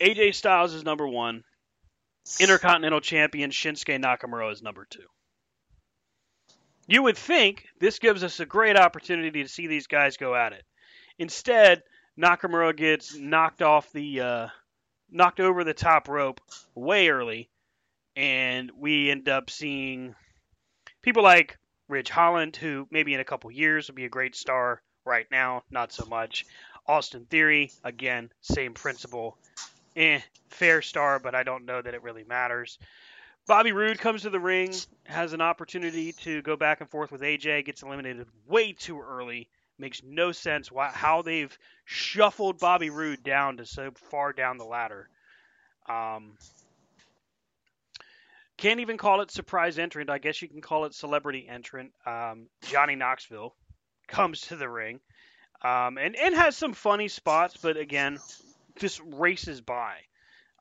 AJ 0.00 0.34
Styles 0.34 0.74
is 0.74 0.84
number 0.84 1.06
one. 1.06 1.44
Intercontinental 2.40 3.00
Champion 3.00 3.50
Shinsuke 3.50 4.02
Nakamura 4.02 4.50
is 4.52 4.62
number 4.62 4.86
two. 4.88 5.06
You 6.86 7.02
would 7.02 7.16
think 7.16 7.66
this 7.78 7.98
gives 7.98 8.24
us 8.24 8.40
a 8.40 8.46
great 8.46 8.76
opportunity 8.76 9.42
to 9.42 9.48
see 9.48 9.66
these 9.66 9.86
guys 9.86 10.16
go 10.16 10.34
at 10.34 10.52
it. 10.52 10.64
Instead, 11.18 11.82
Nakamura 12.18 12.76
gets 12.76 13.14
knocked 13.16 13.62
off 13.62 13.90
the 13.92 14.20
uh, 14.20 14.48
knocked 15.10 15.40
over 15.40 15.64
the 15.64 15.74
top 15.74 16.08
rope 16.08 16.40
way 16.74 17.08
early, 17.08 17.48
and 18.16 18.70
we 18.76 19.10
end 19.10 19.28
up 19.28 19.50
seeing 19.50 20.14
people 21.02 21.22
like 21.22 21.58
Ridge 21.88 22.10
Holland, 22.10 22.56
who 22.56 22.86
maybe 22.90 23.14
in 23.14 23.20
a 23.20 23.24
couple 23.24 23.50
years 23.50 23.88
will 23.88 23.94
be 23.94 24.06
a 24.06 24.10
great 24.10 24.34
star. 24.34 24.82
Right 25.06 25.26
now, 25.30 25.64
not 25.70 25.92
so 25.92 26.06
much. 26.06 26.46
Austin 26.86 27.26
Theory, 27.26 27.70
again, 27.82 28.30
same 28.40 28.72
principle. 28.72 29.36
Eh, 29.96 30.20
fair 30.48 30.82
star, 30.82 31.18
but 31.18 31.34
I 31.34 31.42
don't 31.42 31.64
know 31.64 31.80
that 31.80 31.94
it 31.94 32.02
really 32.02 32.24
matters. 32.24 32.78
Bobby 33.46 33.72
Roode 33.72 33.98
comes 33.98 34.22
to 34.22 34.30
the 34.30 34.40
ring, 34.40 34.72
has 35.04 35.34
an 35.34 35.40
opportunity 35.40 36.12
to 36.12 36.42
go 36.42 36.56
back 36.56 36.80
and 36.80 36.90
forth 36.90 37.12
with 37.12 37.20
AJ, 37.20 37.66
gets 37.66 37.82
eliminated 37.82 38.26
way 38.46 38.72
too 38.72 39.00
early. 39.00 39.48
Makes 39.78 40.02
no 40.02 40.32
sense 40.32 40.70
why, 40.70 40.88
how 40.88 41.22
they've 41.22 41.56
shuffled 41.84 42.58
Bobby 42.58 42.90
Roode 42.90 43.22
down 43.22 43.58
to 43.58 43.66
so 43.66 43.90
far 44.10 44.32
down 44.32 44.56
the 44.56 44.64
ladder. 44.64 45.08
Um, 45.88 46.38
can't 48.56 48.80
even 48.80 48.96
call 48.96 49.20
it 49.20 49.30
surprise 49.30 49.78
entrant. 49.78 50.10
I 50.10 50.18
guess 50.18 50.40
you 50.40 50.48
can 50.48 50.60
call 50.60 50.84
it 50.84 50.94
celebrity 50.94 51.46
entrant. 51.48 51.92
Um, 52.06 52.46
Johnny 52.62 52.94
Knoxville 52.94 53.54
comes 54.06 54.42
to 54.42 54.56
the 54.56 54.68
ring 54.68 55.00
um, 55.62 55.98
and, 55.98 56.14
and 56.16 56.34
has 56.34 56.56
some 56.56 56.72
funny 56.72 57.08
spots, 57.08 57.56
but 57.60 57.76
again, 57.76 58.18
just 58.78 59.00
races 59.04 59.60
by. 59.60 59.96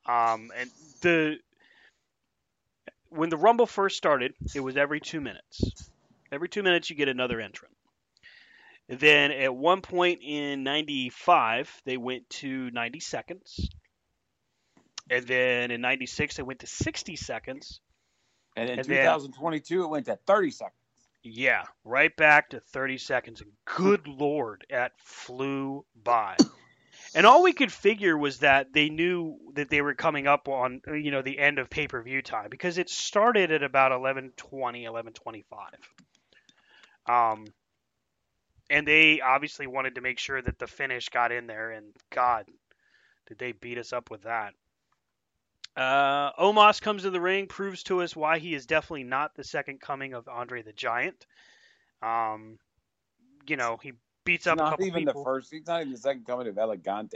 Um, 0.05 0.51
and 0.57 0.70
the 1.01 1.38
when 3.09 3.30
the 3.30 3.38
Rumble 3.38 3.68
first 3.68 3.95
started, 3.97 4.34
it 4.55 4.59
was 4.59 4.76
every 4.76 4.99
two 4.99 5.22
minutes. 5.22 5.89
Every 6.32 6.49
two 6.49 6.64
minutes, 6.64 6.89
you 6.89 6.95
get 6.95 7.09
another 7.09 7.39
entrant. 7.39 7.76
Then 8.89 9.32
at 9.32 9.55
one 9.55 9.82
point 9.82 10.22
in 10.24 10.64
95, 10.64 11.82
they 11.86 11.95
went 11.95 12.30
to 12.32 12.70
90 12.72 12.99
seconds. 12.99 13.70
And 15.09 15.26
then 15.28 15.72
in 15.72 15.82
96, 15.82 16.38
they 16.38 16.43
went 16.43 16.59
to 16.59 16.68
60 16.68 17.16
seconds. 17.16 17.80
And 18.57 18.70
in 18.70 18.80
And 18.80 18.88
then- 18.88 19.05
2022, 19.05 19.84
it 19.84 19.88
went 19.88 20.05
to 20.07 20.16
30 20.26 20.51
seconds. 20.51 20.78
Yeah, 21.22 21.64
right 21.86 22.14
back 22.18 22.49
to 22.49 22.59
30 22.59 22.97
seconds. 22.97 23.41
And 23.41 23.51
good 23.64 24.07
lord, 24.07 24.66
that 24.70 24.91
flew 24.99 25.86
by. 26.03 26.36
And 27.16 27.28
all 27.28 27.43
we 27.43 27.53
could 27.53 27.72
figure 27.72 28.18
was 28.18 28.39
that 28.39 28.74
they 28.74 28.89
knew 28.89 29.38
that 29.53 29.70
they 29.70 29.82
were 29.82 29.93
coming 29.93 30.28
up 30.28 30.47
on, 30.47 30.82
you 30.88 31.11
know, 31.11 31.22
the 31.22 31.38
end 31.38 31.59
of 31.59 31.70
pay-per-view 31.70 32.22
time 32.24 32.49
because 32.49 32.78
it 32.78 32.89
started 32.89 33.51
at 33.51 33.64
about 33.64 33.91
11:20, 33.91 34.84
11:25. 34.86 35.45
Um 37.05 37.45
and 38.70 38.88
they 38.88 39.22
obviously 39.22 39.68
wanted 39.68 39.95
to 39.95 40.01
make 40.01 40.18
sure 40.18 40.41
that 40.41 40.57
the 40.57 40.68
finish 40.68 41.09
got 41.09 41.32
in 41.32 41.47
there 41.47 41.72
and 41.72 41.93
god, 42.09 42.45
did 43.28 43.38
they 43.38 43.51
beat 43.51 43.78
us 43.78 43.93
up 43.93 44.09
with 44.09 44.24
that. 44.24 44.53
Uh, 45.76 46.32
Omos 46.34 46.82
comes 46.82 47.01
to 47.01 47.09
the 47.09 47.20
ring, 47.20 47.47
proves 47.47 47.84
to 47.84 48.01
us 48.01 48.16
why 48.16 48.38
he 48.38 48.53
is 48.53 48.66
definitely 48.66 49.03
not 49.03 49.36
the 49.36 49.43
second 49.43 49.82
coming 49.82 50.14
of 50.14 50.28
Andre 50.28 50.61
the 50.61 50.72
Giant. 50.74 51.26
Um, 52.01 52.59
you 53.47 53.57
know, 53.57 53.78
he 53.82 53.93
beats 54.26 54.47
up 54.47 54.57
a 54.57 54.61
not 54.61 54.82
even 54.82 55.05
people. 55.05 55.24
the 55.24 55.26
first. 55.26 55.51
He's 55.51 55.67
not 55.67 55.82
even 55.82 55.93
the 55.93 55.99
second 55.99 56.26
coming 56.26 56.47
of 56.47 56.57
El 56.57 56.76
Gigante. 56.76 57.15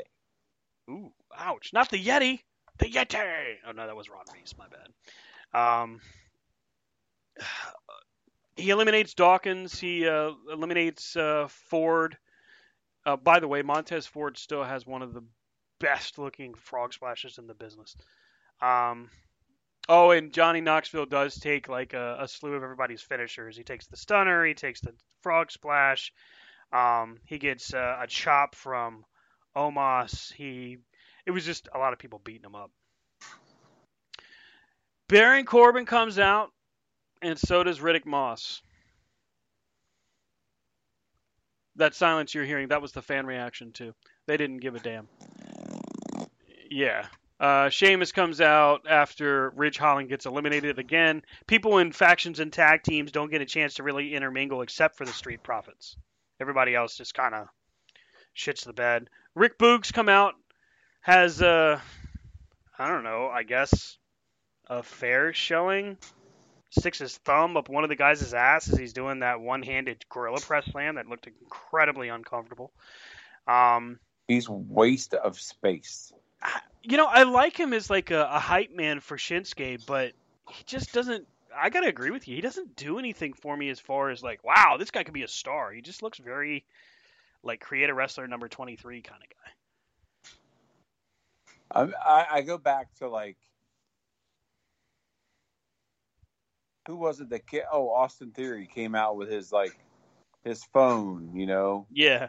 Ooh, 0.89 1.11
ouch! 1.37 1.71
Not 1.73 1.89
the 1.89 2.03
Yeti, 2.03 2.39
the 2.77 2.85
Yeti. 2.85 3.55
Oh 3.67 3.71
no, 3.71 3.85
that 3.85 3.95
was 3.95 4.09
Ron 4.09 4.23
Reis. 4.33 4.53
My 4.57 4.65
bad. 4.67 5.79
Um, 5.83 6.01
he 8.55 8.69
eliminates 8.69 9.13
Dawkins. 9.13 9.79
He 9.79 10.07
uh, 10.07 10.31
eliminates 10.51 11.15
uh, 11.15 11.47
Ford. 11.49 12.17
Uh, 13.05 13.15
by 13.15 13.39
the 13.39 13.47
way, 13.47 13.61
Montez 13.61 14.05
Ford 14.05 14.37
still 14.37 14.63
has 14.63 14.85
one 14.85 15.01
of 15.01 15.13
the 15.13 15.23
best-looking 15.79 16.53
frog 16.55 16.93
splashes 16.93 17.37
in 17.37 17.47
the 17.47 17.53
business. 17.53 17.95
Um, 18.61 19.09
oh, 19.87 20.11
and 20.11 20.33
Johnny 20.33 20.59
Knoxville 20.59 21.05
does 21.05 21.35
take 21.35 21.69
like 21.69 21.93
a, 21.93 22.17
a 22.19 22.27
slew 22.27 22.53
of 22.53 22.63
everybody's 22.63 23.01
finishers. 23.01 23.55
He 23.55 23.63
takes 23.63 23.87
the 23.87 23.97
stunner. 23.97 24.45
He 24.45 24.53
takes 24.53 24.81
the 24.81 24.93
frog 25.21 25.51
splash. 25.51 26.11
Um, 26.71 27.17
he 27.25 27.37
gets 27.37 27.73
uh, 27.73 27.97
a 28.01 28.07
chop 28.07 28.55
from 28.55 29.05
Omos. 29.55 30.33
He 30.33 30.77
it 31.25 31.31
was 31.31 31.45
just 31.45 31.67
a 31.73 31.77
lot 31.77 31.93
of 31.93 31.99
people 31.99 32.21
beating 32.23 32.45
him 32.45 32.55
up. 32.55 32.71
Baron 35.09 35.45
Corbin 35.45 35.85
comes 35.85 36.19
out, 36.19 36.51
and 37.21 37.37
so 37.39 37.63
does 37.63 37.79
Riddick 37.79 38.05
Moss. 38.05 38.61
That 41.77 41.95
silence 41.95 42.33
you're 42.33 42.45
hearing, 42.45 42.69
that 42.69 42.81
was 42.81 42.91
the 42.91 43.01
fan 43.01 43.25
reaction 43.25 43.71
too. 43.71 43.93
They 44.25 44.35
didn't 44.37 44.57
give 44.57 44.75
a 44.75 44.79
damn. 44.79 45.07
Yeah. 46.69 47.05
Uh, 47.39 47.69
Sheamus 47.69 48.11
comes 48.11 48.41
out 48.41 48.87
after 48.89 49.51
Ridge 49.51 49.77
Holland 49.77 50.09
gets 50.09 50.25
eliminated 50.25 50.79
again. 50.79 51.21
People 51.45 51.77
in 51.77 51.91
factions 51.91 52.39
and 52.39 52.51
tag 52.51 52.83
teams 52.83 53.11
don't 53.11 53.29
get 53.29 53.41
a 53.41 53.45
chance 53.45 53.75
to 53.75 53.83
really 53.83 54.15
intermingle 54.15 54.61
except 54.61 54.97
for 54.97 55.05
the 55.05 55.13
Street 55.13 55.43
Profits. 55.43 55.95
Everybody 56.39 56.75
else 56.75 56.95
just 56.97 57.13
kind 57.13 57.33
of 57.33 57.47
shits 58.35 58.65
the 58.65 58.73
bed. 58.73 59.09
Rick 59.35 59.57
Boogs 59.57 59.91
come 59.91 60.09
out, 60.09 60.35
has 61.01 61.41
uh, 61.41 61.79
I 62.77 62.87
don't 62.87 63.03
know, 63.03 63.27
I 63.27 63.43
guess 63.43 63.97
a 64.67 64.83
fair 64.83 65.33
showing. 65.33 65.97
Sticks 66.69 66.99
his 66.99 67.17
thumb 67.17 67.55
up 67.55 67.69
one 67.69 67.83
of 67.83 67.89
the 67.89 67.95
guys' 67.95 68.33
ass 68.33 68.69
as 68.69 68.77
he's 68.77 68.93
doing 68.93 69.19
that 69.19 69.39
one-handed 69.39 70.03
gorilla 70.09 70.39
press 70.41 70.65
slam 70.69 70.95
that 70.95 71.07
looked 71.07 71.25
incredibly 71.25 72.09
uncomfortable. 72.09 72.71
Um, 73.47 73.99
He's 74.27 74.49
waste 74.49 75.13
of 75.13 75.39
space. 75.39 76.11
you 76.83 76.97
know, 76.97 77.05
I 77.05 77.23
like 77.23 77.57
him 77.57 77.73
as 77.73 77.89
like 77.89 78.11
a, 78.11 78.27
a 78.29 78.39
hype 78.39 78.75
man 78.75 78.99
for 78.99 79.17
Shinsuke, 79.17 79.85
but 79.85 80.11
he 80.49 80.63
just 80.65 80.93
doesn't. 80.93 81.25
I 81.59 81.69
gotta 81.69 81.87
agree 81.87 82.11
with 82.11 82.27
you. 82.27 82.35
He 82.35 82.41
doesn't 82.41 82.75
do 82.75 82.99
anything 82.99 83.33
for 83.33 83.55
me 83.55 83.69
as 83.69 83.79
far 83.79 84.09
as 84.09 84.23
like, 84.23 84.43
wow, 84.43 84.77
this 84.77 84.91
guy 84.91 85.03
could 85.03 85.13
be 85.13 85.23
a 85.23 85.27
star. 85.27 85.71
He 85.71 85.81
just 85.81 86.03
looks 86.03 86.17
very 86.17 86.65
like 87.43 87.59
create 87.59 87.89
a 87.89 87.93
wrestler 87.93 88.27
number 88.27 88.47
twenty 88.47 88.75
three 88.75 89.01
kind 89.01 89.21
of 89.21 89.29
guy. 89.29 89.35
I, 91.69 92.25
I, 92.31 92.41
go 92.41 92.57
back 92.57 92.93
to 92.99 93.09
like 93.09 93.37
who 96.87 96.95
was 96.95 97.19
it 97.19 97.29
that 97.29 97.49
ca- 97.49 97.67
oh 97.71 97.89
Austin 97.89 98.31
Theory 98.31 98.67
came 98.73 98.95
out 98.95 99.17
with 99.17 99.29
his 99.29 99.51
like 99.51 99.77
his 100.43 100.63
phone, 100.73 101.35
you 101.35 101.45
know, 101.45 101.85
Yeah, 101.91 102.27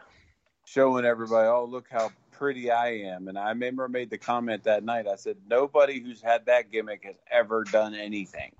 showing 0.65 1.05
everybody, 1.05 1.47
oh 1.47 1.65
look 1.65 1.87
how 1.89 2.11
pretty 2.31 2.69
I 2.69 2.89
am. 2.89 3.27
And 3.27 3.37
I 3.37 3.49
remember 3.49 3.85
I 3.85 3.87
made 3.87 4.09
the 4.09 4.17
comment 4.17 4.63
that 4.65 4.83
night. 4.83 5.07
I 5.07 5.15
said 5.15 5.37
nobody 5.47 5.99
who's 6.01 6.21
had 6.21 6.45
that 6.47 6.71
gimmick 6.71 7.05
has 7.05 7.15
ever 7.31 7.63
done 7.63 7.95
anything. 7.95 8.51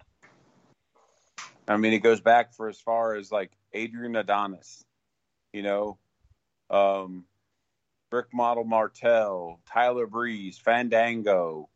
I 1.70 1.78
mean, 1.78 1.94
it 1.94 2.00
goes 2.00 2.20
back 2.20 2.56
for 2.56 2.68
as 2.68 2.82
far 2.82 3.16
as 3.16 3.32
like 3.32 3.52
Adrian 3.74 4.16
Adonis, 4.16 4.84
you 5.54 5.62
know, 5.62 6.00
um, 6.72 7.26
Rick 8.12 8.34
Model 8.34 8.64
Martel, 8.64 9.62
Tyler 9.72 10.08
Breeze, 10.08 10.58
Fandango. 10.58 11.70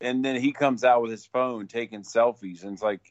And 0.00 0.24
then 0.24 0.40
he 0.40 0.52
comes 0.52 0.84
out 0.84 1.02
with 1.02 1.10
his 1.10 1.26
phone 1.26 1.66
taking 1.66 2.02
selfies, 2.02 2.62
and 2.62 2.72
it's 2.72 2.82
like, 2.82 3.02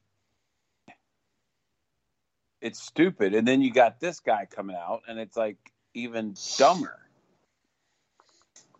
it's 2.59 2.81
stupid. 2.81 3.35
And 3.35 3.47
then 3.47 3.61
you 3.61 3.71
got 3.71 3.99
this 3.99 4.19
guy 4.19 4.47
coming 4.49 4.75
out, 4.75 5.01
and 5.07 5.19
it's 5.19 5.37
like 5.37 5.57
even 5.93 6.35
dumber. 6.57 6.97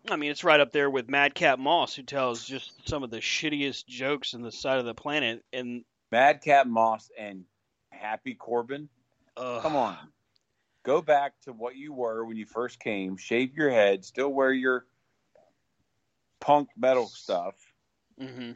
I 0.09 0.15
mean 0.15 0.31
it's 0.31 0.45
right 0.45 0.61
up 0.61 0.71
there 0.71 0.89
with 0.89 1.09
Madcap 1.09 1.59
Moss, 1.59 1.93
who 1.93 2.01
tells 2.01 2.43
just 2.43 2.71
some 2.87 3.03
of 3.03 3.11
the 3.11 3.19
shittiest 3.19 3.85
jokes 3.85 4.33
in 4.33 4.41
the 4.41 4.51
side 4.53 4.79
of 4.79 4.85
the 4.85 4.95
planet. 4.95 5.43
And 5.51 5.83
Madcap 6.11 6.67
Moss 6.67 7.09
and 7.17 7.45
Happy 7.89 8.33
Corbin. 8.33 8.89
uh, 9.35 9.59
Come 9.61 9.75
on. 9.75 9.97
Go 10.83 11.01
back 11.01 11.33
to 11.41 11.51
what 11.53 11.75
you 11.75 11.91
were 11.93 12.23
when 12.25 12.37
you 12.37 12.45
first 12.45 12.79
came. 12.79 13.17
Shave 13.17 13.55
your 13.55 13.69
head. 13.69 14.05
Still 14.05 14.29
wear 14.29 14.53
your 14.53 14.85
punk 16.39 16.69
metal 16.77 17.07
stuff, 17.07 17.55
hmm 18.19 18.51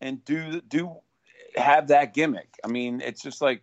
and 0.00 0.24
do 0.24 0.60
do 0.62 0.96
have 1.54 1.88
that 1.88 2.12
gimmick. 2.12 2.48
I 2.64 2.68
mean, 2.68 3.00
it's 3.00 3.22
just 3.22 3.40
like 3.40 3.62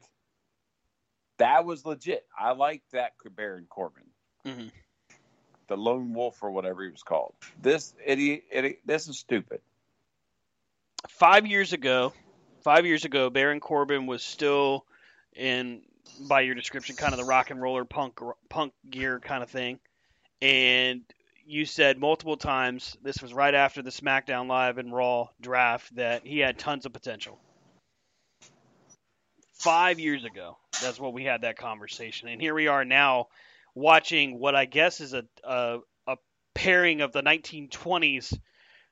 that 1.37 1.65
was 1.65 1.85
legit. 1.85 2.25
I 2.37 2.51
liked 2.53 2.91
that 2.91 3.13
Baron 3.35 3.65
Corbin, 3.69 4.03
Mhm. 4.45 4.71
the 5.67 5.75
lone 5.75 6.13
wolf 6.13 6.41
or 6.41 6.51
whatever 6.51 6.83
he 6.83 6.89
was 6.89 7.03
called. 7.03 7.35
This 7.61 7.93
idiot, 8.05 8.45
idiot 8.51 8.79
this 8.85 9.07
is 9.07 9.19
stupid. 9.19 9.61
five 11.09 11.45
years 11.45 11.73
ago, 11.73 12.13
five 12.63 12.85
years 12.85 13.05
ago, 13.05 13.29
Baron 13.29 13.59
Corbin 13.59 14.05
was 14.05 14.23
still 14.23 14.85
in, 15.35 15.81
by 16.27 16.41
your 16.41 16.55
description, 16.55 16.95
kind 16.95 17.13
of 17.13 17.19
the 17.19 17.25
rock 17.25 17.51
and 17.51 17.61
roller 17.61 17.85
punk 17.85 18.19
punk 18.49 18.73
gear 18.89 19.19
kind 19.19 19.43
of 19.43 19.49
thing, 19.49 19.79
and 20.41 21.01
you 21.45 21.65
said 21.65 21.99
multiple 21.99 22.37
times 22.37 22.97
this 23.03 23.21
was 23.21 23.33
right 23.33 23.53
after 23.53 23.81
the 23.81 23.89
SmackDown 23.89 24.47
Live 24.47 24.77
and 24.77 24.93
Raw 24.93 25.27
draft 25.41 25.95
that 25.95 26.25
he 26.25 26.39
had 26.39 26.57
tons 26.57 26.85
of 26.85 26.93
potential. 26.93 27.37
Five 29.53 29.99
years 29.99 30.23
ago, 30.23 30.57
that's 30.81 30.99
what 30.99 31.13
we 31.13 31.23
had 31.23 31.41
that 31.41 31.57
conversation, 31.57 32.29
and 32.29 32.41
here 32.41 32.53
we 32.53 32.67
are 32.67 32.85
now 32.85 33.27
watching 33.75 34.39
what 34.39 34.55
I 34.55 34.65
guess 34.65 35.01
is 35.01 35.13
a 35.13 35.25
a, 35.43 35.79
a 36.07 36.17
pairing 36.53 37.01
of 37.01 37.11
the 37.11 37.23
1920s 37.23 38.37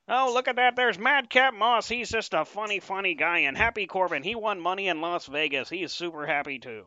Oh, 0.07 0.31
look 0.33 0.47
at 0.47 0.57
that. 0.57 0.75
There's 0.75 0.99
Madcap 0.99 1.53
Moss. 1.53 1.87
He's 1.87 2.09
just 2.09 2.33
a 2.33 2.43
funny, 2.43 2.79
funny 2.79 3.15
guy. 3.15 3.39
And 3.39 3.57
Happy 3.57 3.87
Corbin, 3.87 4.23
he 4.23 4.35
won 4.35 4.59
money 4.59 4.87
in 4.87 5.01
Las 5.01 5.27
Vegas. 5.27 5.69
He 5.69 5.83
is 5.83 5.91
super 5.91 6.25
happy 6.25 6.59
too. 6.59 6.85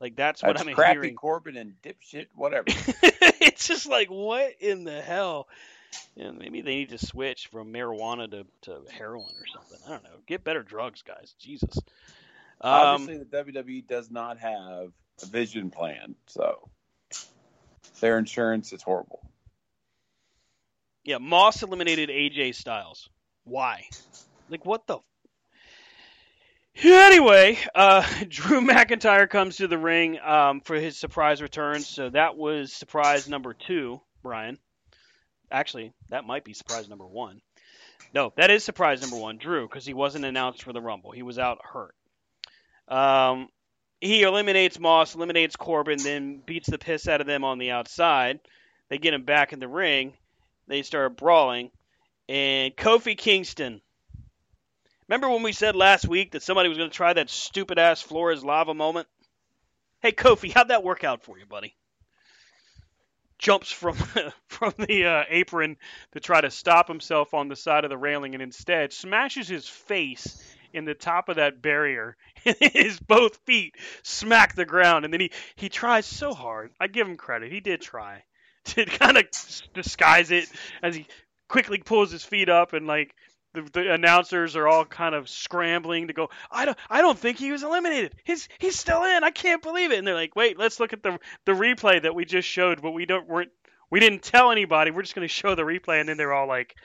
Like 0.00 0.16
that's 0.16 0.42
what 0.42 0.58
I'm 0.58 0.74
crappy 0.74 0.94
hearing. 0.94 1.14
Corbin 1.14 1.56
and 1.56 1.74
dipshit, 1.82 2.26
whatever. 2.34 2.64
it's 2.68 3.68
just 3.68 3.86
like 3.86 4.08
what 4.08 4.54
in 4.60 4.84
the 4.84 5.00
hell? 5.00 5.46
Yeah, 6.14 6.30
maybe 6.30 6.62
they 6.62 6.76
need 6.76 6.90
to 6.90 6.98
switch 6.98 7.48
from 7.48 7.72
marijuana 7.72 8.30
to, 8.30 8.46
to 8.62 8.82
heroin 8.90 9.24
or 9.24 9.46
something. 9.52 9.78
I 9.86 9.90
don't 9.90 10.04
know. 10.04 10.18
Get 10.26 10.44
better 10.44 10.62
drugs, 10.62 11.02
guys. 11.02 11.34
Jesus. 11.38 11.76
Um, 12.60 12.72
Obviously, 12.72 13.18
the 13.18 13.44
WWE 13.44 13.86
does 13.86 14.10
not 14.10 14.38
have 14.38 14.92
a 15.22 15.26
vision 15.26 15.70
plan, 15.70 16.14
so 16.26 16.68
their 18.00 18.18
insurance 18.18 18.72
is 18.72 18.82
horrible. 18.82 19.20
Yeah, 21.04 21.18
Moss 21.18 21.62
eliminated 21.62 22.08
AJ 22.08 22.54
Styles. 22.54 23.08
Why? 23.44 23.88
Like 24.48 24.66
what 24.66 24.86
the? 24.86 24.98
Anyway, 26.82 27.58
uh, 27.74 28.06
Drew 28.28 28.60
McIntyre 28.60 29.28
comes 29.28 29.56
to 29.56 29.68
the 29.68 29.78
ring 29.78 30.18
um, 30.20 30.60
for 30.60 30.76
his 30.76 30.96
surprise 30.96 31.42
return. 31.42 31.80
So 31.80 32.10
that 32.10 32.36
was 32.36 32.72
surprise 32.72 33.28
number 33.28 33.54
two, 33.54 34.00
Brian. 34.22 34.58
Actually, 35.50 35.92
that 36.10 36.24
might 36.24 36.44
be 36.44 36.54
surprise 36.54 36.88
number 36.88 37.06
one. 37.06 37.40
No, 38.14 38.32
that 38.36 38.50
is 38.50 38.64
surprise 38.64 39.00
number 39.00 39.16
one, 39.16 39.36
Drew, 39.36 39.68
because 39.68 39.84
he 39.84 39.94
wasn't 39.94 40.24
announced 40.24 40.62
for 40.62 40.72
the 40.72 40.80
Rumble. 40.80 41.12
He 41.12 41.22
was 41.22 41.38
out 41.38 41.58
hurt. 41.62 41.94
Um, 42.88 43.48
he 44.00 44.22
eliminates 44.22 44.78
Moss, 44.78 45.14
eliminates 45.14 45.56
Corbin, 45.56 45.98
then 46.02 46.42
beats 46.44 46.68
the 46.68 46.78
piss 46.78 47.06
out 47.06 47.20
of 47.20 47.26
them 47.26 47.44
on 47.44 47.58
the 47.58 47.70
outside. 47.70 48.40
They 48.88 48.98
get 48.98 49.14
him 49.14 49.24
back 49.24 49.52
in 49.52 49.60
the 49.60 49.68
ring. 49.68 50.14
They 50.70 50.82
start 50.82 51.16
brawling. 51.16 51.72
And 52.28 52.76
Kofi 52.76 53.18
Kingston. 53.18 53.80
Remember 55.08 55.28
when 55.28 55.42
we 55.42 55.50
said 55.50 55.74
last 55.74 56.06
week 56.06 56.30
that 56.30 56.44
somebody 56.44 56.68
was 56.68 56.78
going 56.78 56.88
to 56.88 56.96
try 56.96 57.12
that 57.12 57.28
stupid 57.28 57.80
ass 57.80 58.00
floor 58.00 58.30
is 58.30 58.44
lava 58.44 58.72
moment? 58.72 59.08
Hey, 60.00 60.12
Kofi, 60.12 60.52
how'd 60.52 60.68
that 60.68 60.84
work 60.84 61.02
out 61.02 61.24
for 61.24 61.36
you, 61.36 61.44
buddy? 61.44 61.74
Jumps 63.40 63.72
from 63.72 63.96
from 64.46 64.72
the 64.78 65.06
uh, 65.06 65.24
apron 65.28 65.76
to 66.12 66.20
try 66.20 66.40
to 66.40 66.52
stop 66.52 66.86
himself 66.86 67.34
on 67.34 67.48
the 67.48 67.56
side 67.56 67.82
of 67.82 67.90
the 67.90 67.98
railing, 67.98 68.34
and 68.34 68.42
instead 68.42 68.92
smashes 68.92 69.48
his 69.48 69.68
face 69.68 70.40
in 70.72 70.84
the 70.84 70.94
top 70.94 71.28
of 71.28 71.36
that 71.36 71.60
barrier. 71.60 72.16
his 72.44 73.00
both 73.00 73.38
feet 73.44 73.74
smack 74.04 74.54
the 74.54 74.64
ground, 74.64 75.04
and 75.04 75.12
then 75.12 75.20
he 75.20 75.32
he 75.56 75.68
tries 75.68 76.06
so 76.06 76.32
hard. 76.32 76.70
I 76.78 76.86
give 76.86 77.08
him 77.08 77.16
credit; 77.16 77.50
he 77.50 77.58
did 77.58 77.80
try 77.80 78.22
to 78.66 78.84
kind 78.84 79.16
of 79.16 79.24
disguise 79.74 80.30
it 80.30 80.48
as 80.82 80.94
he 80.94 81.06
quickly 81.48 81.78
pulls 81.78 82.10
his 82.10 82.24
feet 82.24 82.48
up 82.48 82.72
and 82.72 82.86
like 82.86 83.14
the, 83.54 83.62
the 83.72 83.92
announcers 83.92 84.54
are 84.54 84.68
all 84.68 84.84
kind 84.84 85.14
of 85.14 85.28
scrambling 85.28 86.06
to 86.06 86.12
go. 86.12 86.28
I 86.50 86.66
don't. 86.66 86.78
I 86.88 87.00
don't 87.00 87.18
think 87.18 87.38
he 87.38 87.50
was 87.50 87.62
eliminated. 87.64 88.14
He's 88.24 88.48
he's 88.58 88.78
still 88.78 89.02
in. 89.02 89.24
I 89.24 89.30
can't 89.30 89.62
believe 89.62 89.90
it. 89.90 89.98
And 89.98 90.06
they're 90.06 90.14
like, 90.14 90.36
wait, 90.36 90.58
let's 90.58 90.78
look 90.78 90.92
at 90.92 91.02
the 91.02 91.18
the 91.46 91.52
replay 91.52 92.00
that 92.02 92.14
we 92.14 92.24
just 92.24 92.46
showed, 92.46 92.80
but 92.80 92.92
we 92.92 93.06
don't 93.06 93.28
weren't 93.28 93.50
we 93.90 93.98
didn't 93.98 94.22
tell 94.22 94.52
anybody. 94.52 94.92
We're 94.92 95.02
just 95.02 95.16
going 95.16 95.26
to 95.26 95.32
show 95.32 95.54
the 95.56 95.62
replay, 95.62 95.98
and 96.00 96.08
then 96.08 96.16
they're 96.16 96.32
all 96.32 96.46
like, 96.46 96.76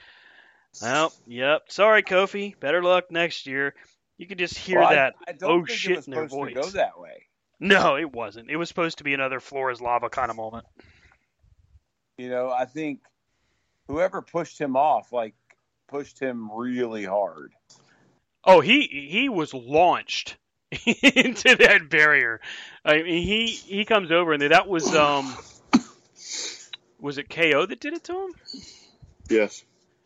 well, 0.82 1.12
yep. 1.26 1.62
Sorry, 1.68 2.02
Kofi. 2.02 2.58
Better 2.58 2.82
luck 2.82 3.10
next 3.10 3.46
year. 3.46 3.74
You 4.18 4.26
can 4.26 4.38
just 4.38 4.58
hear 4.58 4.80
Well, 4.80 4.90
that. 4.90 5.14
I, 5.26 5.32
don't 5.32 5.50
oh 5.50 5.64
shit 5.66 6.06
in 6.06 6.12
their 6.12 6.26
voice. 6.26 6.54
go 6.54 6.68
that 6.70 6.98
way. 6.98 7.26
No, 7.60 7.96
it 7.96 8.12
wasn't. 8.12 8.50
It 8.50 8.56
was 8.56 8.68
supposed 8.68 8.98
to 8.98 9.04
be 9.04 9.14
another 9.14 9.40
floor 9.40 9.70
is 9.70 9.80
lava 9.80 10.10
kind 10.10 10.30
of 10.30 10.36
moment. 10.36 10.66
You 12.18 12.30
know, 12.30 12.50
I 12.50 12.64
think 12.64 13.00
whoever 13.88 14.22
pushed 14.22 14.60
him 14.60 14.76
off, 14.76 15.12
like, 15.12 15.34
pushed 15.88 16.18
him 16.18 16.50
really 16.52 17.04
hard. 17.04 17.52
Oh, 18.44 18.60
he 18.60 18.82
he 19.10 19.28
was 19.28 19.52
launched 19.52 20.36
into 20.86 21.56
that 21.56 21.88
barrier. 21.90 22.40
I 22.84 23.02
mean, 23.02 23.22
he 23.22 23.46
he 23.46 23.84
comes 23.84 24.10
over 24.10 24.32
and 24.32 24.42
that 24.42 24.68
was 24.68 24.94
um 24.94 25.36
was 27.00 27.18
it 27.18 27.28
KO 27.28 27.66
that 27.66 27.80
did 27.80 27.94
it 27.94 28.04
to 28.04 28.12
him? 28.12 28.34
Yes. 29.28 29.64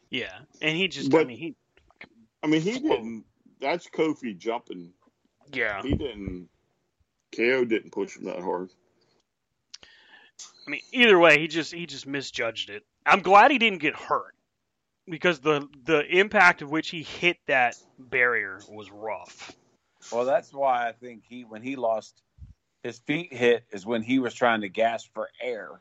Yeah, 0.08 0.36
and 0.60 0.76
he 0.76 0.88
just 0.88 1.14
I 1.14 1.24
mean 1.24 1.36
he 1.36 1.54
I 2.42 2.46
mean, 2.46 2.62
he 2.62 2.78
didn't. 2.78 3.24
That's 3.60 3.88
Kofi 3.88 4.36
jumping. 4.36 4.92
yeah 5.52 5.82
He 5.82 5.94
didn't. 5.94 6.48
KO 7.36 7.64
didn't 7.64 7.92
push 7.92 8.16
him 8.16 8.24
that 8.24 8.40
hard. 8.40 8.70
I 10.66 10.70
mean 10.70 10.80
either 10.92 11.18
way 11.18 11.38
he 11.38 11.48
just 11.48 11.72
he 11.72 11.86
just 11.86 12.06
misjudged 12.06 12.70
it. 12.70 12.84
I'm 13.06 13.20
glad 13.20 13.50
he 13.50 13.58
didn't 13.58 13.80
get 13.80 13.96
hurt 13.96 14.34
because 15.08 15.40
the 15.40 15.68
the 15.84 16.04
impact 16.18 16.62
of 16.62 16.70
which 16.70 16.90
he 16.90 17.02
hit 17.02 17.38
that 17.46 17.76
barrier 17.98 18.64
was 18.68 18.90
rough. 18.90 19.54
Well, 20.12 20.24
that's 20.24 20.52
why 20.52 20.88
I 20.88 20.92
think 20.92 21.24
he, 21.28 21.44
when 21.44 21.62
he 21.62 21.76
lost 21.76 22.22
his 22.82 22.98
feet 23.00 23.32
hit, 23.32 23.64
is 23.70 23.86
when 23.86 24.02
he 24.02 24.18
was 24.18 24.34
trying 24.34 24.62
to 24.62 24.68
gasp 24.68 25.12
for 25.14 25.28
air 25.40 25.80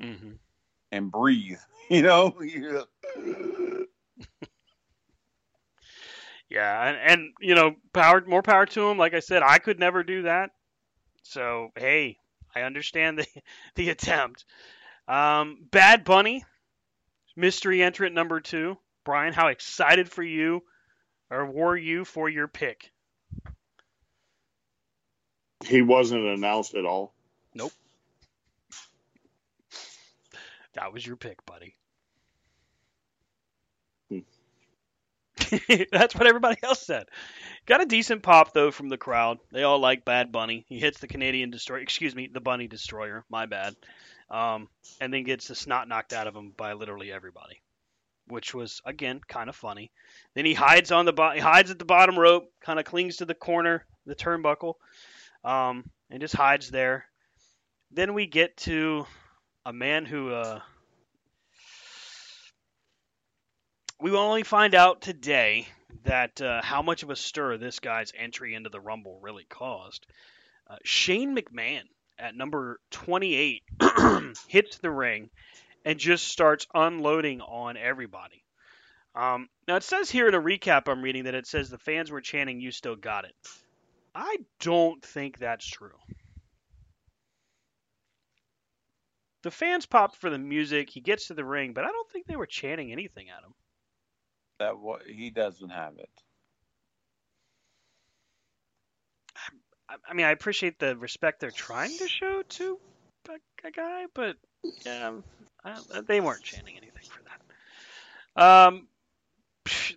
hmm 0.00 0.38
and 0.92 1.10
breathe. 1.10 1.58
You 1.88 2.02
know, 2.02 2.36
Yeah, 6.48 6.88
and, 6.88 6.98
and 6.98 7.34
you 7.40 7.54
know, 7.54 7.76
power 7.92 8.22
more 8.26 8.42
power 8.42 8.66
to 8.66 8.88
him. 8.88 8.98
Like 8.98 9.14
I 9.14 9.20
said, 9.20 9.42
I 9.42 9.58
could 9.58 9.78
never 9.78 10.02
do 10.02 10.22
that. 10.22 10.50
So 11.22 11.70
hey, 11.76 12.18
I 12.56 12.62
understand 12.62 13.18
the 13.18 13.26
the 13.74 13.90
attempt. 13.90 14.44
Um, 15.06 15.58
Bad 15.70 16.04
Bunny, 16.04 16.44
mystery 17.36 17.82
entrant 17.82 18.14
number 18.14 18.40
two. 18.40 18.78
Brian, 19.04 19.34
how 19.34 19.48
excited 19.48 20.08
for 20.08 20.22
you, 20.22 20.64
or 21.30 21.46
were 21.46 21.76
you 21.76 22.04
for 22.04 22.28
your 22.28 22.48
pick? 22.48 22.90
He 25.64 25.82
wasn't 25.82 26.24
announced 26.24 26.74
at 26.74 26.84
all. 26.84 27.12
Nope. 27.54 27.72
That 30.74 30.92
was 30.92 31.06
your 31.06 31.16
pick, 31.16 31.44
buddy. 31.46 31.76
That's 35.92 36.14
what 36.14 36.26
everybody 36.26 36.56
else 36.62 36.84
said. 36.84 37.06
Got 37.66 37.82
a 37.82 37.86
decent 37.86 38.22
pop 38.22 38.52
though 38.52 38.70
from 38.70 38.88
the 38.88 38.98
crowd. 38.98 39.38
They 39.52 39.62
all 39.62 39.78
like 39.78 40.04
Bad 40.04 40.32
Bunny. 40.32 40.64
He 40.68 40.78
hits 40.78 40.98
the 40.98 41.06
Canadian 41.06 41.50
destroyer. 41.50 41.80
Excuse 41.80 42.14
me, 42.14 42.28
the 42.32 42.40
Bunny 42.40 42.68
destroyer. 42.68 43.24
My 43.30 43.46
bad. 43.46 43.74
Um, 44.30 44.68
and 45.00 45.12
then 45.12 45.24
gets 45.24 45.48
the 45.48 45.54
snot 45.54 45.88
knocked 45.88 46.12
out 46.12 46.26
of 46.26 46.34
him 46.34 46.52
by 46.56 46.72
literally 46.72 47.12
everybody, 47.12 47.62
which 48.26 48.54
was 48.54 48.80
again 48.84 49.20
kind 49.28 49.48
of 49.48 49.56
funny. 49.56 49.92
Then 50.34 50.44
he 50.44 50.54
hides 50.54 50.90
on 50.90 51.04
the 51.04 51.12
bo- 51.12 51.32
he 51.32 51.40
hides 51.40 51.70
at 51.70 51.78
the 51.78 51.84
bottom 51.84 52.18
rope, 52.18 52.50
kind 52.60 52.78
of 52.78 52.84
clings 52.84 53.18
to 53.18 53.24
the 53.24 53.34
corner, 53.34 53.86
the 54.04 54.16
turnbuckle, 54.16 54.74
um, 55.44 55.84
and 56.10 56.20
just 56.20 56.34
hides 56.34 56.70
there. 56.70 57.06
Then 57.92 58.14
we 58.14 58.26
get 58.26 58.56
to 58.58 59.06
a 59.64 59.72
man 59.72 60.04
who 60.04 60.32
uh, 60.32 60.60
we 64.00 64.10
will 64.10 64.18
only 64.18 64.42
find 64.42 64.74
out 64.74 65.00
today 65.00 65.66
that 66.04 66.40
uh, 66.40 66.62
how 66.62 66.82
much 66.82 67.02
of 67.02 67.10
a 67.10 67.16
stir 67.16 67.56
this 67.56 67.80
guy's 67.80 68.12
entry 68.16 68.54
into 68.54 68.70
the 68.70 68.80
Rumble 68.80 69.18
really 69.20 69.46
caused. 69.48 70.06
Uh, 70.68 70.76
Shane 70.84 71.36
McMahon 71.36 71.82
at 72.18 72.34
number 72.34 72.80
28 72.90 73.62
hits 74.48 74.78
the 74.78 74.90
ring 74.90 75.30
and 75.84 75.98
just 75.98 76.28
starts 76.28 76.66
unloading 76.74 77.40
on 77.40 77.76
everybody. 77.76 78.42
Um, 79.14 79.48
now 79.66 79.76
it 79.76 79.82
says 79.82 80.10
here 80.10 80.28
in 80.28 80.34
a 80.34 80.40
recap 80.40 80.88
I'm 80.88 81.02
reading 81.02 81.24
that 81.24 81.34
it 81.34 81.46
says 81.46 81.70
the 81.70 81.78
fans 81.78 82.10
were 82.10 82.20
chanting 82.20 82.60
"You 82.60 82.70
still 82.70 82.96
got 82.96 83.24
it." 83.24 83.34
I 84.14 84.36
don't 84.60 85.02
think 85.02 85.38
that's 85.38 85.66
true. 85.66 85.96
The 89.42 89.50
fans 89.50 89.86
popped 89.86 90.16
for 90.16 90.28
the 90.28 90.38
music. 90.38 90.90
He 90.90 91.00
gets 91.00 91.28
to 91.28 91.34
the 91.34 91.44
ring, 91.44 91.72
but 91.72 91.84
I 91.84 91.92
don't 91.92 92.10
think 92.10 92.26
they 92.26 92.36
were 92.36 92.46
chanting 92.46 92.92
anything 92.92 93.30
at 93.30 93.42
him. 93.42 93.54
That 94.58 94.74
he 95.06 95.30
doesn't 95.30 95.70
have 95.70 95.98
it. 95.98 96.10
I, 99.88 100.14
mean, 100.14 100.26
I 100.26 100.30
appreciate 100.30 100.78
the 100.78 100.96
respect 100.96 101.40
they're 101.40 101.50
trying 101.50 101.96
to 101.98 102.08
show 102.08 102.42
to 102.42 102.78
a, 103.64 103.70
guy, 103.70 104.06
but 104.14 104.36
yeah, 104.84 105.12
I, 105.64 105.80
they 106.06 106.20
weren't 106.20 106.42
chanting 106.42 106.76
anything 106.76 107.08
for 107.08 107.22
that. 107.24 108.42
Um, 108.42 108.88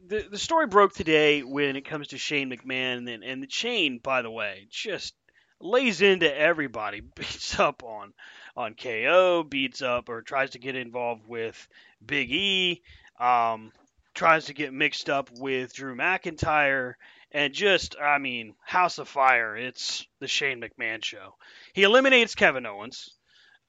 the 0.07 0.26
the 0.32 0.38
story 0.38 0.68
broke 0.68 0.93
today 0.93 1.41
when 1.43 1.76
it 1.76 1.86
comes 1.86 2.10
to 2.10 2.18
Shane 2.18 2.51
McMahon, 2.51 3.14
and 3.14 3.24
and 3.24 3.51
Shane. 3.51 3.99
by 3.99 4.22
the 4.22 4.32
way, 4.32 4.68
just 4.70 5.14
lays 5.60 6.01
into 6.01 6.34
everybody, 6.36 7.01
beats 7.16 7.60
up 7.60 7.84
on 7.84 8.14
on 8.55 8.74
KO, 8.76 9.43
beats 9.43 9.82
up 9.82 10.10
or 10.10 10.22
tries 10.22 10.51
to 10.51 10.60
get 10.60 10.76
involved 10.76 11.28
with 11.28 11.68
Big 12.05 12.32
E, 12.32 12.82
um, 13.20 13.72
tries 14.20 14.45
to 14.45 14.53
get 14.53 14.74
mixed 14.74 15.09
up 15.09 15.30
with 15.39 15.74
Drew 15.74 15.95
McIntyre, 15.95 16.93
and 17.32 17.53
just 17.53 17.95
I 17.99 18.17
mean, 18.20 18.53
House 18.63 18.99
of 18.99 19.07
Fire. 19.07 19.57
It's 19.57 20.05
the 20.20 20.28
Shane 20.28 20.61
McMahon 20.61 21.03
show. 21.03 21.36
He 21.74 21.84
eliminates 21.84 22.36
Kevin 22.36 22.65
Owens, 22.65 23.09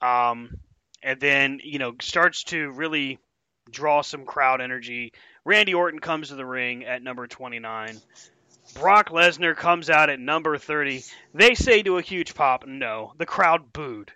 um, 0.02 0.50
and 1.02 1.20
then 1.20 1.60
you 1.62 1.78
know 1.78 1.94
starts 2.00 2.44
to 2.44 2.70
really 2.70 3.18
draw 3.70 4.02
some 4.02 4.24
crowd 4.24 4.60
energy 4.60 5.12
Randy 5.44 5.74
Orton 5.74 6.00
comes 6.00 6.28
to 6.28 6.34
the 6.34 6.44
ring 6.44 6.84
at 6.84 7.02
number 7.02 7.26
29. 7.26 8.00
Brock 8.74 9.08
Lesnar 9.08 9.56
comes 9.56 9.88
out 9.88 10.10
at 10.10 10.20
number 10.20 10.58
30. 10.58 11.02
They 11.34 11.54
say 11.54 11.82
to 11.82 11.98
a 11.98 12.02
huge 12.02 12.34
pop, 12.34 12.66
no. 12.66 13.14
The 13.18 13.26
crowd 13.26 13.72
booed. 13.72 14.12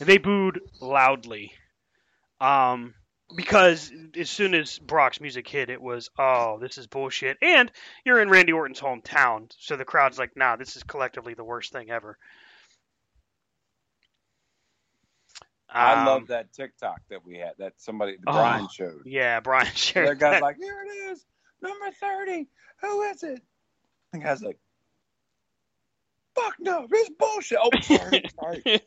They 0.00 0.18
booed 0.18 0.60
loudly. 0.80 1.52
Um, 2.40 2.94
because 3.34 3.92
as 4.18 4.30
soon 4.30 4.54
as 4.54 4.78
Brock's 4.78 5.20
music 5.20 5.48
hit, 5.48 5.70
it 5.70 5.80
was, 5.80 6.10
oh, 6.18 6.58
this 6.60 6.78
is 6.78 6.86
bullshit. 6.86 7.38
And 7.42 7.70
you're 8.04 8.20
in 8.20 8.28
Randy 8.28 8.52
Orton's 8.52 8.80
hometown, 8.80 9.50
so 9.58 9.76
the 9.76 9.84
crowd's 9.84 10.18
like, 10.18 10.36
nah, 10.36 10.56
this 10.56 10.76
is 10.76 10.82
collectively 10.82 11.34
the 11.34 11.44
worst 11.44 11.72
thing 11.72 11.90
ever. 11.90 12.18
I 15.74 15.94
Um, 15.94 16.06
love 16.06 16.26
that 16.28 16.52
TikTok 16.52 17.00
that 17.08 17.24
we 17.24 17.38
had 17.38 17.52
that 17.58 17.72
somebody 17.78 18.18
Oh, 18.26 18.32
Brian 18.32 18.68
showed. 18.68 19.02
Yeah, 19.06 19.40
Brian 19.40 19.72
showed. 19.74 20.08
That 20.08 20.18
guy's 20.18 20.42
like, 20.42 20.56
here 20.58 20.84
it 20.86 21.12
is, 21.12 21.24
number 21.62 21.90
thirty. 21.98 22.48
Who 22.82 23.02
is 23.02 23.22
it? 23.22 23.42
The 24.12 24.18
guy's 24.18 24.42
like, 24.42 24.58
fuck 26.34 26.54
no, 26.60 26.86
this 26.90 27.10
bullshit. 27.18 27.58
Oh, 27.60 27.70
sorry, 27.82 28.24
sorry. 28.40 28.82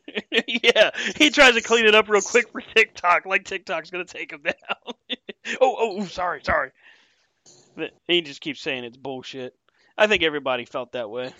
yeah, 0.46 0.90
he 1.16 1.30
tries 1.30 1.54
to 1.54 1.60
clean 1.60 1.86
it 1.86 1.94
up 1.94 2.08
real 2.08 2.22
quick 2.22 2.50
for 2.50 2.60
TikTok, 2.60 3.26
like 3.26 3.44
TikTok's 3.44 3.90
gonna 3.90 4.04
take 4.04 4.32
him 4.32 4.42
down. 4.42 4.54
oh, 5.60 5.76
oh, 5.78 5.96
oh, 5.98 6.04
sorry, 6.04 6.40
sorry. 6.44 6.70
But 7.76 7.92
he 8.06 8.22
just 8.22 8.40
keeps 8.40 8.60
saying 8.60 8.84
it's 8.84 8.96
bullshit. 8.96 9.54
I 9.98 10.06
think 10.06 10.22
everybody 10.22 10.64
felt 10.64 10.92
that 10.92 11.10
way. 11.10 11.32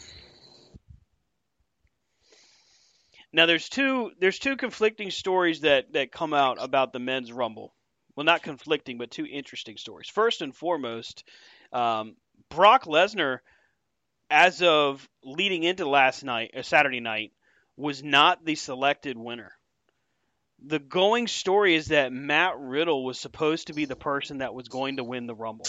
Now 3.32 3.46
there's 3.46 3.68
two 3.68 4.12
there's 4.18 4.38
two 4.38 4.57
conflicting 4.57 5.11
stories 5.11 5.61
that 5.61 5.92
that 5.92 6.12
come 6.12 6.32
out 6.32 6.57
about 6.61 6.92
the 6.92 6.98
men's 6.98 7.32
rumble. 7.32 7.74
Well, 8.14 8.24
not 8.24 8.42
conflicting, 8.42 8.96
but 8.96 9.11
two 9.11 9.26
interesting 9.26 9.76
stories. 9.76 10.09
First 10.09 10.40
and 10.40 10.57
foremost, 10.57 11.22
um, 11.70 12.16
Brock 12.48 12.84
Lesnar, 12.84 13.40
as 14.31 14.62
of 14.62 15.09
leading 15.22 15.62
into 15.62 15.89
last 15.89 16.24
night, 16.24 16.53
uh, 16.57 16.62
Saturday 16.62 17.01
night, 17.01 17.33
was 17.77 18.03
not 18.03 18.45
the 18.45 18.55
selected 18.55 19.16
winner. 19.16 19.53
The 20.64 20.79
going 20.79 21.27
story 21.27 21.74
is 21.74 21.89
that 21.89 22.12
Matt 22.12 22.59
Riddle 22.59 23.05
was 23.05 23.20
supposed 23.20 23.66
to 23.66 23.74
be 23.74 23.85
the 23.85 23.97
person 23.97 24.39
that 24.39 24.55
was 24.55 24.68
going 24.68 24.97
to 24.97 25.05
win 25.05 25.27
the 25.27 25.35
Rumble. 25.35 25.66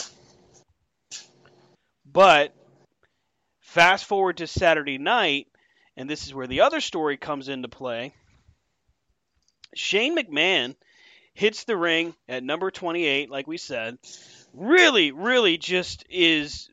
But 2.06 2.56
fast 3.60 4.06
forward 4.06 4.38
to 4.38 4.48
Saturday 4.48 4.98
night, 4.98 5.48
and 5.98 6.10
this 6.10 6.26
is 6.26 6.34
where 6.34 6.48
the 6.48 6.62
other 6.62 6.80
story 6.80 7.18
comes 7.18 7.50
into 7.50 7.68
play. 7.68 8.14
Shane 9.76 10.18
McMahon 10.18 10.76
hits 11.34 11.66
the 11.66 11.76
ring 11.76 12.16
at 12.28 12.44
number 12.44 12.72
28, 12.72 13.30
like 13.30 13.46
we 13.46 13.58
said. 13.58 13.98
Really, 14.54 15.12
really 15.12 15.58
just 15.58 16.06
is 16.10 16.70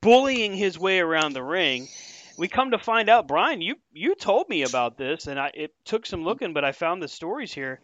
bullying 0.00 0.54
his 0.54 0.78
way 0.78 1.00
around 1.00 1.32
the 1.32 1.42
ring. 1.42 1.88
We 2.36 2.48
come 2.48 2.70
to 2.70 2.78
find 2.78 3.08
out, 3.08 3.26
Brian, 3.26 3.60
you 3.60 3.76
you 3.92 4.14
told 4.14 4.48
me 4.48 4.62
about 4.62 4.96
this, 4.96 5.26
and 5.26 5.38
I 5.38 5.50
it 5.54 5.74
took 5.84 6.06
some 6.06 6.24
looking, 6.24 6.54
but 6.54 6.64
I 6.64 6.72
found 6.72 7.02
the 7.02 7.08
stories 7.08 7.52
here. 7.52 7.80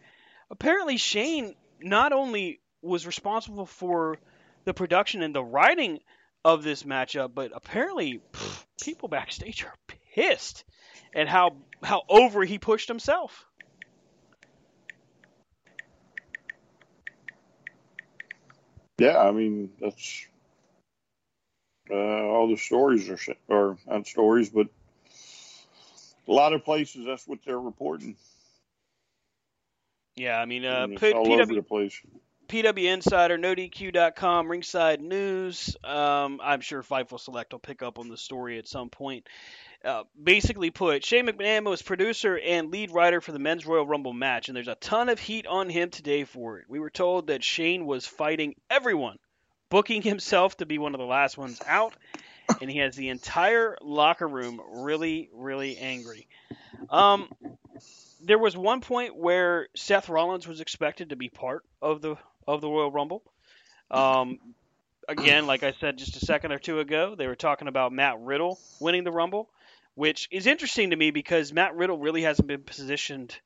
Apparently, 0.49 0.97
Shane 0.97 1.55
not 1.81 2.13
only 2.13 2.61
was 2.81 3.05
responsible 3.05 3.65
for 3.65 4.17
the 4.63 4.73
production 4.73 5.21
and 5.23 5.35
the 5.35 5.43
writing 5.43 5.99
of 6.43 6.63
this 6.63 6.83
matchup, 6.83 7.33
but 7.33 7.51
apparently 7.53 8.21
pff, 8.31 8.65
people 8.81 9.09
backstage 9.09 9.65
are 9.65 9.73
pissed 10.13 10.63
at 11.13 11.27
how 11.27 11.57
how 11.83 12.03
over 12.07 12.43
he 12.43 12.59
pushed 12.59 12.87
himself. 12.87 13.45
Yeah, 18.97 19.17
I 19.17 19.31
mean 19.31 19.71
that's 19.81 20.27
uh, 21.89 21.95
all 21.95 22.47
the 22.47 22.57
stories 22.57 23.09
are, 23.09 23.19
or 23.47 23.77
not 23.87 24.07
stories, 24.07 24.49
but 24.49 24.67
a 26.27 26.31
lot 26.31 26.53
of 26.53 26.63
places 26.63 27.05
that's 27.05 27.27
what 27.27 27.39
they're 27.45 27.59
reporting. 27.59 28.15
Yeah, 30.15 30.39
I 30.39 30.45
mean, 30.45 30.65
uh, 30.65 30.87
P- 30.97 31.11
all 31.11 31.25
PW, 31.25 31.41
over 31.41 31.53
the 31.53 31.61
place. 31.61 32.01
PW 32.47 32.93
Insider, 32.93 33.37
NoDQ.com, 33.37 34.49
Ringside 34.49 35.01
News. 35.01 35.75
Um, 35.83 36.39
I'm 36.43 36.61
sure 36.61 36.83
Fightful 36.83 37.19
Select 37.19 37.51
will 37.51 37.59
pick 37.59 37.81
up 37.81 37.99
on 37.99 38.07
the 38.07 38.17
story 38.17 38.57
at 38.57 38.67
some 38.67 38.89
point. 38.89 39.27
Uh, 39.83 40.03
basically 40.21 40.71
put, 40.71 41.05
Shane 41.05 41.27
McMahon 41.27 41.65
was 41.65 41.81
producer 41.81 42.39
and 42.39 42.71
lead 42.71 42.91
writer 42.91 43.21
for 43.21 43.31
the 43.31 43.39
Men's 43.39 43.67
Royal 43.67 43.85
Rumble 43.85 44.13
match, 44.13 44.47
and 44.47 44.55
there's 44.55 44.67
a 44.67 44.75
ton 44.75 45.09
of 45.09 45.19
heat 45.19 45.45
on 45.45 45.69
him 45.69 45.91
today 45.91 46.23
for 46.23 46.57
it. 46.57 46.65
We 46.67 46.79
were 46.79 46.89
told 46.89 47.27
that 47.27 47.43
Shane 47.43 47.85
was 47.85 48.07
fighting 48.07 48.55
everyone, 48.69 49.17
booking 49.75 50.01
himself 50.01 50.55
to 50.55 50.65
be 50.65 50.77
one 50.77 50.93
of 50.93 50.99
the 50.99 51.05
last 51.05 51.37
ones 51.37 51.59
out, 51.67 51.93
and 52.61 52.71
he 52.71 52.77
has 52.77 52.95
the 52.95 53.09
entire 53.09 53.75
locker 53.81 54.25
room 54.25 54.61
really, 54.73 55.29
really 55.33 55.77
angry. 55.77 56.29
Um, 56.89 57.27
there 58.23 58.39
was 58.39 58.55
one 58.55 58.79
point 58.79 59.17
where 59.17 59.67
Seth 59.75 60.07
Rollins 60.07 60.47
was 60.47 60.61
expected 60.61 61.09
to 61.09 61.17
be 61.17 61.27
part 61.27 61.65
of 61.81 62.01
the 62.01 62.15
of 62.47 62.61
the 62.61 62.69
Royal 62.69 62.89
Rumble. 62.89 63.21
Um, 63.91 64.39
again, 65.09 65.45
like 65.45 65.63
I 65.63 65.73
said 65.73 65.97
just 65.97 66.15
a 66.15 66.25
second 66.25 66.53
or 66.53 66.57
two 66.57 66.79
ago, 66.79 67.15
they 67.15 67.27
were 67.27 67.35
talking 67.35 67.67
about 67.67 67.91
Matt 67.91 68.21
Riddle 68.21 68.57
winning 68.79 69.03
the 69.03 69.11
Rumble, 69.11 69.49
which 69.93 70.29
is 70.31 70.47
interesting 70.47 70.91
to 70.91 70.95
me 70.95 71.11
because 71.11 71.51
Matt 71.51 71.75
Riddle 71.75 71.97
really 71.97 72.21
hasn't 72.21 72.47
been 72.47 72.63
positioned 72.63 73.37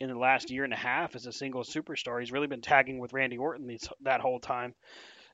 in 0.00 0.08
the 0.08 0.18
last 0.18 0.50
year 0.50 0.64
and 0.64 0.72
a 0.72 0.76
half 0.76 1.14
as 1.14 1.26
a 1.26 1.32
single 1.32 1.62
superstar. 1.62 2.18
He's 2.18 2.32
really 2.32 2.48
been 2.48 2.60
tagging 2.60 2.98
with 2.98 3.12
Randy 3.12 3.36
Orton 3.36 3.68
these, 3.68 3.88
that 4.02 4.20
whole 4.20 4.40
time. 4.40 4.74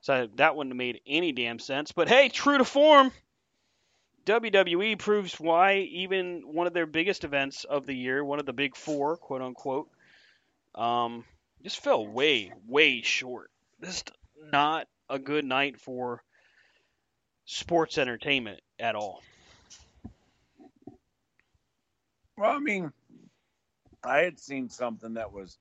So 0.01 0.28
that 0.36 0.57
wouldn't 0.57 0.72
have 0.72 0.78
made 0.78 1.01
any 1.07 1.32
damn 1.32 1.59
sense. 1.59 1.92
But 1.92 2.09
hey, 2.09 2.28
true 2.28 2.59
to 2.59 2.64
form, 2.64 3.12
WWE 4.26 4.98
proves 4.98 5.38
why 5.38 5.78
even 5.90 6.42
one 6.44 6.66
of 6.66 6.72
their 6.72 6.86
biggest 6.86 7.24
events 7.24 7.64
of 7.64 7.86
the 7.86 7.94
year, 7.94 8.24
one 8.24 8.38
of 8.38 8.46
the 8.46 8.53
big 8.53 8.76
four, 8.76 9.16
quote 9.16 9.42
unquote, 9.42 9.88
um, 10.74 11.24
just 11.62 11.80
fell 11.80 12.07
way, 12.07 12.53
way 12.66 13.03
short. 13.03 13.51
Is 13.82 14.05
not 14.53 14.88
a 15.09 15.18
good 15.18 15.44
night 15.44 15.80
for 15.80 16.22
sports 17.44 17.98
entertainment 17.98 18.61
at 18.78 18.94
all. 18.94 19.22
Well, 22.36 22.53
I 22.53 22.59
mean, 22.59 22.92
I 24.03 24.18
had 24.18 24.38
seen 24.38 24.70
something 24.70 25.14
that 25.14 25.32
was 25.32 25.59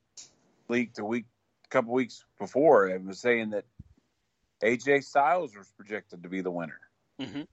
leaked 0.70 1.00
a 1.00 1.06
week, 1.06 1.26
a 1.66 1.68
couple 1.70 1.94
weeks 1.94 2.24
before. 2.38 2.88
It 2.88 3.04
was 3.04 3.20
saying 3.20 3.50
that 3.50 3.66
AJ 4.62 5.04
Styles 5.04 5.56
was 5.56 5.70
projected 5.78 6.24
to 6.24 6.30
be 6.30 6.42
the 6.42 6.52
winner, 6.52 6.80
Mhm. 7.20 7.48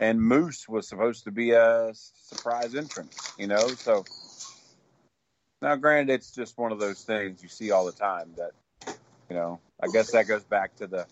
and 0.00 0.22
Moose 0.22 0.68
was 0.68 0.88
supposed 0.88 1.24
to 1.24 1.30
be 1.30 1.52
a 1.52 1.92
surprise 1.94 2.74
entrant. 2.74 3.14
You 3.38 3.48
know, 3.48 3.68
so 3.68 4.04
now, 5.60 5.76
granted, 5.76 6.12
it's 6.12 6.32
just 6.32 6.58
one 6.58 6.72
of 6.72 6.78
those 6.80 7.04
things 7.04 7.42
you 7.42 7.48
see 7.48 7.70
all 7.70 7.84
the 7.84 7.92
time. 7.92 8.34
That 8.36 8.52
you 9.28 9.36
know, 9.36 9.60
I 9.80 9.88
guess 9.88 10.12
that 10.12 10.26
goes 10.26 10.44
back 10.44 10.76
to 10.76 10.86
the 10.86 11.06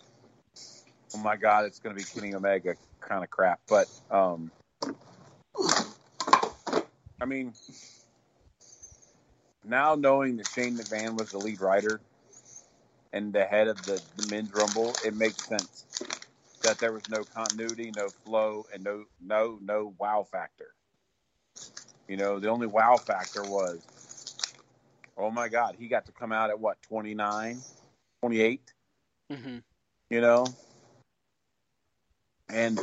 oh 1.14 1.18
my 1.18 1.36
god, 1.36 1.64
it's 1.64 1.78
going 1.80 1.96
to 1.96 2.02
be 2.02 2.08
Kenny 2.08 2.34
Omega 2.34 2.76
kind 3.00 3.24
of 3.24 3.30
crap. 3.30 3.60
But 3.68 3.88
um, 4.10 4.52
I 7.20 7.26
mean, 7.26 7.52
now 9.64 9.94
knowing 9.94 10.36
that 10.36 10.48
Shane 10.48 10.76
McMahon 10.76 11.16
was 11.16 11.30
the 11.30 11.38
lead 11.38 11.60
writer 11.60 12.00
and 13.12 13.32
the 13.32 13.44
head 13.44 13.68
of 13.68 13.84
the, 13.84 14.02
the 14.16 14.22
men's 14.24 14.52
rumble, 14.54 14.94
it 15.04 15.14
makes 15.14 15.46
sense 15.46 15.86
that 16.62 16.80
there 16.80 16.92
was 16.92 17.08
no 17.08 17.24
continuity, 17.24 17.92
no 17.92 18.10
flow, 18.10 18.66
and 18.72 18.84
no 18.84 19.04
no 19.20 19.58
no 19.62 19.94
wow 19.98 20.24
factor. 20.30 20.74
You 22.08 22.16
know, 22.16 22.38
the 22.40 22.48
only 22.48 22.66
wow 22.66 22.98
factor 22.98 23.44
was, 23.44 23.82
oh 25.16 25.30
my 25.30 25.48
God, 25.48 25.76
he 25.78 25.88
got 25.88 26.06
to 26.06 26.12
come 26.12 26.32
out 26.32 26.50
at 26.50 26.60
what 26.60 26.82
29, 26.82 27.66
28 28.20 28.74
Mm-hmm. 29.32 29.58
you 30.10 30.20
know? 30.20 30.56
And 32.50 32.80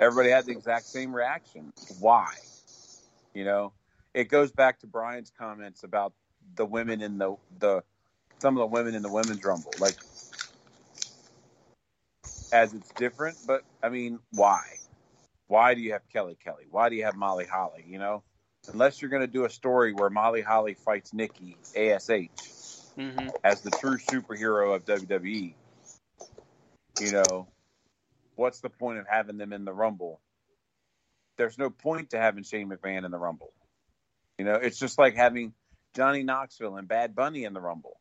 everybody 0.00 0.30
had 0.30 0.46
the 0.46 0.52
exact 0.52 0.88
same 0.88 1.14
reaction. 1.14 1.72
Why? 2.00 2.34
You 3.34 3.44
know, 3.44 3.74
it 4.14 4.24
goes 4.24 4.52
back 4.52 4.80
to 4.80 4.86
Brian's 4.86 5.30
comments 5.36 5.84
about 5.84 6.14
the 6.56 6.66
women 6.66 7.02
in 7.02 7.18
the 7.18 7.36
the 7.58 7.84
some 8.40 8.56
of 8.56 8.60
the 8.60 8.66
women 8.66 8.94
in 8.94 9.02
the 9.02 9.12
women's 9.12 9.44
rumble. 9.44 9.72
Like 9.78 9.96
as 12.52 12.74
it's 12.74 12.90
different, 12.92 13.36
but 13.46 13.62
I 13.82 13.88
mean, 13.88 14.18
why? 14.32 14.62
Why 15.48 15.74
do 15.74 15.80
you 15.80 15.92
have 15.92 16.02
Kelly 16.12 16.36
Kelly? 16.42 16.64
Why 16.70 16.88
do 16.88 16.96
you 16.96 17.04
have 17.04 17.16
Molly 17.16 17.46
Holly? 17.46 17.84
You 17.86 17.98
know, 17.98 18.22
unless 18.72 19.00
you're 19.00 19.10
going 19.10 19.22
to 19.22 19.28
do 19.28 19.44
a 19.44 19.50
story 19.50 19.92
where 19.92 20.10
Molly 20.10 20.42
Holly 20.42 20.74
fights 20.74 21.12
Nikki 21.12 21.56
Ash 21.76 22.08
Mm-hmm. 22.98 23.28
as 23.44 23.60
the 23.60 23.70
true 23.70 23.98
superhero 23.98 24.74
of 24.74 24.86
WWE, 24.86 25.52
you 26.98 27.12
know, 27.12 27.46
what's 28.36 28.60
the 28.60 28.70
point 28.70 28.98
of 28.98 29.06
having 29.06 29.36
them 29.36 29.52
in 29.52 29.66
the 29.66 29.72
Rumble? 29.72 30.18
There's 31.36 31.58
no 31.58 31.68
point 31.68 32.10
to 32.10 32.18
having 32.18 32.42
Shane 32.42 32.70
McMahon 32.70 33.04
in 33.04 33.10
the 33.10 33.18
Rumble. 33.18 33.52
You 34.38 34.46
know, 34.46 34.54
it's 34.54 34.78
just 34.78 34.98
like 34.98 35.14
having 35.14 35.52
Johnny 35.94 36.22
Knoxville 36.22 36.76
and 36.76 36.88
Bad 36.88 37.14
Bunny 37.14 37.44
in 37.44 37.52
the 37.52 37.60
Rumble. 37.60 37.98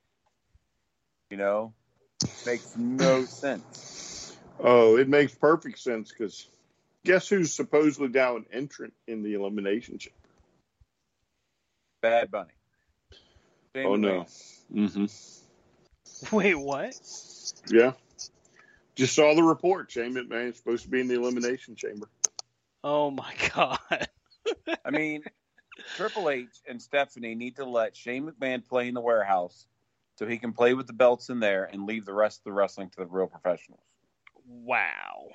You 1.35 1.41
know, 1.41 1.73
Makes 2.45 2.77
no 2.77 3.25
sense. 3.25 4.37
Oh, 4.57 4.95
it 4.95 5.09
makes 5.09 5.35
perfect 5.35 5.79
sense 5.79 6.09
because 6.09 6.47
guess 7.03 7.27
who's 7.27 7.51
supposedly 7.51 8.07
now 8.07 8.37
an 8.37 8.45
entrant 8.53 8.93
in 9.05 9.21
the 9.21 9.33
elimination 9.33 9.97
chamber? 9.97 10.17
Bad 12.01 12.31
Bunny. 12.31 12.53
Shane 13.75 13.85
Oh 13.85 13.95
no. 13.97 14.25
Mm-hmm. 14.73 16.35
Wait, 16.37 16.55
what? 16.55 16.95
Yeah. 17.67 17.91
Just 18.95 19.13
saw 19.13 19.35
the 19.35 19.43
report. 19.43 19.91
Shane 19.91 20.13
McMahon's 20.13 20.55
supposed 20.55 20.85
to 20.85 20.89
be 20.89 21.01
in 21.01 21.09
the 21.09 21.15
elimination 21.15 21.75
chamber. 21.75 22.07
Oh 22.81 23.11
my 23.11 23.33
god. 23.53 24.07
I 24.85 24.89
mean, 24.89 25.21
Triple 25.97 26.29
H 26.29 26.61
and 26.65 26.81
Stephanie 26.81 27.35
need 27.35 27.57
to 27.57 27.65
let 27.65 27.97
Shane 27.97 28.25
McMahon 28.25 28.65
play 28.65 28.87
in 28.87 28.93
the 28.93 29.01
warehouse 29.01 29.67
so 30.15 30.25
he 30.25 30.37
can 30.37 30.53
play 30.53 30.73
with 30.73 30.87
the 30.87 30.93
belts 30.93 31.29
in 31.29 31.39
there 31.39 31.65
and 31.65 31.85
leave 31.85 32.05
the 32.05 32.13
rest 32.13 32.39
of 32.39 32.43
the 32.45 32.53
wrestling 32.53 32.89
to 32.89 32.97
the 32.97 33.05
real 33.05 33.27
professionals. 33.27 33.83
Wow. 34.47 35.29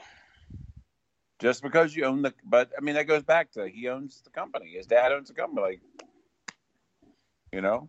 Just 1.38 1.62
because 1.62 1.94
you 1.94 2.04
own 2.04 2.22
the, 2.22 2.34
but 2.44 2.70
I 2.76 2.82
mean 2.82 2.94
that 2.96 3.06
goes 3.06 3.22
back 3.22 3.52
to 3.52 3.68
he 3.68 3.88
owns 3.88 4.20
the 4.22 4.30
company. 4.30 4.72
His 4.76 4.86
dad 4.86 5.12
owns 5.12 5.28
the 5.28 5.34
company. 5.34 5.62
Like, 5.62 5.80
you 7.52 7.60
know, 7.60 7.88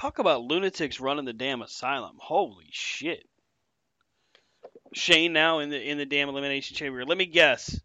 Talk 0.00 0.18
about 0.18 0.44
lunatics 0.44 0.98
running 0.98 1.26
the 1.26 1.34
damn 1.34 1.60
asylum. 1.60 2.16
Holy 2.18 2.68
shit. 2.70 3.28
Shane 4.94 5.34
now 5.34 5.58
in 5.58 5.68
the 5.68 5.78
in 5.78 5.98
the 5.98 6.06
damn 6.06 6.30
elimination 6.30 6.74
chamber. 6.74 7.04
Let 7.04 7.18
me 7.18 7.26
guess. 7.26 7.78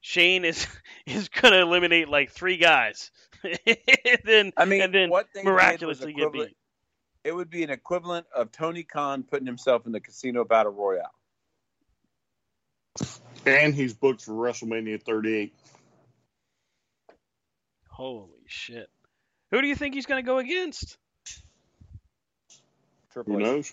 Shane 0.00 0.44
is 0.44 0.68
is 1.06 1.28
gonna 1.28 1.56
eliminate 1.56 2.08
like 2.08 2.30
three 2.30 2.58
guys. 2.58 3.10
And 3.44 3.58
then 4.24 4.52
I 4.56 4.64
mean, 4.64 4.82
and 4.82 4.94
then 4.94 5.10
what 5.10 5.28
they 5.34 5.42
miraculously 5.42 6.12
get 6.12 6.32
beat. 6.32 6.56
It 7.24 7.32
would 7.32 7.50
be 7.50 7.62
an 7.62 7.70
equivalent 7.70 8.26
of 8.34 8.52
Tony 8.52 8.84
Khan 8.84 9.22
putting 9.22 9.46
himself 9.46 9.86
in 9.86 9.92
the 9.92 10.00
casino 10.00 10.44
battle 10.44 10.72
royale. 10.72 11.12
And 13.44 13.74
he's 13.74 13.92
booked 13.92 14.22
for 14.22 14.32
WrestleMania 14.32 15.02
38. 15.02 15.52
Holy 17.88 18.30
shit. 18.46 18.88
Who 19.50 19.60
do 19.60 19.66
you 19.66 19.74
think 19.74 19.94
he's 19.94 20.06
gonna 20.06 20.22
go 20.22 20.38
against? 20.38 20.96
Triple 23.12 23.34
Who 23.34 23.40
H. 23.40 23.44
knows? 23.44 23.72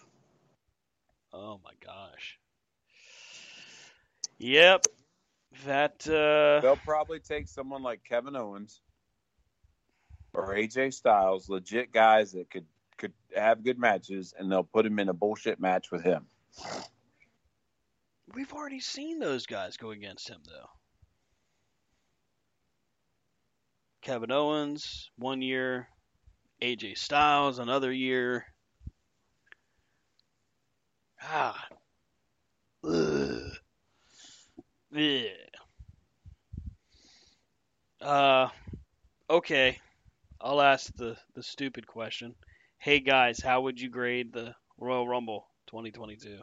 Oh 1.33 1.59
my 1.63 1.71
gosh. 1.85 2.39
Yep. 4.39 4.87
That 5.65 6.07
uh 6.07 6.61
They'll 6.61 6.77
probably 6.77 7.19
take 7.19 7.47
someone 7.47 7.83
like 7.83 8.03
Kevin 8.03 8.35
Owens 8.35 8.81
or 10.35 10.53
AJ 10.55 10.93
Styles, 10.93 11.49
legit 11.49 11.91
guys 11.91 12.31
that 12.33 12.49
could 12.49 12.65
could 12.97 13.13
have 13.35 13.63
good 13.63 13.77
matches, 13.77 14.33
and 14.37 14.51
they'll 14.51 14.63
put 14.63 14.85
him 14.85 14.99
in 14.99 15.09
a 15.09 15.13
bullshit 15.13 15.59
match 15.59 15.91
with 15.91 16.03
him. 16.03 16.25
we've 18.33 18.53
already 18.53 18.79
seen 18.79 19.19
those 19.19 19.45
guys 19.45 19.77
go 19.77 19.91
against 19.91 20.29
him 20.29 20.41
though. 20.47 20.69
Kevin 24.01 24.31
Owens 24.31 25.09
one 25.17 25.41
year, 25.41 25.89
AJ 26.61 26.97
Styles 26.97 27.59
another 27.59 27.91
year. 27.91 28.45
Ah. 31.23 31.67
Ugh. 32.83 33.51
Yeah. 34.91 35.29
Uh 37.99 38.49
okay. 39.29 39.79
I'll 40.45 40.61
ask 40.61 40.95
the 40.95 41.17
the 41.33 41.41
stupid 41.41 41.87
question. 41.87 42.35
Hey 42.77 42.99
guys, 42.99 43.39
how 43.39 43.61
would 43.61 43.81
you 43.81 43.89
grade 43.89 44.31
the 44.31 44.53
Royal 44.77 45.07
Rumble 45.07 45.47
2022? 45.65 46.37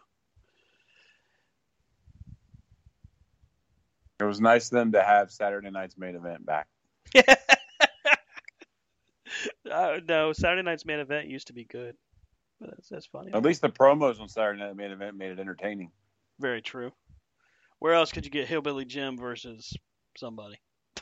It 4.19 4.25
was 4.25 4.41
nice 4.41 4.65
of 4.67 4.71
them 4.73 4.91
to 4.93 5.03
have 5.05 5.31
Saturday 5.31 5.71
night's 5.71 5.97
main 5.97 6.17
event 6.17 6.45
back. 6.45 6.67
uh, 9.71 10.01
no, 10.09 10.33
Saturday 10.33 10.63
night's 10.63 10.85
main 10.85 10.99
event 10.99 11.29
used 11.29 11.47
to 11.47 11.53
be 11.53 11.65
good. 11.65 11.95
That's, 12.61 12.89
that's 12.89 13.07
funny. 13.07 13.33
At 13.33 13.45
least 13.45 13.63
the 13.63 13.69
promos 13.69 14.19
on 14.21 14.29
Saturday 14.29 14.59
night 14.59 14.75
main 14.75 14.91
event 14.91 15.17
made 15.17 15.31
it 15.31 15.39
entertaining. 15.39 15.93
Very 16.41 16.61
true. 16.61 16.91
Where 17.79 17.95
else 17.95 18.11
could 18.11 18.25
you 18.25 18.33
get 18.33 18.49
Hillbilly 18.49 18.85
Jim 18.85 19.17
versus 19.17 19.73
somebody? 20.17 20.57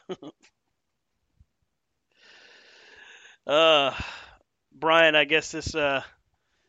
uh, 3.51 3.95
Brian, 4.73 5.17
I 5.17 5.25
guess 5.25 5.51
this 5.51 5.75
uh 5.75 6.03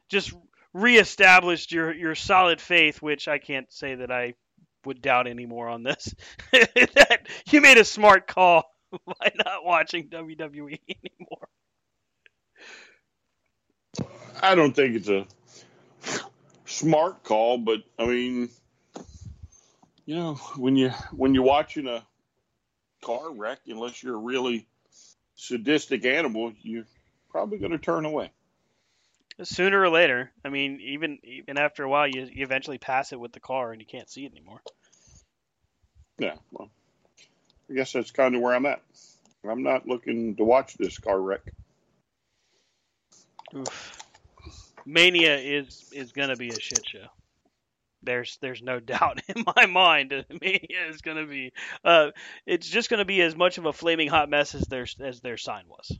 just 0.10 0.34
reestablished 0.74 1.72
your 1.72 1.94
your 1.94 2.16
solid 2.16 2.60
faith, 2.60 3.02
which 3.02 3.28
I 3.28 3.38
can't 3.38 3.72
say 3.72 3.96
that 3.96 4.12
I 4.12 4.34
would 4.86 5.02
doubt 5.02 5.28
anymore 5.28 5.70
on 5.70 5.84
this. 5.84 6.14
that 6.52 7.28
you 7.50 7.62
made 7.62 7.78
a 7.78 7.86
smart 7.86 8.28
call 8.28 8.64
by 9.06 9.32
not 9.36 9.64
watching 9.64 10.10
WWE 10.10 10.80
anymore. 10.90 11.48
I 14.42 14.56
don't 14.56 14.76
think 14.76 14.96
it's 14.96 15.10
a 15.10 15.28
smart 16.66 17.24
call, 17.24 17.60
but 17.60 17.82
I 18.00 18.08
mean, 18.08 18.50
you 20.06 20.16
know, 20.16 20.36
when 20.58 20.76
you 20.76 20.90
when 21.12 21.36
you're 21.36 21.44
watching 21.44 21.88
a 21.88 22.04
car 23.04 23.32
wreck, 23.32 23.60
unless 23.68 24.02
you're 24.02 24.18
really 24.18 24.68
sadistic 25.42 26.06
animal, 26.06 26.54
you're 26.62 26.86
probably 27.30 27.58
going 27.58 27.72
to 27.72 27.80
turn 27.80 28.06
away. 28.06 28.32
Sooner 29.42 29.82
or 29.82 29.90
later, 29.90 30.32
I 30.46 30.50
mean, 30.50 30.80
even 30.82 31.18
even 31.24 31.58
after 31.58 31.84
a 31.84 31.90
while, 31.90 32.08
you, 32.08 32.30
you 32.32 32.44
eventually 32.44 32.78
pass 32.78 33.12
it 33.12 33.20
with 33.20 33.32
the 33.32 33.40
car 33.40 33.72
and 33.72 33.82
you 33.82 33.88
can't 33.88 34.10
see 34.10 34.26
it 34.26 34.32
anymore. 34.32 34.62
Yeah, 36.20 36.36
well, 36.52 36.70
I 37.70 37.74
guess 37.74 37.94
that's 37.94 38.12
kind 38.12 38.36
of 38.36 38.42
where 38.42 38.54
I'm 38.54 38.68
at. 38.68 38.84
I'm 39.50 39.64
not 39.64 39.88
looking 39.88 40.36
to 40.36 40.44
watch 40.44 40.76
this 40.76 41.00
car 41.00 41.20
wreck. 41.20 41.42
Oof. 43.56 44.04
Mania 44.86 45.38
is 45.38 45.90
is 45.92 46.12
gonna 46.12 46.36
be 46.36 46.50
a 46.50 46.60
shit 46.60 46.86
show. 46.88 47.08
There's 48.04 48.38
there's 48.42 48.62
no 48.62 48.80
doubt 48.80 49.22
in 49.28 49.44
my 49.56 49.66
mind 49.66 50.12
Mania 50.42 50.88
is 50.90 51.02
gonna 51.02 51.26
be. 51.26 51.54
Uh, 51.84 52.12
it's 52.46 52.68
just 52.68 52.90
gonna 52.90 53.06
be 53.06 53.22
as 53.22 53.36
much 53.36 53.58
of 53.58 53.66
a 53.66 53.74
flaming 53.74 54.08
hot 54.08 54.30
mess 54.30 54.56
as 54.56 54.64
their 54.64 54.88
as 55.00 55.22
their 55.22 55.38
sign 55.38 55.66
was. 55.68 55.98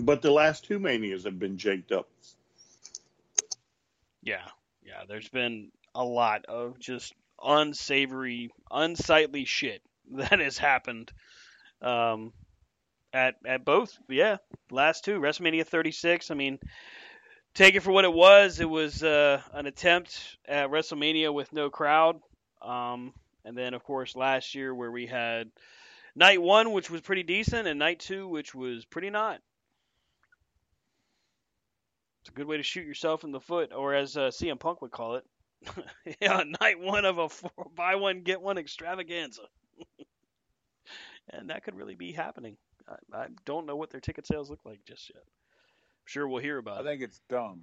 But 0.00 0.22
the 0.22 0.30
last 0.30 0.64
two 0.64 0.78
manias 0.78 1.24
have 1.24 1.38
been 1.38 1.58
jaked 1.58 1.92
up. 1.92 2.08
Yeah, 4.22 4.46
yeah. 4.82 5.02
There's 5.08 5.28
been 5.28 5.70
a 5.94 6.04
lot 6.04 6.46
of 6.46 6.78
just 6.78 7.12
unsavory, 7.42 8.50
unsightly 8.70 9.44
shit 9.44 9.82
that 10.12 10.38
has 10.38 10.58
happened. 10.58 11.12
Um, 11.82 12.32
at 13.12 13.36
at 13.44 13.64
both, 13.64 13.98
yeah, 14.08 14.36
last 14.70 15.04
two 15.04 15.18
WrestleMania 15.18 15.66
36. 15.66 16.30
I 16.30 16.34
mean, 16.34 16.58
take 17.54 17.74
it 17.74 17.80
for 17.80 17.92
what 17.92 18.04
it 18.04 18.12
was. 18.12 18.60
It 18.60 18.68
was 18.68 19.02
uh, 19.02 19.40
an 19.52 19.66
attempt 19.66 20.38
at 20.46 20.70
WrestleMania 20.70 21.32
with 21.32 21.52
no 21.52 21.70
crowd. 21.70 22.20
Um, 22.62 23.12
and 23.44 23.56
then 23.56 23.74
of 23.74 23.82
course 23.84 24.16
last 24.16 24.54
year 24.54 24.74
where 24.74 24.90
we 24.90 25.06
had 25.06 25.50
night 26.14 26.40
one, 26.40 26.72
which 26.72 26.90
was 26.90 27.00
pretty 27.00 27.22
decent, 27.22 27.66
and 27.66 27.78
night 27.78 28.00
two, 28.00 28.28
which 28.28 28.54
was 28.54 28.84
pretty 28.84 29.10
not. 29.10 29.40
It's 32.22 32.30
a 32.30 32.32
good 32.32 32.46
way 32.46 32.58
to 32.58 32.62
shoot 32.62 32.86
yourself 32.86 33.24
in 33.24 33.32
the 33.32 33.40
foot, 33.40 33.72
or 33.72 33.94
as 33.94 34.16
uh, 34.16 34.28
CM 34.28 34.60
Punk 34.60 34.82
would 34.82 34.90
call 34.90 35.16
it, 35.16 35.24
yeah, 36.20 36.42
night 36.60 36.78
one 36.78 37.04
of 37.06 37.18
a 37.18 37.28
four, 37.28 37.50
buy 37.74 37.94
one 37.94 38.22
get 38.22 38.42
one 38.42 38.58
extravaganza, 38.58 39.42
and 41.30 41.48
that 41.48 41.64
could 41.64 41.74
really 41.74 41.94
be 41.94 42.12
happening. 42.12 42.56
I, 42.88 43.16
I 43.16 43.26
don't 43.46 43.66
know 43.66 43.76
what 43.76 43.90
their 43.90 44.00
ticket 44.00 44.26
sales 44.26 44.50
look 44.50 44.60
like 44.64 44.84
just 44.84 45.10
yet. 45.14 45.24
Sure 46.10 46.26
we'll 46.26 46.42
hear 46.42 46.58
about 46.58 46.78
I 46.78 46.80
it. 46.80 46.82
I 46.82 46.84
think 46.86 47.02
it's 47.02 47.20
dumb. 47.28 47.62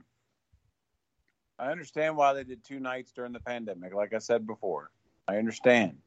I 1.60 1.70
understand 1.70 2.16
why 2.16 2.32
they 2.32 2.46
did 2.46 2.64
two 2.64 2.80
nights 2.80 3.12
during 3.12 3.34
the 3.34 3.42
pandemic. 3.42 3.94
Like 3.94 4.14
I 4.14 4.20
said 4.20 4.48
before, 4.48 4.90
I 5.28 5.36
understand. 5.36 5.98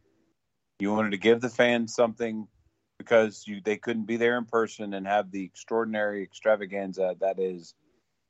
You 0.79 0.91
wanted 0.91 1.11
to 1.11 1.19
give 1.19 1.43
the 1.43 1.51
fans 1.51 1.95
something 1.95 2.49
because 2.97 3.45
you 3.47 3.61
they 3.63 3.77
couldn't 3.77 4.07
be 4.07 4.17
there 4.17 4.39
in 4.39 4.47
person 4.47 4.95
and 4.95 5.07
have 5.07 5.31
the 5.31 5.45
extraordinary 5.45 6.23
extravaganza 6.23 7.15
that 7.21 7.39
is 7.39 7.75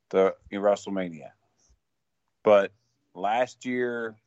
the 0.09 0.35
WrestleMania. 0.51 1.29
But 2.43 2.73
last 3.15 3.63
year, 3.63 4.17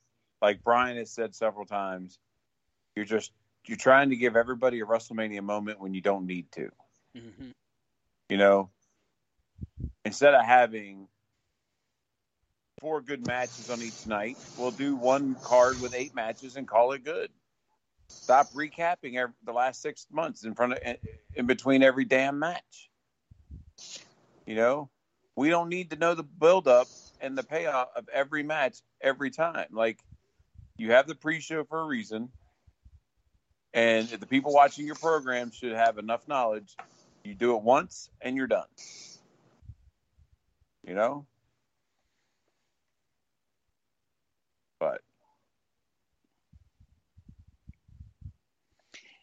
like 0.40 0.64
Brian 0.64 0.96
has 0.96 1.10
said 1.10 1.34
several 1.34 1.66
times, 1.66 2.18
you're 2.96 3.04
just 3.04 3.32
you're 3.66 3.76
trying 3.76 4.08
to 4.08 4.16
give 4.16 4.34
everybody 4.34 4.80
a 4.80 4.86
WrestleMania 4.86 5.42
moment 5.42 5.78
when 5.78 5.92
you 5.92 6.00
don't 6.00 6.26
need 6.26 6.50
to. 6.52 6.70
hmm 7.14 7.50
You 8.30 8.38
know, 8.38 8.70
instead 10.04 10.34
of 10.34 10.44
having 10.44 11.08
four 12.80 13.00
good 13.00 13.26
matches 13.26 13.70
on 13.70 13.82
each 13.82 14.06
night, 14.06 14.38
we'll 14.56 14.70
do 14.72 14.96
one 14.96 15.36
card 15.42 15.80
with 15.80 15.94
eight 15.94 16.14
matches 16.14 16.56
and 16.56 16.68
call 16.68 16.92
it 16.92 17.04
good. 17.04 17.30
Stop 18.08 18.52
recapping 18.52 19.16
every, 19.16 19.34
the 19.44 19.52
last 19.52 19.82
six 19.82 20.06
months 20.12 20.44
in 20.44 20.54
front 20.54 20.74
of 20.74 20.78
in 21.34 21.46
between 21.46 21.82
every 21.82 22.04
damn 22.04 22.38
match. 22.38 22.90
You 24.46 24.56
know, 24.56 24.90
We 25.36 25.50
don't 25.50 25.68
need 25.68 25.90
to 25.90 25.96
know 25.96 26.14
the 26.14 26.22
build 26.22 26.68
up 26.68 26.88
and 27.20 27.36
the 27.36 27.42
payoff 27.42 27.88
of 27.96 28.08
every 28.10 28.42
match 28.42 28.78
every 29.00 29.30
time. 29.30 29.68
Like 29.72 29.98
you 30.78 30.92
have 30.92 31.06
the 31.06 31.14
pre-show 31.14 31.64
for 31.64 31.80
a 31.80 31.84
reason, 31.86 32.30
and 33.72 34.08
the 34.08 34.26
people 34.26 34.52
watching 34.52 34.86
your 34.86 34.96
program 34.96 35.50
should 35.50 35.72
have 35.72 35.98
enough 35.98 36.28
knowledge. 36.28 36.76
You 37.24 37.34
do 37.34 37.56
it 37.56 37.62
once 37.62 38.10
and 38.20 38.36
you're 38.36 38.46
done. 38.46 38.66
You 40.86 40.94
know, 40.94 41.26
but 44.78 45.00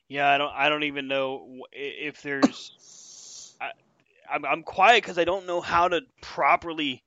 Yeah, 0.08 0.30
I 0.30 0.38
don't. 0.38 0.54
I 0.54 0.68
don't 0.68 0.84
even 0.84 1.08
know 1.08 1.64
if 1.72 2.22
there's. 2.22 3.56
I, 3.62 3.72
I'm, 4.30 4.44
I'm 4.46 4.64
quiet 4.64 5.04
because 5.04 5.18
I 5.18 5.24
don't 5.24 5.48
know 5.48 5.62
how 5.62 5.88
to 5.88 6.02
properly 6.22 7.02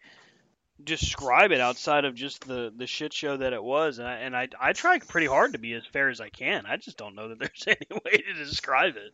describe 0.83 1.53
it 1.53 1.61
outside 1.61 2.05
of 2.07 2.15
just 2.15 2.47
the 2.47 2.73
the 2.77 2.87
shit 2.87 3.13
show 3.13 3.37
that 3.37 3.53
it 3.53 3.63
was, 3.63 3.99
and 3.99 4.09
I 4.09 4.15
and 4.17 4.37
I 4.37 4.49
I 4.61 4.73
try 4.73 4.99
pretty 5.01 5.27
hard 5.27 5.53
to 5.53 5.59
be 5.59 5.75
as 5.75 5.87
fair 5.87 6.09
as 6.09 6.21
I 6.21 6.31
can. 6.31 6.67
I 6.67 6.79
just 6.79 6.97
don't 6.97 7.15
know 7.15 7.29
that 7.29 7.39
there's 7.39 7.65
any 7.69 8.01
way 8.05 8.19
to 8.23 8.35
describe 8.35 8.97
it. 8.97 9.13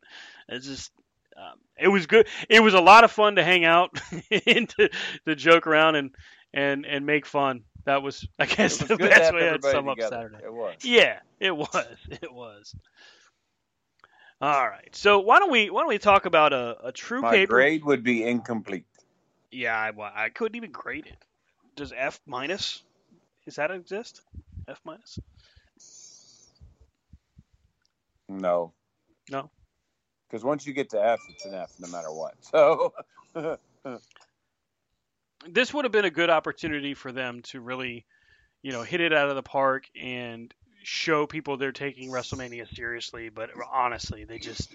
It's 0.49 0.67
just. 0.67 0.93
Um, 1.41 1.59
it 1.79 1.89
was 1.89 2.07
good. 2.07 2.27
It 2.49 2.61
was 2.61 2.75
a 2.75 2.81
lot 2.81 3.05
of 3.05 3.11
fun 3.11 3.37
to 3.37 3.45
hang 3.45 3.65
out 3.65 3.99
and 4.47 4.69
to, 4.69 4.91
to 5.27 5.35
joke 5.35 5.67
around 5.67 5.97
and, 5.97 6.11
and, 6.53 6.85
and 6.85 7.07
make 7.07 7.25
fun. 7.25 7.63
That 7.85 8.03
was, 8.03 8.27
I 8.39 8.45
guess, 8.45 8.81
was 8.81 8.89
the 8.89 8.97
best 8.99 9.33
way 9.33 9.41
to 9.41 9.59
sum 9.63 9.89
up 9.89 9.97
together. 9.97 10.17
Saturday. 10.17 10.45
It 10.45 10.53
was. 10.53 10.75
Yeah, 10.85 11.21
it 11.39 11.57
was. 11.57 11.97
It 12.11 12.33
was. 12.33 12.75
All 14.43 14.69
right. 14.69 14.95
So 14.95 15.21
why 15.21 15.39
don't 15.39 15.51
we 15.51 15.71
why 15.71 15.83
don't 15.83 15.89
we 15.89 15.99
talk 15.99 16.25
about 16.25 16.53
a, 16.53 16.77
a 16.85 16.93
true 16.93 17.21
My 17.21 17.31
paper? 17.31 17.55
grade 17.55 17.85
would 17.85 18.03
be 18.03 18.23
incomplete. 18.25 18.85
Yeah, 19.51 19.77
I, 19.77 20.25
I 20.25 20.29
couldn't 20.31 20.57
even 20.57 20.73
grade 20.73 21.07
it. 21.07 21.19
Does 21.77 21.93
F 21.95 22.21
minus? 22.27 22.83
Does 23.45 23.57
that 23.57 23.71
exist? 23.71 24.23
F 24.69 24.81
minus? 24.85 25.19
No. 28.29 28.73
No? 29.31 29.51
Because 30.31 30.45
once 30.45 30.65
you 30.67 30.73
get 30.73 30.91
to 30.91 31.05
F, 31.05 31.21
it's 31.29 31.45
an 31.45 31.55
F 31.55 31.73
no 31.81 31.89
matter 31.89 32.13
what. 32.13 32.35
So, 32.51 32.95
This 35.49 35.73
would 35.73 35.85
have 35.85 35.93
been 35.93 36.05
a 36.05 36.11
good 36.11 36.29
opportunity 36.31 36.95
for 36.95 37.13
them 37.13 37.41
to 37.45 37.61
really, 37.61 38.05
you 38.63 38.73
know, 38.73 38.83
hit 38.83 39.01
it 39.01 39.13
out 39.13 39.31
of 39.31 39.37
the 39.37 39.43
park 39.43 39.85
and 39.99 40.53
show 40.83 41.27
people 41.27 41.57
they're 41.57 41.73
taking 41.73 42.11
WrestleMania 42.11 42.73
seriously. 42.75 43.31
But 43.31 43.51
honestly, 43.73 44.25
they 44.25 44.39
just 44.39 44.69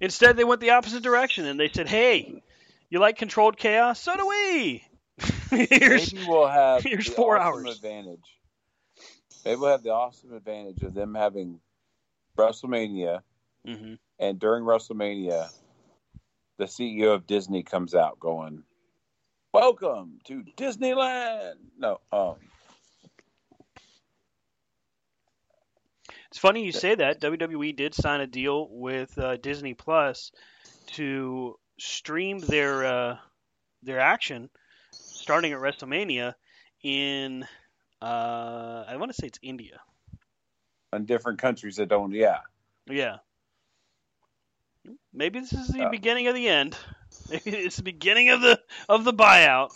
instead 0.00 0.36
they 0.36 0.44
went 0.44 0.60
the 0.60 0.70
opposite 0.70 1.02
direction 1.02 1.46
and 1.46 1.60
they 1.60 1.68
said, 1.68 1.88
"Hey, 1.88 2.42
you 2.90 2.98
like 2.98 3.18
controlled 3.18 3.56
chaos? 3.56 4.00
So 4.00 4.16
do 4.16 4.26
we." 4.26 4.84
Here's 5.50 6.12
maybe 6.12 6.26
we'll 6.26 6.48
have 6.48 6.82
here's 6.82 7.08
four 7.08 7.38
awesome 7.38 7.66
hours. 7.66 7.76
advantage. 7.76 8.40
Maybe 9.44 9.60
we'll 9.60 9.70
have 9.70 9.84
the 9.84 9.90
awesome 9.90 10.32
advantage 10.34 10.82
of 10.82 10.92
them 10.94 11.14
having 11.14 11.60
WrestleMania, 12.36 13.22
Mhm. 13.64 13.98
And 14.18 14.38
during 14.38 14.64
WrestleMania, 14.64 15.50
the 16.58 16.64
CEO 16.64 17.14
of 17.14 17.26
Disney 17.26 17.62
comes 17.62 17.94
out 17.94 18.20
going, 18.20 18.64
"Welcome 19.52 20.20
to 20.24 20.44
Disneyland." 20.56 21.54
No, 21.78 22.00
um, 22.12 22.36
It's 26.34 26.40
funny 26.40 26.64
you 26.64 26.72
say 26.72 26.96
that. 26.96 27.20
WWE 27.20 27.76
did 27.76 27.94
sign 27.94 28.20
a 28.20 28.26
deal 28.26 28.68
with 28.68 29.16
uh, 29.16 29.36
Disney 29.36 29.72
Plus 29.74 30.32
to 30.94 31.56
stream 31.78 32.40
their 32.40 32.84
uh, 32.84 33.16
their 33.84 34.00
action 34.00 34.50
starting 34.90 35.52
at 35.52 35.60
WrestleMania 35.60 36.34
in 36.82 37.46
uh, 38.02 38.84
I 38.88 38.96
want 38.96 39.12
to 39.12 39.14
say 39.14 39.28
it's 39.28 39.38
India. 39.42 39.80
in 40.92 41.04
different 41.04 41.38
countries 41.38 41.76
that 41.76 41.88
don't. 41.88 42.10
Yeah, 42.10 42.40
Yeah. 42.88 43.18
Maybe 45.12 45.40
this 45.40 45.52
is 45.52 45.68
the 45.68 45.84
Uh. 45.86 45.90
beginning 45.90 46.26
of 46.28 46.34
the 46.34 46.48
end. 46.48 46.76
Maybe 47.30 47.50
it's 47.50 47.76
the 47.76 47.82
beginning 47.82 48.30
of 48.30 48.40
the 48.40 48.60
of 48.88 49.04
the 49.04 49.12
buyout. 49.12 49.70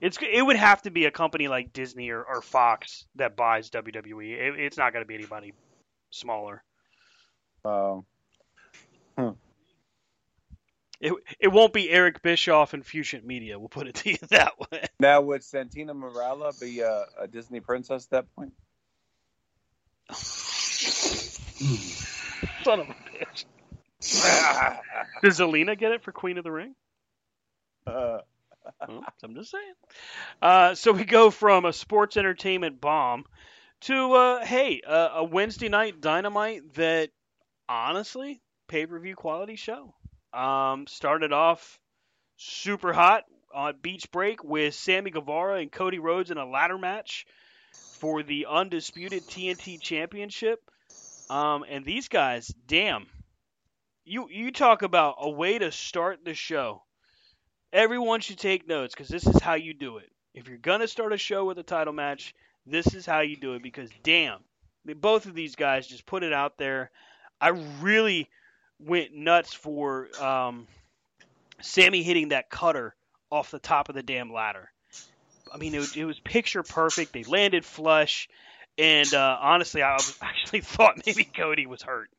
It's 0.00 0.18
it 0.20 0.42
would 0.44 0.56
have 0.56 0.82
to 0.82 0.90
be 0.90 1.04
a 1.06 1.10
company 1.10 1.48
like 1.48 1.72
Disney 1.72 2.10
or, 2.10 2.22
or 2.22 2.42
Fox 2.42 3.06
that 3.16 3.36
buys 3.36 3.70
WWE. 3.70 4.32
It, 4.32 4.60
it's 4.60 4.76
not 4.76 4.92
going 4.92 5.04
to 5.04 5.08
be 5.08 5.14
anybody 5.14 5.54
smaller. 6.10 6.62
um, 7.64 8.04
It 11.00 11.12
it 11.40 11.48
won't 11.48 11.72
be 11.72 11.90
Eric 11.90 12.22
Bischoff 12.22 12.72
and 12.74 12.84
Fusient 12.84 13.24
Media. 13.24 13.58
We'll 13.58 13.68
put 13.68 13.86
it 13.86 13.94
to 13.96 14.10
you 14.10 14.18
that 14.30 14.52
way. 14.58 14.84
now 15.00 15.20
would 15.22 15.42
Santina 15.44 15.94
Marella 15.94 16.58
be 16.60 16.80
a, 16.80 17.04
a 17.20 17.26
Disney 17.28 17.60
princess 17.60 18.04
at 18.06 18.10
that 18.10 18.34
point? 18.34 18.52
Son 22.64 22.80
of 22.80 22.88
a 22.88 22.94
bitch. 22.94 23.44
Does 25.22 25.38
Zelina 25.38 25.78
get 25.78 25.92
it 25.92 26.02
for 26.02 26.12
Queen 26.12 26.38
of 26.38 26.44
the 26.44 26.52
Ring? 26.52 26.74
Uh, 27.86 28.18
Well, 28.88 29.04
I'm 29.22 29.34
just 29.34 29.50
saying. 29.50 29.74
Uh, 30.42 30.74
so 30.74 30.92
we 30.92 31.04
go 31.04 31.30
from 31.30 31.64
a 31.64 31.72
sports 31.72 32.16
entertainment 32.16 32.80
bomb 32.80 33.24
to 33.82 34.12
uh, 34.14 34.44
hey, 34.44 34.80
uh, 34.86 35.10
a 35.14 35.24
Wednesday 35.24 35.68
night 35.68 36.00
dynamite 36.00 36.74
that 36.74 37.10
honestly 37.68 38.40
pay 38.68 38.86
per 38.86 38.98
view 38.98 39.14
quality 39.14 39.56
show. 39.56 39.94
Um, 40.32 40.86
started 40.86 41.32
off 41.32 41.78
super 42.36 42.92
hot 42.92 43.24
on 43.54 43.74
Beach 43.80 44.10
Break 44.10 44.44
with 44.44 44.74
Sammy 44.74 45.10
Guevara 45.10 45.60
and 45.60 45.70
Cody 45.72 45.98
Rhodes 45.98 46.30
in 46.30 46.38
a 46.38 46.46
ladder 46.46 46.78
match 46.78 47.26
for 47.98 48.22
the 48.22 48.46
undisputed 48.50 49.22
TNT 49.22 49.80
Championship. 49.80 50.60
Um, 51.30 51.64
and 51.68 51.84
these 51.84 52.08
guys, 52.08 52.52
damn, 52.66 53.06
you 54.06 54.28
you 54.30 54.50
talk 54.50 54.80
about 54.82 55.16
a 55.20 55.28
way 55.28 55.58
to 55.58 55.70
start 55.70 56.24
the 56.24 56.34
show 56.34 56.82
everyone 57.76 58.20
should 58.20 58.38
take 58.38 58.66
notes 58.66 58.94
because 58.94 59.08
this 59.08 59.26
is 59.26 59.40
how 59.40 59.54
you 59.54 59.74
do 59.74 59.98
it. 59.98 60.10
If 60.34 60.48
you're 60.48 60.58
gonna 60.58 60.88
start 60.88 61.12
a 61.12 61.18
show 61.18 61.44
with 61.44 61.58
a 61.58 61.62
title 61.62 61.92
match, 61.92 62.34
this 62.66 62.94
is 62.94 63.06
how 63.06 63.20
you 63.20 63.36
do 63.36 63.54
it. 63.54 63.62
Because 63.62 63.90
damn, 64.02 64.40
both 64.84 65.26
of 65.26 65.34
these 65.34 65.54
guys 65.54 65.86
just 65.86 66.06
put 66.06 66.22
it 66.22 66.32
out 66.32 66.58
there. 66.58 66.90
I 67.40 67.48
really 67.80 68.28
went 68.80 69.14
nuts 69.14 69.52
for 69.52 70.08
um, 70.22 70.66
Sammy 71.60 72.02
hitting 72.02 72.30
that 72.30 72.50
cutter 72.50 72.94
off 73.30 73.50
the 73.50 73.58
top 73.58 73.88
of 73.88 73.94
the 73.94 74.02
damn 74.02 74.32
ladder. 74.32 74.70
I 75.52 75.58
mean, 75.58 75.74
it 75.74 75.78
was, 75.78 75.96
it 75.96 76.04
was 76.04 76.18
picture 76.20 76.62
perfect. 76.62 77.12
They 77.12 77.22
landed 77.22 77.64
flush, 77.64 78.28
and 78.76 79.12
uh, 79.14 79.38
honestly, 79.40 79.82
I 79.82 79.96
actually 80.22 80.60
thought 80.60 81.02
maybe 81.06 81.24
Cody 81.24 81.66
was 81.66 81.82
hurt 81.82 82.10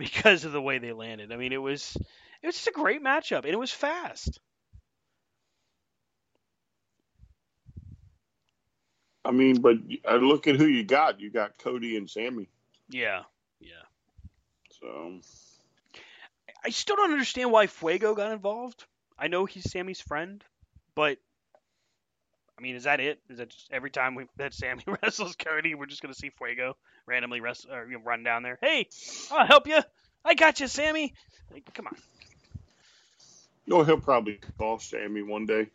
because 0.00 0.46
of 0.46 0.52
the 0.52 0.62
way 0.62 0.78
they 0.78 0.92
landed. 0.92 1.30
I 1.30 1.36
mean, 1.36 1.52
it 1.52 1.58
was 1.58 1.94
it 2.42 2.46
was 2.46 2.56
just 2.56 2.68
a 2.68 2.72
great 2.72 3.04
matchup, 3.04 3.44
and 3.44 3.52
it 3.52 3.58
was 3.58 3.70
fast. 3.70 4.40
I 9.22 9.32
mean, 9.32 9.60
but 9.60 9.76
I 10.08 10.14
look 10.16 10.46
at 10.46 10.56
who 10.56 10.64
you 10.64 10.82
got. 10.82 11.20
You 11.20 11.30
got 11.30 11.58
Cody 11.58 11.98
and 11.98 12.08
Sammy. 12.08 12.48
Yeah, 12.88 13.24
yeah. 13.60 13.84
So 14.80 15.20
I 16.64 16.70
still 16.70 16.96
don't 16.96 17.12
understand 17.12 17.52
why 17.52 17.66
Fuego 17.66 18.14
got 18.14 18.32
involved. 18.32 18.86
I 19.18 19.28
know 19.28 19.44
he's 19.44 19.70
Sammy's 19.70 20.00
friend, 20.00 20.42
but 20.94 21.18
I 22.60 22.62
mean, 22.62 22.76
is 22.76 22.84
that 22.84 23.00
it? 23.00 23.18
Is 23.30 23.38
that 23.38 23.48
just 23.48 23.68
every 23.72 23.90
time 23.90 24.14
we 24.14 24.26
that 24.36 24.52
Sammy 24.52 24.82
wrestles 25.02 25.34
Cody, 25.36 25.74
we're 25.74 25.86
just 25.86 26.02
gonna 26.02 26.14
see 26.14 26.30
Fuego 26.30 26.76
randomly 27.06 27.40
wrestle 27.40 27.72
or 27.72 27.86
you 27.86 27.98
know, 27.98 28.04
run 28.04 28.22
down 28.22 28.42
there? 28.42 28.58
Hey, 28.60 28.88
I'll 29.30 29.46
help 29.46 29.66
you. 29.66 29.78
I 30.24 30.34
got 30.34 30.60
you, 30.60 30.68
Sammy. 30.68 31.14
Like, 31.50 31.72
come 31.72 31.86
on. 31.86 31.96
you 33.64 33.74
know 33.74 33.82
he'll 33.82 33.98
probably 33.98 34.38
call 34.58 34.78
Sammy 34.78 35.22
one 35.22 35.46
day. 35.46 35.68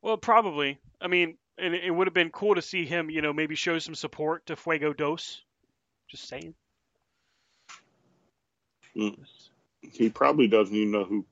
Well, 0.00 0.16
probably. 0.16 0.78
I 1.00 1.08
mean, 1.08 1.36
and 1.58 1.74
it, 1.74 1.90
would 1.90 2.06
have 2.06 2.14
been 2.14 2.30
cool 2.30 2.54
to 2.54 2.62
see 2.62 2.86
him, 2.86 3.10
you 3.10 3.20
know, 3.20 3.32
maybe 3.32 3.54
show 3.54 3.78
some 3.78 3.94
support 3.94 4.46
to 4.46 4.56
Fuego 4.56 4.92
Dos. 4.92 5.42
Just 6.08 6.26
saying. 6.26 6.54
Mm. 8.96 9.18
He 9.82 10.08
probably 10.08 10.48
doesn't 10.48 10.74
even 10.74 10.90
know 10.90 11.04
who 11.04 11.26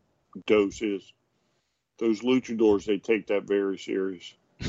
Dose 0.46 0.82
is. 0.82 1.02
Those 2.00 2.20
luchadors, 2.22 2.86
they 2.86 2.98
take 2.98 3.28
that 3.28 3.44
very 3.44 3.78
serious. 3.78 4.34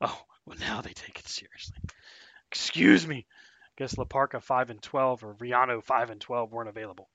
Oh, 0.00 0.20
well, 0.44 0.58
now 0.58 0.80
they 0.80 0.92
take 0.92 1.20
it 1.20 1.28
seriously. 1.28 1.76
Excuse 2.50 3.06
me. 3.06 3.24
I 3.64 3.70
Guess 3.78 3.96
La 3.96 4.04
Parka 4.04 4.40
5 4.40 4.70
and 4.70 4.82
12 4.82 5.24
or 5.24 5.32
Riano 5.34 5.80
5 5.80 6.10
and 6.10 6.20
12 6.20 6.52
weren't 6.52 6.68
available. 6.68 7.08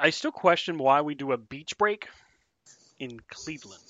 I 0.00 0.10
still 0.10 0.32
question 0.32 0.78
why 0.78 1.00
we 1.00 1.14
do 1.14 1.30
a 1.30 1.38
beach 1.38 1.78
break 1.78 2.08
in 2.98 3.20
Cleveland. 3.30 3.84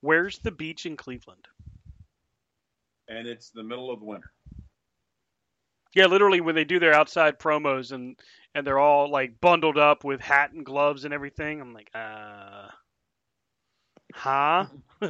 Where's 0.00 0.38
the 0.38 0.52
beach 0.52 0.86
in 0.86 0.96
Cleveland? 0.96 1.48
and 3.08 3.26
it's 3.26 3.50
the 3.50 3.62
middle 3.62 3.90
of 3.90 4.02
winter. 4.02 4.30
Yeah, 5.94 6.06
literally 6.06 6.40
when 6.40 6.54
they 6.54 6.64
do 6.64 6.78
their 6.78 6.94
outside 6.94 7.38
promos 7.38 7.92
and 7.92 8.16
and 8.54 8.66
they're 8.66 8.78
all 8.78 9.10
like 9.10 9.40
bundled 9.40 9.78
up 9.78 10.04
with 10.04 10.20
hat 10.20 10.52
and 10.52 10.64
gloves 10.64 11.04
and 11.04 11.14
everything. 11.14 11.60
I'm 11.60 11.72
like, 11.72 11.90
uh, 11.94 12.68
huh? 14.12 14.66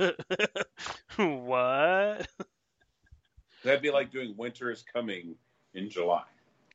what? 1.17 2.29
That'd 3.65 3.83
be 3.83 3.91
like 3.91 4.13
doing 4.13 4.35
Winter 4.37 4.71
is 4.71 4.85
Coming 4.93 5.35
in 5.75 5.91
July. 5.91 6.25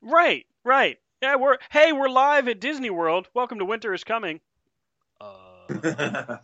Right, 0.01 0.45
right. 0.63 0.99
Yeah, 1.21 1.37
we're 1.37 1.57
hey, 1.71 1.93
we're 1.93 2.09
live 2.09 2.49
at 2.49 2.59
Disney 2.59 2.89
World. 2.89 3.29
Welcome 3.33 3.59
to 3.59 3.65
Winter 3.65 3.93
is 3.93 4.03
Coming. 4.03 4.41
Uh, 5.21 5.67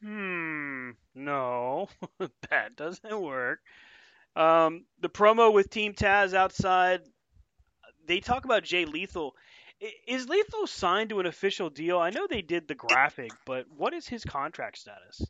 hmm, 0.00 0.90
no, 1.14 1.88
that 2.50 2.76
doesn't 2.76 3.20
work. 3.20 3.60
Um, 4.34 4.84
the 5.00 5.08
promo 5.08 5.52
with 5.52 5.70
Team 5.70 5.92
Taz 5.92 6.34
outside, 6.34 7.02
they 8.06 8.20
talk 8.20 8.44
about 8.44 8.64
Jay 8.64 8.84
Lethal. 8.84 9.34
Is 10.06 10.28
Lethal 10.28 10.66
signed 10.66 11.10
to 11.10 11.20
an 11.20 11.26
official 11.26 11.68
deal? 11.68 11.98
I 11.98 12.10
know 12.10 12.26
they 12.26 12.42
did 12.42 12.68
the 12.68 12.74
graphic, 12.74 13.32
but 13.44 13.66
what 13.76 13.92
is 13.92 14.06
his 14.06 14.24
contract 14.24 14.78
status? 14.78 15.26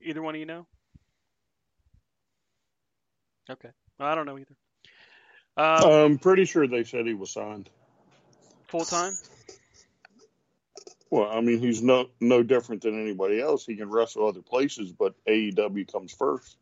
Either 0.00 0.22
one 0.22 0.34
of 0.34 0.40
you 0.40 0.46
know? 0.46 0.66
Okay. 3.50 3.68
Well, 3.98 4.08
I 4.08 4.14
don't 4.14 4.26
know 4.26 4.38
either. 4.38 4.56
Um, 5.56 5.92
I'm 5.92 6.18
pretty 6.18 6.44
sure 6.44 6.66
they 6.66 6.84
said 6.84 7.06
he 7.06 7.14
was 7.14 7.30
signed. 7.30 7.68
full 8.68 8.84
time? 8.84 9.12
Well, 11.12 11.28
I 11.30 11.42
mean, 11.42 11.58
he's 11.58 11.82
no 11.82 12.08
no 12.20 12.42
different 12.42 12.80
than 12.80 12.98
anybody 12.98 13.38
else. 13.38 13.66
He 13.66 13.76
can 13.76 13.90
wrestle 13.90 14.26
other 14.26 14.40
places, 14.40 14.92
but 14.92 15.14
AEW 15.28 15.92
comes 15.92 16.10
first. 16.10 16.56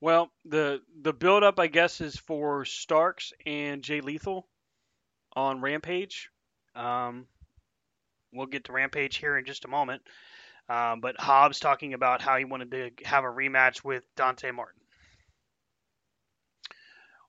Well, 0.00 0.30
the 0.46 0.80
the 1.02 1.12
build 1.12 1.42
up, 1.42 1.60
I 1.60 1.66
guess, 1.66 2.00
is 2.00 2.16
for 2.16 2.64
Starks 2.64 3.34
and 3.44 3.82
Jay 3.82 4.00
Lethal 4.00 4.48
on 5.34 5.60
Rampage. 5.60 6.30
Um, 6.74 7.26
we'll 8.32 8.46
get 8.46 8.64
to 8.64 8.72
Rampage 8.72 9.18
here 9.18 9.36
in 9.36 9.44
just 9.44 9.66
a 9.66 9.68
moment. 9.68 10.00
Um, 10.70 11.02
but 11.02 11.20
Hobbs 11.20 11.60
talking 11.60 11.92
about 11.92 12.22
how 12.22 12.38
he 12.38 12.46
wanted 12.46 12.70
to 12.70 12.90
have 13.04 13.24
a 13.24 13.28
rematch 13.28 13.84
with 13.84 14.02
Dante 14.16 14.50
Martin. 14.50 14.80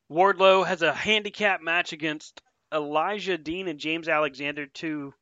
Wardlow 0.09 0.65
has 0.65 0.83
a 0.83 0.93
handicap 0.93 1.61
match 1.61 1.91
against 1.91 2.41
Elijah 2.73 3.37
Dean 3.37 3.67
and 3.67 3.79
James 3.79 4.07
Alexander, 4.07 4.65
two 4.65 5.13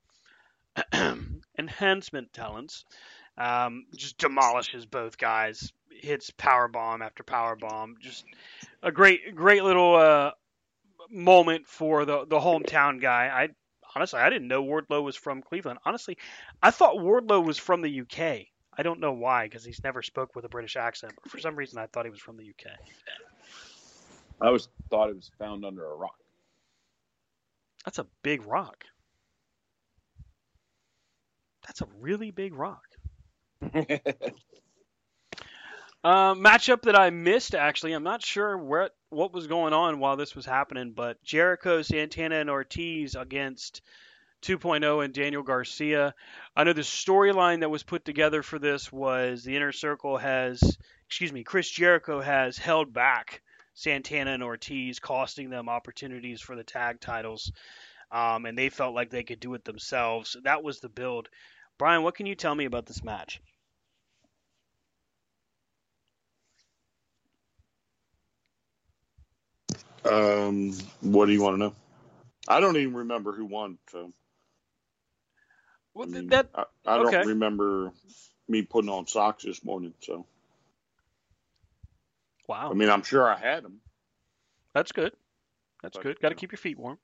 enhancement 1.57 2.33
talents. 2.33 2.85
Um, 3.37 3.85
just 3.95 4.17
demolishes 4.17 4.85
both 4.85 5.17
guys. 5.17 5.71
Hits 5.89 6.29
power 6.31 6.67
bomb 6.67 7.01
after 7.01 7.23
power 7.23 7.55
bomb. 7.55 7.95
Just 8.01 8.25
a 8.83 8.91
great, 8.91 9.35
great 9.35 9.63
little 9.63 9.95
uh, 9.95 10.31
moment 11.09 11.67
for 11.67 12.05
the 12.05 12.25
the 12.25 12.39
hometown 12.39 13.01
guy. 13.01 13.27
I 13.27 13.49
honestly, 13.95 14.19
I 14.19 14.29
didn't 14.29 14.47
know 14.47 14.63
Wardlow 14.63 15.03
was 15.03 15.15
from 15.15 15.41
Cleveland. 15.41 15.79
Honestly, 15.85 16.17
I 16.61 16.71
thought 16.71 16.97
Wardlow 16.97 17.45
was 17.45 17.57
from 17.57 17.81
the 17.81 18.01
UK. 18.01 18.47
I 18.77 18.83
don't 18.83 18.99
know 18.99 19.13
why, 19.13 19.45
because 19.45 19.63
he's 19.63 19.81
never 19.83 20.01
spoke 20.01 20.35
with 20.35 20.43
a 20.43 20.49
British 20.49 20.75
accent. 20.75 21.13
But 21.23 21.31
for 21.31 21.39
some 21.39 21.55
reason, 21.55 21.79
I 21.79 21.87
thought 21.87 22.03
he 22.03 22.11
was 22.11 22.19
from 22.19 22.35
the 22.35 22.49
UK. 22.49 22.73
I 24.41 24.47
always 24.47 24.67
thought 24.89 25.09
it 25.09 25.15
was 25.15 25.31
found 25.39 25.63
under 25.63 25.85
a 25.85 25.95
rock. 25.95 26.17
That's 27.85 27.99
a 27.99 28.07
big 28.23 28.45
rock. 28.45 28.83
That's 31.65 31.81
a 31.81 31.87
really 31.99 32.31
big 32.31 32.53
rock. 32.55 32.83
Uh, 36.05 36.35
matchup 36.35 36.83
that 36.83 36.95
I 36.95 37.09
missed 37.09 37.55
actually. 37.55 37.93
I'm 37.93 38.03
not 38.03 38.23
sure 38.23 38.55
what 38.55 38.91
what 39.09 39.33
was 39.33 39.47
going 39.47 39.73
on 39.73 39.97
while 39.97 40.15
this 40.15 40.35
was 40.35 40.45
happening, 40.45 40.91
but 40.91 41.17
Jericho, 41.23 41.81
Santana, 41.81 42.35
and 42.35 42.47
Ortiz 42.51 43.15
against 43.15 43.81
2.0 44.43 45.03
and 45.03 45.15
Daniel 45.15 45.41
Garcia. 45.41 46.13
I 46.55 46.63
know 46.63 46.73
the 46.73 46.81
storyline 46.81 47.61
that 47.61 47.71
was 47.71 47.81
put 47.81 48.05
together 48.05 48.43
for 48.43 48.59
this 48.59 48.91
was 48.91 49.43
the 49.43 49.55
Inner 49.55 49.71
Circle 49.71 50.17
has, 50.17 50.77
excuse 51.07 51.33
me, 51.33 51.43
Chris 51.43 51.67
Jericho 51.71 52.21
has 52.21 52.55
held 52.55 52.93
back 52.93 53.41
Santana 53.75 54.31
and 54.31 54.43
Ortiz, 54.43 54.99
costing 54.99 55.51
them 55.51 55.69
opportunities 55.69 56.41
for 56.41 56.55
the 56.55 56.63
tag 56.63 56.99
titles, 57.01 57.51
um, 58.11 58.45
and 58.45 58.57
they 58.57 58.69
felt 58.69 58.95
like 58.95 59.11
they 59.11 59.23
could 59.23 59.39
do 59.41 59.53
it 59.55 59.65
themselves. 59.65 60.37
That 60.43 60.63
was 60.63 60.79
the 60.79 60.89
build. 60.89 61.29
Brian, 61.77 62.03
what 62.03 62.15
can 62.15 62.25
you 62.25 62.35
tell 62.35 62.55
me 62.55 62.65
about 62.65 62.87
this 62.87 63.03
match? 63.03 63.41
Um, 70.05 70.73
what 71.01 71.27
do 71.27 71.33
you 71.33 71.41
want 71.41 71.55
to 71.55 71.59
know? 71.59 71.75
I 72.47 72.59
don't 72.59 72.77
even 72.77 72.93
remember 72.95 73.33
who 73.33 73.45
won. 73.45 73.77
So 73.91 74.13
Well, 75.93 76.07
I 76.07 76.09
mean, 76.09 76.29
that 76.29 76.47
I, 76.55 76.65
I 76.85 76.97
okay. 76.97 77.17
don't 77.17 77.23
remember 77.23 77.91
me 78.47 78.63
putting 78.63 78.89
on 78.91 79.07
socks 79.07 79.43
this 79.43 79.63
morning. 79.65 79.93
So 80.01 80.25
wow, 82.47 82.69
I 82.71 82.73
mean, 82.73 82.89
I'm 82.89 83.03
sure 83.03 83.27
I 83.29 83.37
had 83.37 83.63
them. 83.63 83.79
that's 84.73 84.91
good. 84.91 85.13
That's 85.81 85.97
But, 85.97 86.03
good. 86.03 86.19
Got 86.19 86.29
to 86.29 86.31
you 86.31 86.35
know. 86.35 86.39
keep 86.39 86.51
your 86.51 86.57
feet 86.57 86.79
warm. 86.79 86.97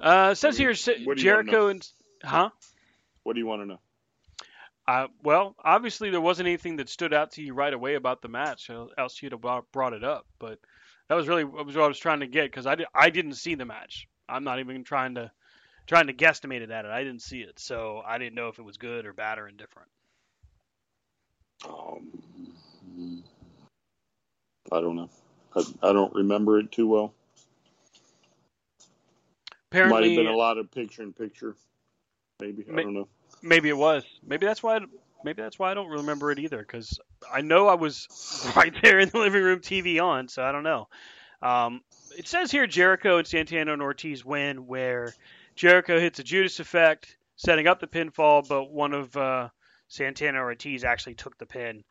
Uh, 0.00 0.34
says 0.34 0.58
you- 0.58 0.66
here 0.66 0.74
Sa- 0.74 0.92
what 1.04 1.16
do 1.16 1.22
you 1.22 1.30
wanna 1.30 1.44
Jericho 1.44 1.68
and 1.68 1.88
huh? 2.22 2.50
What 3.22 3.34
do 3.34 3.38
you 3.40 3.46
want 3.46 3.62
to 3.62 3.66
know? 3.66 3.80
Uh, 4.86 5.06
well, 5.22 5.54
obviously 5.64 6.10
there 6.10 6.20
wasn't 6.20 6.46
anything 6.46 6.76
that 6.76 6.88
stood 6.90 7.14
out 7.14 7.30
to 7.32 7.42
you 7.42 7.54
right 7.54 7.72
away 7.72 7.94
about 7.94 8.20
the 8.20 8.28
match, 8.28 8.68
el- 8.68 8.90
else 8.98 9.22
you'd 9.22 9.32
have 9.32 9.40
brought- 9.40 9.92
it 9.94 10.04
up. 10.04 10.26
But 10.38 10.58
that 11.08 11.14
was 11.14 11.26
really 11.28 11.44
what 11.44 11.64
was 11.64 11.74
what 11.76 11.84
I 11.84 11.88
was 11.88 11.98
trying 11.98 12.20
to 12.20 12.26
get 12.26 12.50
because 12.50 12.66
I, 12.66 12.74
di- 12.74 12.86
I 12.94 13.08
didn't 13.10 13.34
see 13.34 13.54
the 13.54 13.64
match. 13.64 14.08
I'm 14.28 14.44
not 14.44 14.58
even 14.58 14.84
trying 14.84 15.14
to 15.14 15.30
trying 15.86 16.08
to 16.08 16.12
guesstimate 16.14 16.60
it 16.62 16.70
at 16.70 16.84
it. 16.86 16.90
I 16.90 17.02
didn't 17.04 17.22
see 17.22 17.40
it, 17.40 17.58
so 17.58 18.02
I 18.04 18.18
didn't 18.18 18.34
know 18.34 18.48
if 18.48 18.58
it 18.58 18.62
was 18.62 18.76
good 18.78 19.06
or 19.06 19.12
bad 19.12 19.38
or 19.38 19.48
indifferent. 19.48 19.88
Um, 21.66 22.53
I 24.72 24.80
don't 24.80 24.96
know. 24.96 25.10
I, 25.54 25.62
I 25.82 25.92
don't 25.92 26.14
remember 26.14 26.58
it 26.58 26.72
too 26.72 26.88
well. 26.88 27.14
Apparently, 29.70 30.00
Might 30.00 30.06
have 30.06 30.16
been 30.16 30.34
a 30.34 30.36
lot 30.36 30.58
of 30.58 30.70
picture 30.70 31.02
in 31.02 31.12
picture. 31.12 31.56
Maybe 32.40 32.64
I 32.72 32.82
don't 32.82 32.94
know. 32.94 33.08
maybe 33.42 33.68
it 33.68 33.76
was. 33.76 34.04
Maybe 34.24 34.46
that's 34.46 34.62
why. 34.62 34.76
I, 34.76 34.80
maybe 35.24 35.42
that's 35.42 35.58
why 35.58 35.70
I 35.70 35.74
don't 35.74 35.88
remember 35.88 36.30
it 36.30 36.38
either. 36.38 36.58
Because 36.58 36.98
I 37.32 37.40
know 37.40 37.68
I 37.68 37.74
was 37.74 38.08
right 38.56 38.74
there 38.82 38.98
in 39.00 39.08
the 39.08 39.18
living 39.18 39.42
room, 39.42 39.60
TV 39.60 40.00
on. 40.00 40.28
So 40.28 40.42
I 40.42 40.52
don't 40.52 40.62
know. 40.62 40.88
Um, 41.42 41.82
it 42.16 42.28
says 42.28 42.50
here 42.50 42.66
Jericho 42.66 43.18
and 43.18 43.26
Santana 43.26 43.72
and 43.72 43.82
Ortiz 43.82 44.24
win, 44.24 44.66
where 44.66 45.12
Jericho 45.56 46.00
hits 46.00 46.18
a 46.18 46.24
Judas 46.24 46.58
effect, 46.60 47.16
setting 47.36 47.66
up 47.66 47.80
the 47.80 47.86
pinfall, 47.86 48.46
but 48.48 48.70
one 48.70 48.92
of 48.92 49.16
uh, 49.16 49.48
Santana 49.88 50.40
or 50.42 50.46
Ortiz 50.46 50.84
actually 50.84 51.14
took 51.14 51.36
the 51.38 51.46
pin. 51.46 51.84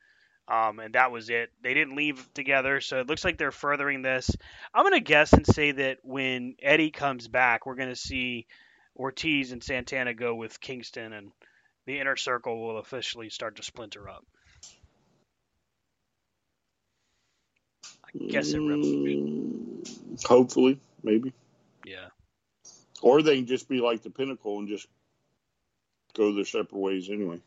Um, 0.47 0.79
and 0.79 0.93
that 0.95 1.11
was 1.11 1.29
it. 1.29 1.51
They 1.61 1.73
didn't 1.73 1.95
leave 1.95 2.27
together, 2.33 2.81
so 2.81 2.99
it 2.99 3.07
looks 3.07 3.23
like 3.23 3.37
they're 3.37 3.51
furthering 3.51 4.01
this. 4.01 4.29
I'm 4.73 4.83
gonna 4.83 4.99
guess 4.99 5.31
and 5.33 5.45
say 5.47 5.71
that 5.71 5.99
when 6.03 6.55
Eddie 6.61 6.91
comes 6.91 7.27
back, 7.29 7.65
we're 7.65 7.75
gonna 7.75 7.95
see 7.95 8.45
Ortiz 8.95 9.51
and 9.53 9.63
Santana 9.63 10.13
go 10.13 10.35
with 10.35 10.59
Kingston, 10.59 11.13
and 11.13 11.31
the 11.85 11.99
inner 11.99 12.17
circle 12.17 12.61
will 12.61 12.77
officially 12.77 13.29
start 13.29 13.55
to 13.55 13.63
splinter 13.63 14.09
up. 14.09 14.25
I 18.05 18.17
guess 18.27 18.53
it 18.53 18.59
really, 18.59 19.15
Mm, 19.17 20.25
hopefully, 20.25 20.79
maybe, 21.03 21.33
yeah. 21.85 22.09
or 23.01 23.21
they 23.21 23.37
can 23.37 23.47
just 23.47 23.67
be 23.67 23.79
like 23.81 24.03
the 24.03 24.09
pinnacle 24.09 24.59
and 24.59 24.67
just 24.67 24.87
go 26.13 26.33
their 26.33 26.45
separate 26.45 26.79
ways 26.79 27.09
anyway. 27.09 27.39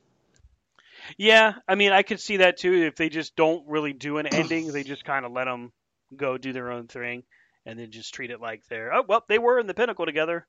Yeah, 1.16 1.54
I 1.68 1.74
mean, 1.74 1.92
I 1.92 2.02
could 2.02 2.20
see 2.20 2.38
that 2.38 2.58
too. 2.58 2.72
If 2.72 2.96
they 2.96 3.08
just 3.08 3.36
don't 3.36 3.66
really 3.68 3.92
do 3.92 4.18
an 4.18 4.26
ending, 4.26 4.72
they 4.72 4.82
just 4.82 5.04
kind 5.04 5.24
of 5.24 5.32
let 5.32 5.44
them 5.44 5.72
go 6.14 6.38
do 6.38 6.52
their 6.52 6.70
own 6.70 6.86
thing, 6.86 7.24
and 7.64 7.78
then 7.78 7.90
just 7.90 8.14
treat 8.14 8.30
it 8.30 8.40
like 8.40 8.62
they're 8.68 8.94
oh 8.94 9.04
well, 9.06 9.24
they 9.28 9.38
were 9.38 9.58
in 9.58 9.66
the 9.66 9.74
pinnacle 9.74 10.06
together. 10.06 10.46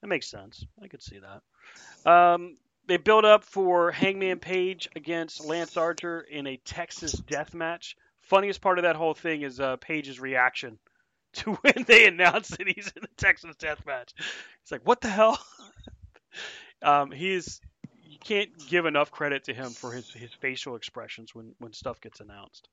That 0.00 0.08
makes 0.08 0.30
sense. 0.30 0.64
I 0.82 0.88
could 0.88 1.02
see 1.02 1.18
that. 1.18 2.10
Um, 2.10 2.56
they 2.86 2.98
build 2.98 3.24
up 3.24 3.44
for 3.44 3.90
Hangman 3.90 4.38
Page 4.38 4.88
against 4.94 5.44
Lance 5.44 5.76
Archer 5.76 6.20
in 6.20 6.46
a 6.46 6.58
Texas 6.58 7.12
death 7.12 7.54
match. 7.54 7.96
Funniest 8.20 8.60
part 8.60 8.78
of 8.78 8.82
that 8.82 8.96
whole 8.96 9.14
thing 9.14 9.42
is 9.42 9.60
uh, 9.60 9.76
Page's 9.76 10.20
reaction 10.20 10.78
to 11.34 11.54
when 11.54 11.84
they 11.86 12.06
announce 12.06 12.48
that 12.50 12.68
he's 12.68 12.92
in 12.94 13.02
the 13.02 13.08
Texas 13.16 13.56
death 13.56 13.84
match. 13.86 14.12
It's 14.62 14.70
like, 14.70 14.86
what 14.86 15.00
the 15.00 15.08
hell? 15.08 15.38
um, 16.82 17.10
he's 17.10 17.60
can't 18.24 18.50
give 18.68 18.86
enough 18.86 19.10
credit 19.10 19.44
to 19.44 19.54
him 19.54 19.70
for 19.70 19.92
his, 19.92 20.10
his 20.12 20.32
facial 20.32 20.76
expressions 20.76 21.34
when, 21.34 21.54
when 21.58 21.72
stuff 21.72 22.00
gets 22.00 22.20
announced. 22.20 22.68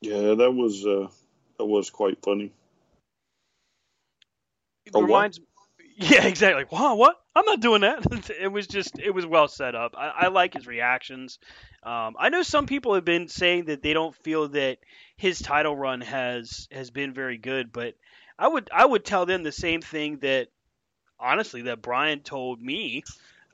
Yeah, 0.00 0.34
that 0.34 0.52
was 0.52 0.86
uh, 0.86 1.08
that 1.58 1.64
was 1.64 1.90
quite 1.90 2.22
funny. 2.22 2.52
It 4.86 4.94
what? 4.94 5.02
reminds 5.02 5.40
Yeah, 5.96 6.24
exactly. 6.24 6.64
Wow, 6.70 6.94
what? 6.94 7.16
I'm 7.34 7.44
not 7.44 7.60
doing 7.60 7.80
that. 7.80 8.30
it 8.40 8.48
was 8.52 8.68
just 8.68 8.98
it 9.00 9.10
was 9.10 9.26
well 9.26 9.48
set 9.48 9.74
up. 9.74 9.94
I, 9.98 10.08
I 10.08 10.28
like 10.28 10.54
his 10.54 10.66
reactions. 10.66 11.38
Um, 11.82 12.14
I 12.18 12.28
know 12.28 12.42
some 12.42 12.66
people 12.66 12.94
have 12.94 13.04
been 13.04 13.26
saying 13.28 13.64
that 13.66 13.82
they 13.82 13.92
don't 13.92 14.14
feel 14.14 14.48
that 14.48 14.78
his 15.16 15.40
title 15.40 15.76
run 15.76 16.00
has 16.02 16.68
has 16.70 16.90
been 16.90 17.12
very 17.12 17.38
good, 17.38 17.72
but 17.72 17.94
I 18.38 18.46
would 18.46 18.70
I 18.72 18.86
would 18.86 19.04
tell 19.04 19.26
them 19.26 19.42
the 19.42 19.52
same 19.52 19.80
thing 19.80 20.18
that 20.18 20.48
honestly 21.20 21.62
that 21.62 21.82
Brian 21.82 22.20
told 22.20 22.60
me 22.60 23.04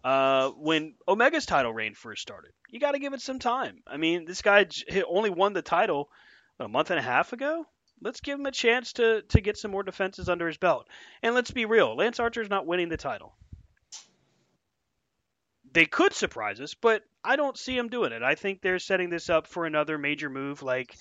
uh, 0.04 0.50
when 0.50 0.94
Omega's 1.08 1.46
title 1.46 1.72
reign 1.72 1.94
first 1.94 2.22
started. 2.22 2.52
You 2.68 2.78
got 2.78 2.92
to 2.92 2.98
give 2.98 3.14
it 3.14 3.22
some 3.22 3.38
time. 3.38 3.82
I 3.86 3.96
mean, 3.96 4.26
this 4.26 4.42
guy 4.42 4.66
only 5.08 5.30
won 5.30 5.52
the 5.52 5.62
title 5.62 6.10
a 6.60 6.68
month 6.68 6.90
and 6.90 6.98
a 6.98 7.02
half 7.02 7.32
ago. 7.32 7.66
Let's 8.02 8.20
give 8.20 8.38
him 8.38 8.46
a 8.46 8.52
chance 8.52 8.92
to 8.94 9.22
to 9.22 9.40
get 9.40 9.56
some 9.56 9.70
more 9.70 9.82
defenses 9.82 10.28
under 10.28 10.46
his 10.46 10.58
belt. 10.58 10.88
And 11.22 11.34
let's 11.34 11.50
be 11.50 11.64
real, 11.64 11.96
Lance 11.96 12.20
Archer's 12.20 12.50
not 12.50 12.66
winning 12.66 12.88
the 12.88 12.96
title. 12.96 13.34
They 15.72 15.86
could 15.86 16.12
surprise 16.12 16.60
us, 16.60 16.74
but 16.74 17.02
I 17.24 17.36
don't 17.36 17.58
see 17.58 17.76
him 17.76 17.88
doing 17.88 18.12
it. 18.12 18.22
I 18.22 18.34
think 18.34 18.60
they're 18.60 18.78
setting 18.78 19.10
this 19.10 19.30
up 19.30 19.46
for 19.46 19.64
another 19.64 19.98
major 19.98 20.28
move 20.28 20.62
like 20.62 20.94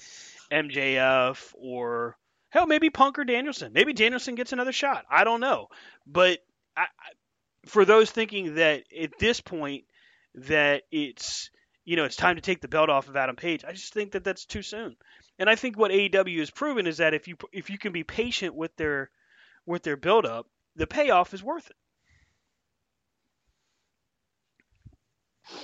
MJF 0.52 1.54
or 1.56 2.18
hell, 2.50 2.68
maybe 2.68 2.90
Punk 2.90 3.20
or 3.20 3.26
Danielson. 3.26 3.74
Maybe 3.74 3.94
Danielson 3.94 4.36
gets 4.36 4.54
another 4.54 4.72
shot. 4.72 5.06
I 5.10 5.26
don't 5.26 5.42
know. 5.42 5.68
But 6.08 6.40
I, 6.76 6.86
for 7.66 7.86
those 7.86 8.12
thinking 8.12 8.56
that 8.56 8.84
at 9.00 9.18
this 9.20 9.42
point 9.42 9.86
that 10.36 10.84
it's 10.92 11.50
you 11.86 11.96
know 11.96 12.06
it's 12.06 12.16
time 12.16 12.36
to 12.36 12.42
take 12.42 12.62
the 12.62 12.68
belt 12.68 12.90
off 12.90 13.08
of 13.08 13.16
Adam 13.16 13.36
Page, 13.36 13.64
I 13.66 13.74
just 13.74 13.94
think 13.94 14.12
that 14.12 14.24
that's 14.24 14.46
too 14.46 14.62
soon. 14.62 14.96
And 15.40 15.50
I 15.50 15.56
think 15.56 15.78
what 15.78 15.92
AEW 15.92 16.40
has 16.40 16.52
proven 16.52 16.88
is 16.88 16.98
that 16.98 17.14
if 17.14 17.28
you 17.28 17.36
if 17.52 17.70
you 17.70 17.78
can 17.78 17.92
be 17.92 18.04
patient 18.04 18.56
with 18.56 18.76
their 18.76 19.10
with 19.66 19.84
their 19.84 19.98
build 19.98 20.26
up, 20.26 20.48
the 20.76 20.88
payoff 20.88 21.34
is 21.34 21.44
worth 21.44 21.70
it. 21.70 21.76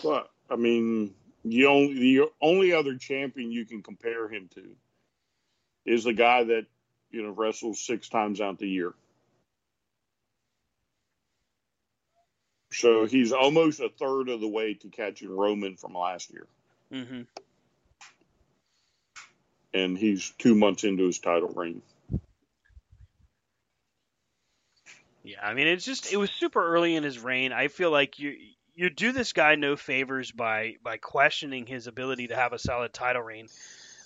But 0.03 0.29
I 0.49 0.55
mean, 0.55 1.13
the 1.45 1.65
only 1.65 1.93
the 1.93 2.29
only 2.41 2.73
other 2.73 2.95
champion 2.95 3.51
you 3.51 3.65
can 3.65 3.81
compare 3.81 4.27
him 4.27 4.49
to 4.55 4.75
is 5.85 6.03
the 6.03 6.13
guy 6.13 6.43
that 6.43 6.65
you 7.11 7.23
know 7.23 7.31
wrestles 7.31 7.79
six 7.79 8.09
times 8.09 8.41
out 8.41 8.59
the 8.59 8.67
year. 8.67 8.93
So 12.79 13.05
he's 13.05 13.33
almost 13.33 13.81
a 13.81 13.89
third 13.89 14.29
of 14.29 14.39
the 14.39 14.47
way 14.47 14.73
to 14.75 14.87
catching 14.87 15.35
Roman 15.35 15.75
from 15.75 15.93
last 15.93 16.31
year. 16.31 16.47
Mm-hmm. 16.93 17.21
And 19.73 19.97
he's 19.97 20.31
two 20.37 20.55
months 20.55 20.85
into 20.85 21.05
his 21.05 21.19
title 21.19 21.49
reign. 21.49 21.81
Yeah, 25.23 25.45
I 25.45 25.53
mean 25.53 25.67
it's 25.67 25.83
just 25.83 26.13
it 26.13 26.17
was 26.17 26.31
super 26.31 26.65
early 26.65 26.95
in 26.95 27.03
his 27.03 27.19
reign. 27.19 27.51
I 27.51 27.67
feel 27.67 27.91
like 27.91 28.17
you 28.17 28.37
you 28.73 28.89
do 28.89 29.11
this 29.11 29.33
guy 29.33 29.55
no 29.55 29.75
favors 29.75 30.31
by 30.31 30.75
by 30.81 30.95
questioning 30.97 31.65
his 31.65 31.87
ability 31.87 32.27
to 32.27 32.35
have 32.35 32.53
a 32.53 32.59
solid 32.59 32.93
title 32.93 33.21
reign. 33.21 33.49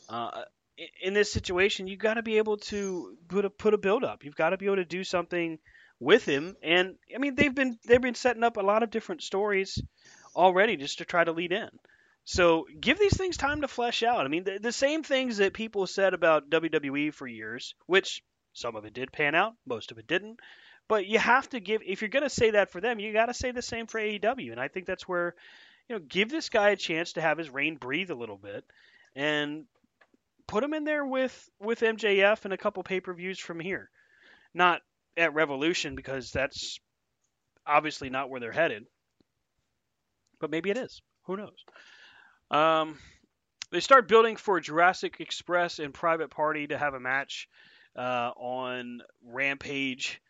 Uh, 0.09 0.41
in 0.99 1.13
this 1.13 1.31
situation, 1.31 1.85
you've 1.85 1.99
got 1.99 2.15
to 2.15 2.23
be 2.23 2.39
able 2.39 2.57
to 2.57 3.15
put 3.27 3.45
a 3.45 3.51
put 3.51 3.75
a 3.75 3.77
build 3.77 4.03
up. 4.03 4.25
You've 4.25 4.35
got 4.35 4.49
to 4.49 4.57
be 4.57 4.65
able 4.65 4.77
to 4.77 4.85
do 4.85 5.03
something 5.03 5.59
with 5.99 6.25
him. 6.25 6.55
And 6.61 6.95
I 7.13 7.17
mean, 7.17 7.35
they've 7.35 7.53
been 7.53 7.77
they've 7.85 8.01
been 8.01 8.15
setting 8.15 8.43
up 8.43 8.57
a 8.57 8.61
lot 8.61 8.83
of 8.83 8.91
different 8.91 9.23
stories 9.23 9.81
already 10.35 10.77
just 10.77 10.99
to 10.99 11.05
try 11.05 11.23
to 11.23 11.31
lead 11.31 11.51
in. 11.51 11.69
So 12.25 12.67
give 12.79 12.99
these 12.99 13.17
things 13.17 13.35
time 13.35 13.61
to 13.61 13.67
flesh 13.67 14.01
out. 14.01 14.25
I 14.25 14.29
mean, 14.29 14.45
the, 14.45 14.57
the 14.59 14.71
same 14.71 15.03
things 15.03 15.37
that 15.37 15.53
people 15.53 15.85
said 15.87 16.13
about 16.13 16.49
WWE 16.49 17.13
for 17.13 17.27
years, 17.27 17.75
which 17.85 18.23
some 18.53 18.75
of 18.75 18.85
it 18.85 18.93
did 18.93 19.11
pan 19.11 19.35
out, 19.35 19.55
most 19.65 19.91
of 19.91 19.97
it 19.97 20.07
didn't. 20.07 20.39
But 20.87 21.05
you 21.05 21.19
have 21.19 21.49
to 21.49 21.59
give 21.59 21.81
if 21.85 22.01
you're 22.01 22.09
going 22.09 22.23
to 22.23 22.29
say 22.29 22.51
that 22.51 22.71
for 22.71 22.81
them, 22.81 22.99
you 22.99 23.13
got 23.13 23.27
to 23.27 23.33
say 23.33 23.51
the 23.51 23.61
same 23.61 23.87
for 23.87 23.99
AEW. 23.99 24.51
And 24.51 24.59
I 24.59 24.67
think 24.67 24.85
that's 24.85 25.07
where 25.07 25.35
you 25.89 25.95
know 25.95 26.01
give 26.07 26.29
this 26.29 26.49
guy 26.49 26.69
a 26.69 26.75
chance 26.75 27.13
to 27.13 27.21
have 27.21 27.37
his 27.37 27.49
reign 27.49 27.75
breathe 27.75 28.11
a 28.11 28.15
little 28.15 28.37
bit 28.37 28.65
and 29.15 29.65
put 30.47 30.63
him 30.63 30.73
in 30.73 30.83
there 30.83 31.05
with 31.05 31.49
with 31.59 31.81
MJF 31.81 32.45
and 32.45 32.53
a 32.53 32.57
couple 32.57 32.83
pay 32.83 32.99
per 32.99 33.13
views 33.13 33.39
from 33.39 33.59
here. 33.59 33.89
Not 34.53 34.81
at 35.17 35.33
Revolution 35.33 35.95
because 35.95 36.31
that's 36.31 36.79
obviously 37.65 38.09
not 38.09 38.29
where 38.29 38.39
they're 38.39 38.51
headed. 38.51 38.85
But 40.39 40.51
maybe 40.51 40.69
it 40.69 40.77
is. 40.77 41.01
Who 41.25 41.37
knows? 41.37 41.63
Um, 42.51 42.97
they 43.71 43.79
start 43.79 44.07
building 44.07 44.35
for 44.35 44.59
Jurassic 44.59 45.17
Express 45.19 45.79
and 45.79 45.93
Private 45.93 46.29
Party 46.29 46.67
to 46.67 46.77
have 46.77 46.93
a 46.93 46.99
match 46.99 47.47
uh, 47.95 48.31
on 48.35 49.01
Rampage. 49.25 50.21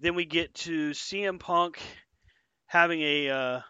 Then 0.00 0.14
we 0.14 0.24
get 0.24 0.54
to 0.54 0.90
CM 0.90 1.38
Punk 1.38 1.78
having 2.66 3.02
a 3.02 3.30
uh, 3.30 3.60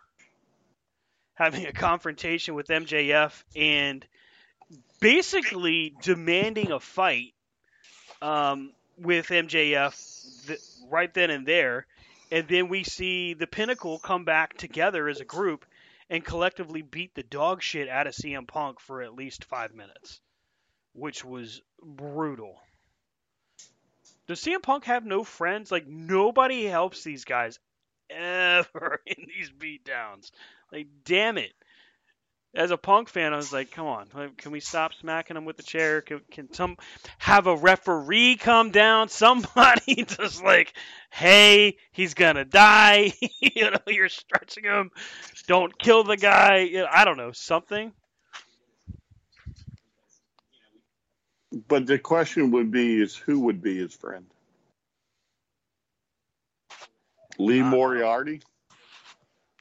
having 1.34 1.66
a 1.66 1.72
confrontation 1.72 2.54
with 2.54 2.68
MJF 2.68 3.42
and 3.56 4.04
basically 5.00 5.94
demanding 6.02 6.72
a 6.72 6.80
fight 6.80 7.34
um, 8.20 8.72
with 8.98 9.28
MJF 9.28 9.94
right 10.90 11.12
then 11.12 11.30
and 11.30 11.46
there. 11.46 11.86
And 12.30 12.46
then 12.46 12.68
we 12.68 12.84
see 12.84 13.34
the 13.34 13.46
Pinnacle 13.46 13.98
come 13.98 14.24
back 14.24 14.56
together 14.56 15.08
as 15.08 15.20
a 15.20 15.24
group 15.24 15.64
and 16.10 16.24
collectively 16.24 16.82
beat 16.82 17.14
the 17.14 17.22
dog 17.22 17.62
shit 17.62 17.88
out 17.88 18.06
of 18.06 18.14
CM 18.14 18.46
Punk 18.46 18.80
for 18.80 19.02
at 19.02 19.14
least 19.14 19.44
five 19.44 19.74
minutes, 19.74 20.20
which 20.92 21.24
was 21.24 21.62
brutal. 21.82 22.60
Does 24.26 24.40
CM 24.40 24.62
Punk 24.62 24.84
have 24.84 25.06
no 25.06 25.24
friends? 25.24 25.72
Like 25.72 25.86
nobody 25.86 26.64
helps 26.64 27.02
these 27.02 27.24
guys 27.24 27.58
ever 28.10 29.00
in 29.06 29.26
these 29.26 29.50
beatdowns. 29.50 30.30
Like 30.70 30.88
damn 31.04 31.38
it 31.38 31.52
as 32.54 32.70
a 32.70 32.76
punk 32.76 33.08
fan, 33.08 33.32
I 33.32 33.36
was 33.36 33.52
like, 33.52 33.70
come 33.70 33.86
on, 33.86 34.06
can 34.36 34.52
we 34.52 34.60
stop 34.60 34.94
smacking 34.94 35.36
him 35.36 35.44
with 35.44 35.56
the 35.56 35.62
chair? 35.62 36.00
Can, 36.00 36.20
can 36.30 36.52
some 36.52 36.76
have 37.18 37.46
a 37.46 37.56
referee 37.56 38.36
come 38.36 38.70
down? 38.70 39.08
Somebody 39.18 40.04
just 40.04 40.42
like, 40.42 40.72
hey, 41.10 41.76
he's 41.92 42.14
gonna 42.14 42.44
die. 42.44 43.12
you 43.40 43.70
know, 43.70 43.78
you're 43.86 44.08
stretching 44.08 44.64
him. 44.64 44.90
Don't 45.46 45.78
kill 45.78 46.04
the 46.04 46.16
guy. 46.16 46.58
You 46.58 46.78
know, 46.78 46.88
I 46.90 47.04
don't 47.04 47.16
know, 47.16 47.32
something. 47.32 47.92
But 51.66 51.86
the 51.86 51.98
question 51.98 52.50
would 52.52 52.70
be: 52.70 53.00
Is 53.00 53.16
who 53.16 53.40
would 53.40 53.62
be 53.62 53.78
his 53.78 53.94
friend? 53.94 54.26
Lee 57.38 57.62
uh, 57.62 57.64
Moriarty, 57.64 58.42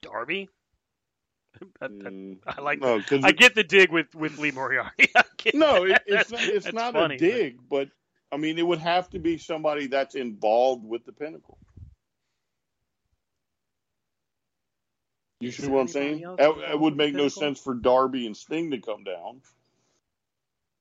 Darby. 0.02 0.50
I, 1.82 1.88
mm, 1.88 2.38
I, 2.46 2.62
like. 2.62 2.80
No, 2.80 3.02
I 3.24 3.32
get 3.32 3.56
the 3.56 3.64
dig 3.64 3.92
with 3.92 4.14
with 4.16 4.38
Lee 4.38 4.52
Moriarty. 4.52 5.10
no, 5.54 5.84
it, 5.86 6.02
it's 6.06 6.32
not, 6.32 6.44
it's 6.44 6.74
not 6.74 6.94
funny, 6.94 7.16
a 7.16 7.20
dig, 7.20 7.58
but... 7.70 7.88
but 7.88 7.90
I 8.30 8.38
mean, 8.38 8.58
it 8.58 8.68
would 8.68 8.80
have 8.80 9.10
to 9.12 9.20
be 9.20 9.38
somebody 9.38 9.88
that's 9.88 10.16
involved 10.16 10.86
with 10.86 11.06
the 11.06 11.14
Pinnacle. 11.14 11.58
You 15.40 15.52
see 15.52 15.68
what 15.68 15.82
I'm 15.82 15.88
saying? 15.88 16.24
It, 16.40 16.80
would 16.80 16.98
make 16.98 17.14
no 17.14 17.28
sense 17.28 17.60
for 17.60 17.76
Darby 17.76 18.26
and 18.26 18.36
Sting 18.36 18.72
to 18.72 18.80
come 18.80 19.04
down. 19.04 19.42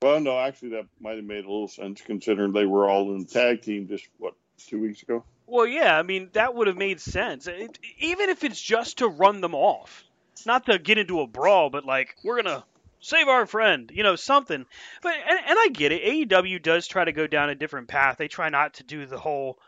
Well, 0.03 0.21
no, 0.21 0.39
actually, 0.39 0.71
that 0.71 0.87
might 0.99 1.17
have 1.17 1.25
made 1.25 1.45
a 1.45 1.49
little 1.49 1.69
sense 1.69 2.01
considering 2.01 2.53
they 2.53 2.65
were 2.65 2.89
all 2.89 3.15
in 3.15 3.21
the 3.21 3.27
tag 3.27 3.63
team 3.63 3.87
just 3.87 4.07
what 4.19 4.35
two 4.59 4.81
weeks 4.81 5.03
ago. 5.03 5.25
Well, 5.47 5.67
yeah, 5.67 5.97
I 5.97 6.03
mean 6.03 6.31
that 6.33 6.55
would 6.55 6.67
have 6.67 6.77
made 6.77 7.01
sense, 7.01 7.47
it, 7.47 7.79
even 7.99 8.31
if 8.31 8.45
it's 8.45 8.61
just 8.61 8.99
to 8.99 9.09
run 9.09 9.41
them 9.41 9.55
off 9.55 10.06
not 10.45 10.67
to 10.67 10.79
get 10.79 10.99
into 10.99 11.21
a 11.21 11.27
brawl, 11.27 11.71
but 11.71 11.85
like 11.85 12.17
we're 12.23 12.43
gonna 12.43 12.65
save 13.01 13.29
our 13.29 13.47
friend, 13.47 13.91
you 13.95 14.03
know, 14.03 14.17
something. 14.17 14.67
But 15.03 15.15
and, 15.15 15.39
and 15.39 15.59
I 15.59 15.69
get 15.73 15.93
it. 15.93 16.29
AEW 16.29 16.63
does 16.63 16.87
try 16.87 17.05
to 17.05 17.13
go 17.13 17.27
down 17.27 17.51
a 17.51 17.55
different 17.55 17.89
path. 17.89 18.19
They 18.19 18.29
try 18.29 18.49
not 18.49 18.75
to 18.75 18.85
do 18.85 19.07
the 19.07 19.19
whole. 19.19 19.59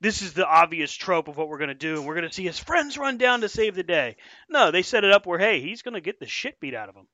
This 0.00 0.22
is 0.22 0.32
the 0.32 0.46
obvious 0.46 0.92
trope 0.92 1.28
of 1.28 1.36
what 1.36 1.48
we're 1.48 1.58
gonna 1.58 1.74
do, 1.74 1.98
and 1.98 2.06
we're 2.06 2.14
gonna 2.14 2.32
see 2.32 2.44
his 2.44 2.58
friends 2.58 2.98
run 2.98 3.18
down 3.18 3.42
to 3.42 3.48
save 3.48 3.74
the 3.74 3.82
day. 3.82 4.16
No, 4.48 4.70
they 4.70 4.82
set 4.82 5.04
it 5.04 5.12
up 5.12 5.26
where 5.26 5.38
hey, 5.38 5.60
he's 5.60 5.82
gonna 5.82 6.00
get 6.00 6.18
the 6.18 6.26
shit 6.26 6.58
beat 6.58 6.74
out 6.74 6.88
of 6.88 6.96
him 6.96 7.06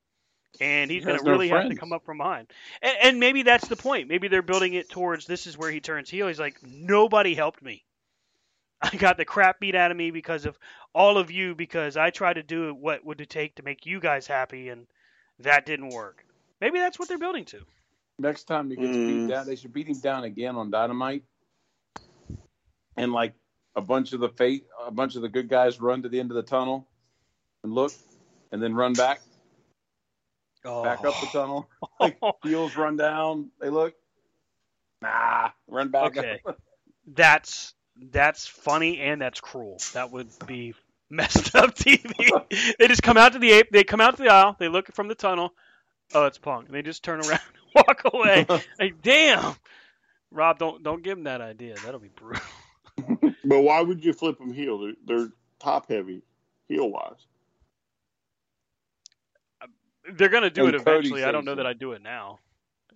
and 0.60 0.90
he's 0.90 1.02
he 1.02 1.06
going 1.06 1.18
to 1.18 1.30
really 1.30 1.50
no 1.50 1.56
have 1.56 1.68
to 1.68 1.76
come 1.76 1.92
up 1.92 2.04
from 2.04 2.18
behind. 2.18 2.48
And, 2.82 2.96
and, 3.02 3.20
maybe 3.20 3.42
that's 3.42 3.68
the 3.68 3.76
point. 3.76 4.08
Maybe 4.08 4.28
they're 4.28 4.42
building 4.42 4.74
it 4.74 4.88
towards 4.88 5.26
this 5.26 5.46
is 5.46 5.56
where 5.58 5.70
he 5.70 5.80
turns 5.80 6.10
heel. 6.10 6.28
He's 6.28 6.40
like, 6.40 6.56
nobody 6.62 7.34
helped 7.34 7.62
me. 7.62 7.84
I 8.82 8.96
got 8.96 9.16
the 9.16 9.24
crap 9.24 9.60
beat 9.60 9.74
out 9.74 9.90
of 9.90 9.96
me 9.96 10.10
because 10.10 10.46
of 10.46 10.58
all 10.94 11.18
of 11.18 11.30
you 11.30 11.54
because 11.54 11.96
I 11.96 12.10
tried 12.10 12.34
to 12.34 12.42
do 12.42 12.74
what 12.74 13.04
would 13.04 13.20
it 13.20 13.30
take 13.30 13.56
to 13.56 13.62
make 13.62 13.86
you 13.86 14.00
guys 14.00 14.26
happy 14.26 14.68
and 14.68 14.86
that 15.40 15.66
didn't 15.66 15.90
work. 15.90 16.24
Maybe 16.60 16.78
that's 16.78 16.98
what 16.98 17.08
they're 17.08 17.18
building 17.18 17.44
to. 17.46 17.60
Next 18.18 18.44
time 18.44 18.70
he 18.70 18.76
gets 18.76 18.96
mm. 18.96 19.06
beat 19.08 19.28
down, 19.28 19.46
they 19.46 19.56
should 19.56 19.72
beat 19.72 19.88
him 19.88 20.00
down 20.00 20.24
again 20.24 20.56
on 20.56 20.70
Dynamite. 20.70 21.24
And 22.96 23.12
like 23.12 23.34
a 23.74 23.82
bunch 23.82 24.12
of 24.14 24.20
the 24.20 24.30
fate, 24.30 24.64
a 24.84 24.90
bunch 24.90 25.16
of 25.16 25.22
the 25.22 25.28
good 25.28 25.48
guys 25.48 25.80
run 25.80 26.02
to 26.02 26.08
the 26.08 26.18
end 26.18 26.30
of 26.30 26.34
the 26.36 26.42
tunnel 26.42 26.86
and 27.62 27.72
look, 27.72 27.92
and 28.52 28.62
then 28.62 28.74
run 28.74 28.94
back, 28.94 29.20
oh. 30.64 30.82
back 30.82 31.04
up 31.04 31.14
the 31.20 31.26
tunnel. 31.26 31.68
Like 31.98 32.18
heels 32.42 32.76
run 32.76 32.98
down, 32.98 33.50
they 33.58 33.70
look, 33.70 33.94
nah, 35.00 35.48
run 35.66 35.88
back. 35.88 36.18
Okay, 36.18 36.42
that's 37.06 37.72
that's 38.10 38.46
funny 38.46 39.00
and 39.00 39.20
that's 39.20 39.40
cruel. 39.40 39.78
That 39.94 40.10
would 40.12 40.28
be 40.46 40.74
messed 41.10 41.54
up 41.54 41.74
TV. 41.74 42.74
they 42.78 42.88
just 42.88 43.02
come 43.02 43.16
out 43.16 43.32
to 43.34 43.38
the 43.38 43.52
ape. 43.52 43.70
They 43.70 43.84
come 43.84 44.00
out 44.00 44.16
to 44.16 44.22
the 44.22 44.30
aisle. 44.30 44.56
They 44.58 44.68
look 44.68 44.92
from 44.94 45.08
the 45.08 45.14
tunnel. 45.14 45.52
Oh, 46.14 46.26
it's 46.26 46.38
Punk. 46.38 46.66
And 46.66 46.74
They 46.74 46.82
just 46.82 47.02
turn 47.02 47.20
around 47.20 47.40
and 47.74 47.86
walk 47.86 48.02
away. 48.12 48.46
like, 48.78 49.02
damn. 49.02 49.54
Rob, 50.30 50.58
don't 50.58 50.82
don't 50.82 51.02
give 51.02 51.18
him 51.18 51.24
that 51.24 51.40
idea. 51.40 51.74
That'll 51.84 52.00
be 52.00 52.10
brutal. 52.14 52.42
But 53.44 53.60
why 53.60 53.80
would 53.80 54.04
you 54.04 54.12
flip 54.12 54.38
them 54.38 54.52
heel? 54.52 54.78
They're, 54.78 54.94
they're 55.06 55.28
top 55.60 55.88
heavy, 55.88 56.22
heel 56.68 56.90
wise. 56.90 57.26
They're 60.12 60.28
gonna 60.28 60.50
do 60.50 60.66
And 60.66 60.74
it 60.74 60.84
Cody 60.84 60.98
eventually. 60.98 61.24
I 61.24 61.32
don't 61.32 61.44
know 61.44 61.52
so. 61.52 61.56
that 61.56 61.66
I 61.66 61.72
do 61.72 61.92
it 61.92 62.02
now. 62.02 62.38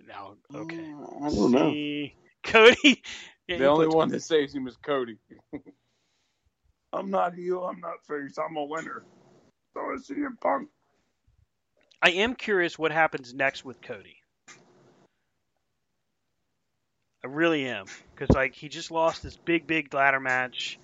Now, 0.09 0.35
okay. 0.55 0.93
Uh, 0.93 1.27
I 1.27 1.31
don't 1.31 1.53
know. 1.53 2.09
Cody. 2.43 3.03
Yeah, 3.51 3.59
The 3.59 3.67
only 3.67 3.89
one 3.89 4.09
that 4.11 4.23
saves 4.23 4.55
him 4.55 4.67
is 4.69 4.77
Cody. 4.77 5.17
I'm 6.93 7.11
not 7.11 7.35
heel. 7.35 7.65
I'm 7.65 7.81
not 7.81 8.05
face. 8.07 8.39
I'm 8.39 8.57
a 8.57 8.65
winner. 8.65 9.03
So 9.75 9.95
is 9.95 10.09
CM 10.09 10.41
Punk. 10.41 10.69
I 12.03 12.11
am 12.13 12.35
curious 12.35 12.79
what 12.79 12.93
happens 12.93 13.35
next 13.35 13.65
with 13.65 13.81
Cody. 13.83 14.17
I 17.23 17.27
really 17.27 17.67
am 17.67 17.87
because 18.15 18.35
like 18.35 18.55
he 18.55 18.69
just 18.69 18.91
lost 18.91 19.23
this 19.23 19.37
big, 19.37 19.67
big 19.67 19.93
ladder 19.93 20.21
match. 20.21 20.79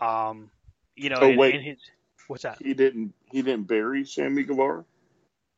Um, 0.00 0.50
you 0.96 1.08
know, 1.08 1.20
Oh, 1.22 1.28
in- 1.28 1.38
wait. 1.38 1.54
in 1.54 1.62
his, 1.62 1.78
what's 2.26 2.42
that? 2.42 2.58
He 2.60 2.74
didn't. 2.74 3.14
He 3.30 3.42
didn't 3.42 3.66
bury 3.66 4.04
Sammy 4.04 4.42
Guevara. 4.42 4.84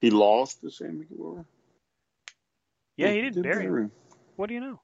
He 0.00 0.10
lost 0.10 0.60
to 0.60 0.70
Sammy 0.70 1.04
Guevara. 1.04 1.44
Yeah, 2.96 3.10
he 3.12 3.22
didn't 3.22 3.42
bury 3.42 3.64
him. 3.64 3.76
him. 3.76 3.92
What 4.36 4.48
do 4.48 4.54
you 4.54 4.60
know? 4.60 4.80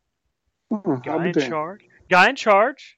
Huh, 0.70 0.80
I'll 0.86 0.96
Guy 0.98 1.26
in 1.26 1.32
damned. 1.32 1.48
charge. 1.48 1.80
Guy 2.08 2.28
in 2.30 2.36
charge 2.36 2.96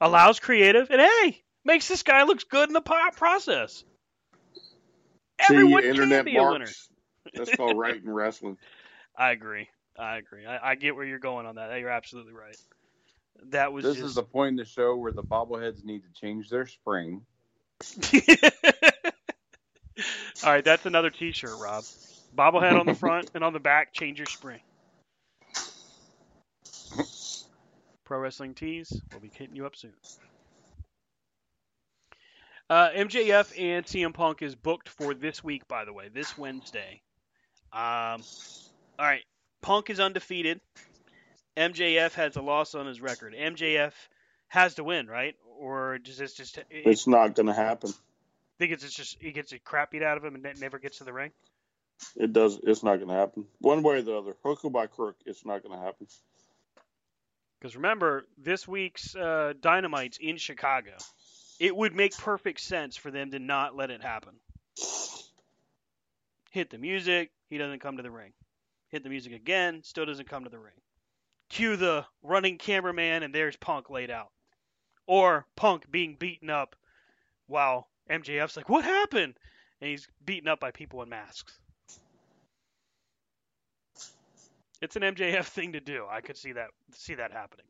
allows 0.00 0.40
creative, 0.40 0.90
and 0.90 1.00
hey, 1.00 1.42
makes 1.64 1.88
this 1.88 2.02
guy 2.02 2.22
looks 2.24 2.44
good 2.44 2.68
in 2.68 2.72
the 2.74 2.80
po- 2.80 3.10
process. 3.16 3.84
Everyone 5.38 5.82
See, 5.82 5.88
can 5.88 5.94
internet 5.96 6.24
be 6.24 6.36
a 6.36 6.42
winner. 6.42 6.58
marks. 6.60 6.88
That's 7.34 7.54
called 7.56 7.76
right 7.78 7.96
in 8.02 8.10
wrestling. 8.10 8.58
I 9.16 9.30
agree. 9.30 9.68
I 9.98 10.16
agree. 10.16 10.46
I, 10.46 10.70
I 10.70 10.74
get 10.74 10.96
where 10.96 11.04
you're 11.04 11.18
going 11.18 11.46
on 11.46 11.56
that. 11.56 11.78
You're 11.78 11.90
absolutely 11.90 12.32
right. 12.32 12.56
That 13.50 13.72
was 13.72 13.84
This 13.84 13.96
just 13.96 14.06
is 14.06 14.14
the 14.14 14.22
point 14.22 14.50
in 14.50 14.56
the 14.56 14.64
show 14.64 14.96
where 14.96 15.12
the 15.12 15.22
bobbleheads 15.22 15.84
need 15.84 16.02
to 16.04 16.20
change 16.20 16.48
their 16.48 16.66
spring. 16.66 17.22
All 20.44 20.52
right, 20.52 20.64
that's 20.64 20.86
another 20.86 21.10
T-shirt, 21.10 21.58
Rob. 21.60 21.84
Bobblehead 22.36 22.78
on 22.78 22.86
the 22.86 22.94
front 22.94 23.30
and 23.34 23.44
on 23.44 23.52
the 23.52 23.60
back. 23.60 23.92
Change 23.92 24.18
your 24.18 24.26
spring. 24.26 24.60
Pro 28.12 28.20
Wrestling 28.20 28.52
Tees. 28.52 29.00
We'll 29.10 29.22
be 29.22 29.30
hitting 29.34 29.56
you 29.56 29.64
up 29.64 29.74
soon. 29.74 29.94
Uh, 32.68 32.90
MJF 32.90 33.58
and 33.58 33.86
CM 33.86 34.12
Punk 34.12 34.42
is 34.42 34.54
booked 34.54 34.90
for 34.90 35.14
this 35.14 35.42
week, 35.42 35.66
by 35.66 35.86
the 35.86 35.94
way, 35.94 36.10
this 36.12 36.36
Wednesday. 36.36 37.00
Um, 37.72 38.20
all 38.98 39.06
right, 39.06 39.22
Punk 39.62 39.88
is 39.88 39.98
undefeated. 39.98 40.60
MJF 41.56 42.12
has 42.12 42.36
a 42.36 42.42
loss 42.42 42.74
on 42.74 42.86
his 42.86 43.00
record. 43.00 43.34
MJF 43.34 43.94
has 44.48 44.74
to 44.74 44.84
win, 44.84 45.06
right? 45.06 45.34
Or 45.58 45.96
does 45.96 46.18
this 46.18 46.34
just? 46.34 46.58
It, 46.58 46.66
It's 46.70 47.06
not 47.06 47.34
going 47.34 47.46
to 47.46 47.54
happen. 47.54 47.94
think 48.58 48.72
it's 48.72 48.92
just 48.92 49.16
he 49.22 49.32
gets 49.32 49.52
a 49.52 49.58
crap 49.58 49.92
beat 49.92 50.02
out 50.02 50.18
of 50.18 50.24
him 50.26 50.34
and 50.34 50.60
never 50.60 50.78
gets 50.78 50.98
to 50.98 51.04
the 51.04 51.14
ring. 51.14 51.30
It 52.16 52.34
does. 52.34 52.60
It's 52.62 52.82
not 52.82 52.96
going 52.96 53.08
to 53.08 53.14
happen. 53.14 53.46
One 53.60 53.82
way 53.82 54.00
or 54.00 54.02
the 54.02 54.18
other, 54.18 54.34
hook 54.44 54.66
or 54.66 54.70
by 54.70 54.86
crook, 54.86 55.16
it's 55.24 55.46
not 55.46 55.62
going 55.62 55.78
to 55.78 55.82
happen. 55.82 56.06
Because 57.62 57.76
remember, 57.76 58.26
this 58.36 58.66
week's 58.66 59.14
uh, 59.14 59.52
Dynamite's 59.60 60.18
in 60.20 60.36
Chicago. 60.36 60.96
It 61.60 61.76
would 61.76 61.94
make 61.94 62.18
perfect 62.18 62.60
sense 62.60 62.96
for 62.96 63.12
them 63.12 63.30
to 63.30 63.38
not 63.38 63.76
let 63.76 63.92
it 63.92 64.02
happen. 64.02 64.32
Hit 66.50 66.70
the 66.70 66.78
music, 66.78 67.30
he 67.48 67.58
doesn't 67.58 67.78
come 67.78 67.98
to 67.98 68.02
the 68.02 68.10
ring. 68.10 68.32
Hit 68.88 69.04
the 69.04 69.10
music 69.10 69.32
again, 69.32 69.84
still 69.84 70.04
doesn't 70.04 70.28
come 70.28 70.42
to 70.42 70.50
the 70.50 70.58
ring. 70.58 70.74
Cue 71.50 71.76
the 71.76 72.04
running 72.24 72.58
cameraman, 72.58 73.22
and 73.22 73.32
there's 73.32 73.56
Punk 73.56 73.90
laid 73.90 74.10
out. 74.10 74.32
Or 75.06 75.46
Punk 75.54 75.88
being 75.88 76.16
beaten 76.16 76.50
up 76.50 76.74
while 77.46 77.86
MJF's 78.10 78.56
like, 78.56 78.68
What 78.68 78.84
happened? 78.84 79.34
And 79.80 79.88
he's 79.88 80.08
beaten 80.24 80.48
up 80.48 80.58
by 80.58 80.72
people 80.72 81.00
in 81.00 81.08
masks. 81.08 81.60
It's 84.82 84.96
an 84.96 85.02
MJF 85.02 85.44
thing 85.44 85.72
to 85.72 85.80
do. 85.80 86.04
I 86.10 86.20
could 86.20 86.36
see 86.36 86.52
that 86.52 86.70
see 86.92 87.14
that 87.14 87.30
happening. 87.32 87.66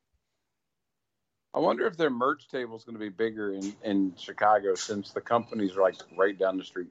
I 1.55 1.59
wonder 1.59 1.87
if 1.87 1.99
their 1.99 2.09
merch 2.09 2.49
table 2.49 2.75
is 2.77 2.85
going 2.85 2.95
to 2.95 2.99
be 2.99 3.11
bigger 3.11 3.53
in, 3.53 3.75
in 3.85 4.15
Chicago 4.17 4.75
since 4.75 5.11
the 5.11 5.21
companies 5.21 5.77
are 5.77 5.83
like 5.83 5.97
right 6.17 6.37
down 6.39 6.57
the 6.57 6.65
street. 6.65 6.89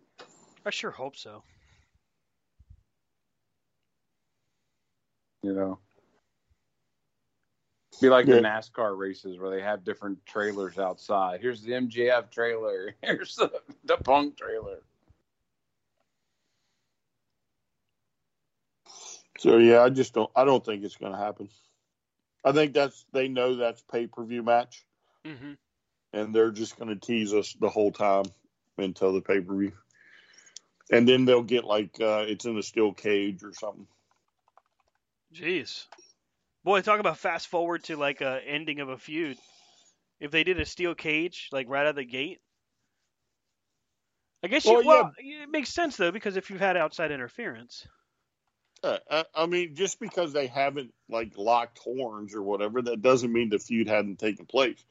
I 0.64 0.70
sure 0.70 0.92
hope 0.92 1.18
so. 1.18 1.42
You 5.42 5.54
know, 5.54 5.80
be 8.00 8.10
like 8.10 8.28
Yeah. 8.28 8.36
the 8.36 8.42
NASCAR 8.42 8.96
races 8.96 9.40
where 9.40 9.50
they 9.50 9.64
have 9.64 9.84
different 9.84 10.24
trailers 10.28 10.78
outside. 10.78 11.42
Here's 11.42 11.64
the 11.64 11.72
MJF 11.72 12.30
trailer. 12.30 12.94
Here's 13.02 13.36
the, 13.36 13.52
the 13.86 13.98
Punk 13.98 14.38
trailer. 14.38 14.84
So 19.42 19.58
yeah, 19.58 19.82
I 19.82 19.90
just 19.90 20.14
don't. 20.14 20.30
I 20.36 20.46
don't 20.46 20.64
think 20.64 20.84
it's 20.84 20.98
going 20.98 21.14
to 21.14 21.18
happen. 21.18 21.50
I 22.46 22.52
think 22.52 22.76
that's 22.76 23.08
they 23.12 23.28
know 23.28 23.56
that's 23.56 23.82
pay 23.82 24.06
per 24.06 24.24
view 24.24 24.44
match, 24.44 24.86
hmm 25.26 25.54
and 26.14 26.36
they're 26.36 26.52
just 26.52 26.78
going 26.78 26.90
to 26.90 26.96
tease 26.96 27.34
us 27.34 27.54
the 27.60 27.70
whole 27.70 27.92
time 27.92 28.26
until 28.78 29.14
the 29.14 29.22
pay 29.22 29.42
per 29.42 29.56
view, 29.58 29.72
and 30.92 31.10
then 31.10 31.26
they'll 31.26 31.42
get 31.42 31.64
like 31.64 32.00
uh, 32.00 32.24
it's 32.28 32.46
in 32.46 32.56
a 32.56 32.62
steel 32.62 32.94
cage 32.94 33.44
or 33.44 33.52
something. 33.52 33.88
Jeez, 35.34 35.88
boy, 36.64 36.82
talk 36.82 37.00
about 37.00 37.18
fast 37.18 37.48
forward 37.48 37.84
to 37.86 37.98
like 37.98 38.22
a 38.22 38.42
ending 38.46 38.80
of 38.80 38.90
a 38.90 38.98
feud. 39.00 39.40
If 40.20 40.30
they 40.30 40.44
did 40.44 40.60
a 40.60 40.66
steel 40.68 40.94
cage 40.94 41.50
like 41.52 41.68
right 41.68 41.82
out 41.82 41.88
of 41.88 41.96
the 41.96 42.06
gate, 42.06 42.42
I 44.44 44.50
guess 44.50 44.66
you, 44.66 44.74
Well, 44.74 44.86
well, 44.86 45.12
it 45.18 45.50
makes 45.50 45.70
sense 45.70 45.98
though 45.98 46.12
because 46.12 46.38
if 46.38 46.52
you've 46.52 46.60
had 46.60 46.78
outside 46.78 47.12
interference, 47.12 47.88
Uh, 48.84 48.98
I, 49.10 49.26
I 49.36 49.46
mean, 49.46 49.76
just 49.76 50.00
because 50.00 50.34
they 50.34 50.48
haven't 50.48 50.94
like 51.10 51.38
locked 51.38 51.80
horns 51.80 52.34
or 52.34 52.42
whatever, 52.42 52.82
that 52.82 53.02
doesn't 53.02 53.32
mean 53.32 53.50
the 53.50 53.60
feud 53.60 53.88
hadn't 53.88 54.20
taken 54.20 54.46
place. 54.46 54.84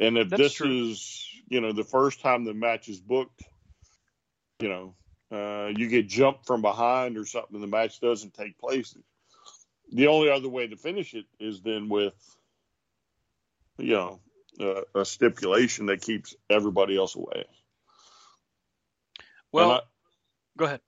And 0.00 0.16
if 0.16 0.30
That's 0.30 0.40
this 0.40 0.54
true. 0.54 0.90
is, 0.90 1.28
you 1.48 1.60
know, 1.60 1.72
the 1.72 1.84
first 1.84 2.20
time 2.20 2.44
the 2.44 2.54
match 2.54 2.88
is 2.88 3.00
booked, 3.00 3.42
you 4.60 4.68
know, 4.68 4.94
uh, 5.30 5.68
you 5.68 5.88
get 5.88 6.08
jumped 6.08 6.46
from 6.46 6.62
behind 6.62 7.16
or 7.18 7.26
something, 7.26 7.54
and 7.54 7.62
the 7.62 7.66
match 7.68 8.00
doesn't 8.00 8.34
take 8.34 8.58
place. 8.58 8.96
The 9.92 10.06
only 10.06 10.30
other 10.30 10.48
way 10.48 10.66
to 10.66 10.76
finish 10.76 11.14
it 11.14 11.26
is 11.38 11.60
then 11.60 11.88
with, 11.88 12.14
you 13.78 13.94
know, 13.94 14.20
uh, 14.60 15.00
a 15.00 15.04
stipulation 15.04 15.86
that 15.86 16.00
keeps 16.00 16.34
everybody 16.48 16.96
else 16.96 17.14
away. 17.14 17.44
well, 19.52 19.72
I- 19.72 19.80
go 20.56 20.64
ahead. 20.64 20.80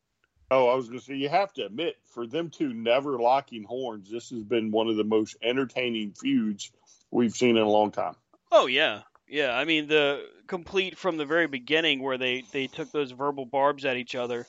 Oh, 0.51 0.69
I 0.69 0.75
was 0.75 0.89
going 0.89 0.99
to 0.99 1.05
say, 1.05 1.15
you 1.15 1.29
have 1.29 1.53
to 1.55 1.67
admit, 1.67 1.97
for 2.07 2.27
them 2.27 2.51
two 2.51 2.75
never 2.75 3.19
locking 3.19 3.63
horns, 3.63 4.11
this 4.11 4.31
has 4.31 4.43
been 4.43 4.73
one 4.73 4.89
of 4.89 4.97
the 4.97 5.05
most 5.05 5.37
entertaining 5.43 6.13
feuds 6.13 6.73
we've 7.11 7.33
seen 7.33 7.57
in 7.57 7.63
a 7.63 7.69
long 7.69 7.93
time. 7.93 8.15
Oh 8.53 8.67
yeah, 8.67 9.03
yeah. 9.29 9.53
I 9.53 9.65
mean 9.65 9.87
the 9.87 10.27
complete 10.47 10.99
from 10.99 11.17
the 11.17 11.25
very 11.25 11.47
beginning 11.47 12.03
where 12.03 12.19
they 12.19 12.43
they 12.53 12.67
took 12.67 12.91
those 12.91 13.13
verbal 13.13 13.47
barbs 13.47 13.85
at 13.85 13.97
each 13.97 14.15
other, 14.15 14.47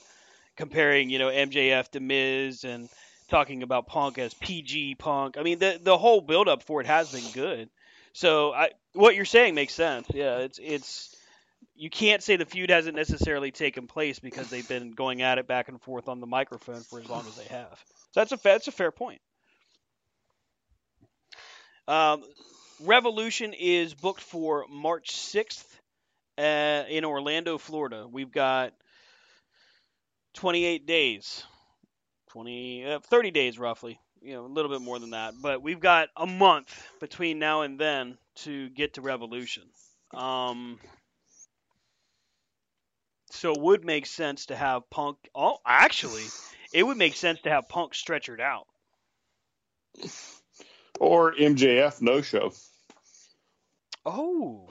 comparing 0.55 1.09
you 1.09 1.19
know 1.19 1.29
MJF 1.29 1.89
to 1.89 1.99
Miz 1.99 2.63
and 2.63 2.89
talking 3.29 3.63
about 3.63 3.87
Punk 3.87 4.17
as 4.17 4.33
PG 4.33 4.95
Punk. 4.95 5.37
I 5.37 5.43
mean 5.43 5.59
the 5.59 5.79
the 5.81 5.97
whole 5.97 6.21
build 6.21 6.47
up 6.47 6.63
for 6.63 6.81
it 6.81 6.87
has 6.87 7.11
been 7.11 7.31
good. 7.31 7.69
So 8.13 8.53
I 8.53 8.71
what 8.93 9.15
you're 9.15 9.25
saying 9.25 9.55
makes 9.55 9.73
sense. 9.73 10.07
Yeah, 10.13 10.39
it's 10.39 10.59
it's 10.61 11.15
you 11.81 11.89
can't 11.89 12.21
say 12.21 12.35
the 12.35 12.45
feud 12.45 12.69
hasn't 12.69 12.95
necessarily 12.95 13.49
taken 13.49 13.87
place 13.87 14.19
because 14.19 14.51
they've 14.51 14.67
been 14.67 14.91
going 14.91 15.23
at 15.23 15.39
it 15.39 15.47
back 15.47 15.67
and 15.67 15.81
forth 15.81 16.07
on 16.07 16.19
the 16.19 16.27
microphone 16.27 16.81
for 16.81 16.99
as 16.99 17.09
long 17.09 17.25
as 17.27 17.35
they 17.35 17.45
have. 17.45 17.83
So 18.11 18.19
that's 18.19 18.31
a 18.31 18.39
that's 18.43 18.67
a 18.67 18.71
fair 18.71 18.91
point. 18.91 19.19
Um, 21.87 22.21
Revolution 22.81 23.53
is 23.53 23.95
booked 23.95 24.21
for 24.21 24.65
March 24.69 25.15
6th 25.15 25.65
uh, 26.37 26.83
in 26.87 27.03
Orlando, 27.03 27.57
Florida. 27.57 28.07
We've 28.07 28.31
got 28.31 28.73
28 30.35 30.85
days, 30.85 31.43
20, 32.29 32.85
uh, 32.85 32.99
30 32.99 33.31
days 33.31 33.57
roughly, 33.57 33.99
you 34.21 34.33
know, 34.33 34.45
a 34.45 34.53
little 34.53 34.69
bit 34.69 34.81
more 34.81 34.99
than 34.99 35.09
that. 35.11 35.33
But 35.41 35.63
we've 35.63 35.79
got 35.79 36.09
a 36.15 36.27
month 36.27 36.71
between 36.99 37.39
now 37.39 37.61
and 37.63 37.79
then 37.79 38.19
to 38.43 38.69
get 38.69 38.93
to 38.93 39.01
Revolution. 39.01 39.63
Um, 40.13 40.77
so 43.31 43.51
it 43.51 43.61
would 43.61 43.85
make 43.85 44.05
sense 44.05 44.47
to 44.47 44.55
have 44.55 44.89
Punk. 44.89 45.17
Oh, 45.35 45.57
actually, 45.65 46.25
it 46.73 46.83
would 46.83 46.97
make 46.97 47.15
sense 47.15 47.41
to 47.41 47.49
have 47.49 47.69
Punk 47.69 47.93
stretchered 47.93 48.39
out. 48.39 48.67
Or 50.99 51.33
MJF 51.33 52.01
no 52.01 52.21
show. 52.21 52.53
Oh, 54.05 54.69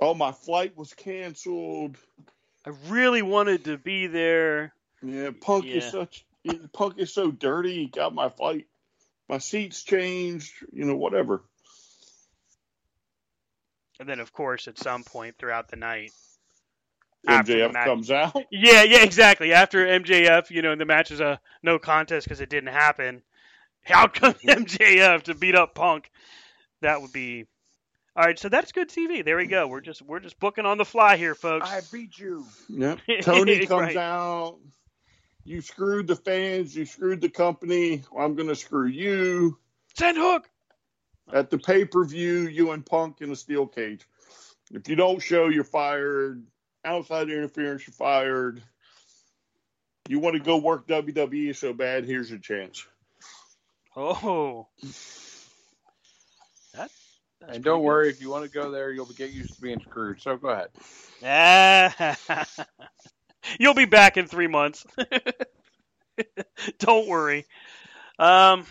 Oh, 0.00 0.14
my 0.14 0.32
flight 0.32 0.76
was 0.76 0.92
canceled. 0.92 1.96
I 2.66 2.72
really 2.88 3.22
wanted 3.22 3.64
to 3.64 3.78
be 3.78 4.06
there. 4.06 4.74
Yeah, 5.02 5.30
Punk 5.40 5.66
is 5.66 5.90
such 5.90 6.24
Punk 6.72 6.98
is 6.98 7.12
so 7.12 7.30
dirty. 7.30 7.74
He 7.74 7.86
got 7.86 8.14
my 8.14 8.28
flight, 8.28 8.66
my 9.28 9.38
seats 9.38 9.82
changed. 9.82 10.52
You 10.72 10.84
know, 10.84 10.96
whatever. 10.96 11.42
And 14.00 14.08
then, 14.08 14.20
of 14.20 14.32
course, 14.32 14.66
at 14.66 14.78
some 14.78 15.04
point 15.04 15.36
throughout 15.38 15.68
the 15.70 15.76
night, 15.76 16.12
MJF 17.26 17.72
comes 17.84 18.10
out. 18.10 18.36
Yeah, 18.50 18.82
yeah, 18.82 19.02
exactly. 19.02 19.52
After 19.52 19.86
MJF, 19.86 20.50
you 20.50 20.62
know, 20.62 20.72
and 20.72 20.80
the 20.80 20.84
match 20.84 21.10
is 21.10 21.20
a 21.20 21.40
no 21.62 21.78
contest 21.78 22.26
because 22.26 22.40
it 22.40 22.48
didn't 22.50 22.72
happen. 22.72 23.22
How 23.82 24.06
come 24.08 24.34
MJF 24.44 25.22
to 25.24 25.34
beat 25.34 25.54
up 25.54 25.74
Punk. 25.74 26.10
That 26.80 27.00
would 27.00 27.12
be 27.12 27.46
all 28.16 28.24
right. 28.24 28.38
So 28.38 28.48
that's 28.48 28.72
good 28.72 28.88
TV. 28.90 29.24
There 29.24 29.36
we 29.36 29.46
go. 29.46 29.66
We're 29.66 29.80
just 29.80 30.02
we're 30.02 30.20
just 30.20 30.38
booking 30.38 30.66
on 30.66 30.78
the 30.78 30.84
fly 30.84 31.16
here, 31.16 31.34
folks. 31.34 31.68
I 31.70 31.80
beat 31.92 32.18
you. 32.18 32.44
Yep. 32.68 32.98
Tony 33.22 33.66
comes 33.66 33.94
Right. 33.94 33.96
out. 33.96 34.58
You 35.44 35.60
screwed 35.60 36.06
the 36.06 36.16
fans. 36.16 36.74
You 36.74 36.86
screwed 36.86 37.20
the 37.20 37.28
company. 37.28 38.02
I'm 38.18 38.34
going 38.34 38.48
to 38.48 38.54
screw 38.56 38.86
you. 38.86 39.58
Send 39.94 40.16
hook. 40.16 40.48
At 41.32 41.50
the 41.50 41.58
pay 41.58 41.84
per 41.84 42.04
view, 42.04 42.40
you 42.48 42.70
and 42.72 42.84
Punk 42.84 43.20
in 43.20 43.30
a 43.30 43.36
steel 43.36 43.66
cage. 43.66 44.06
If 44.72 44.88
you 44.88 44.96
don't 44.96 45.20
show, 45.20 45.48
you're 45.48 45.64
fired. 45.64 46.42
Outside 46.84 47.30
interference, 47.30 47.86
you're 47.86 47.94
fired. 47.94 48.62
You 50.08 50.18
want 50.18 50.34
to 50.34 50.42
go 50.42 50.58
work 50.58 50.86
WWE 50.86 51.56
so 51.56 51.72
bad? 51.72 52.04
Here's 52.04 52.28
your 52.28 52.38
chance. 52.38 52.86
Oh, 53.96 54.66
that. 54.82 54.90
that's 56.74 57.56
And 57.56 57.64
don't 57.64 57.76
pretty 57.76 57.86
worry, 57.86 58.08
if 58.10 58.20
you 58.20 58.28
want 58.28 58.44
to 58.44 58.50
go 58.50 58.70
there, 58.70 58.92
you'll 58.92 59.06
get 59.06 59.30
used 59.30 59.54
to 59.54 59.60
being 59.60 59.80
screwed. 59.80 60.20
So 60.20 60.36
go 60.36 60.48
ahead. 60.48 60.68
good. 61.20 62.16
Ah. 62.28 62.66
You'll 63.60 63.74
be 63.74 63.84
back 63.84 64.16
in 64.16 64.26
three 64.26 64.46
months. 64.46 64.86
don't 66.78 67.06
worry. 67.06 67.44
Um, 68.18 68.64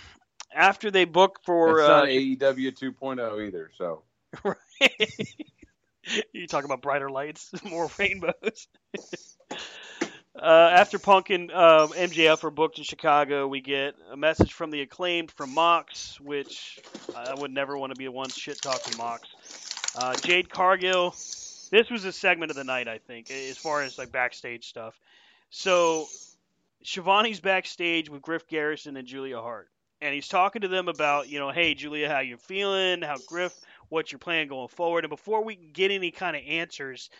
after 0.53 0.91
they 0.91 1.06
book 1.06 1.40
for 1.45 1.80
it's 1.80 1.90
uh, 1.90 1.99
not 1.99 2.07
AEW 2.07 2.76
2.0 2.76 3.48
either. 3.48 3.72
So 3.77 4.03
you 6.34 6.47
talk 6.47 6.65
about 6.65 6.81
brighter 6.81 7.09
lights, 7.09 7.51
more 7.63 7.89
rainbows. 7.97 8.67
uh, 10.35 10.69
after 10.73 10.99
Punk 10.99 11.30
and 11.30 11.51
um, 11.51 11.89
MJF 11.89 12.43
are 12.43 12.51
booked 12.51 12.77
in 12.77 12.84
Chicago, 12.84 13.47
we 13.47 13.61
get 13.61 13.95
a 14.11 14.17
message 14.17 14.53
from 14.53 14.71
the 14.71 14.81
acclaimed 14.81 15.31
from 15.31 15.53
Mox, 15.53 16.19
which 16.19 16.80
I 17.15 17.34
would 17.35 17.51
never 17.51 17.77
want 17.77 17.93
to 17.93 17.97
be 17.97 18.05
the 18.05 18.11
one 18.11 18.30
shit 18.30 18.61
talking 18.61 18.97
Mox. 18.97 19.27
Uh, 19.95 20.15
Jade 20.15 20.49
Cargill. 20.49 21.15
This 21.71 21.89
was 21.89 22.05
a 22.05 22.11
segment 22.11 22.51
of 22.51 22.55
the 22.55 22.63
night, 22.63 22.88
I 22.88 22.99
think, 22.99 23.31
as 23.31 23.57
far 23.57 23.81
as 23.81 23.97
like 23.97 24.11
backstage 24.11 24.67
stuff. 24.67 24.99
So 25.49 26.07
Schiavone's 26.84 27.39
backstage 27.39 28.09
with 28.09 28.21
Griff 28.21 28.47
Garrison 28.47 28.97
and 28.97 29.07
Julia 29.07 29.39
Hart, 29.39 29.69
and 30.01 30.13
he's 30.13 30.27
talking 30.27 30.61
to 30.63 30.67
them 30.67 30.88
about, 30.88 31.30
you 31.30 31.39
know, 31.39 31.49
hey 31.49 31.73
Julia, 31.73 32.09
how 32.09 32.19
you 32.19 32.38
feeling? 32.38 33.01
How 33.01 33.17
Griff 33.27 33.53
what's 33.93 34.11
your 34.11 34.19
plan 34.19 34.47
going 34.47 34.67
forward. 34.67 35.05
And 35.05 35.09
before 35.09 35.43
we 35.43 35.55
get 35.55 35.91
any 35.91 36.09
kind 36.09 36.35
of 36.35 36.41
answers, 36.47 37.11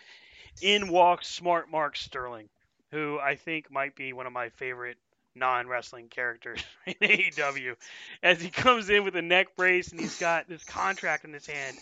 in 0.60 0.88
walks 0.88 1.28
Smart 1.28 1.70
Mark 1.70 1.96
Sterling, 1.96 2.48
who 2.90 3.18
I 3.18 3.36
think 3.36 3.70
might 3.70 3.94
be 3.94 4.12
one 4.12 4.26
of 4.26 4.32
my 4.32 4.48
favorite 4.50 4.98
non 5.36 5.68
wrestling 5.68 6.08
characters 6.08 6.60
in 6.86 6.94
AEW. 6.94 7.76
As 8.22 8.42
he 8.42 8.50
comes 8.50 8.90
in 8.90 9.04
with 9.04 9.14
a 9.14 9.22
neck 9.22 9.56
brace 9.56 9.92
and 9.92 10.00
he's 10.00 10.18
got 10.18 10.48
this 10.48 10.64
contract 10.64 11.24
in 11.24 11.32
his 11.32 11.46
hand, 11.46 11.76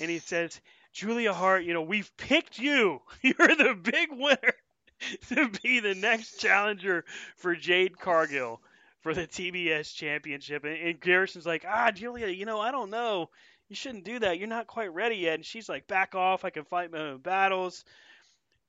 and 0.00 0.10
he 0.10 0.18
says, 0.18 0.60
Julia 0.92 1.34
Hart, 1.34 1.64
you 1.64 1.74
know, 1.74 1.82
we've 1.82 2.10
picked 2.16 2.58
you. 2.58 3.02
You're 3.22 3.34
the 3.36 3.78
big 3.80 4.08
winner 4.10 4.54
to 5.28 5.50
be 5.62 5.80
the 5.80 5.94
next 5.94 6.40
challenger 6.40 7.04
for 7.36 7.54
Jade 7.54 7.98
Cargill 7.98 8.62
for 9.02 9.12
the 9.12 9.26
TBS 9.26 9.94
championship. 9.94 10.64
And, 10.64 10.74
and 10.74 11.00
Garrison's 11.00 11.46
like, 11.46 11.66
ah, 11.68 11.90
Julia, 11.90 12.28
you 12.28 12.46
know, 12.46 12.60
I 12.60 12.72
don't 12.72 12.90
know 12.90 13.28
you 13.68 13.76
shouldn't 13.76 14.04
do 14.04 14.18
that. 14.20 14.38
You're 14.38 14.48
not 14.48 14.66
quite 14.66 14.92
ready 14.92 15.16
yet. 15.16 15.34
And 15.34 15.44
she's 15.44 15.68
like, 15.68 15.86
back 15.86 16.14
off. 16.14 16.44
I 16.44 16.50
can 16.50 16.64
fight 16.64 16.92
my 16.92 16.98
own 16.98 17.18
battles. 17.18 17.84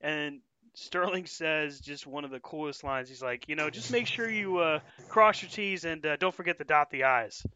And 0.00 0.40
Sterling 0.74 1.26
says 1.26 1.80
just 1.80 2.06
one 2.06 2.24
of 2.24 2.30
the 2.30 2.40
coolest 2.40 2.82
lines. 2.84 3.08
He's 3.08 3.22
like, 3.22 3.48
you 3.48 3.56
know, 3.56 3.70
just 3.70 3.92
make 3.92 4.06
sure 4.06 4.28
you 4.28 4.58
uh, 4.58 4.80
cross 5.08 5.42
your 5.42 5.50
T's 5.50 5.84
and 5.84 6.04
uh, 6.04 6.16
don't 6.16 6.34
forget 6.34 6.58
to 6.58 6.64
dot 6.64 6.90
the 6.90 7.04
I's. 7.04 7.46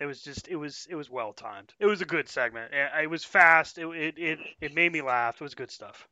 It 0.00 0.06
was 0.06 0.22
just, 0.22 0.48
it 0.48 0.56
was, 0.56 0.86
it 0.88 0.94
was 0.94 1.10
well 1.10 1.32
timed. 1.32 1.74
It 1.78 1.86
was 1.86 2.00
a 2.00 2.06
good 2.06 2.28
segment. 2.28 2.72
It, 2.72 3.02
it 3.02 3.10
was 3.10 3.24
fast. 3.24 3.78
It, 3.78 3.86
it, 3.86 4.18
it, 4.18 4.38
it 4.60 4.74
made 4.74 4.92
me 4.92 5.02
laugh. 5.02 5.36
It 5.36 5.44
was 5.44 5.54
good 5.54 5.70
stuff. 5.70 6.08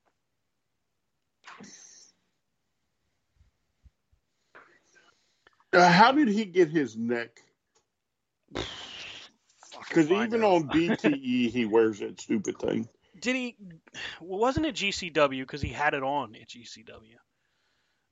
Uh, 5.73 5.91
how 5.91 6.13
did 6.13 6.29
he 6.29 6.45
get 6.47 6.69
his 6.69 6.97
neck? 6.97 7.43
Because 9.89 10.11
even 10.11 10.43
out. 10.45 10.53
on 10.53 10.69
BTE, 10.69 11.51
he 11.51 11.65
wears 11.65 12.01
that 12.01 12.21
stupid 12.21 12.59
thing. 12.59 12.89
did 13.21 13.37
he? 13.37 13.57
Wasn't 14.21 14.67
it 14.67 14.75
GCW 14.75 15.41
because 15.41 15.63
he 15.63 15.71
had 15.71 15.95
it 15.95 16.03
on 16.03 16.35
at 16.37 16.49
GCW? 16.49 17.17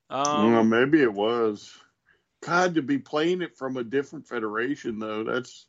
Um, 0.09 0.53
well, 0.53 0.65
maybe 0.65 1.03
it 1.03 1.13
was. 1.13 1.73
God, 2.45 2.75
to 2.75 2.83
be 2.83 2.99
playing 2.99 3.43
it 3.43 3.57
from 3.57 3.77
a 3.77 3.85
different 3.85 4.29
federation 4.29 4.99
though, 4.99 5.25
that's 5.25 5.67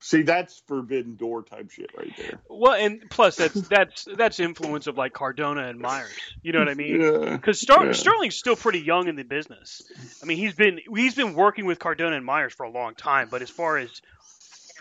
see, 0.00 0.22
that's 0.22 0.62
forbidden 0.68 1.16
door 1.16 1.42
type 1.42 1.70
shit 1.70 1.90
right 1.96 2.12
there. 2.16 2.40
Well, 2.48 2.72
and 2.74 3.02
plus 3.10 3.36
that's 3.36 3.54
that's 3.68 4.08
that's 4.16 4.40
influence 4.40 4.86
of 4.86 4.96
like 4.96 5.12
Cardona 5.12 5.68
and 5.68 5.78
Myers. 5.78 6.16
You 6.42 6.52
know 6.52 6.60
what 6.60 6.68
I 6.68 6.74
mean? 6.74 7.00
Yeah. 7.00 7.36
Because 7.36 7.60
Star- 7.60 7.86
Yeah. 7.86 7.92
Sterling's 7.92 8.36
still 8.36 8.56
pretty 8.56 8.80
young 8.80 9.08
in 9.08 9.16
the 9.16 9.24
business. 9.24 9.82
I 10.22 10.26
mean, 10.26 10.38
he's 10.38 10.54
been 10.54 10.80
he's 10.94 11.14
been 11.14 11.34
working 11.34 11.66
with 11.66 11.78
Cardona 11.78 12.16
and 12.16 12.24
Myers 12.24 12.54
for 12.54 12.64
a 12.64 12.70
long 12.70 12.94
time, 12.94 13.28
but 13.30 13.42
as 13.42 13.50
far 13.50 13.76
as 13.76 13.90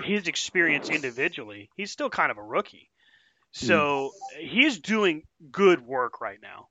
his 0.03 0.27
experience 0.27 0.89
individually, 0.89 1.69
he's 1.75 1.91
still 1.91 2.09
kind 2.09 2.31
of 2.31 2.37
a 2.37 2.43
rookie. 2.43 2.89
So 3.51 4.11
he's 4.37 4.79
doing 4.79 5.23
good 5.49 5.79
work 5.79 6.19
right 6.19 6.39
now. 6.41 6.67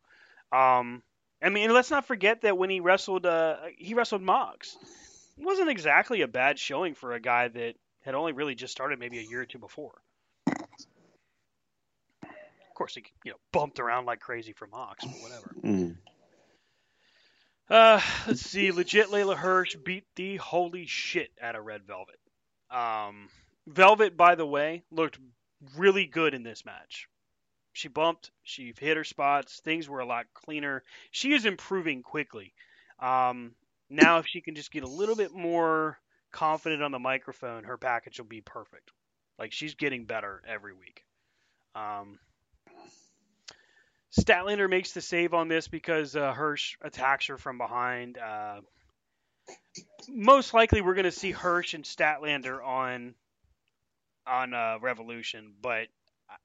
Um, 0.53 1.03
I 1.43 1.49
mean, 1.49 1.73
let's 1.73 1.91
not 1.91 2.07
forget 2.07 2.43
that 2.43 2.59
when 2.59 2.69
he 2.69 2.81
wrestled, 2.81 3.25
uh, 3.25 3.57
he 3.79 3.95
wrestled 3.95 4.21
Mox. 4.21 4.77
It 5.39 5.45
wasn't 5.45 5.71
exactly 5.71 6.21
a 6.21 6.29
bad 6.29 6.59
showing 6.59 6.95
for 6.95 7.15
a 7.15 7.21
guy 7.21 7.49
that 7.49 7.75
had 8.03 8.15
only 8.15 8.33
really 8.33 8.55
just 8.55 8.73
started 8.73 8.99
maybe 8.99 9.19
a 9.19 9.23
year 9.23 9.41
or 9.41 9.47
two 9.47 9.59
before. 9.59 9.95
Of 10.47 10.59
course, 12.75 12.95
he 12.95 13.05
you 13.25 13.33
know 13.33 13.39
bumped 13.51 13.81
around 13.81 14.05
like 14.05 14.21
crazy 14.21 14.53
for 14.53 14.67
Mox, 14.67 15.05
but 15.05 15.23
whatever. 15.23 15.55
Mm. 15.63 15.97
Uh, 17.71 18.01
let's 18.27 18.43
see. 18.43 18.73
Legit 18.73 19.09
Leyla 19.09 19.37
Hirsch 19.37 19.77
beat 19.77 20.05
the 20.17 20.37
holy 20.37 20.87
shit 20.87 21.31
out 21.41 21.57
of 21.57 21.65
Red 21.65 21.87
Velvet. 21.87 22.19
Um, 22.75 23.29
Velvet, 23.67 24.17
by 24.17 24.35
the 24.35 24.47
way, 24.47 24.83
looked 24.91 25.19
really 25.77 26.07
good 26.07 26.35
in 26.35 26.43
this 26.43 26.65
match. 26.65 27.09
She 27.73 27.89
bumped, 27.89 28.31
she 28.43 28.73
hit 28.79 28.97
her 28.97 29.05
spots, 29.05 29.61
things 29.61 29.89
were 29.89 30.01
a 30.01 30.07
lot 30.07 30.27
cleaner. 30.35 30.83
She 31.11 31.33
is 31.33 31.45
improving 31.45 32.03
quickly. 32.03 32.53
Um, 33.01 33.53
now, 33.91 34.19
if 34.19 34.27
she 34.27 34.41
can 34.41 34.55
just 34.55 34.71
get 34.71 34.85
a 34.85 34.89
little 34.89 35.17
bit 35.17 35.33
more 35.33 35.99
confident 36.31 36.83
on 36.83 36.93
the 36.93 36.99
microphone, 36.99 37.65
her 37.65 37.77
package 37.77 38.19
will 38.19 38.27
be 38.27 38.41
perfect. 38.41 38.93
Like 39.39 39.53
she's 39.53 39.75
getting 39.75 40.05
better 40.05 40.43
every 40.47 40.73
week. 40.73 41.05
Um, 41.75 42.19
Statlander 44.19 44.71
makes 44.71 44.93
the 44.93 45.01
save 45.01 45.35
on 45.35 45.49
this 45.49 45.67
because 45.67 46.15
uh, 46.15 46.33
Hirsch 46.33 46.77
attacks 46.83 47.27
her 47.27 47.37
from 47.37 47.59
behind. 47.59 48.17
Uh, 48.17 48.61
most 50.09 50.55
likely, 50.55 50.81
we're 50.81 50.95
going 50.95 51.05
to 51.05 51.12
see 51.12 51.31
Hirsch 51.31 51.75
and 51.75 51.85
Statlander 51.85 52.65
on 52.65 53.15
on 54.27 54.55
uh, 54.55 54.79
Revolution, 54.81 55.53
but 55.61 55.89
I, 56.31 56.37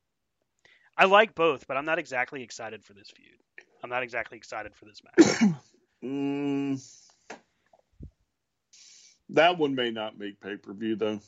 I 0.97 1.05
like 1.05 1.35
both. 1.35 1.67
But 1.67 1.77
I'm 1.77 1.85
not 1.85 1.99
exactly 1.99 2.43
excited 2.43 2.83
for 2.83 2.93
this 2.93 3.09
feud. 3.15 3.39
I'm 3.83 3.89
not 3.89 4.03
exactly 4.03 4.37
excited 4.37 4.73
for 4.75 4.85
this 4.85 5.01
match. 5.03 5.53
Mm. 6.01 6.81
That 9.31 9.57
one 9.57 9.75
may 9.75 9.91
not 9.91 10.17
make 10.17 10.39
pay 10.39 10.55
per 10.55 10.73
view 10.73 10.95
though. 10.95 11.19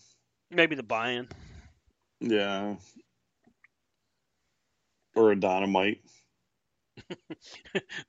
Maybe 0.49 0.75
the 0.75 0.83
buy-in. 0.83 1.27
Yeah. 2.19 2.75
Or 5.15 5.31
a 5.31 5.35
dynamite. 5.35 6.01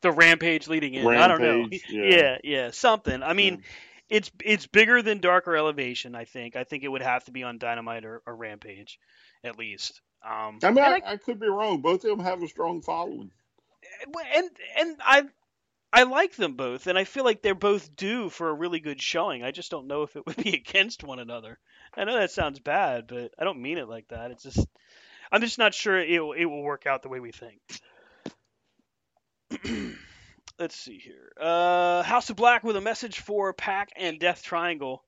The 0.00 0.12
rampage 0.12 0.68
leading 0.68 0.94
in. 0.94 1.06
I 1.06 1.28
don't 1.28 1.40
know. 1.40 1.68
Yeah. 1.88 2.04
yeah. 2.04 2.38
yeah, 2.44 2.70
something. 2.70 3.22
I 3.22 3.32
mean, 3.32 3.62
it's 4.08 4.30
it's 4.44 4.66
bigger 4.66 5.02
than 5.02 5.20
Darker 5.20 5.56
Elevation. 5.56 6.14
I 6.14 6.24
think. 6.24 6.56
I 6.56 6.64
think 6.64 6.84
it 6.84 6.88
would 6.88 7.02
have 7.02 7.24
to 7.24 7.32
be 7.32 7.42
on 7.42 7.58
Dynamite 7.58 8.04
or, 8.04 8.22
or 8.26 8.36
Rampage, 8.36 8.98
at 9.44 9.58
least. 9.58 10.00
Um, 10.24 10.58
I 10.62 10.70
mean, 10.70 10.84
I, 10.84 11.00
I 11.04 11.16
could 11.16 11.40
be 11.40 11.48
wrong. 11.48 11.80
Both 11.80 12.04
of 12.04 12.10
them 12.10 12.20
have 12.20 12.42
a 12.42 12.48
strong 12.48 12.82
following. 12.82 13.30
and 14.34 14.50
and 14.78 14.96
I 15.00 15.24
I 15.92 16.04
like 16.04 16.36
them 16.36 16.54
both, 16.54 16.86
and 16.86 16.96
I 16.96 17.04
feel 17.04 17.24
like 17.24 17.42
they're 17.42 17.54
both 17.54 17.94
due 17.96 18.30
for 18.30 18.48
a 18.48 18.54
really 18.54 18.80
good 18.80 19.02
showing. 19.02 19.42
I 19.42 19.50
just 19.50 19.70
don't 19.70 19.88
know 19.88 20.02
if 20.02 20.16
it 20.16 20.26
would 20.26 20.36
be 20.36 20.54
against 20.54 21.04
one 21.04 21.18
another. 21.18 21.58
I 21.94 22.04
know 22.04 22.18
that 22.18 22.30
sounds 22.30 22.60
bad, 22.60 23.06
but 23.08 23.32
I 23.38 23.44
don't 23.44 23.60
mean 23.60 23.78
it 23.78 23.88
like 23.88 24.08
that. 24.08 24.30
It's 24.30 24.42
just 24.42 24.66
I'm 25.30 25.40
just 25.40 25.58
not 25.58 25.74
sure 25.74 25.98
it 25.98 26.22
will, 26.22 26.32
it 26.32 26.44
will 26.44 26.62
work 26.62 26.86
out 26.86 27.02
the 27.02 27.08
way 27.08 27.20
we 27.20 27.32
think. 27.32 27.60
Let's 30.58 30.76
see 30.76 30.98
here. 30.98 31.32
Uh, 31.40 32.02
House 32.02 32.30
of 32.30 32.36
Black 32.36 32.62
with 32.62 32.76
a 32.76 32.80
message 32.80 33.20
for 33.20 33.52
PAC 33.52 33.90
and 33.96 34.18
Death 34.18 34.42
Triangle. 34.42 35.02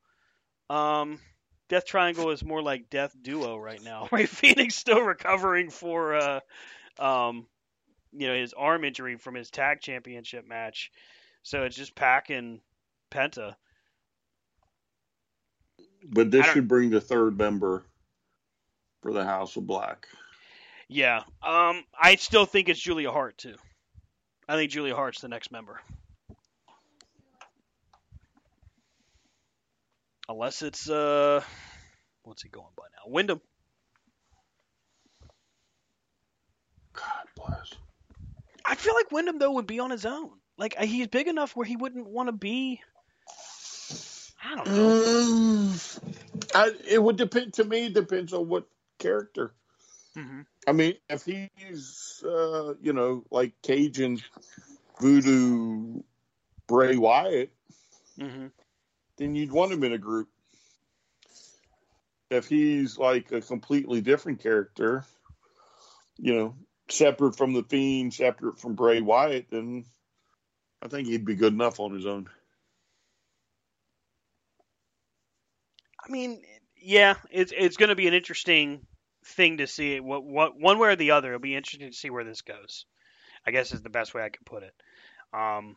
Um, 0.71 1.21
Death 1.69 1.87
Triangle 1.87 2.31
is 2.31 2.45
more 2.45 2.63
like 2.63 2.91
Death 2.91 3.15
Duo 3.21 3.57
right 3.57 3.83
now. 3.83 4.09
Rey 4.13 4.27
Fenix 4.27 4.75
still 4.75 5.01
recovering 5.01 5.71
for 5.71 6.15
uh, 6.15 6.41
um, 6.99 7.47
you 8.13 8.27
know 8.29 8.35
his 8.35 8.53
arm 8.53 8.85
injury 8.85 9.17
from 9.17 9.35
his 9.35 9.51
tag 9.51 9.81
championship 9.81 10.47
match. 10.47 10.91
So 11.43 11.65
it's 11.65 11.77
just 11.77 11.95
PAC 11.95 12.31
and 12.31 12.61
Penta. 13.11 13.55
But 16.07 16.31
this 16.31 16.47
should 16.47 16.69
bring 16.69 16.91
the 16.91 17.01
third 17.01 17.39
member 17.39 17.85
for 19.03 19.13
the 19.13 19.25
House 19.25 19.57
of 19.57 19.67
Black. 19.67 20.07
Yeah. 20.89 21.23
Um, 21.43 21.85
I 21.99 22.17
still 22.17 22.47
think 22.47 22.69
it's 22.69 22.81
Julia 22.81 23.11
Hart 23.11 23.39
too. 23.39 23.57
I 24.49 24.57
think 24.57 24.71
Julia 24.71 24.95
Hart's 24.95 25.21
the 25.21 25.29
next 25.29 25.51
member. 25.51 25.81
Unless 30.29 30.63
it's 30.63 30.89
uh 30.89 31.43
what's 32.23 32.43
he 32.43 32.49
going 32.49 32.73
by 32.77 32.85
now? 32.85 33.13
Wyndham. 33.13 33.41
God 36.93 37.27
bless. 37.37 37.75
I 38.65 38.75
feel 38.75 38.95
like 38.95 39.11
Wyndham 39.11 39.39
though 39.39 39.53
would 39.53 39.67
be 39.67 39.81
on 39.81 39.91
his 39.91 40.07
own. 40.07 40.31
Like 40.57 40.79
he's 40.79 41.09
big 41.09 41.29
enough 41.29 41.57
where 41.57 41.67
he 41.67 41.77
wouldn't 41.77 42.07
want 42.07 42.29
to 42.29 42.33
be. 42.33 42.81
I 44.43 44.57
don't 44.57 44.67
know. 44.67 44.73
Mm, 44.73 46.01
I, 46.55 46.71
it 46.89 47.03
would 47.03 47.17
depend. 47.17 47.55
To 47.55 47.65
me, 47.65 47.87
it 47.87 47.95
depends 47.95 48.33
on 48.33 48.49
what 48.49 48.67
character. 48.99 49.53
Mm-hmm. 50.17 50.41
I 50.67 50.73
mean, 50.73 50.95
if 51.11 51.25
he's, 51.25 52.23
uh, 52.25 52.75
you 52.81 52.93
know, 52.93 53.25
like 53.31 53.53
Cajun 53.63 54.21
voodoo 55.01 56.03
Bray 56.67 56.97
Wyatt, 56.97 57.53
Mm-hmm. 58.19 58.47
then 59.19 59.35
you'd 59.35 59.51
want 59.51 59.73
him 59.73 59.83
in 59.83 59.93
a 59.93 59.99
group. 59.99 60.29
If 62.31 62.47
he's 62.47 62.97
like 62.97 63.33
a 63.33 63.41
completely 63.41 64.01
different 64.01 64.41
character, 64.41 65.05
you 66.17 66.35
know, 66.35 66.55
separate 66.89 67.37
from 67.37 67.53
the 67.53 67.65
Fiend, 67.65 68.15
separate 68.15 68.61
from 68.61 68.75
Bray 68.75 69.01
Wyatt, 69.01 69.47
then 69.51 69.85
I 70.83 70.89
think 70.89 71.09
he'd 71.09 71.25
be 71.25 71.35
good 71.35 71.53
enough 71.53 71.81
on 71.81 71.93
his 71.93 72.07
own. 72.07 72.29
I 76.07 76.11
mean, 76.11 76.43
yeah, 76.77 77.15
it's 77.31 77.53
it's 77.57 77.77
going 77.77 77.89
to 77.89 77.95
be 77.95 78.07
an 78.07 78.15
interesting 78.15 78.87
thing 79.25 79.59
to 79.59 79.67
see. 79.67 80.01
What 80.01 80.25
what 80.25 80.59
one 80.59 80.79
way 80.79 80.89
or 80.89 80.97
the 80.97 81.13
other, 81.13 81.29
it'll 81.29 81.41
be 81.41 81.57
interesting 81.57 81.91
to 81.91 81.97
see 81.97 82.11
where 82.11 82.25
this 82.25 82.43
goes. 82.43 82.87
I 83.47 83.51
guess 83.51 83.73
is 83.73 83.83
the 83.83 83.91
best 83.91 84.15
way 84.15 84.23
I 84.23 84.31
can 84.31 84.45
put 84.45 84.63
it. 84.63 84.75
Um, 85.33 85.77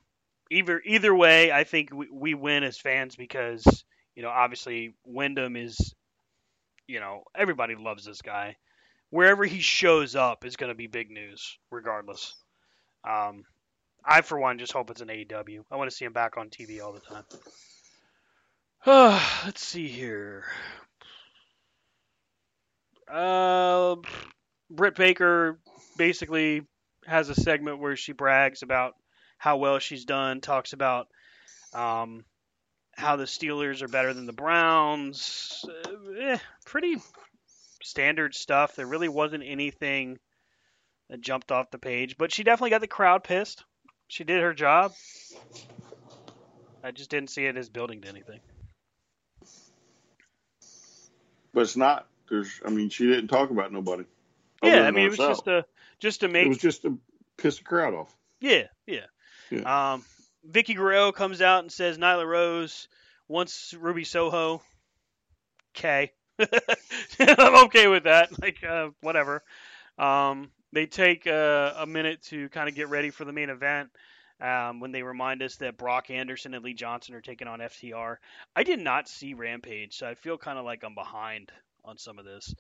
either 0.52 0.82
either 0.86 1.14
way, 1.14 1.52
I 1.52 1.64
think 1.64 1.94
we, 1.94 2.08
we 2.12 2.34
win 2.34 2.64
as 2.64 2.78
fans 2.78 3.16
because 3.16 3.84
you 4.16 4.24
know 4.24 4.30
obviously 4.30 4.96
Wyndham 5.06 5.56
is, 5.56 5.94
you 6.88 7.00
know, 7.00 7.24
everybody 7.36 7.76
loves 7.76 8.06
this 8.06 8.22
guy. 8.22 8.58
Wherever 9.10 9.46
he 9.46 9.60
shows 9.60 10.16
up 10.16 10.46
is 10.46 10.58
going 10.58 10.70
to 10.70 10.76
be 10.76 10.88
big 10.88 11.10
news, 11.10 11.58
regardless. 11.72 12.36
Um, 13.08 13.46
I 14.04 14.22
for 14.22 14.38
one 14.38 14.60
just 14.60 14.74
hope 14.74 14.90
it's 14.90 15.02
an 15.02 15.08
AEW. 15.08 15.64
I 15.72 15.76
want 15.76 15.90
to 15.90 15.96
see 15.96 16.06
him 16.06 16.14
back 16.14 16.38
on 16.38 16.50
TV 16.50 16.82
all 16.82 16.94
the 16.94 17.00
time. 17.00 17.24
Let's 19.46 19.64
see 19.64 19.88
here. 19.88 20.46
Uh, 23.12 23.96
Britt 24.70 24.96
Baker 24.96 25.60
basically 25.98 26.64
has 27.06 27.30
a 27.30 27.36
segment 27.36 27.80
where 27.80 27.96
she 27.96 28.12
brags 28.12 28.64
about 28.64 28.96
how 29.38 29.58
well 29.58 29.80
she's 29.80 30.06
done, 30.06 30.42
talks 30.42 30.74
about 30.74 31.08
um, 31.74 32.26
how 32.96 33.16
the 33.16 33.26
Steelers 33.26 33.82
are 33.82 33.88
better 33.88 34.14
than 34.14 34.26
the 34.26 34.34
Browns. 34.34 35.64
Uh, 35.68 36.12
eh, 36.20 36.38
pretty 36.66 36.98
standard 37.84 38.36
stuff. 38.36 38.76
There 38.76 38.88
really 38.88 39.10
wasn't 39.10 39.44
anything 39.46 40.18
that 41.10 41.22
jumped 41.22 41.52
off 41.52 41.72
the 41.72 41.78
page, 41.78 42.18
but 42.18 42.34
she 42.34 42.44
definitely 42.44 42.72
got 42.72 42.82
the 42.82 42.88
crowd 42.88 43.24
pissed. 43.24 43.64
She 44.08 44.24
did 44.24 44.42
her 44.42 44.54
job. 44.54 44.94
I 46.84 46.92
just 46.92 47.10
didn't 47.10 47.30
see 47.30 47.46
it 47.46 47.58
as 47.58 47.70
building 47.70 48.02
to 48.02 48.08
anything. 48.08 48.40
But 51.54 51.62
it's 51.62 51.76
not. 51.76 52.08
There's, 52.30 52.62
I 52.66 52.70
mean, 52.70 52.90
she 52.90 53.08
didn't 53.08 53.28
talk 53.28 53.50
about 53.50 53.72
nobody. 53.72 54.04
Yeah, 54.64 54.88
I 54.88 54.92
mean 54.92 55.06
it 55.06 55.10
was 55.10 55.20
herself. 55.20 55.38
just 55.38 55.48
a 55.48 55.66
just 56.00 56.20
to 56.22 56.28
make 56.28 56.46
It 56.46 56.50
was 56.50 56.58
just 56.58 56.82
to 56.84 57.00
piss 57.38 57.58
the 57.58 57.64
crowd 57.64 57.94
off. 57.94 58.16
Yeah, 58.40 58.64
yeah. 58.86 59.06
Yeah. 59.52 59.94
Um, 59.94 60.06
Vickie 60.50 60.76
Guerrero 60.76 61.12
comes 61.12 61.42
out 61.42 61.62
and 61.62 61.72
says 61.72 61.98
Nyla 61.98 62.26
Rose 62.26 62.88
wants 63.28 63.74
Ruby 63.74 64.04
Soho. 64.04 64.62
Okay, 65.76 66.12
I'm 67.20 67.66
okay 67.66 67.88
with 67.88 68.06
that. 68.06 68.30
Like, 68.42 68.64
uh, 68.64 68.90
whatever. 69.02 69.44
Um, 69.98 70.52
they 70.74 70.86
take 70.86 71.28
uh, 71.28 71.74
a 71.78 71.86
minute 71.86 72.24
to 72.24 72.50
kind 72.50 72.68
of 72.68 72.76
get 72.76 72.90
ready 72.90 73.10
for 73.10 73.26
the 73.26 73.34
main 73.34 73.50
event. 73.50 73.90
Um, 74.40 74.80
when 74.80 74.92
they 74.92 75.02
remind 75.02 75.42
us 75.42 75.56
that 75.58 75.78
Brock 75.78 76.12
Anderson 76.12 76.54
and 76.54 76.64
Lee 76.64 76.76
Johnson 76.76 77.16
are 77.16 77.22
taking 77.22 77.48
on 77.48 77.60
FTR, 77.60 78.18
I 78.56 78.64
did 78.64 78.80
not 78.80 79.10
see 79.10 79.34
Rampage, 79.34 79.98
so 79.98 80.08
I 80.08 80.14
feel 80.14 80.38
kind 80.38 80.60
of 80.60 80.66
like 80.66 80.84
I'm 80.84 80.94
behind 80.94 81.52
on 81.88 81.98
some 81.98 82.20
of 82.20 82.26
this. 82.26 82.54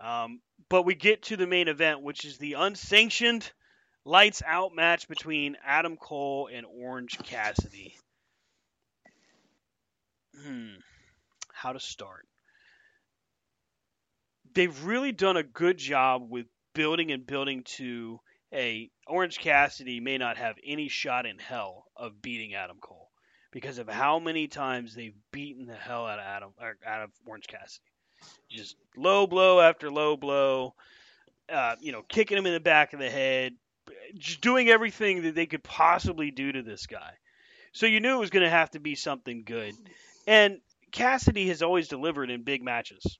Um, 0.00 0.40
but 0.68 0.84
we 0.84 0.94
get 0.94 1.24
to 1.24 1.36
the 1.36 1.46
main 1.46 1.68
event, 1.68 2.02
which 2.02 2.24
is 2.24 2.38
the 2.38 2.54
unsanctioned 2.54 3.50
lights 4.04 4.42
out 4.46 4.74
match 4.74 5.08
between 5.08 5.56
Adam 5.64 5.96
Cole 5.96 6.48
and 6.52 6.64
Orange 6.66 7.18
Cassidy. 7.18 7.94
Hmm. 10.42 10.76
How 11.52 11.72
to 11.72 11.80
start? 11.80 12.26
They've 14.54 14.84
really 14.84 15.12
done 15.12 15.36
a 15.36 15.42
good 15.42 15.76
job 15.76 16.28
with 16.30 16.46
building 16.74 17.12
and 17.12 17.26
building 17.26 17.62
to 17.64 18.20
a 18.52 18.90
Orange 19.06 19.38
Cassidy 19.38 20.00
may 20.00 20.18
not 20.18 20.38
have 20.38 20.56
any 20.64 20.88
shot 20.88 21.26
in 21.26 21.38
hell 21.38 21.84
of 21.94 22.20
beating 22.22 22.54
Adam 22.54 22.78
Cole 22.80 23.10
because 23.52 23.78
of 23.78 23.88
how 23.88 24.18
many 24.18 24.48
times 24.48 24.94
they've 24.94 25.14
beaten 25.30 25.66
the 25.66 25.74
hell 25.74 26.06
out 26.06 26.18
of 26.18 26.24
Adam 26.24 26.50
or 26.60 26.76
out 26.86 27.02
of 27.02 27.10
Orange 27.26 27.46
Cassidy. 27.46 27.89
Just 28.48 28.76
low 28.96 29.26
blow 29.26 29.60
after 29.60 29.90
low 29.90 30.16
blow, 30.16 30.74
uh, 31.48 31.76
you 31.80 31.92
know, 31.92 32.02
kicking 32.08 32.36
him 32.36 32.46
in 32.46 32.52
the 32.52 32.60
back 32.60 32.92
of 32.92 33.00
the 33.00 33.10
head, 33.10 33.54
just 34.18 34.40
doing 34.40 34.68
everything 34.68 35.22
that 35.22 35.34
they 35.34 35.46
could 35.46 35.62
possibly 35.62 36.30
do 36.30 36.50
to 36.52 36.62
this 36.62 36.86
guy. 36.86 37.12
So 37.72 37.86
you 37.86 38.00
knew 38.00 38.16
it 38.16 38.20
was 38.20 38.30
going 38.30 38.44
to 38.44 38.50
have 38.50 38.70
to 38.70 38.80
be 38.80 38.94
something 38.94 39.44
good. 39.44 39.74
And 40.26 40.60
Cassidy 40.90 41.48
has 41.48 41.62
always 41.62 41.88
delivered 41.88 42.30
in 42.30 42.42
big 42.42 42.62
matches. 42.62 43.18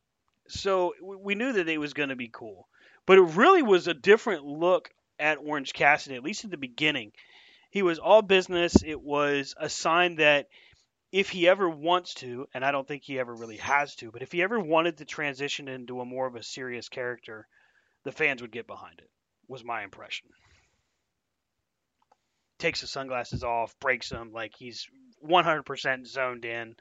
So 0.48 0.94
we 1.00 1.36
knew 1.36 1.52
that 1.52 1.68
it 1.68 1.78
was 1.78 1.94
going 1.94 2.08
to 2.08 2.16
be 2.16 2.30
cool. 2.32 2.66
But 3.06 3.18
it 3.18 3.36
really 3.36 3.62
was 3.62 3.86
a 3.86 3.94
different 3.94 4.44
look 4.44 4.90
at 5.18 5.38
Orange 5.38 5.72
Cassidy, 5.72 6.16
at 6.16 6.24
least 6.24 6.44
at 6.44 6.50
the 6.50 6.56
beginning. 6.56 7.12
He 7.70 7.82
was 7.82 8.00
all 8.00 8.22
business. 8.22 8.82
It 8.84 9.00
was 9.00 9.54
a 9.56 9.68
sign 9.68 10.16
that 10.16 10.48
if 11.12 11.30
he 11.30 11.48
ever 11.48 11.68
wants 11.68 12.14
to, 12.14 12.46
and 12.54 12.64
I 12.64 12.70
don't 12.70 12.86
think 12.86 13.02
he 13.02 13.18
ever 13.18 13.34
really 13.34 13.58
has 13.58 13.94
to, 13.96 14.10
but 14.10 14.22
if 14.22 14.32
he 14.32 14.42
ever 14.42 14.60
wanted 14.60 14.98
to 14.98 15.04
transition 15.04 15.68
into 15.68 16.00
a 16.00 16.04
more 16.04 16.26
of 16.26 16.36
a 16.36 16.42
serious 16.42 16.88
character, 16.88 17.46
the 18.04 18.12
fans 18.12 18.42
would 18.42 18.52
get 18.52 18.66
behind 18.66 18.98
it, 18.98 19.10
was 19.48 19.64
my 19.64 19.82
impression 19.82 20.28
takes 22.60 22.82
the 22.82 22.86
sunglasses 22.86 23.42
off, 23.42 23.74
breaks 23.80 24.10
them, 24.10 24.30
like 24.32 24.54
he's 24.56 24.86
100% 25.26 26.06
zoned 26.06 26.44
in. 26.44 26.76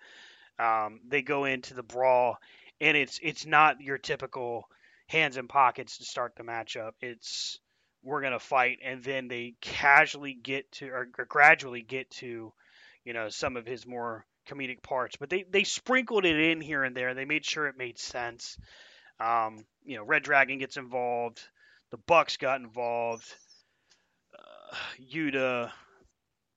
Um, 0.60 1.00
they 1.08 1.22
go 1.22 1.46
into 1.46 1.74
the 1.74 1.84
brawl, 1.84 2.38
and 2.82 2.96
it's 2.96 3.20
it's 3.24 3.46
not 3.46 3.82
your 3.82 3.98
typical 3.98 4.66
hands 5.08 5.38
in 5.38 5.48
pockets 5.48 5.98
to 5.98 6.04
start 6.06 6.34
the 6.36 6.44
matchup. 6.44 6.92
It's 7.02 7.60
we're 8.04 8.22
gonna 8.22 8.40
fight, 8.40 8.80
and 8.84 9.02
then 9.04 9.30
they 9.30 9.56
casually 9.62 10.34
get 10.34 10.72
to 10.74 10.90
or, 10.90 11.08
or 11.18 11.26
gradually 11.26 11.82
get 11.82 12.12
to, 12.12 12.54
you 13.06 13.14
know, 13.14 13.30
some 13.30 13.58
of 13.58 13.66
his 13.66 13.86
more 13.88 14.26
comedic 14.48 14.82
parts. 14.82 15.16
But 15.18 15.30
they 15.30 15.44
they 15.50 15.64
sprinkled 15.64 16.26
it 16.26 16.40
in 16.40 16.62
here 16.62 16.84
and 16.84 16.96
there. 16.96 17.14
They 17.14 17.26
made 17.26 17.46
sure 17.46 17.68
it 17.68 17.78
made 17.78 18.00
sense. 18.00 18.58
Um, 19.20 19.66
you 19.84 19.98
know, 19.98 20.04
Red 20.04 20.24
Dragon 20.24 20.58
gets 20.60 20.78
involved. 20.78 21.42
The 21.92 21.98
Bucks 21.98 22.38
got 22.38 22.62
involved. 22.62 23.26
Uh, 24.38 24.76
Yuta, 25.14 25.72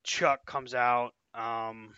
Chuck 0.05 0.45
comes 0.47 0.75
out. 0.75 1.15
Um, 1.35 1.95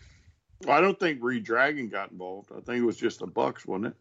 Well, 0.65 0.77
I 0.77 0.81
don't 0.81 0.99
think 0.99 1.19
Red 1.21 1.43
Dragon 1.43 1.89
got 1.89 2.11
involved. 2.11 2.51
I 2.51 2.61
think 2.61 2.79
it 2.81 2.85
was 2.85 2.97
just 2.97 3.19
the 3.19 3.27
Bucks, 3.27 3.65
wasn't 3.65 3.87
it? 3.87 3.95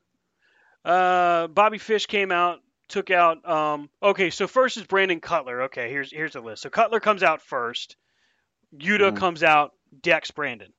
uh, 0.88 1.48
Bobby 1.48 1.78
Fish 1.78 2.06
came 2.06 2.30
out, 2.30 2.60
took 2.88 3.10
out. 3.10 3.46
Um, 3.48 3.88
okay, 4.02 4.30
so 4.30 4.46
first 4.46 4.76
is 4.76 4.84
Brandon 4.84 5.20
Cutler. 5.20 5.62
Okay, 5.62 5.90
here's 5.90 6.10
here's 6.12 6.34
the 6.34 6.40
list. 6.40 6.62
So 6.62 6.70
Cutler 6.70 7.00
comes 7.00 7.22
out 7.22 7.42
first. 7.42 7.96
Yuta 8.76 9.12
Mhm. 9.12 9.16
comes 9.16 9.42
out, 9.42 9.72
decks 10.00 10.30
Brandon. 10.30 10.72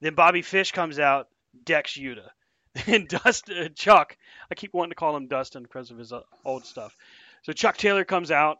Then 0.00 0.14
Bobby 0.14 0.42
Fish 0.42 0.72
comes 0.72 0.98
out, 0.98 1.28
decks 1.64 1.96
Yuta. 1.96 2.28
And 2.86 3.08
Dust 3.08 3.48
uh, 3.48 3.70
Chuck, 3.70 4.18
I 4.50 4.54
keep 4.54 4.74
wanting 4.74 4.90
to 4.90 4.96
call 4.96 5.16
him 5.16 5.28
Dustin 5.28 5.62
because 5.62 5.90
of 5.90 5.96
his 5.96 6.12
uh, 6.12 6.20
old 6.44 6.66
stuff. 6.66 6.94
So 7.42 7.54
Chuck 7.54 7.78
Taylor 7.78 8.04
comes 8.04 8.30
out, 8.30 8.58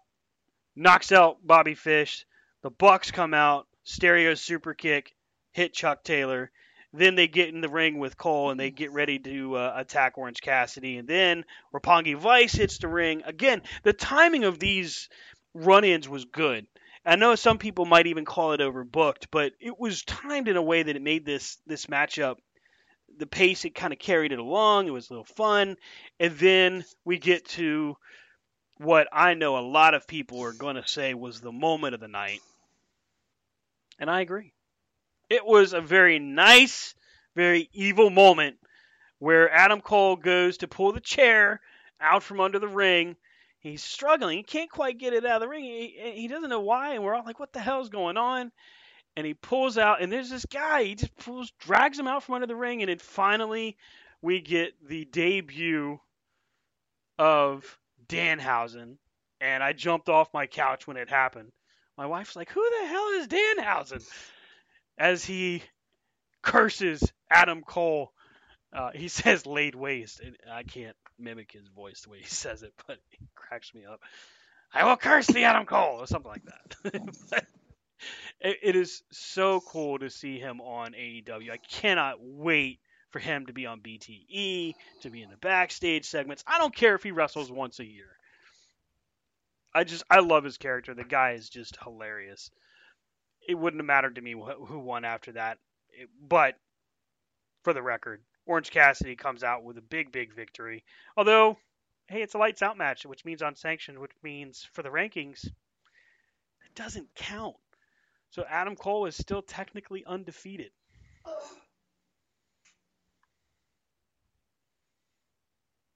knocks 0.74 1.12
out 1.12 1.46
Bobby 1.46 1.74
Fish. 1.74 2.24
The 2.62 2.70
Bucks 2.70 3.10
come 3.10 3.34
out, 3.34 3.66
stereo 3.84 4.32
super 4.32 4.72
kick, 4.72 5.14
hit 5.52 5.74
Chuck 5.74 6.02
Taylor. 6.02 6.50
Then 6.94 7.14
they 7.14 7.28
get 7.28 7.50
in 7.50 7.60
the 7.60 7.68
ring 7.68 7.98
with 7.98 8.16
Cole 8.16 8.50
and 8.50 8.58
they 8.58 8.70
get 8.70 8.90
ready 8.90 9.18
to 9.18 9.56
uh, 9.56 9.74
attack 9.76 10.16
Orange 10.16 10.40
Cassidy. 10.40 10.96
And 10.96 11.06
then 11.06 11.44
Roppongi 11.74 12.16
Vice 12.16 12.54
hits 12.54 12.78
the 12.78 12.88
ring. 12.88 13.22
Again, 13.26 13.60
the 13.82 13.92
timing 13.92 14.44
of 14.44 14.58
these 14.58 15.10
run 15.52 15.84
ins 15.84 16.08
was 16.08 16.24
good. 16.24 16.66
I 17.06 17.14
know 17.14 17.36
some 17.36 17.58
people 17.58 17.86
might 17.86 18.08
even 18.08 18.24
call 18.24 18.52
it 18.52 18.60
overbooked, 18.60 19.26
but 19.30 19.52
it 19.60 19.78
was 19.78 20.02
timed 20.02 20.48
in 20.48 20.56
a 20.56 20.62
way 20.62 20.82
that 20.82 20.96
it 20.96 21.02
made 21.02 21.24
this 21.24 21.58
this 21.66 21.86
matchup 21.86 22.36
the 23.18 23.26
pace 23.26 23.64
it 23.64 23.74
kind 23.74 23.92
of 23.92 23.98
carried 23.98 24.32
it 24.32 24.38
along. 24.38 24.86
It 24.86 24.92
was 24.92 25.08
a 25.08 25.12
little 25.12 25.24
fun, 25.24 25.76
and 26.20 26.36
then 26.36 26.84
we 27.04 27.18
get 27.18 27.46
to 27.50 27.96
what 28.78 29.08
I 29.12 29.34
know 29.34 29.56
a 29.56 29.60
lot 29.60 29.94
of 29.94 30.06
people 30.06 30.42
are 30.42 30.52
going 30.52 30.76
to 30.76 30.86
say 30.86 31.14
was 31.14 31.40
the 31.40 31.52
moment 31.52 31.94
of 31.94 32.00
the 32.00 32.08
night, 32.08 32.40
and 33.98 34.10
I 34.10 34.20
agree. 34.20 34.52
It 35.30 35.46
was 35.46 35.72
a 35.72 35.80
very 35.80 36.18
nice, 36.18 36.94
very 37.34 37.68
evil 37.72 38.10
moment 38.10 38.58
where 39.18 39.50
Adam 39.50 39.80
Cole 39.80 40.16
goes 40.16 40.58
to 40.58 40.68
pull 40.68 40.92
the 40.92 41.00
chair 41.00 41.60
out 42.00 42.22
from 42.22 42.40
under 42.40 42.58
the 42.58 42.68
ring. 42.68 43.16
He's 43.66 43.82
struggling. 43.82 44.36
He 44.38 44.42
can't 44.44 44.70
quite 44.70 44.96
get 44.96 45.12
it 45.12 45.26
out 45.26 45.36
of 45.36 45.40
the 45.40 45.48
ring. 45.48 45.64
He, 45.64 46.12
he 46.14 46.28
doesn't 46.28 46.50
know 46.50 46.60
why, 46.60 46.94
and 46.94 47.02
we're 47.02 47.16
all 47.16 47.24
like, 47.24 47.40
"What 47.40 47.52
the 47.52 47.60
hell's 47.60 47.88
going 47.88 48.16
on?" 48.16 48.52
And 49.16 49.26
he 49.26 49.34
pulls 49.34 49.76
out, 49.76 50.00
and 50.00 50.12
there's 50.12 50.30
this 50.30 50.44
guy. 50.44 50.84
He 50.84 50.94
just 50.94 51.16
pulls, 51.16 51.50
drags 51.58 51.98
him 51.98 52.06
out 52.06 52.22
from 52.22 52.36
under 52.36 52.46
the 52.46 52.54
ring, 52.54 52.82
and 52.82 52.88
then 52.88 52.98
finally 52.98 53.76
we 54.22 54.40
get 54.40 54.74
the 54.86 55.04
debut 55.06 55.98
of 57.18 57.78
Danhausen. 58.06 58.98
And 59.40 59.64
I 59.64 59.72
jumped 59.72 60.08
off 60.08 60.32
my 60.32 60.46
couch 60.46 60.86
when 60.86 60.96
it 60.96 61.10
happened. 61.10 61.50
My 61.98 62.06
wife's 62.06 62.36
like, 62.36 62.50
"Who 62.50 62.70
the 62.80 62.86
hell 62.86 63.08
is 63.14 63.26
Danhausen?" 63.26 64.08
As 64.96 65.24
he 65.24 65.62
curses 66.42 67.12
Adam 67.28 67.62
Cole. 67.62 68.12
Uh, 68.72 68.90
he 68.94 69.08
says 69.08 69.44
laid 69.44 69.74
waste, 69.74 70.20
and 70.20 70.36
I 70.50 70.62
can't 70.62 70.96
mimic 71.18 71.52
his 71.52 71.68
voice 71.68 72.02
the 72.02 72.10
way 72.10 72.18
he 72.20 72.24
says 72.26 72.62
it, 72.62 72.74
but 72.86 72.98
it 73.12 73.20
cracks 73.34 73.74
me 73.74 73.84
up. 73.84 74.00
I 74.72 74.84
will 74.84 74.96
curse 74.96 75.26
the 75.26 75.44
Adam 75.44 75.64
Cole, 75.64 76.00
or 76.00 76.06
something 76.06 76.30
like 76.30 76.44
that. 76.44 76.92
it, 78.40 78.58
it 78.62 78.76
is 78.76 79.02
so 79.12 79.60
cool 79.60 79.98
to 79.98 80.10
see 80.10 80.38
him 80.38 80.60
on 80.60 80.92
AEW. 80.92 81.50
I 81.50 81.58
cannot 81.58 82.16
wait 82.20 82.80
for 83.10 83.18
him 83.20 83.46
to 83.46 83.52
be 83.52 83.66
on 83.66 83.80
BTE, 83.80 84.74
to 85.02 85.10
be 85.10 85.22
in 85.22 85.30
the 85.30 85.36
backstage 85.36 86.04
segments. 86.06 86.44
I 86.46 86.58
don't 86.58 86.74
care 86.74 86.94
if 86.94 87.02
he 87.02 87.12
wrestles 87.12 87.50
once 87.50 87.78
a 87.78 87.86
year. 87.86 88.08
I 89.74 89.84
just 89.84 90.04
I 90.10 90.20
love 90.20 90.44
his 90.44 90.58
character. 90.58 90.94
The 90.94 91.04
guy 91.04 91.32
is 91.32 91.48
just 91.48 91.76
hilarious. 91.82 92.50
It 93.48 93.54
wouldn't 93.54 93.80
have 93.80 93.86
mattered 93.86 94.16
to 94.16 94.20
me 94.22 94.32
wh- 94.32 94.66
who 94.66 94.78
won 94.80 95.04
after 95.04 95.32
that, 95.32 95.58
It- 95.90 96.10
but 96.20 96.56
for 97.62 97.72
the 97.72 97.82
record, 97.82 98.22
Orange 98.46 98.70
Cassidy 98.70 99.16
comes 99.16 99.42
out 99.42 99.64
with 99.64 99.76
a 99.78 99.82
big, 99.82 100.12
big 100.12 100.32
victory. 100.34 100.84
Although, 101.16 101.58
hey, 102.08 102.22
it's 102.22 102.34
a 102.34 102.38
lights 102.38 102.62
out 102.62 102.78
match, 102.78 103.04
which 103.04 103.24
means 103.24 103.42
unsanctioned, 103.42 103.98
which 103.98 104.12
means 104.22 104.68
for 104.72 104.82
the 104.82 104.88
rankings, 104.88 105.44
it 105.44 105.54
doesn't 106.74 107.08
count. 107.14 107.56
So 108.30 108.44
Adam 108.48 108.76
Cole 108.76 109.06
is 109.06 109.16
still 109.16 109.42
technically 109.42 110.04
undefeated. 110.06 110.70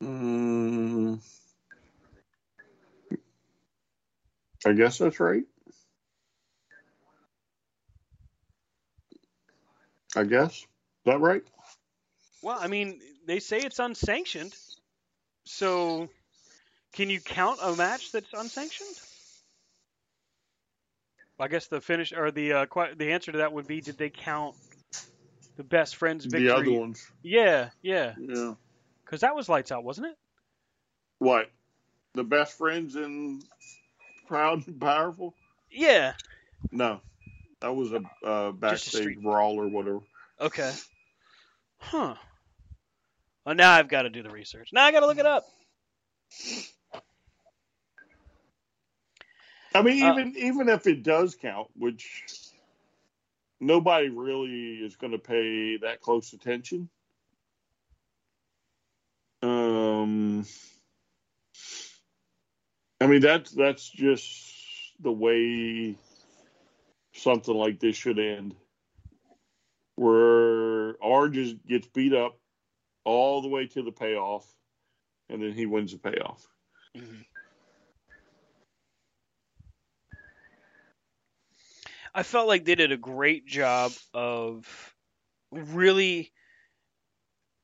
Mm, 0.03 1.21
I 4.67 4.73
guess 4.73 4.99
that's 4.99 5.21
right. 5.21 5.45
I 10.17 10.25
guess. 10.25 10.53
Is 10.53 10.67
that 11.05 11.21
right? 11.21 11.43
Well, 12.43 12.59
I 12.59 12.69
mean, 12.69 13.01
they 13.27 13.41
say 13.41 13.61
it's 13.61 13.79
unsanctioned. 13.79 14.55
So 15.45 16.09
can 16.93 17.11
you 17.11 17.21
count 17.21 17.61
a 17.63 17.75
match 17.75 18.13
that's 18.13 18.33
unsanctioned? 18.33 18.97
I 21.39 21.49
guess 21.49 21.69
the 21.69 21.81
finish 21.81 22.13
or 22.13 22.31
the 22.31 22.53
uh, 22.53 22.67
the 22.97 23.13
answer 23.13 23.33
to 23.33 23.39
that 23.39 23.53
would 23.53 23.67
be: 23.67 23.81
Did 23.81 23.97
they 23.97 24.11
count 24.11 24.55
the 25.57 25.65
best 25.65 25.97
friends 25.97 26.27
victory? 26.27 26.49
The 26.49 26.55
other 26.55 26.73
ones. 26.73 27.11
Yeah, 27.23 27.71
yeah, 27.81 28.15
Yeah. 28.19 28.55
because 29.05 29.23
that 29.23 29.35
was 29.35 29.49
lights 29.49 29.73
out, 29.73 29.83
wasn't 29.83 30.09
it? 30.09 30.17
What? 31.19 31.51
The 32.15 32.25
best 32.25 32.59
friends 32.59 32.97
in 32.97 33.43
Proud 34.27 34.67
and 34.67 34.81
Powerful? 34.81 35.35
Yeah. 35.71 36.15
No. 36.71 37.01
That 37.61 37.75
was 37.75 37.93
a 37.93 38.03
uh, 38.27 38.53
backstage 38.53 39.19
brawl 39.19 39.61
or 39.61 39.69
whatever. 39.69 40.01
Okay. 40.41 40.73
Huh. 41.79 42.15
Well, 43.45 43.55
now 43.55 43.73
I've 43.73 43.89
got 43.89 44.03
to 44.03 44.11
do 44.11 44.23
the 44.23 44.31
research. 44.31 44.71
Now 44.73 44.85
I 44.85 44.93
got 44.93 45.01
to 45.01 45.07
look 45.07 45.19
it 45.19 45.27
up. 45.27 45.45
I 49.75 49.83
mean, 49.83 50.03
Uh, 50.03 50.13
even 50.13 50.37
even 50.37 50.69
if 50.69 50.87
it 50.87 51.03
does 51.03 51.37
count, 51.37 51.69
which 51.77 52.25
nobody 53.61 54.09
really 54.09 54.75
is 54.85 54.97
going 54.97 55.13
to 55.13 55.19
pay 55.19 55.77
that 55.79 56.01
close 56.01 56.33
attention. 56.33 56.89
Um, 59.43 60.45
I 63.01 63.07
mean 63.07 63.21
that's 63.21 63.53
that's 63.53 63.89
just 63.89 64.55
the 65.01 65.13
way 65.13 65.97
something 67.13 67.55
like 67.55 67.81
this 67.81 67.97
should 67.97 68.19
end, 68.19 68.55
where 69.95 70.95
Orange 70.97 71.39
is, 71.39 71.55
gets 71.67 71.87
beat 71.87 72.13
up 72.13 72.40
all 73.05 73.43
the 73.43 73.49
way 73.49 73.67
to 73.67 73.83
the 73.83 73.93
payoff, 73.93 74.47
and 75.29 75.43
then 75.43 75.53
he 75.53 75.67
wins 75.67 75.93
the 75.93 75.99
payoff. 75.99 76.47
Mm-hmm. 76.97 77.23
I 82.15 82.23
felt 82.23 82.49
like 82.49 82.65
they 82.65 82.75
did 82.75 82.93
a 82.93 82.97
great 82.97 83.47
job 83.47 83.93
of 84.13 84.95
really 85.53 86.33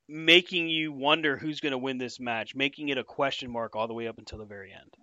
making 0.08 0.68
you 0.68 0.92
wonder 0.92 1.36
who's 1.36 1.60
going 1.60 1.72
to 1.72 1.78
win 1.78 1.98
this 1.98 2.20
match, 2.20 2.54
making 2.54 2.88
it 2.88 2.98
a 2.98 3.04
question 3.04 3.50
mark 3.50 3.74
all 3.74 3.88
the 3.88 3.94
way 3.94 4.06
up 4.06 4.18
until 4.18 4.38
the 4.38 4.44
very 4.44 4.72
end. 4.72 4.94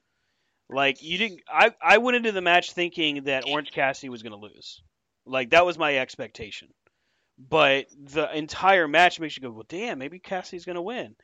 Like 0.70 1.04
you 1.04 1.18
didn't 1.18 1.42
I 1.48 1.74
I 1.82 1.98
went 1.98 2.18
into 2.18 2.32
the 2.32 2.42
match 2.42 2.72
thinking 2.72 3.26
that 3.26 3.44
Orange 3.48 3.72
Cassidy 3.72 4.10
was 4.10 4.24
going 4.24 4.32
to 4.32 4.38
lose. 4.38 4.82
Like 5.26 5.52
that 5.52 5.66
was 5.66 5.78
my 5.78 5.98
expectation. 5.98 6.70
But 7.50 7.88
the 7.98 8.36
entire 8.36 8.88
match 8.88 9.20
makes 9.20 9.36
you 9.36 9.42
go, 9.42 9.50
"Well, 9.50 9.66
damn, 9.68 10.00
maybe 10.00 10.20
Cassidy's 10.20 10.66
going 10.66 10.76
to 10.76 10.82
win." 10.82 11.16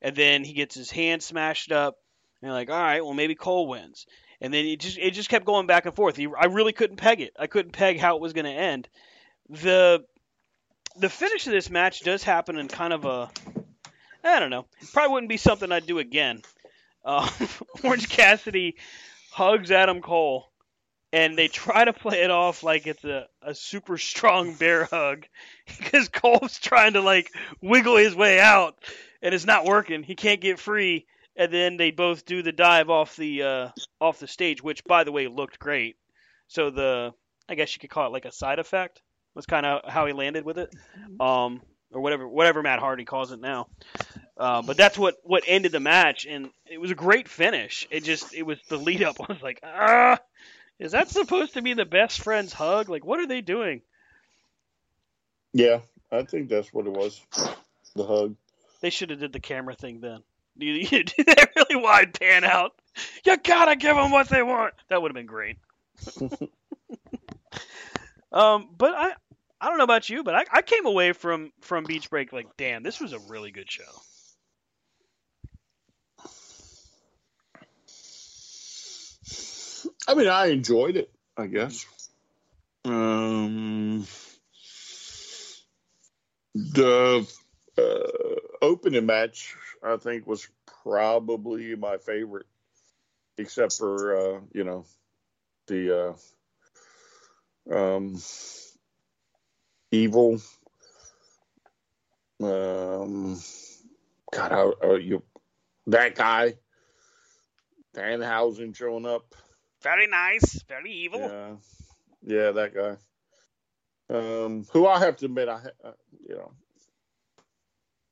And 0.00 0.14
then 0.14 0.44
he 0.44 0.52
gets 0.52 0.74
his 0.74 0.90
hand 0.90 1.22
smashed 1.22 1.72
up 1.72 1.96
and 2.42 2.52
like, 2.52 2.70
"All 2.70 2.76
right, 2.76 3.04
well 3.04 3.14
maybe 3.14 3.34
Cole 3.34 3.66
wins." 3.66 4.06
and 4.40 4.52
then 4.52 4.66
it 4.66 4.78
just 4.78 4.98
it 4.98 5.12
just 5.12 5.30
kept 5.30 5.46
going 5.46 5.66
back 5.66 5.86
and 5.86 5.96
forth. 5.96 6.18
I 6.18 6.46
really 6.46 6.72
couldn't 6.72 6.96
peg 6.96 7.22
it. 7.22 7.32
I 7.38 7.46
couldn't 7.46 7.72
peg 7.72 7.98
how 7.98 8.16
it 8.16 8.20
was 8.20 8.34
going 8.34 8.44
to 8.44 8.50
end. 8.50 8.88
The 9.48 10.04
the 10.96 11.08
finish 11.08 11.46
of 11.46 11.52
this 11.52 11.70
match 11.70 12.00
does 12.00 12.22
happen 12.22 12.58
in 12.58 12.68
kind 12.68 12.92
of 12.92 13.04
a 13.04 13.30
I 14.22 14.40
don't 14.40 14.50
know. 14.50 14.66
Probably 14.92 15.12
wouldn't 15.12 15.30
be 15.30 15.36
something 15.36 15.70
I'd 15.70 15.86
do 15.86 15.98
again. 15.98 16.42
Uh, 17.04 17.28
Orange 17.84 18.08
Cassidy 18.08 18.76
hugs 19.30 19.70
Adam 19.70 20.00
Cole, 20.00 20.50
and 21.14 21.38
they 21.38 21.48
try 21.48 21.84
to 21.84 21.92
play 21.92 22.22
it 22.22 22.30
off 22.30 22.62
like 22.62 22.86
it's 22.86 23.04
a, 23.04 23.26
a 23.42 23.54
super 23.54 23.96
strong 23.98 24.54
bear 24.54 24.84
hug 24.84 25.26
because 25.78 26.08
Cole's 26.08 26.58
trying 26.58 26.94
to 26.94 27.00
like 27.00 27.30
wiggle 27.62 27.96
his 27.96 28.14
way 28.14 28.40
out, 28.40 28.76
and 29.22 29.34
it's 29.34 29.46
not 29.46 29.64
working. 29.64 30.02
He 30.02 30.14
can't 30.14 30.40
get 30.40 30.58
free 30.58 31.06
and 31.36 31.52
then 31.52 31.76
they 31.76 31.90
both 31.90 32.24
do 32.24 32.42
the 32.42 32.52
dive 32.52 32.90
off 32.90 33.16
the 33.16 33.42
uh, 33.42 33.68
off 34.00 34.18
the 34.18 34.26
stage, 34.26 34.62
which 34.62 34.84
by 34.84 35.04
the 35.04 35.12
way 35.12 35.26
looked 35.26 35.58
great. 35.58 35.96
So 36.48 36.70
the 36.70 37.12
I 37.48 37.54
guess 37.54 37.74
you 37.74 37.80
could 37.80 37.90
call 37.90 38.06
it 38.06 38.12
like 38.12 38.24
a 38.24 38.32
side 38.32 38.58
effect 38.58 39.02
was 39.34 39.46
kind 39.46 39.66
of 39.66 39.90
how 39.90 40.06
he 40.06 40.12
landed 40.12 40.44
with 40.44 40.58
it, 40.58 40.72
um, 41.20 41.60
or 41.90 42.00
whatever 42.00 42.28
whatever 42.28 42.62
Matt 42.62 42.78
Hardy 42.78 43.04
calls 43.04 43.32
it 43.32 43.40
now. 43.40 43.68
Uh, 44.36 44.62
but 44.62 44.76
that's 44.76 44.98
what 44.98 45.16
what 45.22 45.44
ended 45.46 45.72
the 45.72 45.80
match, 45.80 46.26
and 46.26 46.50
it 46.66 46.80
was 46.80 46.90
a 46.90 46.96
great 46.96 47.28
finish. 47.28 47.86
It 47.90 48.04
just 48.04 48.34
it 48.34 48.42
was 48.42 48.58
the 48.68 48.78
lead 48.78 49.02
up. 49.02 49.16
I 49.20 49.26
was 49.32 49.42
like, 49.42 49.60
ah, 49.64 50.18
is 50.78 50.92
that 50.92 51.08
supposed 51.08 51.54
to 51.54 51.62
be 51.62 51.74
the 51.74 51.84
best 51.84 52.20
friends 52.20 52.52
hug? 52.52 52.88
Like, 52.88 53.04
what 53.04 53.20
are 53.20 53.26
they 53.26 53.40
doing? 53.40 53.82
Yeah, 55.52 55.80
I 56.10 56.22
think 56.22 56.48
that's 56.48 56.72
what 56.72 56.86
it 56.86 56.92
was. 56.92 57.20
The 57.94 58.04
hug. 58.04 58.36
They 58.80 58.90
should 58.90 59.10
have 59.10 59.20
did 59.20 59.32
the 59.32 59.40
camera 59.40 59.74
thing 59.74 60.00
then. 60.00 60.22
You, 60.56 60.72
you 60.90 61.04
do 61.04 61.24
that 61.24 61.50
really 61.56 61.82
wide 61.82 62.18
pan 62.18 62.44
out. 62.44 62.72
You 63.24 63.36
gotta 63.36 63.76
give 63.76 63.96
them 63.96 64.10
what 64.10 64.28
they 64.28 64.42
want. 64.42 64.74
That 64.88 65.02
would 65.02 65.10
have 65.10 65.16
been 65.16 65.26
great. 65.26 65.58
Um, 68.34 68.68
but 68.76 68.92
I 68.96 69.12
I 69.60 69.68
don't 69.68 69.78
know 69.78 69.84
about 69.84 70.10
you, 70.10 70.24
but 70.24 70.34
I, 70.34 70.44
I 70.52 70.62
came 70.62 70.84
away 70.84 71.12
from 71.12 71.52
from 71.60 71.84
Beach 71.84 72.10
Break 72.10 72.32
like, 72.32 72.48
damn, 72.56 72.82
this 72.82 73.00
was 73.00 73.12
a 73.12 73.20
really 73.20 73.52
good 73.52 73.70
show. 73.70 73.84
I 80.06 80.14
mean, 80.14 80.28
I 80.28 80.46
enjoyed 80.46 80.96
it. 80.96 81.10
I 81.36 81.46
guess. 81.46 81.86
Um, 82.84 84.06
the 86.54 87.26
uh, 87.78 88.62
opening 88.62 89.06
match, 89.06 89.56
I 89.82 89.96
think, 89.96 90.26
was 90.26 90.46
probably 90.82 91.74
my 91.76 91.96
favorite, 91.96 92.46
except 93.38 93.72
for 93.72 94.16
uh, 94.16 94.40
you 94.52 94.64
know 94.64 94.84
the 95.66 96.16
uh, 97.70 97.74
um, 97.74 98.16
evil. 99.90 100.40
Um, 102.42 103.40
God, 104.32 104.52
how, 104.52 104.74
how 104.82 104.94
you 104.96 105.22
that 105.86 106.14
guy, 106.14 106.54
Danhausen 107.96 108.76
showing 108.76 109.06
up. 109.06 109.34
Very 109.84 110.06
nice, 110.06 110.62
very 110.66 110.90
evil. 110.90 111.20
Yeah, 111.20 111.56
yeah, 112.22 112.50
that 112.52 112.74
guy. 112.74 112.96
Um, 114.08 114.64
who 114.72 114.86
I 114.86 114.98
have 114.98 115.18
to 115.18 115.26
admit, 115.26 115.48
I 115.50 115.60
uh, 115.84 115.92
you 116.26 116.36
know, 116.36 116.52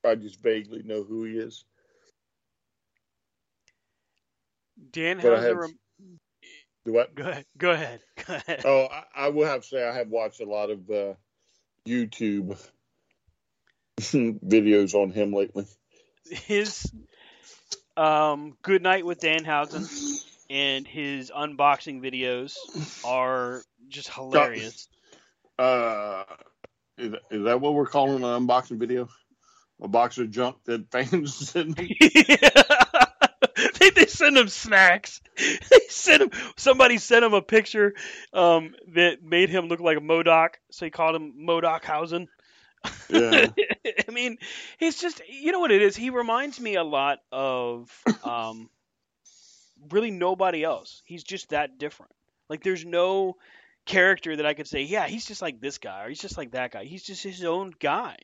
I 0.04 0.14
just 0.16 0.42
vaguely 0.42 0.82
know 0.82 1.02
who 1.02 1.24
he 1.24 1.32
is. 1.38 1.64
Dan 4.92 5.16
But 5.16 5.32
Houser. 5.32 5.48
have- 5.48 5.56
rem- 5.56 5.78
Do 6.84 6.92
what? 6.92 7.14
Go 7.14 7.22
ahead. 7.28 7.46
Go 7.56 7.70
ahead. 7.70 8.00
Go 8.26 8.34
ahead. 8.34 8.62
Oh, 8.66 8.88
I, 8.90 9.04
I 9.14 9.28
will 9.30 9.46
have 9.46 9.62
to 9.62 9.66
say 9.68 9.82
I 9.86 9.94
have 9.94 10.08
watched 10.08 10.40
a 10.40 10.44
lot 10.44 10.68
of 10.68 10.90
uh, 10.90 11.14
YouTube 11.88 12.58
videos 13.98 14.94
on 14.94 15.10
him 15.10 15.32
lately. 15.32 15.64
His 16.28 16.92
um, 17.96 18.56
Good 18.62 18.82
Night 18.82 19.06
with 19.06 19.20
Danhausen 19.20 19.88
and 20.52 20.86
his 20.86 21.30
unboxing 21.30 22.02
videos 22.02 22.54
are 23.06 23.62
just 23.88 24.12
hilarious. 24.12 24.86
Uh, 25.58 26.24
is, 26.98 27.14
is 27.30 27.44
that 27.44 27.60
what 27.60 27.72
we're 27.72 27.86
calling 27.86 28.22
an 28.22 28.46
unboxing 28.46 28.78
video? 28.78 29.08
A 29.80 29.88
box 29.88 30.18
of 30.18 30.30
junk 30.30 30.56
that 30.66 30.90
fans 30.92 31.34
send 31.50 31.76
me? 31.78 31.96
they, 33.80 33.90
they 33.90 34.06
send 34.06 34.36
him 34.36 34.48
snacks. 34.48 35.20
They 35.70 35.78
sent 35.88 36.22
him. 36.22 36.30
Somebody 36.56 36.98
sent 36.98 37.24
him 37.24 37.32
a 37.32 37.40
picture 37.40 37.94
um, 38.34 38.74
that 38.94 39.22
made 39.22 39.48
him 39.48 39.68
look 39.68 39.80
like 39.80 39.96
a 39.96 40.00
MODOK, 40.00 40.50
so 40.70 40.84
he 40.84 40.90
called 40.90 41.16
him 41.16 41.32
MODOK 41.48 41.84
Hausen. 41.84 42.28
Yeah. 43.08 43.46
I 44.08 44.10
mean, 44.10 44.36
he's 44.78 45.00
just 45.00 45.22
you 45.28 45.52
know 45.52 45.60
what 45.60 45.72
it 45.72 45.80
is. 45.80 45.96
He 45.96 46.10
reminds 46.10 46.60
me 46.60 46.74
a 46.74 46.84
lot 46.84 47.20
of 47.30 47.90
um, 48.24 48.68
really 49.90 50.10
nobody 50.10 50.62
else. 50.62 51.02
He's 51.04 51.24
just 51.24 51.50
that 51.50 51.78
different. 51.78 52.12
Like 52.48 52.62
there's 52.62 52.84
no 52.84 53.36
character 53.86 54.36
that 54.36 54.46
I 54.46 54.54
could 54.54 54.68
say, 54.68 54.82
yeah, 54.82 55.06
he's 55.06 55.26
just 55.26 55.42
like 55.42 55.60
this 55.60 55.78
guy 55.78 56.04
or 56.04 56.08
he's 56.08 56.20
just 56.20 56.38
like 56.38 56.52
that 56.52 56.72
guy. 56.72 56.84
He's 56.84 57.02
just 57.02 57.22
his 57.22 57.44
own 57.44 57.72
guy, 57.78 58.16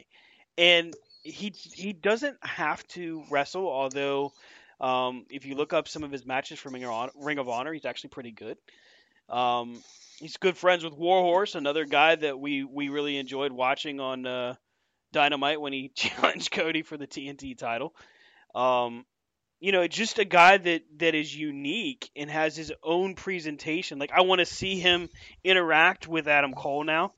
and 0.57 0.95
he 1.23 1.53
he 1.55 1.93
doesn't 1.93 2.37
have 2.43 2.87
to 2.89 3.25
wrestle. 3.31 3.69
Although, 3.69 4.33
um, 4.81 5.27
if 5.31 5.47
you 5.47 5.55
look 5.55 5.73
up 5.73 5.89
some 5.89 6.05
of 6.05 6.13
his 6.13 6.27
matches 6.27 6.59
from 6.59 6.75
Ring 6.75 7.39
of 7.39 7.49
Honor, 7.49 7.73
he's 7.73 7.85
actually 7.85 8.11
pretty 8.11 8.33
good. 8.33 8.59
Um, 9.29 9.83
he's 10.19 10.37
good 10.37 10.57
friends 10.57 10.85
with 10.85 10.95
Warhorse, 10.95 11.55
another 11.55 11.85
guy 11.85 12.17
that 12.17 12.39
we 12.39 12.65
we 12.65 12.89
really 12.89 13.17
enjoyed 13.19 13.53
watching 13.53 14.01
on 14.01 14.27
uh, 14.27 14.55
Dynamite 15.13 15.61
when 15.61 15.73
he 15.73 15.89
challenged 15.95 16.51
Cody 16.51 16.83
for 16.83 16.97
the 16.97 17.07
TNT 17.07 17.57
title. 17.57 17.95
Um, 18.55 19.05
you 19.61 19.73
know, 19.73 19.87
just 19.89 20.19
a 20.19 20.25
guy 20.25 20.57
that 20.57 20.83
that 20.99 21.15
is 21.15 21.35
unique 21.35 22.11
and 22.15 22.31
has 22.31 22.57
his 22.57 22.73
own 22.83 23.15
presentation. 23.15 23.99
Like 23.99 24.13
I 24.13 24.23
want 24.23 24.41
to 24.41 24.47
see 24.47 24.79
him 24.79 25.09
interact 25.43 26.07
with 26.07 26.29
Adam 26.29 26.53
Cole 26.55 26.85
now. 26.85 27.13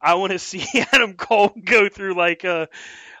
I 0.00 0.14
want 0.14 0.32
to 0.32 0.38
see 0.38 0.64
Adam 0.92 1.14
Cole 1.14 1.52
go 1.64 1.88
through 1.88 2.14
like 2.14 2.44
uh 2.44 2.66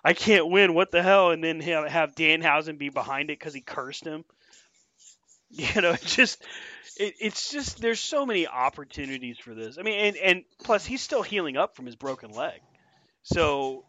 I 0.04 0.14
can't 0.14 0.48
win, 0.50 0.74
what 0.74 0.90
the 0.90 1.02
hell, 1.02 1.30
and 1.30 1.44
then 1.44 1.60
have, 1.60 2.16
Danhausen 2.16 2.76
be 2.76 2.88
behind 2.88 3.30
it 3.30 3.38
because 3.38 3.54
he 3.54 3.60
cursed 3.60 4.04
him. 4.04 4.24
You 5.54 5.82
know, 5.82 5.94
just 5.96 6.42
it, 6.96 7.12
it's 7.20 7.50
just 7.50 7.78
there's 7.78 8.00
so 8.00 8.24
many 8.24 8.46
opportunities 8.46 9.38
for 9.38 9.54
this. 9.54 9.76
I 9.78 9.82
mean, 9.82 9.98
and 9.98 10.16
and 10.16 10.44
plus 10.64 10.86
he's 10.86 11.02
still 11.02 11.20
healing 11.20 11.58
up 11.58 11.76
from 11.76 11.84
his 11.84 11.94
broken 11.94 12.30
leg, 12.30 12.58
so 13.22 13.84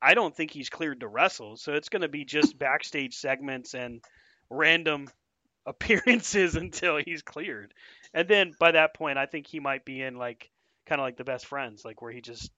I 0.00 0.14
don't 0.14 0.34
think 0.34 0.50
he's 0.50 0.70
cleared 0.70 1.00
to 1.00 1.08
wrestle. 1.08 1.56
So 1.56 1.74
it's 1.74 1.88
going 1.88 2.02
to 2.02 2.08
be 2.08 2.24
just 2.24 2.58
backstage 2.58 3.14
segments 3.14 3.74
and 3.74 4.02
random 4.50 5.08
appearances 5.66 6.56
until 6.56 6.96
he's 6.96 7.22
cleared, 7.22 7.74
and 8.14 8.26
then 8.26 8.54
by 8.58 8.72
that 8.72 8.94
point, 8.94 9.18
I 9.18 9.26
think 9.26 9.46
he 9.46 9.60
might 9.60 9.84
be 9.84 10.02
in 10.02 10.16
like 10.16 10.50
kind 10.86 11.00
of 11.00 11.04
like 11.04 11.18
the 11.18 11.24
best 11.24 11.46
friends, 11.46 11.84
like 11.84 12.00
where 12.00 12.12
he 12.12 12.20
just 12.20 12.50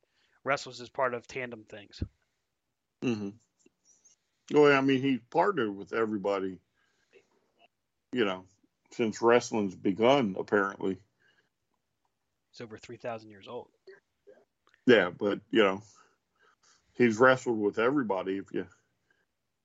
wrestles 0.45 0.81
as 0.81 0.89
part 0.89 1.15
of 1.15 1.27
tandem 1.27 1.65
things. 1.69 2.03
Mm-hmm. 3.03 3.31
Well, 4.53 4.77
I 4.77 4.81
mean, 4.81 5.01
he's 5.01 5.21
partnered 5.31 5.75
with 5.77 5.93
everybody, 5.93 6.59
you 8.13 8.25
know, 8.25 8.45
since 8.93 9.23
wrestling's 9.23 9.75
begun, 9.75 10.37
apparently. 10.39 10.99
He's 12.51 12.61
over 12.61 12.79
three 12.79 12.97
thousand 12.97 13.31
years 13.31 13.47
old. 13.49 13.69
Yeah, 14.87 15.11
but, 15.11 15.41
you 15.51 15.63
know, 15.63 15.83
he's 17.01 17.19
wrestled 17.19 17.59
with 17.59 17.79
everybody 17.79 18.37
if 18.37 18.53
you 18.53 18.67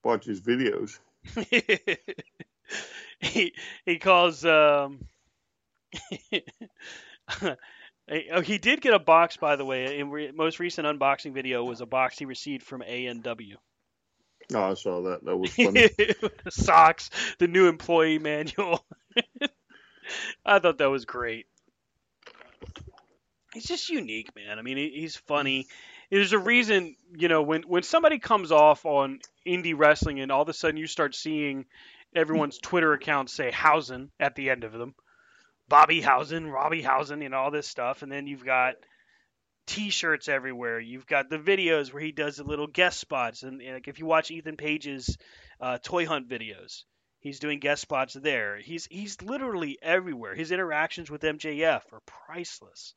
watch 0.04 0.26
his 0.26 0.40
videos. 0.40 0.98
he 3.20 3.54
he 3.86 4.00
calls 4.00 4.46
um 4.46 5.06
oh 7.42 8.42
he 8.42 8.58
did 8.58 8.80
get 8.80 8.94
a 8.94 9.00
box 9.00 9.38
by 9.38 9.56
the 9.56 9.66
way 9.66 9.98
in 10.00 10.12
re- 10.12 10.32
most 10.32 10.60
recent 10.60 10.88
unboxing 10.88 11.34
video 11.34 11.64
was 11.64 11.82
a 11.82 11.86
box 11.86 12.18
he 12.18 12.26
received 12.26 12.64
from 12.64 12.82
A&W 12.82 13.58
Oh, 14.54 14.62
I 14.62 14.76
saw 14.76 15.02
that. 15.02 15.26
That 15.26 15.36
was 15.36 15.56
funny. 15.56 15.90
socks 16.52 17.10
the 17.40 17.48
new 17.48 17.68
employee 17.68 18.20
manual 18.20 18.86
I 20.46 20.60
thought 20.60 20.78
that 20.78 20.92
was 20.92 21.06
great 21.06 21.48
he's 23.54 23.66
just 23.66 23.90
unique 23.90 24.30
man 24.36 24.60
I 24.60 24.62
mean 24.62 24.78
he's 24.78 25.16
funny 25.16 25.66
there's 26.12 26.34
a 26.34 26.40
reason 26.40 26.96
you 27.16 27.28
know 27.28 27.42
when 27.42 27.64
when 27.64 27.84
somebody 27.84 28.20
comes 28.20 28.52
off 28.52 28.86
on 28.86 29.20
indie 29.46 29.78
wrestling 29.78 30.20
and 30.20 30.32
all 30.32 30.42
of 30.42 30.50
a 30.50 30.54
sudden 30.54 30.78
you 30.78 30.88
start 30.88 31.16
seeing 31.16 31.66
everyone's 32.16 32.58
Twitter 32.58 32.94
accounts 32.94 33.34
say 33.34 33.52
Hausen 33.52 34.10
at 34.20 34.36
the 34.36 34.50
end 34.50 34.64
of 34.64 34.72
them. 34.72 34.96
Bobby 35.68 36.02
Hausen, 36.02 36.50
Robbie 36.50 36.82
Hausen, 36.82 37.20
know, 37.20 37.38
all 37.38 37.52
this 37.52 37.68
stuff. 37.68 38.04
And 38.04 38.12
then 38.12 38.28
you've 38.28 38.46
got 38.46 38.76
t 39.66 39.90
shirts 39.90 40.30
everywhere. 40.30 40.80
You've 40.80 41.08
got 41.08 41.30
the 41.30 41.40
videos 41.40 41.92
where 41.92 42.02
he 42.02 42.12
does 42.12 42.38
the 42.38 42.44
little 42.44 42.68
guest 42.68 43.00
spots. 43.00 43.44
And, 43.44 43.62
and, 43.62 43.74
like 43.74 43.88
if 43.88 44.00
you 44.00 44.06
watch 44.06 44.32
Ethan 44.32 44.58
Page's 44.58 45.18
uh, 45.60 45.80
Toy 45.82 46.06
Hunt 46.06 46.30
videos, 46.30 46.84
he's 47.20 47.40
doing 47.40 47.60
guest 47.60 47.82
spots 47.82 48.14
there. 48.14 48.58
He's 48.58 48.86
he's 48.86 49.22
literally 49.22 49.78
everywhere. 49.82 50.36
His 50.36 50.52
interactions 50.52 51.10
with 51.10 51.22
MJF 51.22 51.82
are 51.92 52.02
priceless. 52.06 52.94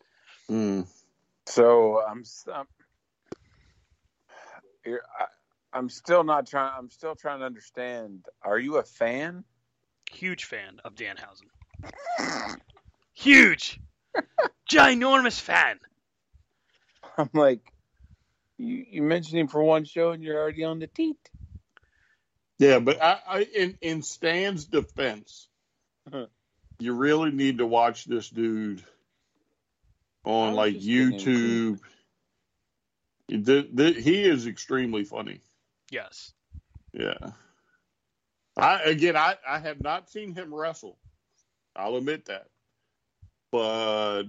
Mm. 0.50 0.86
So 1.46 2.02
I'm, 2.06 2.20
s- 2.20 2.46
I'm 2.52 2.66
you're, 4.84 5.02
I, 5.18 5.26
I'm 5.72 5.88
still 5.88 6.24
not 6.24 6.46
trying. 6.46 6.72
I'm 6.76 6.90
still 6.90 7.14
trying 7.14 7.40
to 7.40 7.46
understand. 7.46 8.26
Are 8.42 8.58
you 8.58 8.78
a 8.78 8.82
fan? 8.82 9.44
Huge 10.10 10.44
fan 10.44 10.80
of 10.84 10.94
Danhausen. 10.94 11.48
Huge, 13.14 13.80
ginormous 14.70 15.38
fan. 15.38 15.78
I'm 17.18 17.30
like, 17.34 17.60
you, 18.56 18.86
you 18.90 19.02
mentioned 19.02 19.38
him 19.38 19.48
for 19.48 19.62
one 19.62 19.84
show 19.84 20.10
and 20.10 20.22
you're 20.22 20.38
already 20.38 20.64
on 20.64 20.78
the 20.78 20.86
teat. 20.86 21.18
Yeah, 22.58 22.78
but 22.80 23.00
I, 23.00 23.18
I 23.26 23.40
in 23.42 23.78
in 23.80 24.02
Stan's 24.02 24.64
defense, 24.64 25.48
you 26.78 26.92
really 26.92 27.30
need 27.30 27.58
to 27.58 27.66
watch 27.66 28.04
this 28.04 28.28
dude 28.28 28.82
on 30.24 30.54
like 30.54 30.74
just 30.74 30.86
getting 30.86 31.18
YouTube. 31.18 31.80
The- 33.28 33.68
the- 33.72 33.92
he 33.92 34.22
is 34.24 34.46
extremely 34.46 35.04
funny. 35.04 35.40
Yes. 35.90 36.32
Yeah. 36.92 37.32
I 38.56 38.82
again, 38.82 39.16
I 39.16 39.36
I 39.46 39.58
have 39.58 39.80
not 39.80 40.10
seen 40.10 40.34
him 40.34 40.52
wrestle. 40.52 40.98
I'll 41.76 41.96
admit 41.96 42.24
that, 42.26 42.48
but 43.52 44.24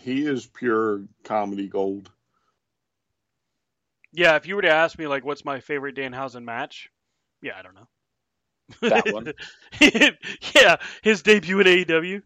he 0.00 0.24
is 0.24 0.46
pure 0.46 1.02
comedy 1.24 1.66
gold. 1.66 2.10
Yeah, 4.12 4.36
if 4.36 4.46
you 4.46 4.56
were 4.56 4.62
to 4.62 4.70
ask 4.70 4.96
me 4.98 5.06
like 5.08 5.24
what's 5.24 5.44
my 5.44 5.60
favorite 5.60 5.96
Danhausen 5.96 6.44
match, 6.44 6.90
yeah, 7.42 7.58
I 7.58 7.62
don't 7.62 7.74
know. 7.74 7.88
That 8.88 9.12
one. 9.12 9.32
yeah, 10.54 10.76
his 11.02 11.22
debut 11.22 11.58
at 11.60 11.66
AEW. 11.66 12.22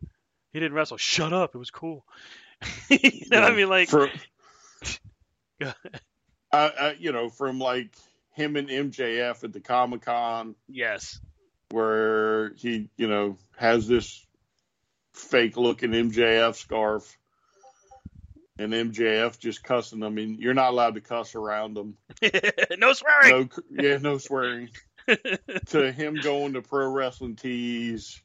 He 0.53 0.61
didn't 0.61 0.75
wrestle. 0.75 0.99
Shut 0.99 1.33
up. 1.33 1.55
It 1.55 1.59
was 1.59 1.71
cool. 1.71 2.05
you 2.91 3.29
know, 3.31 3.41
I 3.41 3.55
mean, 3.55 3.69
like, 3.69 3.89
from, 3.89 4.09
Go 4.09 4.97
uh, 6.53 6.71
uh, 6.79 6.93
you 6.99 7.13
know, 7.13 7.29
from 7.29 7.59
like 7.59 7.95
him 8.35 8.57
and 8.57 8.69
MJF 8.69 9.45
at 9.45 9.53
the 9.53 9.61
Comic 9.61 10.03
Con 10.03 10.55
yes, 10.69 11.21
where 11.71 12.53
he, 12.55 12.91
you 12.97 13.09
know, 13.09 13.37
has 13.57 13.87
this 13.87 14.27
fake 15.15 15.57
looking 15.57 15.91
MJF 15.91 16.55
scarf 16.57 17.17
and 18.59 18.73
MJF 18.73 19.39
just 19.39 19.63
cussing. 19.63 20.03
I 20.03 20.09
mean, 20.09 20.37
you're 20.39 20.55
not 20.55 20.71
allowed 20.71 20.95
to 20.95 21.01
cuss 21.01 21.35
around 21.35 21.75
them. 21.75 21.97
no 22.79 22.93
swearing. 22.93 23.51
No, 23.71 23.83
yeah, 23.83 23.99
no 23.99 24.19
swearing. 24.19 24.71
to 25.67 25.93
him 25.93 26.15
going 26.23 26.53
to 26.53 26.63
pro 26.63 26.89
wrestling 26.89 27.37
tees 27.37 28.21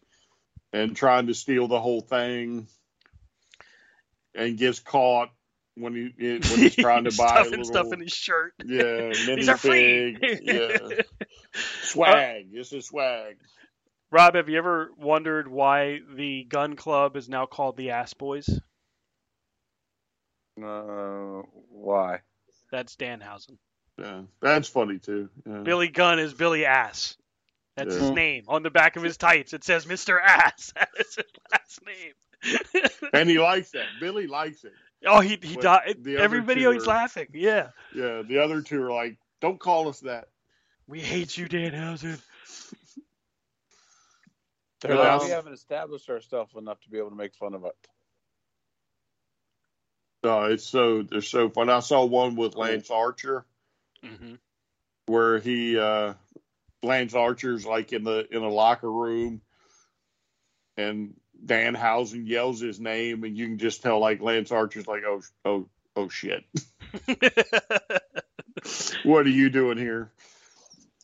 and 0.71 0.95
trying 0.95 1.27
to 1.27 1.33
steal 1.33 1.67
the 1.67 1.79
whole 1.79 2.01
thing 2.01 2.67
and 4.35 4.57
gets 4.57 4.79
caught 4.79 5.29
when 5.79 5.95
he 5.95 6.11
when 6.33 6.59
he's 6.59 6.75
trying 6.75 7.03
to 7.03 7.15
buy 7.15 7.25
a 7.25 7.29
stuffing 7.29 7.51
little 7.51 7.65
stuff 7.65 7.93
in 7.93 7.99
his 7.99 8.11
shirt. 8.11 8.53
yeah 8.65 8.77
mini 9.25 9.35
These 9.35 9.49
are 9.49 9.57
free. 9.57 10.17
yeah 10.41 10.77
swag 11.81 12.51
this 12.53 12.73
is 12.73 12.85
swag 12.87 13.37
Rob, 14.09 14.35
have 14.35 14.47
you 14.47 14.57
ever 14.57 14.91
wondered 14.97 15.49
why 15.49 15.99
the 16.15 16.45
Gunn 16.45 16.77
Club 16.77 17.17
is 17.17 17.27
now 17.27 17.45
called 17.45 17.75
the 17.75 17.89
Ass 17.89 18.13
Boys? 18.13 18.47
Uh, 20.63 21.41
why? 21.71 22.21
That's 22.71 22.95
Danhausen. 22.95 23.57
yeah 23.99 24.21
that's 24.41 24.69
funny 24.69 24.99
too 24.99 25.29
yeah. 25.45 25.59
Billy 25.59 25.89
Gunn 25.89 26.19
is 26.19 26.33
Billy 26.33 26.65
Ass. 26.65 27.17
That's 27.75 27.93
his 27.93 28.09
name. 28.09 28.45
On 28.47 28.63
the 28.63 28.71
back 28.71 28.95
of 28.95 29.03
his 29.03 29.17
tights, 29.17 29.53
it 29.53 29.63
says 29.63 29.85
Mr. 29.85 30.17
Ass. 30.19 30.73
That 30.75 30.89
is 30.99 31.15
his 31.15 31.25
last 31.51 31.79
name. 31.85 33.09
and 33.13 33.29
he 33.29 33.37
likes 33.37 33.69
that 33.71 33.85
Billy 33.99 34.25
likes 34.25 34.63
it 34.63 34.73
oh, 35.05 35.19
he 35.19 35.37
he 35.41 35.55
died. 35.55 35.97
Every 36.07 36.41
video 36.41 36.71
he's 36.71 36.83
are- 36.83 36.89
laughing. 36.89 37.27
Yeah. 37.33 37.69
yeah 37.93 38.21
the 38.23 38.39
other 38.43 38.61
two 38.61 38.81
are 38.83 38.91
like 38.91 39.17
don't 39.41 39.59
call 39.59 39.87
us 39.89 39.99
that 40.01 40.29
We 40.87 40.99
hate 41.01 41.37
you, 41.37 41.47
Danhausen. 41.47 42.19
They're 44.81 44.95
Well, 44.95 45.17
like, 45.17 45.25
we 45.25 45.29
haven't 45.31 45.53
established 45.53 46.09
ourselves 46.09 46.55
enough 46.55 46.79
to 46.81 46.89
be 46.89 46.97
able 46.99 47.09
to 47.09 47.15
make 47.15 47.35
fun 47.35 47.53
of 47.53 47.65
it. 47.65 47.75
no 50.23 50.45
it's 50.45 50.65
so 50.65 51.03
they're 51.03 51.21
so 51.21 51.49
fun 51.49 51.69
I 51.69 51.79
saw 51.79 52.03
one 52.05 52.35
with 52.35 52.55
Lance 52.55 52.89
Archer 52.89 53.45
hmm 54.03 54.35
where 55.07 55.39
he 55.39 55.77
uh 55.79 56.13
Lance 56.83 57.13
Archer's 57.13 57.65
like 57.65 57.93
in 57.93 58.03
the 58.03 58.27
in 58.29 58.43
a 58.43 58.49
locker 58.49 58.91
room 58.91 59.41
and 60.75 61.15
Danhausen 61.45 62.27
yells 62.27 62.59
his 62.59 62.79
name 62.79 63.23
and 63.23 63.37
you 63.37 63.47
can 63.47 63.57
just 63.57 63.81
tell 63.81 63.99
like 63.99 64.21
Lance 64.21 64.51
Archer's 64.51 64.87
like 64.87 65.03
oh 65.05 65.21
oh 65.45 65.69
oh 65.95 66.09
shit 66.09 66.43
what 69.03 69.25
are 69.25 69.29
you 69.29 69.49
doing 69.49 69.77
here 69.77 70.11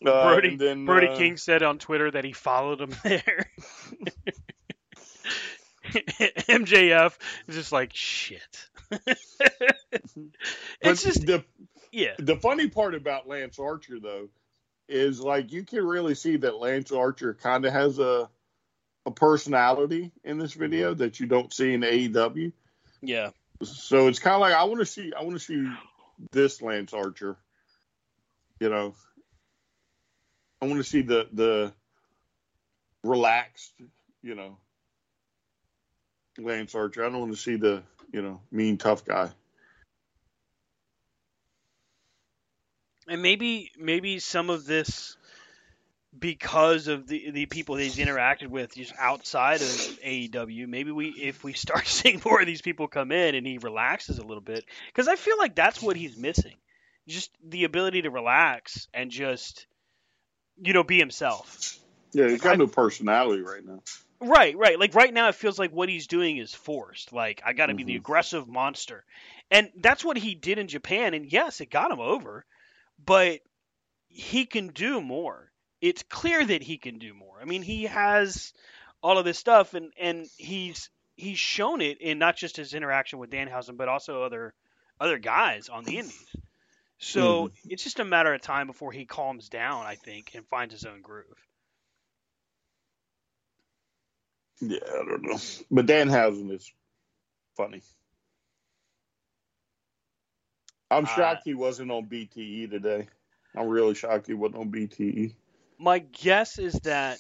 uh, 0.06 0.34
Brody- 0.34 0.50
and 0.50 0.60
then, 0.60 0.86
Brody 0.86 1.08
uh, 1.08 1.16
King 1.16 1.38
said 1.38 1.64
on 1.64 1.78
Twitter 1.78 2.12
that 2.12 2.26
he 2.26 2.34
followed 2.34 2.82
him 2.82 2.94
there. 3.04 3.50
MJF 5.94 7.14
is 7.48 7.56
just 7.56 7.72
like 7.72 7.92
shit. 7.94 8.70
it's 10.82 11.04
just 11.04 11.26
the 11.26 11.44
yeah. 11.92 12.14
the 12.18 12.38
funny 12.38 12.68
part 12.68 12.96
about 12.96 13.28
Lance 13.28 13.60
Archer 13.60 14.00
though 14.00 14.30
is 14.90 15.20
like 15.22 15.52
you 15.52 15.64
can 15.64 15.86
really 15.86 16.16
see 16.16 16.38
that 16.38 16.58
Lance 16.58 16.92
Archer 16.92 17.34
kind 17.36 17.66
of 17.66 17.74
has 17.74 18.00
a 18.00 18.30
a 19.06 19.12
personality 19.12 20.12
in 20.24 20.38
this 20.38 20.52
mm-hmm. 20.52 20.60
video 20.62 20.94
that 20.94 21.20
you 21.20 21.26
don't 21.26 21.54
see 21.54 21.74
in 21.74 21.82
AEW. 21.82 22.52
Yeah. 23.02 23.30
So 23.62 24.08
it's 24.08 24.20
kind 24.20 24.36
of 24.36 24.42
like 24.42 24.54
I 24.54 24.64
want 24.64 24.80
to 24.80 24.86
see 24.86 25.14
I 25.18 25.24
want 25.24 25.34
to 25.34 25.40
see 25.40 25.68
this 26.32 26.62
Lance 26.62 26.94
Archer. 26.94 27.38
You 28.60 28.70
know, 28.70 28.96
I 30.62 30.66
want 30.66 30.78
to 30.78 30.84
see 30.84 31.02
the 31.02 31.28
the 31.34 31.74
relaxed, 33.04 33.74
you 34.22 34.36
know, 34.36 34.58
Lance 36.38 36.76
Archer. 36.76 37.06
I 37.06 37.10
don't 37.10 37.20
want 37.20 37.32
to 37.32 37.42
see 37.42 37.56
the 37.56 37.84
you 38.12 38.22
know 38.22 38.42
mean 38.52 38.78
tough 38.78 39.06
guy. 39.06 39.30
And 43.08 43.22
maybe 43.22 43.72
maybe 43.78 44.20
some 44.20 44.50
of 44.50 44.66
this 44.66 45.18
because 46.18 46.88
of 46.88 47.08
the 47.08 47.32
the 47.32 47.46
people 47.46 47.76
that 47.76 47.84
he's 47.84 47.98
interacted 47.98 48.48
with 48.48 48.76
just 48.76 48.94
outside 48.98 49.62
of 49.62 49.68
AEW, 49.68 50.68
maybe 50.68 50.92
we 50.92 51.08
if 51.10 51.44
we 51.44 51.54
start 51.54 51.88
seeing 51.88 52.22
more 52.24 52.40
of 52.42 52.48
these 52.48 52.62
people 52.62 52.88
come 52.88 53.12
in 53.12 53.36
and 53.36 53.46
he 53.48 53.58
relaxes 53.58 54.20
a 54.20 54.24
little 54.24 54.42
bit 54.42 54.66
because 54.88 55.08
I 55.08 55.16
feel 55.16 55.38
like 55.38 55.56
that's 55.56 55.82
what 55.82 55.96
he's 55.96 56.18
missing. 56.18 56.56
Just 57.08 57.32
the 57.44 57.64
ability 57.66 58.04
to 58.04 58.12
relax 58.12 58.88
and 58.94 59.12
just 59.12 59.66
you 60.62 60.74
know 60.74 60.84
be 60.84 61.00
himself. 61.00 61.78
Yeah, 62.14 62.30
he's 62.30 62.42
got 62.42 62.58
no 62.58 62.68
personality 62.68 63.42
right 63.42 63.66
now. 63.66 63.82
Right, 64.22 64.56
right. 64.56 64.80
Like 64.80 64.94
right 64.96 65.14
now, 65.14 65.28
it 65.30 65.36
feels 65.36 65.60
like 65.60 65.72
what 65.72 65.90
he's 65.90 66.08
doing 66.08 66.38
is 66.38 66.54
forced. 66.54 67.12
Like 67.12 67.42
I 67.46 67.54
got 67.54 67.66
to 67.66 67.74
be 67.74 67.84
the 67.84 67.96
Mhm. 67.96 67.98
aggressive 67.98 68.48
monster, 68.48 69.04
and 69.52 69.70
that's 69.78 70.06
what 70.06 70.16
he 70.18 70.36
did 70.36 70.60
in 70.60 70.68
Japan. 70.68 71.14
And 71.14 71.30
yes, 71.30 71.60
it 71.60 71.70
got 71.70 71.92
him 71.92 72.00
over, 72.00 72.46
but 73.04 73.42
he 74.08 74.46
can 74.46 74.68
do 74.68 75.02
more. 75.02 75.52
It's 75.84 76.02
clear 76.04 76.46
that 76.46 76.64
he 76.64 76.78
can 76.78 76.98
do 76.98 77.14
more. 77.14 77.36
I 77.42 77.44
mean, 77.44 77.62
he 77.62 77.84
has 77.84 78.54
all 79.02 79.18
of 79.18 79.26
this 79.26 79.38
stuff, 79.38 79.74
and 79.74 79.92
and 80.00 80.30
he's 80.38 80.90
he's 81.18 81.38
shown 81.38 81.82
it 81.82 82.00
in 82.00 82.20
not 82.20 82.38
just 82.38 82.56
his 82.56 82.74
interaction 82.74 83.20
with 83.20 83.30
Danhausen, 83.30 83.76
but 83.76 83.90
also 83.90 84.24
other 84.24 84.54
other 84.98 85.18
guys 85.18 85.68
on 85.68 85.84
the 85.84 85.98
Indies. 85.98 86.36
So 87.00 87.52
it's 87.66 87.84
just 87.84 88.00
a 88.00 88.06
matter 88.06 88.34
of 88.34 88.40
time 88.40 88.68
before 88.68 88.94
he 88.94 89.04
calms 89.04 89.50
down, 89.50 89.86
I 89.86 89.96
think, 89.96 90.32
and 90.36 90.48
finds 90.48 90.74
his 90.74 90.86
own 90.86 91.02
groove. 91.02 91.26
Yeah, 94.62 94.80
I 94.88 95.04
don't 95.04 95.24
know. 95.24 95.40
But 95.70 95.86
Danhausen 95.86 96.50
is 96.50 96.72
funny. 97.58 97.82
I'm 100.90 101.04
Uh, 101.04 101.08
shocked 101.10 101.42
he 101.44 101.56
wasn't 101.56 101.92
on 101.92 102.06
BTE 102.06 102.70
today. 102.70 103.10
I'm 103.54 103.68
really 103.68 103.96
shocked 103.96 104.28
he 104.28 104.34
wasn't 104.34 104.62
on. 104.62 104.72
BTE. 104.72 105.36
My 105.84 106.00
guess 106.00 106.60
is 106.60 106.76
that 106.86 107.20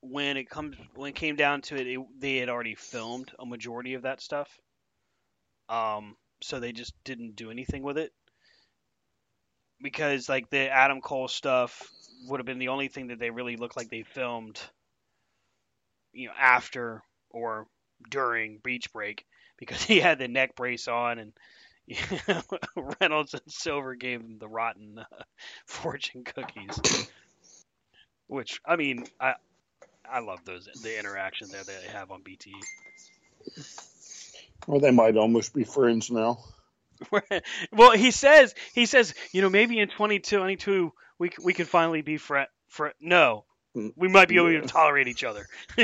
when 0.00 0.38
it 0.38 0.48
comes 0.48 0.74
when 0.94 1.10
it 1.10 1.14
came 1.16 1.36
down 1.36 1.60
to 1.62 1.76
it, 1.76 1.86
it 1.86 2.00
they 2.18 2.38
had 2.38 2.48
already 2.48 2.74
filmed 2.74 3.30
a 3.38 3.44
majority 3.44 3.92
of 3.92 4.02
that 4.02 4.22
stuff. 4.22 4.48
Um, 5.68 6.16
so 6.42 6.60
they 6.60 6.72
just 6.72 6.94
didn't 7.04 7.36
do 7.36 7.50
anything 7.50 7.82
with 7.82 7.98
it 7.98 8.12
because 9.82 10.30
like 10.30 10.48
the 10.48 10.70
Adam 10.70 11.02
Cole 11.02 11.28
stuff 11.28 11.90
would 12.28 12.40
have 12.40 12.46
been 12.46 12.58
the 12.58 12.68
only 12.68 12.88
thing 12.88 13.08
that 13.08 13.18
they 13.18 13.30
really 13.30 13.56
looked 13.56 13.76
like 13.76 13.90
they 13.90 14.02
filmed, 14.02 14.58
you 16.12 16.28
know, 16.28 16.34
after 16.38 17.02
or 17.30 17.66
during 18.10 18.60
Beach 18.64 18.92
Break 18.94 19.26
because 19.58 19.82
he 19.84 20.00
had 20.00 20.18
the 20.18 20.28
neck 20.28 20.54
brace 20.56 20.88
on 20.88 21.18
and. 21.18 21.32
Reynolds 23.00 23.34
and 23.34 23.42
Silver 23.48 23.96
gave 23.96 24.20
him 24.20 24.38
the 24.38 24.48
rotten 24.48 25.00
uh, 25.00 25.22
fortune 25.66 26.22
cookies. 26.24 26.78
Which 28.30 28.60
I 28.64 28.76
mean, 28.76 29.06
I 29.20 29.34
I 30.08 30.20
love 30.20 30.44
those 30.44 30.68
the 30.82 30.98
interaction 30.98 31.48
there 31.48 31.64
that 31.64 31.82
they 31.82 31.88
have 31.88 32.12
on 32.12 32.22
BT. 32.22 32.54
Or 34.68 34.80
they 34.80 34.92
might 34.92 35.16
almost 35.16 35.52
be 35.52 35.64
friends 35.64 36.10
now. 36.12 36.38
well, 37.72 37.92
he 37.92 38.12
says 38.12 38.54
he 38.74 38.86
says 38.86 39.14
you 39.32 39.42
know 39.42 39.50
maybe 39.50 39.80
in 39.80 39.88
2022 39.88 40.92
we 41.18 41.28
c- 41.30 41.34
we 41.42 41.52
can 41.54 41.66
finally 41.66 42.02
be 42.02 42.18
friend. 42.18 42.46
Fr- 42.68 42.88
no, 43.00 43.46
we 43.74 44.06
might 44.06 44.28
be 44.28 44.36
able 44.36 44.52
Yeah. 44.52 44.60
to 44.60 44.66
tolerate 44.68 45.08
each 45.08 45.24
other. 45.24 45.46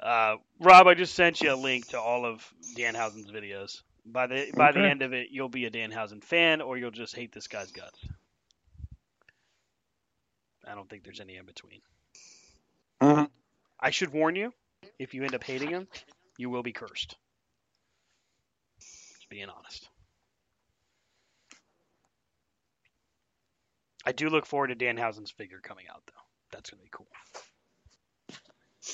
uh, 0.00 0.36
Rob, 0.60 0.86
I 0.86 0.94
just 0.94 1.14
sent 1.14 1.40
you 1.40 1.52
a 1.52 1.56
link 1.56 1.88
to 1.88 2.00
all 2.00 2.24
of 2.24 2.46
Danhausen's 2.76 3.32
videos. 3.32 3.82
By 4.06 4.28
the 4.28 4.52
by 4.56 4.70
the 4.72 4.80
end 4.80 5.02
of 5.02 5.12
it, 5.12 5.28
you'll 5.30 5.48
be 5.48 5.64
a 5.64 5.70
Danhausen 5.70 6.22
fan, 6.22 6.60
or 6.60 6.76
you'll 6.78 6.90
just 6.92 7.16
hate 7.16 7.32
this 7.32 7.48
guy's 7.48 7.72
guts. 7.72 7.98
I 10.66 10.74
don't 10.74 10.88
think 10.88 11.04
there's 11.04 11.20
any 11.20 11.36
in 11.36 11.44
between. 11.46 11.80
Mhm. 13.00 13.30
I 13.80 13.90
should 13.90 14.10
warn 14.10 14.36
you, 14.36 14.52
if 14.98 15.12
you 15.14 15.24
end 15.24 15.34
up 15.34 15.42
hating 15.44 15.70
him, 15.70 15.88
you 16.38 16.50
will 16.50 16.62
be 16.62 16.72
cursed. 16.72 17.16
Just 18.78 19.28
being 19.28 19.48
honest. 19.48 19.88
I 24.04 24.12
do 24.12 24.28
look 24.28 24.46
forward 24.46 24.68
to 24.68 24.74
Danhausen's 24.74 25.30
figure 25.30 25.60
coming 25.60 25.86
out, 25.92 26.02
though. 26.06 26.22
That's 26.52 26.70
gonna 26.70 26.82
be 26.82 26.90
cool. 26.90 27.08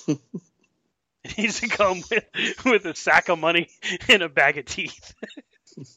it 1.25 1.39
needs 1.39 1.61
to 1.61 1.69
come 1.69 2.03
with 2.11 2.25
with 2.65 2.85
a 2.87 2.95
sack 2.95 3.29
of 3.29 3.39
money 3.39 3.69
and 4.09 4.23
a 4.23 4.29
bag 4.29 4.59
of 4.59 4.67
teeth. 4.67 5.15
Is 5.77 5.89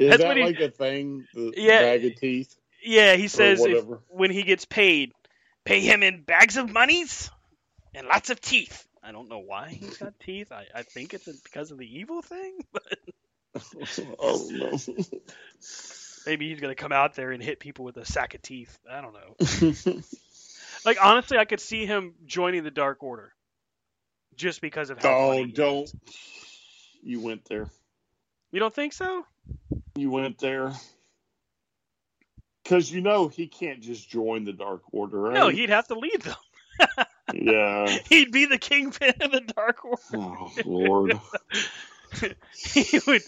That's 0.00 0.18
that 0.18 0.26
what 0.28 0.36
he- 0.36 0.42
like 0.42 0.60
a 0.60 0.70
thing? 0.70 1.26
The 1.32 1.52
Yeah. 1.56 1.80
bag 1.82 2.04
of 2.04 2.16
teeth? 2.16 2.54
Yeah, 2.86 3.16
he 3.16 3.28
says 3.28 3.60
if, 3.64 3.84
when 4.08 4.30
he 4.30 4.42
gets 4.42 4.64
paid, 4.64 5.12
pay 5.64 5.80
him 5.80 6.02
in 6.02 6.22
bags 6.22 6.56
of 6.56 6.72
monies 6.72 7.30
and 7.94 8.06
lots 8.06 8.30
of 8.30 8.40
teeth. 8.40 8.86
I 9.02 9.12
don't 9.12 9.28
know 9.28 9.40
why 9.40 9.70
he's 9.70 9.96
got 9.96 10.18
teeth. 10.24 10.52
I, 10.52 10.66
I 10.74 10.82
think 10.82 11.12
it's 11.12 11.26
because 11.26 11.72
of 11.72 11.78
the 11.78 11.98
evil 11.98 12.22
thing, 12.22 12.58
but 12.72 12.98
oh 14.18 14.48
no. 14.52 14.78
maybe 16.26 16.48
he's 16.48 16.60
gonna 16.60 16.74
come 16.74 16.92
out 16.92 17.14
there 17.14 17.32
and 17.32 17.42
hit 17.42 17.58
people 17.58 17.84
with 17.84 17.96
a 17.96 18.04
sack 18.04 18.34
of 18.34 18.42
teeth. 18.42 18.78
I 18.90 19.00
don't 19.00 19.14
know. 19.14 20.00
Like 20.84 20.98
honestly, 21.02 21.36
I 21.36 21.44
could 21.44 21.60
see 21.60 21.84
him 21.86 22.14
joining 22.26 22.62
the 22.62 22.70
Dark 22.70 23.02
Order, 23.02 23.32
just 24.36 24.60
because 24.60 24.90
of 24.90 25.02
how. 25.02 25.08
oh, 25.08 25.46
don't. 25.46 25.84
is. 25.84 25.94
You 27.02 27.20
went 27.20 27.44
there. 27.46 27.68
You 28.52 28.60
don't 28.60 28.72
think 28.72 28.92
so? 28.92 29.26
You 29.96 30.10
went 30.10 30.38
there. 30.38 30.72
Because 32.68 32.90
you 32.90 33.00
know 33.00 33.28
he 33.28 33.46
can't 33.46 33.80
just 33.80 34.08
join 34.10 34.44
the 34.44 34.52
Dark 34.52 34.82
Order, 34.90 35.20
right? 35.20 35.34
No, 35.34 35.48
he'd 35.48 35.70
have 35.70 35.86
to 35.88 35.98
lead 35.98 36.22
them. 36.22 36.36
Yeah. 37.34 37.86
He'd 38.08 38.30
be 38.30 38.46
the 38.46 38.56
kingpin 38.56 39.14
of 39.20 39.32
the 39.32 39.40
Dark 39.40 39.84
Order. 39.84 40.00
Oh 40.14 40.52
Lord. 40.64 41.18
he 42.54 43.00
would. 43.04 43.22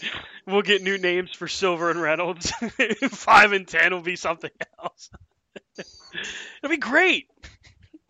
We'll 0.47 0.61
get 0.61 0.81
new 0.81 0.97
names 0.97 1.31
for 1.33 1.49
Silver 1.49 1.91
and 1.91 2.01
Reynolds. 2.01 2.49
Five 3.09 3.51
and 3.51 3.67
ten 3.67 3.93
will 3.93 3.99
be 4.01 4.15
something 4.15 4.51
else. 4.81 5.09
It'll 5.77 6.69
be 6.69 6.77
great. 6.77 7.27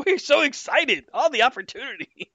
We're 0.06 0.19
so 0.19 0.41
excited. 0.41 1.06
All 1.11 1.31
the 1.31 1.41
opportunities. 1.41 2.27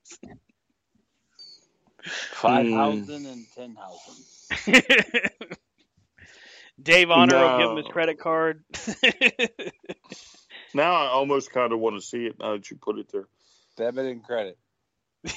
Five 2.33 2.67
Hmm. 2.67 2.75
thousand 2.75 3.27
and 3.27 3.47
ten 3.57 3.77
thousand. 3.77 5.57
Dave 6.83 7.11
Honor 7.11 7.39
will 7.39 7.59
give 7.59 7.71
him 7.71 7.77
his 7.77 7.87
credit 7.87 8.19
card. 8.19 8.65
Now 10.75 10.93
I 10.93 11.07
almost 11.07 11.53
kind 11.53 11.73
of 11.73 11.79
want 11.79 11.97
to 11.97 12.03
see 12.03 12.27
it 12.27 12.39
now 12.41 12.53
that 12.53 12.69
you 12.69 12.77
put 12.77 12.99
it 12.99 13.11
there. 13.13 13.29
Debit 13.77 14.07
and 14.07 14.25
credit. 14.25 14.59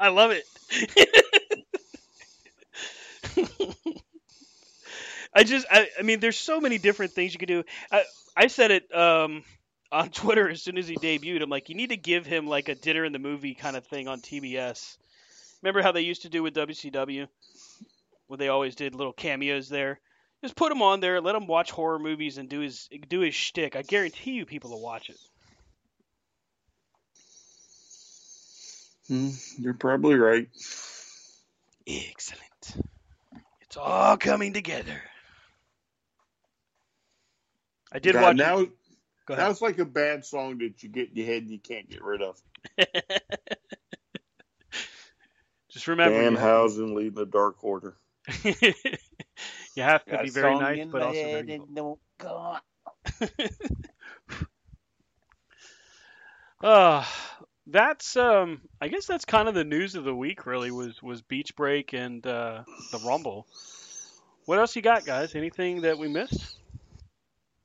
I 0.00 0.08
love 0.08 0.32
it. 0.32 0.44
I 5.34 5.44
just, 5.44 5.66
I, 5.70 5.88
I 5.98 6.02
mean, 6.02 6.20
there's 6.20 6.38
so 6.38 6.60
many 6.60 6.78
different 6.78 7.12
things 7.12 7.34
you 7.34 7.38
could 7.38 7.48
do. 7.48 7.64
I, 7.92 8.04
I 8.34 8.46
said 8.46 8.70
it 8.70 8.94
um, 8.94 9.44
on 9.92 10.08
Twitter 10.08 10.48
as 10.48 10.62
soon 10.62 10.78
as 10.78 10.88
he 10.88 10.96
debuted. 10.96 11.42
I'm 11.42 11.50
like, 11.50 11.68
you 11.68 11.74
need 11.74 11.90
to 11.90 11.98
give 11.98 12.24
him 12.24 12.46
like 12.46 12.70
a 12.70 12.74
dinner 12.74 13.04
in 13.04 13.12
the 13.12 13.18
movie 13.18 13.52
kind 13.54 13.76
of 13.76 13.86
thing 13.86 14.08
on 14.08 14.22
TBS. 14.22 14.96
Remember 15.62 15.82
how 15.82 15.92
they 15.92 16.00
used 16.00 16.22
to 16.22 16.30
do 16.30 16.42
with 16.42 16.54
WCW, 16.54 17.28
where 18.26 18.36
they 18.38 18.48
always 18.48 18.74
did 18.74 18.94
little 18.94 19.12
cameos 19.12 19.68
there. 19.68 20.00
Just 20.42 20.56
put 20.56 20.70
him 20.70 20.82
on 20.82 21.00
there, 21.00 21.20
let 21.20 21.34
him 21.34 21.46
watch 21.46 21.70
horror 21.70 21.98
movies 21.98 22.38
and 22.38 22.48
do 22.48 22.60
his 22.60 22.88
do 23.08 23.20
his 23.20 23.34
shtick. 23.34 23.74
I 23.74 23.82
guarantee 23.82 24.32
you, 24.32 24.46
people 24.46 24.70
will 24.70 24.82
watch 24.82 25.10
it. 25.10 25.18
Hmm, 29.08 29.30
you're 29.58 29.74
probably 29.74 30.16
right. 30.16 30.48
Excellent. 31.86 32.76
It's 33.62 33.76
all 33.76 34.16
coming 34.16 34.52
together. 34.52 35.00
I 37.92 37.98
did 37.98 38.14
God, 38.14 38.22
watch. 38.22 38.36
now. 38.36 38.66
Go 39.26 39.34
Now 39.34 39.50
it's 39.50 39.62
like 39.62 39.78
a 39.78 39.84
bad 39.84 40.24
song 40.24 40.58
that 40.58 40.82
you 40.82 40.88
get 40.88 41.10
in 41.10 41.16
your 41.16 41.26
head 41.26 41.42
and 41.42 41.50
you 41.50 41.58
can't 41.58 41.90
get 41.90 42.02
rid 42.02 42.22
of. 42.22 42.40
Just 45.68 45.88
remember, 45.88 46.16
Danhausen 46.16 46.94
leading 46.94 47.14
the 47.14 47.26
Dark 47.26 47.62
Order. 47.64 47.96
you 48.44 49.82
have 49.82 50.04
to 50.06 50.12
Got 50.12 50.24
be 50.24 50.30
very 50.30 50.58
nice, 50.58 50.86
but 50.90 51.02
also 51.02 51.22
very 51.22 51.52
evil. 51.54 51.68
don't 51.74 51.98
go 52.18 52.28
on. 52.28 52.60
Uh, 56.62 57.04
that's 57.66 58.16
um. 58.16 58.62
I 58.80 58.88
guess 58.88 59.06
that's 59.06 59.24
kind 59.24 59.48
of 59.48 59.54
the 59.54 59.64
news 59.64 59.94
of 59.94 60.04
the 60.04 60.14
week. 60.14 60.46
Really 60.46 60.70
was 60.70 61.02
was 61.02 61.22
Beach 61.22 61.54
Break 61.54 61.92
and 61.92 62.26
uh, 62.26 62.62
the 62.90 62.98
Rumble. 62.98 63.46
What 64.46 64.58
else 64.58 64.74
you 64.74 64.82
got, 64.82 65.04
guys? 65.04 65.34
Anything 65.34 65.82
that 65.82 65.98
we 65.98 66.08
missed? 66.08 66.56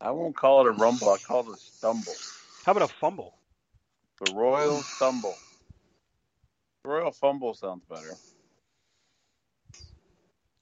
I 0.02 0.12
won't 0.12 0.36
call 0.36 0.62
it 0.62 0.68
a 0.68 0.72
rumble. 0.72 1.10
I 1.10 1.18
call 1.18 1.42
it 1.52 1.56
a 1.56 1.60
stumble. 1.60 2.14
How 2.66 2.72
about 2.72 2.90
a 2.90 2.94
fumble? 2.94 3.36
The 4.20 4.34
Royal 4.34 4.82
Stumble. 4.82 5.36
Royal 6.84 7.12
Fumble 7.12 7.54
sounds 7.54 7.84
better. 7.86 8.16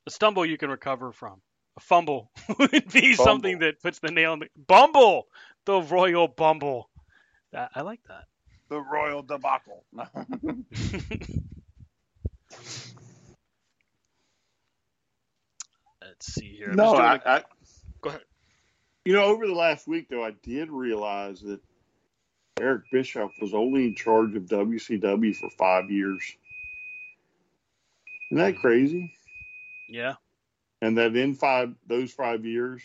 A 0.10 0.12
stumble 0.12 0.44
you 0.44 0.58
can 0.58 0.72
recover 0.72 1.12
from. 1.12 1.40
A 1.78 1.82
fumble 1.82 2.32
would 2.58 2.92
be 2.92 3.16
Bumble. 3.16 3.24
something 3.24 3.60
that 3.60 3.80
puts 3.80 4.00
the 4.00 4.10
nail 4.10 4.34
in 4.34 4.40
the 4.40 4.48
bumble. 4.58 5.28
The 5.66 5.84
royal 5.84 6.28
bumble. 6.28 6.90
That, 7.52 7.70
I 7.76 7.82
like 7.82 8.00
that. 8.08 8.24
The 8.70 8.82
Royal 8.82 9.22
Debacle. 9.22 9.86
Let's 9.94 10.10
see 16.22 16.56
here. 16.58 16.72
I'm 16.72 16.76
No, 16.76 16.96
I. 16.96 17.44
Go 18.02 18.10
ahead. 18.10 18.22
You 19.06 19.14
know, 19.14 19.26
over 19.26 19.46
the 19.46 19.54
last 19.54 19.88
week, 19.88 20.10
though, 20.10 20.26
I 20.26 20.32
did 20.42 20.72
realize 20.72 21.42
that 21.42 21.60
Eric 22.60 22.86
Bischoff 22.92 23.30
was 23.40 23.54
only 23.54 23.86
in 23.86 23.94
charge 23.94 24.36
of 24.36 24.46
WCW 24.46 25.36
for 25.36 25.52
five 25.52 25.92
years. 25.92 26.24
Isn't 28.32 28.44
that 28.44 28.56
hmm. 28.56 28.62
crazy? 28.62 29.14
Yeah. 29.90 30.16
And 30.82 30.98
that 30.98 31.16
in 31.16 31.34
five 31.36 31.74
those 31.88 32.12
five 32.12 32.46
years, 32.46 32.82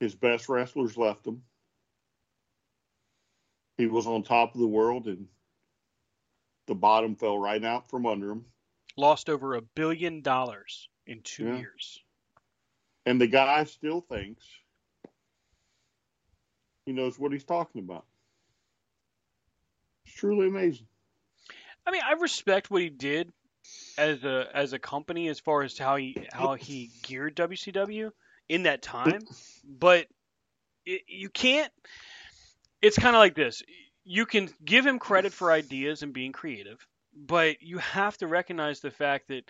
his 0.00 0.14
best 0.14 0.48
wrestlers 0.48 0.96
left 0.96 1.26
him. 1.26 1.42
He 3.76 3.86
was 3.86 4.06
on 4.06 4.22
top 4.22 4.54
of 4.54 4.60
the 4.60 4.66
world, 4.66 5.06
and 5.06 5.28
the 6.66 6.74
bottom 6.74 7.14
fell 7.14 7.38
right 7.38 7.64
out 7.64 7.88
from 7.88 8.06
under 8.06 8.32
him. 8.32 8.44
Lost 8.96 9.30
over 9.30 9.54
a 9.54 9.62
billion 9.62 10.22
dollars 10.22 10.88
in 11.06 11.22
two 11.22 11.44
Yeah. 11.44 11.58
years. 11.58 12.02
And 13.06 13.20
the 13.20 13.26
guy 13.26 13.64
still 13.64 14.00
thinks 14.00 14.44
he 16.84 16.92
knows 16.92 17.18
what 17.18 17.32
he's 17.32 17.44
talking 17.44 17.80
about. 17.80 18.04
It's 20.04 20.14
truly 20.14 20.48
amazing. 20.48 20.86
I 21.86 21.92
mean, 21.92 22.02
I 22.04 22.12
respect 22.12 22.70
what 22.70 22.82
he 22.82 22.90
did 22.90 23.32
as 23.98 24.24
a 24.24 24.46
as 24.54 24.72
a 24.72 24.78
company 24.78 25.28
as 25.28 25.38
far 25.38 25.62
as 25.62 25.76
how 25.76 25.96
he 25.96 26.16
how 26.32 26.54
he 26.54 26.90
geared 27.02 27.36
WCW 27.36 28.10
in 28.48 28.64
that 28.64 28.82
time, 28.82 29.20
but 29.64 30.06
it, 30.86 31.02
you 31.06 31.28
can't. 31.28 31.72
It's 32.82 32.98
kind 32.98 33.14
of 33.14 33.20
like 33.20 33.34
this. 33.34 33.62
You 34.04 34.26
can 34.26 34.48
give 34.64 34.86
him 34.86 34.98
credit 34.98 35.32
for 35.32 35.52
ideas 35.52 36.02
and 36.02 36.12
being 36.12 36.32
creative, 36.32 36.84
but 37.14 37.62
you 37.62 37.78
have 37.78 38.16
to 38.18 38.26
recognize 38.26 38.80
the 38.80 38.90
fact 38.90 39.28
that 39.28 39.42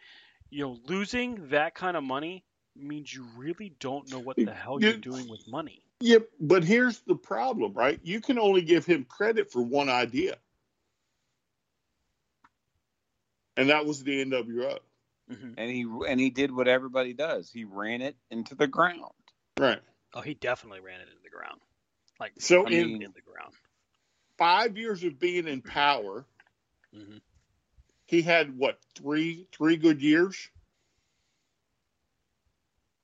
you 0.51 0.65
know 0.65 0.79
losing 0.87 1.49
that 1.51 1.75
kind 1.75 1.97
of 1.97 2.03
money 2.03 2.45
means 2.77 3.13
you 3.13 3.27
really 3.37 3.73
don't 3.79 4.11
know 4.11 4.19
what 4.19 4.37
the 4.37 4.53
hell 4.53 4.81
you're 4.81 4.95
doing 4.95 5.29
with 5.29 5.47
money. 5.49 5.83
Yep, 6.01 6.29
but 6.41 6.65
here's 6.65 7.01
the 7.01 7.15
problem, 7.15 7.75
right? 7.75 8.01
You 8.03 8.21
can 8.21 8.39
only 8.39 8.63
give 8.63 8.87
him 8.87 9.05
credit 9.05 9.53
for 9.53 9.61
one 9.63 9.91
idea. 9.91 10.39
And 13.61 13.69
that 13.69 13.85
was 13.85 14.03
the 14.03 14.25
NWO. 14.25 14.79
Mhm. 15.31 15.55
and 15.59 15.71
he 15.71 15.87
and 16.09 16.19
he 16.19 16.31
did 16.31 16.51
what 16.51 16.67
everybody 16.67 17.13
does. 17.13 17.53
He 17.53 17.65
ran 17.65 18.03
it 18.03 18.17
into 18.31 18.57
the 18.57 18.67
ground. 18.67 19.13
Right. 19.59 19.81
Oh, 20.13 20.23
he 20.23 20.35
definitely 20.35 20.81
ran 20.81 21.01
it 21.01 21.09
into 21.09 21.23
the 21.23 21.31
ground, 21.31 21.61
like 22.19 22.33
So 22.41 22.67
I 22.67 22.71
in- 22.71 22.87
mean, 22.95 23.03
in 23.03 23.13
the 23.13 23.21
ground. 23.21 23.55
Five 24.39 24.77
years 24.77 25.05
of 25.05 25.21
being 25.21 25.47
in 25.47 25.63
power, 25.63 26.25
hmm 26.93 27.19
he 28.07 28.23
had 28.23 28.59
what, 28.59 28.81
three 28.97 29.47
three 29.53 29.77
good 29.77 30.03
years? 30.03 30.49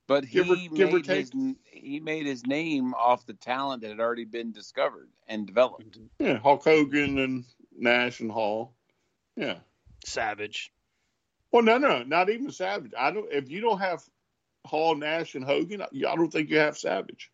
But 0.08 0.24
he 0.24 0.38
Give 0.38 0.50
or- 0.50 0.56
give 0.74 0.88
or 0.94 0.98
made 0.98 1.06
his 1.06 1.30
he 1.70 2.00
made 2.00 2.26
his 2.26 2.44
name 2.46 2.92
off 2.94 3.26
the 3.26 3.34
talent 3.34 3.82
that 3.82 3.90
had 3.90 4.00
already 4.00 4.24
been 4.24 4.50
discovered 4.52 5.10
and 5.28 5.46
developed. 5.46 5.98
Yeah, 6.18 6.38
Hulk 6.38 6.64
Hogan 6.64 7.18
and 7.18 7.44
Nash 7.76 8.18
and 8.20 8.32
Hall. 8.32 8.74
Yeah. 9.36 9.60
Savage. 10.06 10.72
Well, 11.52 11.62
no, 11.62 11.78
no, 11.78 12.02
not 12.02 12.28
even 12.30 12.50
Savage. 12.50 12.92
I 12.98 13.10
don't. 13.10 13.30
If 13.32 13.50
you 13.50 13.60
don't 13.60 13.78
have 13.78 14.02
Hall, 14.64 14.94
Nash, 14.94 15.34
and 15.34 15.44
Hogan, 15.44 15.82
I 15.82 15.86
I 15.86 16.16
don't 16.16 16.30
think 16.30 16.50
you 16.50 16.58
have 16.58 16.78
Savage. 16.78 17.30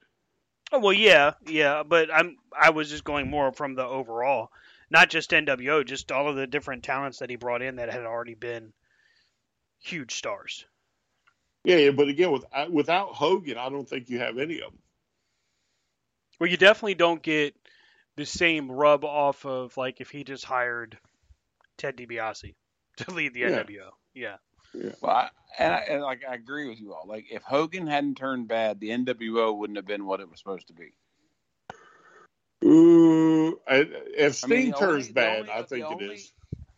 Oh 0.70 0.78
well, 0.78 0.92
yeah, 0.92 1.34
yeah, 1.46 1.82
but 1.82 2.12
I'm 2.12 2.36
I 2.58 2.70
was 2.70 2.90
just 2.90 3.04
going 3.04 3.28
more 3.28 3.52
from 3.52 3.74
the 3.74 3.84
overall, 3.84 4.50
not 4.90 5.10
just 5.10 5.30
NWO, 5.30 5.84
just 5.84 6.10
all 6.12 6.28
of 6.28 6.36
the 6.36 6.46
different 6.46 6.82
talents 6.82 7.18
that 7.18 7.30
he 7.30 7.36
brought 7.36 7.62
in 7.62 7.76
that 7.76 7.92
had 7.92 8.06
already 8.06 8.34
been 8.34 8.72
huge 9.80 10.14
stars. 10.14 10.64
Yeah, 11.64 11.76
yeah, 11.76 11.90
but 11.90 12.08
again, 12.08 12.32
with 12.32 12.44
uh, 12.52 12.66
without 12.70 13.14
Hogan, 13.14 13.58
I 13.58 13.68
don't 13.68 13.88
think 13.88 14.08
you 14.08 14.18
have 14.18 14.38
any 14.38 14.60
of 14.60 14.70
them. 14.70 14.78
Well, 16.40 16.50
you 16.50 16.56
definitely 16.56 16.94
don't 16.94 17.22
get 17.22 17.54
the 18.16 18.26
same 18.26 18.70
rub 18.70 19.04
off 19.04 19.44
of 19.44 19.76
like 19.76 20.00
if 20.00 20.10
he 20.10 20.24
just 20.24 20.44
hired 20.44 20.98
Ted 21.76 21.96
DiBiase 21.96 22.54
to 22.98 23.10
lead 23.12 23.34
the 23.34 23.40
Yeah. 23.40 23.62
NWO. 23.62 23.90
Yeah. 24.14 24.36
Well, 25.00 25.10
I, 25.16 25.28
and, 25.58 25.72
I, 25.74 25.78
and 25.90 26.02
like 26.02 26.22
I 26.28 26.34
agree 26.34 26.68
with 26.68 26.80
you 26.80 26.94
all. 26.94 27.04
Like 27.06 27.26
if 27.30 27.42
Hogan 27.42 27.86
hadn't 27.86 28.16
turned 28.16 28.48
bad, 28.48 28.80
the 28.80 28.88
NWO 28.90 29.56
wouldn't 29.56 29.76
have 29.76 29.86
been 29.86 30.06
what 30.06 30.20
it 30.20 30.30
was 30.30 30.38
supposed 30.38 30.68
to 30.68 30.72
be. 30.72 30.92
Ooh, 32.64 33.58
I, 33.68 33.86
if 34.16 34.44
I 34.44 34.46
mean, 34.46 34.60
Sting 34.60 34.72
turns 34.72 35.04
only- 35.06 35.12
bad, 35.12 35.40
only- 35.40 35.52
I 35.52 35.62
think 35.62 35.80
it 35.84 35.92
only- 35.92 36.14
is. 36.14 36.32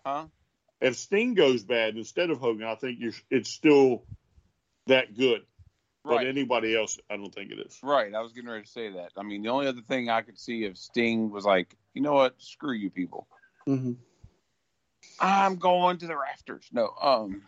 Huh? 0.04 0.26
If 0.80 0.96
Sting 0.96 1.34
goes 1.34 1.62
bad 1.62 1.96
instead 1.96 2.30
of 2.30 2.38
Hogan, 2.38 2.66
I 2.66 2.74
think 2.74 2.98
you're, 3.00 3.12
it's 3.30 3.50
still 3.50 4.04
that 4.86 5.16
good. 5.16 5.42
But 6.06 6.26
anybody 6.26 6.76
else, 6.76 6.98
I 7.08 7.16
don't 7.16 7.34
think 7.34 7.50
it 7.50 7.58
is. 7.58 7.78
Right. 7.82 8.14
I 8.14 8.20
was 8.20 8.32
getting 8.34 8.50
ready 8.50 8.64
to 8.64 8.70
say 8.70 8.90
that. 8.90 9.12
I 9.16 9.22
mean, 9.22 9.42
the 9.42 9.48
only 9.48 9.66
other 9.66 9.80
thing 9.80 10.10
I 10.10 10.20
could 10.20 10.38
see 10.38 10.64
if 10.64 10.76
Sting 10.76 11.30
was 11.30 11.46
like, 11.46 11.74
you 11.94 12.02
know 12.02 12.12
what, 12.12 12.34
screw 12.42 12.74
you 12.74 12.90
people. 12.90 13.26
Mm-hmm. 13.66 13.92
I'm 15.18 15.56
going 15.56 15.98
to 15.98 16.06
the 16.06 16.16
rafters. 16.16 16.68
No, 16.72 16.90
um, 17.00 17.42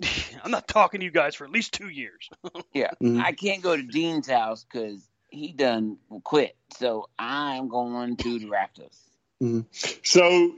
I'm 0.44 0.50
not 0.50 0.66
talking 0.68 1.00
to 1.00 1.04
you 1.04 1.12
guys 1.12 1.34
for 1.34 1.44
at 1.44 1.50
least 1.50 1.72
two 1.74 1.88
years. 1.88 2.28
yeah. 2.72 2.90
Mhm. 3.02 3.20
I 3.20 3.32
can't 3.32 3.62
go 3.62 3.76
to 3.76 3.82
Dean's 3.82 4.26
house 4.28 4.64
because 4.64 5.06
he 5.30 5.52
done 5.52 5.98
quit. 6.22 6.56
So 6.76 7.08
I'm 7.18 7.68
going 7.68 8.16
to 8.18 8.38
the 8.38 8.46
Raptors. 8.46 8.98
So 10.02 10.56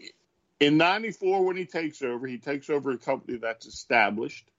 in 0.60 0.76
'94, 0.76 1.44
when 1.44 1.56
he 1.56 1.64
takes 1.66 2.02
over, 2.02 2.26
he 2.26 2.38
takes 2.38 2.70
over 2.70 2.92
a 2.92 2.98
company 2.98 3.38
that's 3.38 3.66
established. 3.66 4.50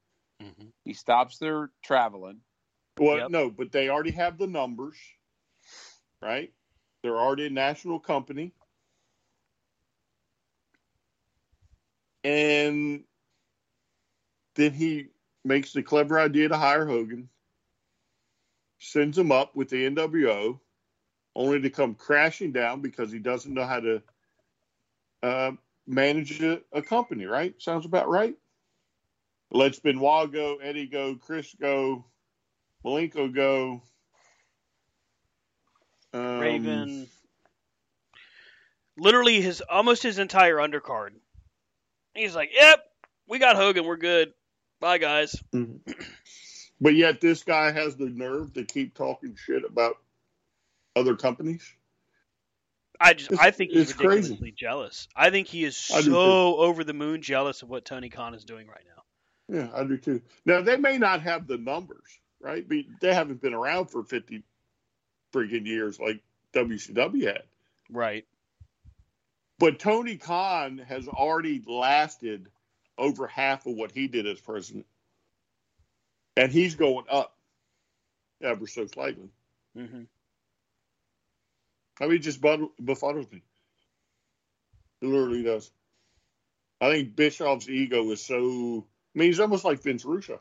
He 0.83 0.93
stops 0.93 1.37
their 1.39 1.69
traveling. 1.83 2.41
Well, 2.99 3.17
Yep. 3.17 3.29
no, 3.29 3.49
but 3.49 3.71
they 3.71 3.89
already 3.89 4.11
have 4.11 4.37
the 4.37 4.47
numbers, 4.47 4.97
right? 6.21 6.53
They're 7.01 7.17
already 7.17 7.47
a 7.47 7.49
national 7.49 7.99
company. 7.99 8.53
And 12.27 13.05
then 14.55 14.73
he 14.73 15.07
makes 15.45 15.71
the 15.71 15.81
clever 15.81 16.19
idea 16.19 16.49
to 16.49 16.57
hire 16.57 16.85
Hogan, 16.85 17.29
sends 18.79 19.17
him 19.17 19.31
up 19.31 19.55
with 19.55 19.69
the 19.69 19.89
NWO, 19.89 20.59
only 21.37 21.61
to 21.61 21.69
come 21.69 21.95
crashing 21.95 22.51
down 22.51 22.81
because 22.81 23.13
he 23.13 23.19
doesn't 23.19 23.53
know 23.53 23.65
how 23.65 23.79
to 23.79 24.01
uh, 25.23 25.51
manage 25.87 26.41
a, 26.41 26.59
a 26.73 26.81
company, 26.81 27.23
right? 27.23 27.55
Sounds 27.61 27.85
about 27.85 28.09
right. 28.09 28.35
Let's 29.49 29.79
Benoit 29.79 30.29
go, 30.29 30.57
Eddie 30.57 30.87
go, 30.87 31.15
Chris 31.15 31.55
go, 31.57 32.03
Malenko 32.83 33.33
go. 33.33 33.81
Um, 36.13 36.39
Raven, 36.39 37.07
literally 38.97 39.39
his 39.39 39.61
almost 39.61 40.03
his 40.03 40.19
entire 40.19 40.57
undercard. 40.57 41.11
He's 42.17 42.35
like, 42.35 42.49
"Yep, 42.53 42.79
we 43.27 43.39
got 43.39 43.55
Hogan, 43.55 43.85
we're 43.85 43.97
good. 43.97 44.33
Bye, 44.79 44.97
guys." 44.97 45.35
Mhm. 45.53 45.79
But 46.79 46.93
yet, 46.93 47.19
this 47.21 47.43
guy 47.43 47.71
has 47.71 47.95
the 47.95 48.05
nerve 48.05 48.53
to 48.53 48.63
keep 48.63 48.93
talking 48.93 49.35
shit 49.35 49.63
about 49.65 49.95
other 50.95 51.15
companies. 51.15 51.73
I 52.99 53.13
just, 53.15 53.31
It's- 53.31 53.43
I 53.43 53.49
think 53.49 53.71
he's 53.71 53.89
it's 53.89 53.93
crazy. 53.93 54.15
ridiculously 54.15 54.51
jealous. 54.51 55.07
I 55.15 55.31
think 55.31 55.47
he 55.47 55.63
is 55.63 55.75
so 55.75 56.57
over 56.57 56.83
the 56.83 56.93
moon 56.93 57.23
jealous 57.23 57.63
of 57.63 57.69
what 57.69 57.83
Tony 57.83 58.09
Khan 58.09 58.35
is 58.35 58.43
doing 58.45 58.67
right 58.67 58.83
now. 58.95 59.57
Yeah, 59.59 59.69
I 59.73 59.85
do 59.85 59.97
too. 59.97 60.21
Now, 60.45 60.61
they 60.61 60.77
may 60.77 60.99
not 60.99 61.21
have 61.23 61.47
the 61.47 61.57
numbers, 61.57 62.19
right? 62.39 62.67
But 62.67 62.77
they 63.01 63.11
haven't 63.11 63.41
been 63.41 63.55
around 63.55 63.87
for 63.87 64.03
50 64.03 64.43
freaking 65.33 65.65
years 65.65 65.99
like 65.99 66.21
WCW 66.53 67.25
had. 67.25 67.43
Right. 67.89 68.27
But 69.59 69.79
Tony 69.79 70.17
Khan 70.17 70.77
has 70.77 71.07
already 71.07 71.63
lasted 71.65 72.49
over 72.97 73.27
half 73.27 73.65
of 73.65 73.75
what 73.75 73.91
he 73.91 74.07
did 74.07 74.27
as 74.27 74.39
president. 74.39 74.85
And 76.35 76.51
he's 76.51 76.75
going 76.75 77.05
up 77.09 77.35
ever 78.41 78.67
so 78.67 78.85
slightly. 78.87 79.29
hmm 79.75 80.03
I 81.99 82.05
mean, 82.05 82.17
it 82.17 82.19
just 82.19 82.41
befuddles 82.41 83.31
me. 83.31 83.41
It 85.01 85.07
literally 85.07 85.41
does. 85.41 85.71
I 86.79 86.91
think 86.91 87.15
Bischoff's 87.15 87.67
ego 87.67 88.11
is 88.11 88.23
so. 88.23 88.85
I 89.15 89.19
mean, 89.19 89.29
he's 89.29 89.39
almost 89.39 89.65
like 89.65 89.81
Vince 89.81 90.05
Russo. 90.05 90.39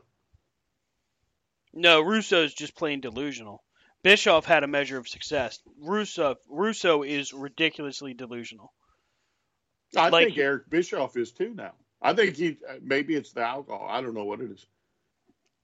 No, 1.73 2.01
Russo's 2.01 2.53
just 2.53 2.75
plain 2.75 3.01
delusional. 3.01 3.63
Bischoff 4.03 4.45
had 4.45 4.63
a 4.63 4.67
measure 4.67 4.97
of 4.97 5.07
success. 5.07 5.59
Russo, 5.79 6.35
Russo 6.47 7.01
is 7.01 7.33
ridiculously 7.33 8.13
delusional. 8.13 8.71
I 9.95 10.09
Like- 10.09 10.27
think 10.27 10.37
Eric 10.37 10.69
Bischoff 10.69 11.15
is 11.17 11.31
too 11.31 11.53
now. 11.53 11.73
I 12.01 12.13
think 12.13 12.35
he 12.35 12.57
maybe 12.81 13.15
it's 13.15 13.31
the 13.33 13.41
alcohol. 13.41 13.87
I 13.89 14.01
don't 14.01 14.13
know 14.13 14.25
what 14.25 14.41
it 14.41 14.51
is. 14.51 14.65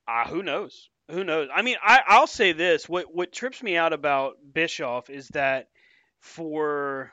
Ah, 0.08 0.26
who 0.28 0.42
knows? 0.44 0.90
Who 1.12 1.24
knows? 1.24 1.50
I 1.54 1.62
mean, 1.62 1.76
I, 1.84 2.02
I'll 2.08 2.28
say 2.28 2.54
this: 2.54 2.88
what 2.90 3.14
what 3.14 3.32
trips 3.32 3.62
me 3.62 3.76
out 3.78 3.94
about 3.94 4.38
Bischoff 4.54 5.10
is 5.10 5.28
that 5.30 5.68
for 6.20 7.12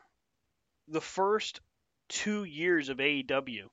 the 0.89 1.01
first 1.01 1.61
two 2.09 2.45
years 2.45 2.89
of 2.89 2.99
AEW, 2.99 3.65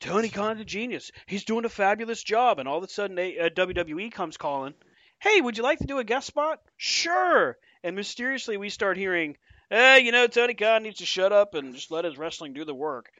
Tony 0.00 0.28
Khan's 0.28 0.60
a 0.60 0.64
genius. 0.64 1.10
He's 1.26 1.44
doing 1.44 1.64
a 1.64 1.68
fabulous 1.70 2.22
job, 2.22 2.58
and 2.58 2.68
all 2.68 2.78
of 2.78 2.84
a 2.84 2.88
sudden, 2.88 3.18
a, 3.18 3.38
uh, 3.38 3.48
WWE 3.50 4.10
comes 4.12 4.36
calling. 4.36 4.74
Hey, 5.18 5.40
would 5.40 5.56
you 5.56 5.62
like 5.62 5.78
to 5.80 5.86
do 5.86 5.98
a 5.98 6.04
guest 6.04 6.26
spot? 6.26 6.60
Sure. 6.76 7.56
And 7.82 7.94
mysteriously, 7.96 8.56
we 8.56 8.70
start 8.70 8.96
hearing, 8.96 9.36
"Hey, 9.70 10.00
you 10.00 10.12
know, 10.12 10.26
Tony 10.26 10.54
Khan 10.54 10.82
needs 10.82 10.98
to 10.98 11.06
shut 11.06 11.32
up 11.32 11.54
and 11.54 11.74
just 11.74 11.90
let 11.90 12.04
his 12.04 12.18
wrestling 12.18 12.52
do 12.52 12.64
the 12.64 12.74
work. 12.74 13.10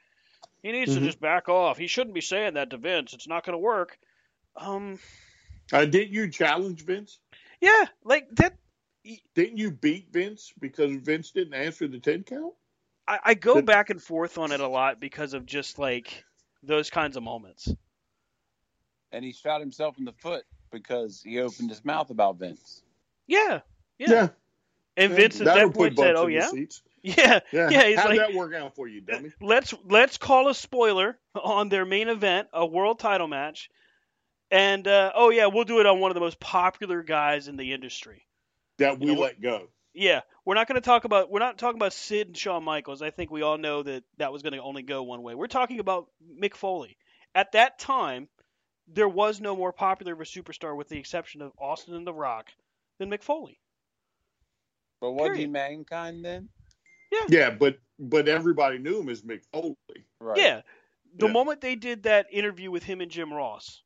He 0.62 0.72
needs 0.72 0.94
to 0.94 1.00
Mhm. 1.00 1.04
just 1.04 1.20
back 1.20 1.48
off. 1.48 1.78
He 1.78 1.86
shouldn't 1.86 2.14
be 2.14 2.20
saying 2.20 2.54
that 2.54 2.70
to 2.70 2.76
Vince. 2.76 3.14
It's 3.14 3.28
not 3.28 3.44
going 3.44 3.54
to 3.54 3.58
work." 3.58 3.98
Um. 4.56 4.98
Uh, 5.72 5.84
didn't 5.84 6.12
you 6.12 6.28
challenge 6.28 6.84
Vince? 6.84 7.20
Yeah, 7.60 7.86
like 8.04 8.28
that. 8.36 8.58
Didn't 9.34 9.56
you 9.56 9.70
beat 9.70 10.12
Vince 10.12 10.52
because 10.60 10.94
Vince 10.96 11.30
didn't 11.30 11.54
answer 11.54 11.86
the 11.88 12.00
ten 12.00 12.24
count? 12.24 12.54
I, 13.08 13.20
I 13.24 13.34
go 13.34 13.54
But- 13.54 13.66
back 13.66 13.90
and 13.90 14.02
forth 14.02 14.36
on 14.36 14.52
it 14.52 14.60
a 14.60 14.68
lot 14.68 15.00
because 15.00 15.32
of 15.32 15.46
just 15.46 15.78
like 15.78 16.24
those 16.62 16.90
kinds 16.90 17.16
of 17.16 17.22
moments. 17.22 17.72
And 19.12 19.24
he 19.24 19.32
shot 19.32 19.60
himself 19.60 19.98
in 19.98 20.04
the 20.04 20.12
foot 20.12 20.44
because 20.70 21.22
he 21.22 21.40
opened 21.40 21.70
his 21.70 21.84
mouth 21.84 22.10
about 22.10 22.36
Vince. 22.36 22.82
Yeah, 23.26 23.60
yeah. 23.98 24.28
And 25.00 25.14
Vince 25.14 25.40
at 25.40 25.46
that 25.46 25.74
point 25.74 25.98
said, 25.98 26.14
"Oh 26.16 26.26
yeah, 26.26 26.50
yeah, 27.02 27.40
yeah, 27.52 27.70
Yeah, 27.70 27.84
he's 27.84 27.98
How'd 27.98 28.10
like- 28.10 28.18
that 28.18 28.34
work 28.34 28.54
out 28.54 28.74
for 28.74 28.86
you, 28.86 29.00
dummy? 29.00 29.30
let's 29.40 29.74
let's 29.84 30.18
call 30.18 30.48
a 30.48 30.54
spoiler 30.54 31.18
on 31.34 31.68
their 31.68 31.84
main 31.84 32.08
event, 32.08 32.48
a 32.52 32.66
world 32.66 32.98
title 32.98 33.26
match, 33.26 33.70
and 34.50 34.86
uh, 34.86 35.12
oh 35.14 35.30
yeah, 35.30 35.46
we'll 35.46 35.64
do 35.64 35.80
it 35.80 35.86
on 35.86 36.00
one 36.00 36.10
of 36.10 36.14
the 36.14 36.20
most 36.20 36.38
popular 36.38 37.02
guys 37.02 37.48
in 37.48 37.56
the 37.56 37.72
industry. 37.72 38.26
That 38.78 38.98
we 39.00 39.06
You 39.06 39.14
know 39.14 39.20
let 39.20 39.40
go. 39.40 39.68
Yeah, 39.92 40.20
we're 40.44 40.54
not 40.54 40.68
going 40.68 40.80
to 40.80 40.84
talk 40.84 41.04
about 41.04 41.30
we're 41.30 41.40
not 41.40 41.58
talking 41.58 41.78
about 41.78 41.92
Sid 41.92 42.28
and 42.28 42.36
Shawn 42.36 42.62
Michaels. 42.62 43.02
I 43.02 43.10
think 43.10 43.30
we 43.30 43.42
all 43.42 43.58
know 43.58 43.82
that 43.82 44.04
that 44.18 44.32
was 44.32 44.42
going 44.42 44.52
to 44.52 44.62
only 44.62 44.82
go 44.82 45.02
one 45.02 45.22
way. 45.22 45.34
We're 45.34 45.46
talking 45.46 45.80
about 45.80 46.08
Mick 46.40 46.54
Foley. 46.54 46.96
At 47.34 47.52
that 47.52 47.78
time, 47.78 48.28
there 48.86 49.08
was 49.08 49.40
no 49.40 49.56
more 49.56 49.72
popular 49.72 50.12
of 50.12 50.20
a 50.20 50.24
superstar, 50.24 50.76
with 50.76 50.88
the 50.88 50.98
exception 50.98 51.42
of 51.42 51.52
Austin 51.58 51.94
and 51.94 52.06
The 52.06 52.12
Rock, 52.12 52.48
than 52.98 53.10
Mick 53.10 53.22
Foley. 53.22 53.58
But 55.00 55.12
was 55.12 55.28
he 55.28 55.32
Period. 55.34 55.50
mankind 55.50 56.24
then? 56.24 56.48
Yeah, 57.10 57.26
Yeah, 57.28 57.50
but 57.50 57.78
but 57.98 58.28
everybody 58.28 58.78
knew 58.78 59.00
him 59.00 59.08
as 59.08 59.22
Mick 59.22 59.44
Foley. 59.52 59.74
Right. 60.20 60.38
Yeah, 60.38 60.62
the 61.16 61.26
Yeah. 61.26 61.32
moment 61.32 61.60
they 61.60 61.74
did 61.74 62.04
that 62.04 62.26
interview 62.30 62.70
with 62.70 62.82
him 62.82 63.00
and 63.00 63.10
Jim 63.10 63.32
Ross, 63.32 63.82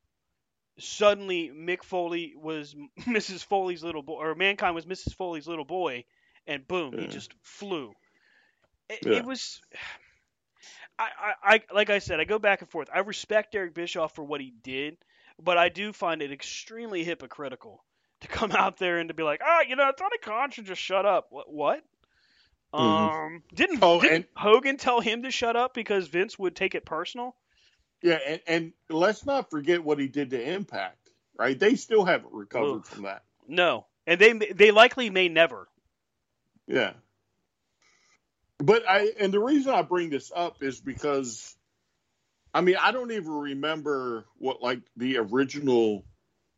suddenly 0.78 1.50
Mick 1.50 1.82
Foley 1.82 2.34
was 2.36 2.74
Mrs. 3.00 3.44
Foley's 3.44 3.82
little 3.82 4.02
boy, 4.02 4.16
or 4.18 4.34
Mankind 4.34 4.74
was 4.74 4.86
Mrs. 4.86 5.14
Foley's 5.14 5.46
little 5.48 5.64
boy, 5.64 6.04
and 6.46 6.66
boom, 6.66 6.98
he 6.98 7.06
just 7.06 7.32
flew. 7.42 7.94
It, 8.88 9.00
Yeah. 9.06 9.12
it 9.18 9.24
was. 9.24 9.60
I, 10.98 11.08
I, 11.18 11.54
I, 11.54 11.60
like 11.74 11.90
I 11.90 11.98
said, 11.98 12.20
I 12.20 12.24
go 12.24 12.38
back 12.38 12.60
and 12.60 12.70
forth. 12.70 12.88
I 12.92 13.00
respect 13.00 13.54
Eric 13.54 13.74
Bischoff 13.74 14.14
for 14.14 14.24
what 14.24 14.40
he 14.40 14.52
did, 14.62 14.96
but 15.42 15.58
I 15.58 15.68
do 15.68 15.92
find 15.92 16.22
it 16.22 16.30
extremely 16.32 17.02
hypocritical 17.04 17.84
to 18.24 18.28
come 18.28 18.52
out 18.56 18.78
there 18.78 18.98
and 18.98 19.08
to 19.08 19.14
be 19.14 19.22
like, 19.22 19.40
ah, 19.44 19.60
you 19.68 19.76
know, 19.76 19.90
Tony 19.96 20.18
Khan 20.22 20.50
should 20.50 20.66
just 20.66 20.80
shut 20.82 21.06
up. 21.06 21.28
What? 21.30 21.52
What? 21.52 21.84
Mhm. 22.74 22.80
Um, 23.26 23.42
didn't, 23.54 23.78
Oh, 23.82 24.00
didn't 24.00 24.14
and- 24.14 24.24
Hogan 24.34 24.76
tell 24.76 25.00
him 25.00 25.22
to 25.22 25.30
shut 25.30 25.54
up 25.56 25.74
because 25.74 26.08
Vince 26.08 26.38
would 26.38 26.56
take 26.56 26.74
it 26.74 26.84
personal? 26.84 27.36
Yeah, 28.02 28.18
and, 28.26 28.40
and 28.46 28.72
let's 28.90 29.24
not 29.24 29.48
forget 29.50 29.82
what 29.84 29.98
he 29.98 30.08
did 30.08 30.30
to 30.30 30.52
Impact. 30.54 30.98
Right? 31.38 31.58
They 31.58 31.74
still 31.76 32.04
haven't 32.04 32.32
recovered 32.32 32.78
Oof. 32.80 32.86
from 32.86 33.04
that. 33.04 33.22
No, 33.48 33.86
and 34.06 34.20
they 34.20 34.32
they 34.32 34.70
likely 34.70 35.10
may 35.10 35.28
never. 35.28 35.66
Yeah. 36.68 36.92
But 38.58 38.88
I 38.88 39.10
and 39.18 39.32
the 39.34 39.40
reason 39.40 39.74
I 39.74 39.82
bring 39.82 40.10
this 40.10 40.30
up 40.34 40.62
is 40.62 40.80
because 40.80 41.56
I 42.52 42.60
mean, 42.60 42.76
I 42.80 42.92
don't 42.92 43.10
even 43.10 43.32
remember 43.32 44.26
what 44.38 44.62
like 44.62 44.80
the 44.96 45.18
original 45.18 46.04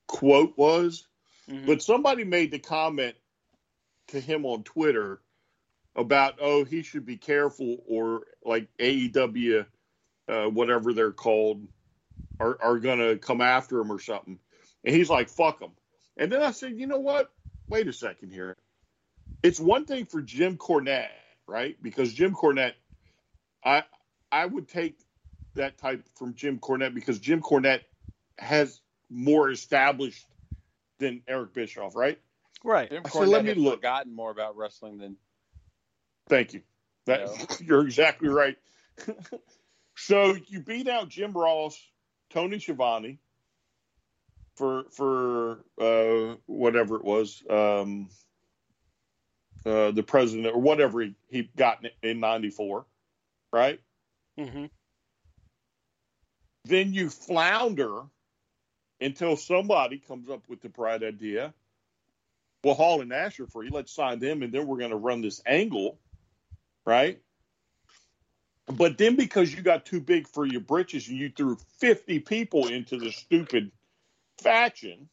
quote 0.08 0.52
was, 0.58 1.06
Mhm. 1.48 1.66
but 1.66 1.82
somebody 1.82 2.24
made 2.24 2.50
the 2.50 2.58
comment 2.58 3.16
to 4.08 4.20
him 4.20 4.44
on 4.46 4.62
Twitter 4.64 5.20
about 5.94 6.38
oh, 6.40 6.64
he 6.64 6.82
should 6.82 7.06
be 7.06 7.16
careful 7.16 7.82
or 7.88 8.22
like 8.44 8.68
AEW 8.78 9.66
uh, 10.28 10.46
whatever 10.46 10.92
they're 10.92 11.12
called 11.12 11.66
are 12.40 12.58
are 12.60 12.78
going 12.78 12.98
to 12.98 13.16
come 13.18 13.40
after 13.40 13.80
him 13.80 13.90
or 13.92 14.00
something. 14.00 14.38
And 14.84 14.94
he's 14.94 15.10
like, 15.10 15.28
"Fuck 15.28 15.60
them." 15.60 15.72
And 16.16 16.30
then 16.32 16.42
I 16.42 16.50
said, 16.52 16.76
"You 16.78 16.86
know 16.86 17.00
what? 17.00 17.32
Wait 17.68 17.88
a 17.88 17.92
second 17.92 18.30
here. 18.32 18.56
it's 19.42 19.60
one 19.60 19.84
thing 19.86 20.06
for 20.06 20.22
Jim 20.22 20.56
Cornette, 20.56 21.08
right? 21.46 21.76
Because 21.82 22.12
Jim 22.12 22.34
Cornette, 22.34 22.74
I 23.64 23.84
I 24.32 24.46
would 24.46 24.68
take 24.68 24.98
that 25.54 25.78
type 25.78 26.04
from 26.16 26.34
Jim 26.34 26.58
Cornette 26.58 26.94
because 26.94 27.18
Jim 27.18 27.40
Cornette 27.42 27.82
has 28.38 28.80
more 29.10 29.50
established 29.50 30.26
than 30.98 31.22
Eric 31.28 31.54
Bischoff, 31.54 31.94
right? 31.94 32.18
Right. 32.64 32.90
Jim 32.90 33.02
So 33.10 33.20
let 33.20 33.44
me 33.44 33.54
look. 33.54 33.76
forgotten 33.76 34.14
more 34.14 34.30
about 34.30 34.56
wrestling 34.56 34.98
than 34.98 35.16
Thank 36.28 36.54
you. 36.54 36.62
That 37.06 37.26
No. 37.26 37.56
you're 37.60 37.86
exactly 37.86 38.28
right. 38.28 38.56
so 39.96 40.36
you 40.46 40.60
beat 40.60 40.88
out 40.88 41.08
Jim 41.08 41.32
Ross, 41.32 41.78
Tony 42.30 42.58
Schiavone 42.58 43.18
for 44.56 44.84
for 44.90 45.64
uh, 45.80 46.36
whatever 46.46 46.96
it 46.96 47.04
was, 47.04 47.42
um, 47.48 48.08
uh, 49.64 49.90
the 49.90 50.02
president 50.02 50.54
or 50.54 50.60
whatever 50.60 51.02
he, 51.02 51.14
he 51.28 51.50
got 51.56 51.84
in, 51.84 52.10
in 52.10 52.20
'94, 52.20 52.86
right? 53.52 53.80
Mm-hmm. 54.38 54.66
Then 56.64 56.92
you 56.92 57.10
flounder 57.10 58.02
until 59.00 59.36
somebody 59.36 59.98
comes 59.98 60.28
up 60.30 60.42
with 60.48 60.60
the 60.62 60.68
bright 60.68 61.02
idea. 61.02 61.52
Well, 62.64 62.74
Hall 62.74 63.00
and 63.00 63.10
Nash 63.10 63.38
are 63.38 63.46
free. 63.46 63.68
Let's 63.70 63.92
sign 63.92 64.18
them, 64.18 64.42
and 64.42 64.52
then 64.52 64.66
we're 64.66 64.78
going 64.78 64.90
to 64.90 64.96
run 64.96 65.20
this 65.20 65.40
angle, 65.46 65.98
right? 66.84 67.20
But 68.66 68.98
then 68.98 69.14
because 69.14 69.54
you 69.54 69.62
got 69.62 69.86
too 69.86 70.00
big 70.00 70.26
for 70.26 70.44
your 70.44 70.60
britches 70.60 71.08
and 71.08 71.16
you 71.16 71.30
threw 71.30 71.56
50 71.78 72.18
people 72.20 72.66
into 72.66 72.96
the 72.98 73.12
stupid 73.12 73.70
faction, 74.42 75.08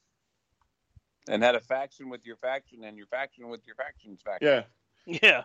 and 1.29 1.43
had 1.43 1.55
a 1.55 1.59
faction 1.59 2.09
with 2.09 2.25
your 2.25 2.37
faction 2.37 2.83
and 2.83 2.97
your 2.97 3.07
faction 3.07 3.47
with 3.49 3.61
your 3.65 3.75
faction's 3.75 4.21
faction. 4.21 4.47
yeah, 5.05 5.21
Yeah. 5.21 5.43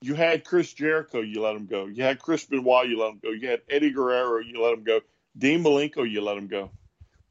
you 0.00 0.14
had 0.14 0.44
Chris 0.44 0.72
Jericho, 0.72 1.20
you 1.20 1.42
let 1.42 1.56
him 1.56 1.66
go. 1.66 1.86
You 1.86 2.04
had 2.04 2.18
Chris 2.20 2.44
Benoit, 2.44 2.88
you 2.88 2.98
let 3.00 3.10
him 3.12 3.20
go. 3.22 3.30
You 3.30 3.48
had 3.48 3.62
Eddie 3.68 3.90
Guerrero, 3.90 4.38
you 4.38 4.62
let 4.62 4.74
him 4.74 4.84
go. 4.84 5.00
Dean 5.36 5.62
Malenko, 5.64 6.08
you 6.08 6.20
let 6.22 6.38
him 6.38 6.46
go. 6.46 6.70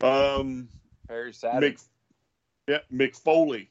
Um, 0.01 0.69
Very 1.07 1.33
sad. 1.33 1.61
Mick, 1.63 1.83
yeah, 2.67 2.79
Mick 2.93 3.15
Foley, 3.15 3.69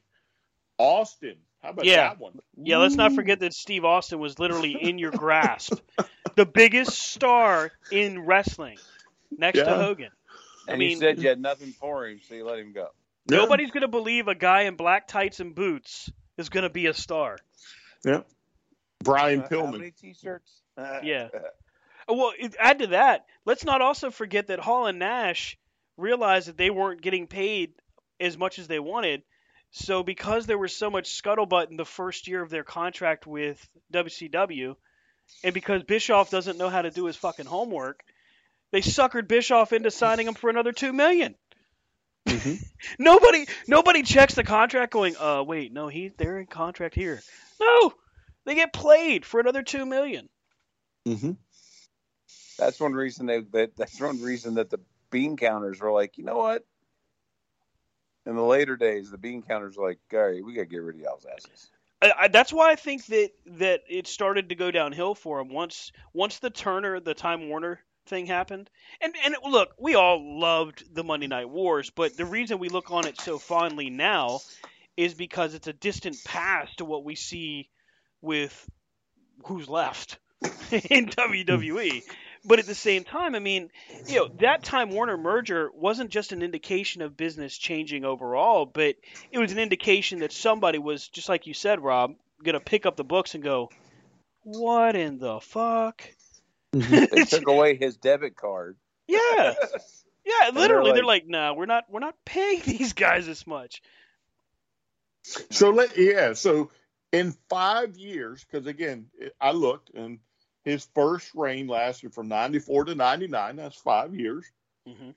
Austin. 0.78 1.36
How 1.62 1.70
about 1.70 1.84
Yeah. 1.84 2.09
that 2.09 2.18
one? 2.18 2.38
Yeah, 2.56 2.78
let's 2.78 2.94
not 2.94 3.14
forget 3.14 3.40
that 3.40 3.55
Steve 3.55 3.84
Austin 3.84 4.18
was 4.18 4.38
literally 4.38 4.72
in 4.80 4.98
your 4.98 5.10
grasp. 5.12 5.74
the 6.36 6.44
biggest 6.46 6.92
star 6.92 7.72
in 7.90 8.20
wrestling 8.20 8.78
next 9.36 9.59
to 9.60 9.74
Hogan. 9.74 10.10
and 10.68 10.74
I 10.74 10.78
mean- 10.78 10.90
you 10.90 10.96
said 10.96 11.18
you 11.22 11.28
had 11.28 11.40
nothing 11.40 11.72
for 11.72 12.06
him, 12.06 12.20
so 12.26 12.34
you 12.34 12.44
let 12.44 12.59
him 12.59 12.72
go. 12.72 12.88
Yeah. 13.30 13.38
Nobody's 13.38 13.70
going 13.70 13.82
to 13.82 13.88
believe 13.88 14.28
a 14.28 14.34
guy 14.34 14.62
in 14.62 14.76
black 14.76 15.09
tights 15.09 15.40
and 15.40 15.55
boots 15.55 16.10
is 16.36 16.51
going 16.51 16.64
to 16.64 16.70
be 16.70 16.86
a 16.86 16.94
star. 16.94 17.38
Yeah. 18.05 18.20
Brian 19.02 19.40
Uh, 19.40 19.42
How 19.44 19.48
Pillman. 19.48 19.72
many 19.78 19.90
T-shirts? 19.92 20.60
Yeah. 21.02 21.28
Well, 22.06 22.32
add 22.59 22.80
to 22.80 22.88
that, 22.88 23.24
let's 23.46 23.64
not 23.64 23.80
also 23.80 24.10
forget 24.10 24.48
that 24.48 24.59
Hall 24.59 24.86
and 24.86 24.98
Nash 24.98 25.56
realized 25.96 26.48
that 26.48 26.56
they 26.56 26.70
weren't 26.70 27.02
getting 27.02 27.26
paid 27.26 27.72
as 28.20 28.36
much 28.36 28.58
as 28.58 28.68
they 28.68 28.78
wanted. 28.78 29.22
So 29.70 30.02
because 30.02 30.46
there 30.46 30.58
was 30.58 30.74
so 30.74 30.90
much 30.90 31.20
scuttlebutt 31.20 31.70
in 31.70 31.76
the 31.76 31.84
first 31.84 32.28
year 32.28 32.42
of 32.42 32.50
their 32.50 32.64
contract 32.64 33.26
with 33.26 33.66
WCW, 33.92 34.76
and 35.42 35.54
because 35.54 35.82
Bischoff 35.82 36.30
doesn't 36.30 36.58
know 36.58 36.68
how 36.68 36.82
to 36.82 36.90
do 36.90 37.06
his 37.06 37.16
fucking 37.16 37.46
homework, 37.46 38.04
they 38.70 38.80
suckered 38.80 39.26
Bischoff 39.26 39.72
into 39.72 39.90
signing 39.90 40.28
him 40.28 40.34
for 40.34 40.50
another 40.50 40.72
two 40.72 40.92
million. 40.92 41.34
nobody 42.98 43.46
nobody 43.68 44.02
checks 44.02 44.34
the 44.34 44.44
contract 44.44 44.92
going, 44.92 45.16
uh 45.18 45.42
wait, 45.46 45.72
no, 45.72 45.88
he 45.88 46.10
they're 46.16 46.38
in 46.38 46.46
contract 46.46 46.94
here. 46.94 47.20
No. 47.60 47.92
They 48.44 48.54
get 48.54 48.72
played 48.72 49.24
for 49.24 49.40
another 49.40 49.62
two 49.62 49.86
million. 49.86 50.28
Mm-hmm. 51.06 51.32
That's 52.58 52.78
one 52.78 52.92
reason 52.92 53.26
they. 53.26 53.40
That, 53.40 53.76
that's 53.76 54.00
one 54.00 54.20
reason 54.22 54.54
that 54.54 54.70
the 54.70 54.80
bean 55.14 55.36
counters 55.36 55.80
were 55.80 55.92
like, 55.92 56.18
you 56.18 56.24
know 56.24 56.36
what? 56.36 56.66
In 58.26 58.34
the 58.34 58.42
later 58.42 58.76
days, 58.76 59.12
the 59.12 59.16
bean 59.16 59.42
counters 59.42 59.76
were 59.76 59.88
like, 59.88 60.00
Gary, 60.10 60.42
we 60.42 60.54
gotta 60.54 60.66
get 60.66 60.82
rid 60.82 60.96
of 60.96 61.02
y'all's 61.02 61.24
asses. 61.24 61.70
I, 62.02 62.12
I, 62.18 62.28
that's 62.28 62.52
why 62.52 62.72
I 62.72 62.74
think 62.74 63.06
that 63.06 63.30
that 63.46 63.82
it 63.88 64.08
started 64.08 64.48
to 64.48 64.56
go 64.56 64.72
downhill 64.72 65.14
for 65.14 65.38
him 65.38 65.50
once 65.50 65.92
once 66.12 66.40
the 66.40 66.50
Turner 66.50 66.98
the 66.98 67.14
Time 67.14 67.48
Warner 67.48 67.78
thing 68.06 68.26
happened. 68.26 68.68
And 69.00 69.14
and 69.24 69.36
look, 69.48 69.68
we 69.78 69.94
all 69.94 70.40
loved 70.40 70.92
the 70.92 71.04
Monday 71.04 71.28
Night 71.28 71.48
Wars, 71.48 71.90
but 71.90 72.16
the 72.16 72.26
reason 72.26 72.58
we 72.58 72.68
look 72.68 72.90
on 72.90 73.06
it 73.06 73.20
so 73.20 73.38
fondly 73.38 73.90
now 73.90 74.40
is 74.96 75.14
because 75.14 75.54
it's 75.54 75.68
a 75.68 75.72
distant 75.72 76.16
past 76.24 76.78
to 76.78 76.84
what 76.84 77.04
we 77.04 77.14
see 77.14 77.68
with 78.20 78.68
who's 79.44 79.68
left 79.68 80.18
in 80.72 81.06
WWE. 81.06 82.02
But 82.46 82.58
at 82.58 82.66
the 82.66 82.74
same 82.74 83.04
time, 83.04 83.34
I 83.34 83.38
mean, 83.38 83.70
you 84.06 84.16
know, 84.16 84.28
that 84.40 84.62
Time 84.64 84.90
Warner 84.90 85.16
merger 85.16 85.70
wasn't 85.74 86.10
just 86.10 86.32
an 86.32 86.42
indication 86.42 87.00
of 87.00 87.16
business 87.16 87.56
changing 87.56 88.04
overall, 88.04 88.66
but 88.66 88.96
it 89.30 89.38
was 89.38 89.50
an 89.52 89.58
indication 89.58 90.18
that 90.18 90.30
somebody 90.32 90.78
was, 90.78 91.08
just 91.08 91.28
like 91.28 91.46
you 91.46 91.54
said, 91.54 91.80
Rob, 91.80 92.14
going 92.42 92.52
to 92.54 92.60
pick 92.60 92.84
up 92.84 92.96
the 92.96 93.04
books 93.04 93.34
and 93.34 93.42
go, 93.42 93.70
"What 94.42 94.94
in 94.94 95.18
the 95.18 95.40
fuck?" 95.40 96.02
Mhm. 96.74 97.10
They 97.10 97.24
took 97.24 97.48
away 97.48 97.76
his 97.76 97.96
debit 97.96 98.36
card. 98.36 98.76
Yeah, 99.06 99.18
yeah. 100.26 100.50
they're 100.50 100.52
Literally, 100.52 100.92
they're 100.92 101.02
like- 101.04 101.22
like, 101.22 101.28
"No, 101.28 101.54
we're 101.54 101.64
not. 101.66 101.84
We're 101.88 102.00
not 102.00 102.16
paying 102.26 102.60
these 102.66 102.92
guys 102.92 103.26
as 103.28 103.46
much." 103.46 103.80
So 105.50 105.70
let 105.70 105.96
yeah. 105.96 106.34
So 106.34 106.70
in 107.12 107.34
five 107.48 107.96
years, 107.96 108.44
because 108.44 108.66
again, 108.66 109.06
I 109.40 109.52
looked 109.52 109.90
and 109.94 110.18
his 110.64 110.88
first 110.94 111.30
reign 111.34 111.66
lasted 111.66 112.14
from 112.14 112.28
'94 112.28 112.86
to 112.86 112.94
'99. 112.94 113.56
That's 113.56 113.76
five 113.76 114.14
years. 114.14 114.44
hmm 114.86 115.10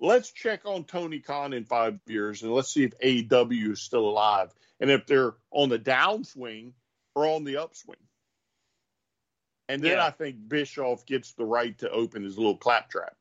Let's 0.00 0.32
check 0.32 0.62
on 0.64 0.82
Tony 0.84 1.20
Khan 1.20 1.52
in 1.52 1.64
five 1.64 2.00
years, 2.06 2.42
and 2.42 2.52
let's 2.52 2.72
see 2.72 2.82
if 2.82 2.98
AEW 2.98 3.70
is 3.72 3.80
still 3.82 4.08
alive, 4.08 4.52
and 4.80 4.90
if 4.90 5.06
they're 5.06 5.34
on 5.52 5.68
the 5.68 5.78
downswing 5.78 6.72
or 7.14 7.26
on 7.26 7.44
the 7.44 7.58
upswing. 7.58 7.98
And 9.68 9.80
then 9.82 9.98
Yeah. 9.98 10.06
I 10.06 10.10
think 10.10 10.48
Bischoff 10.48 11.06
gets 11.06 11.34
the 11.34 11.44
right 11.44 11.76
to 11.78 11.90
open 11.90 12.24
his 12.24 12.36
little 12.36 12.56
claptrap. 12.56 13.16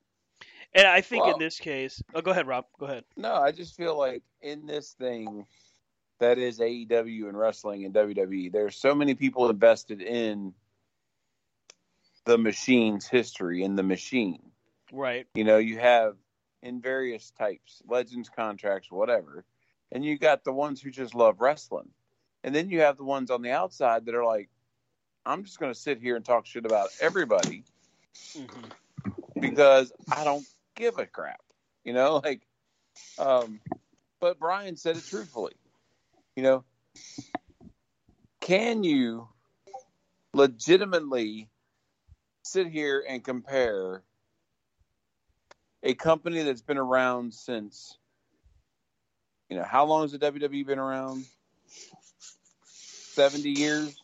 And 0.73 0.87
I 0.87 1.01
think 1.01 1.23
Well- 1.25 1.33
in 1.33 1.39
this 1.39 1.59
case, 1.59 2.01
oh, 2.15 2.21
go 2.21 2.31
ahead, 2.31 2.47
Rob. 2.47 2.65
Go 2.79 2.87
ahead. 2.87 3.05
No, 3.15 3.33
I 3.35 3.51
just 3.51 3.75
feel 3.75 3.95
like 3.97 4.23
in 4.41 4.65
this 4.65 4.93
thing 4.93 5.45
that 6.19 6.37
is 6.39 6.59
AEW 6.59 7.27
and 7.27 7.37
wrestling 7.37 7.85
and 7.85 7.93
WWE, 7.93 8.49
there's 8.51 8.75
so 8.77 8.95
many 8.95 9.13
people 9.13 9.49
invested 9.49 10.01
in 10.01 10.53
the 12.25 12.37
machine's 12.37 13.07
history 13.07 13.63
in 13.63 13.75
the 13.75 13.83
machine. 13.83 14.51
Right. 14.91 15.27
You 15.33 15.43
know, 15.43 15.57
you 15.57 15.79
have 15.79 16.15
in 16.61 16.81
various 16.81 17.31
types, 17.31 17.81
legends 17.87 18.29
contracts, 18.29 18.91
whatever, 18.91 19.45
and 19.91 20.05
you 20.05 20.17
got 20.17 20.43
the 20.43 20.53
ones 20.53 20.81
who 20.81 20.91
just 20.91 21.15
love 21.15 21.41
wrestling. 21.41 21.89
And 22.43 22.53
then 22.53 22.69
you 22.69 22.81
have 22.81 22.97
the 22.97 23.03
ones 23.03 23.31
on 23.31 23.41
the 23.41 23.51
outside 23.51 24.05
that 24.05 24.15
are 24.15 24.25
like, 24.25 24.49
I'm 25.25 25.43
just 25.43 25.59
going 25.59 25.71
to 25.71 25.79
sit 25.79 25.99
here 25.99 26.15
and 26.15 26.25
talk 26.25 26.45
shit 26.45 26.65
about 26.65 26.89
everybody 26.99 27.63
hmm 28.35 28.65
because 29.39 29.91
I 30.11 30.23
don't 30.23 30.45
give 30.75 30.99
a 30.99 31.05
crap. 31.05 31.41
You 31.83 31.93
know, 31.93 32.17
like, 32.23 32.41
um, 33.17 33.59
but 34.19 34.39
Brian 34.39 34.77
said 34.77 34.97
it 34.97 35.05
truthfully. 35.05 35.53
You 36.35 36.43
know, 36.43 36.63
can 38.39 38.83
you 38.83 39.27
legitimately 40.33 41.49
sit 42.51 42.67
here 42.67 43.03
and 43.07 43.23
compare 43.23 44.03
a 45.83 45.93
company 45.93 46.43
that's 46.43 46.61
been 46.61 46.77
around 46.77 47.33
since, 47.33 47.97
you 49.49 49.57
know, 49.57 49.63
how 49.63 49.85
long 49.85 50.03
has 50.03 50.11
the 50.11 50.19
WWE 50.19 50.65
been 50.65 50.79
around? 50.79 51.25
70 52.63 53.49
years? 53.49 53.95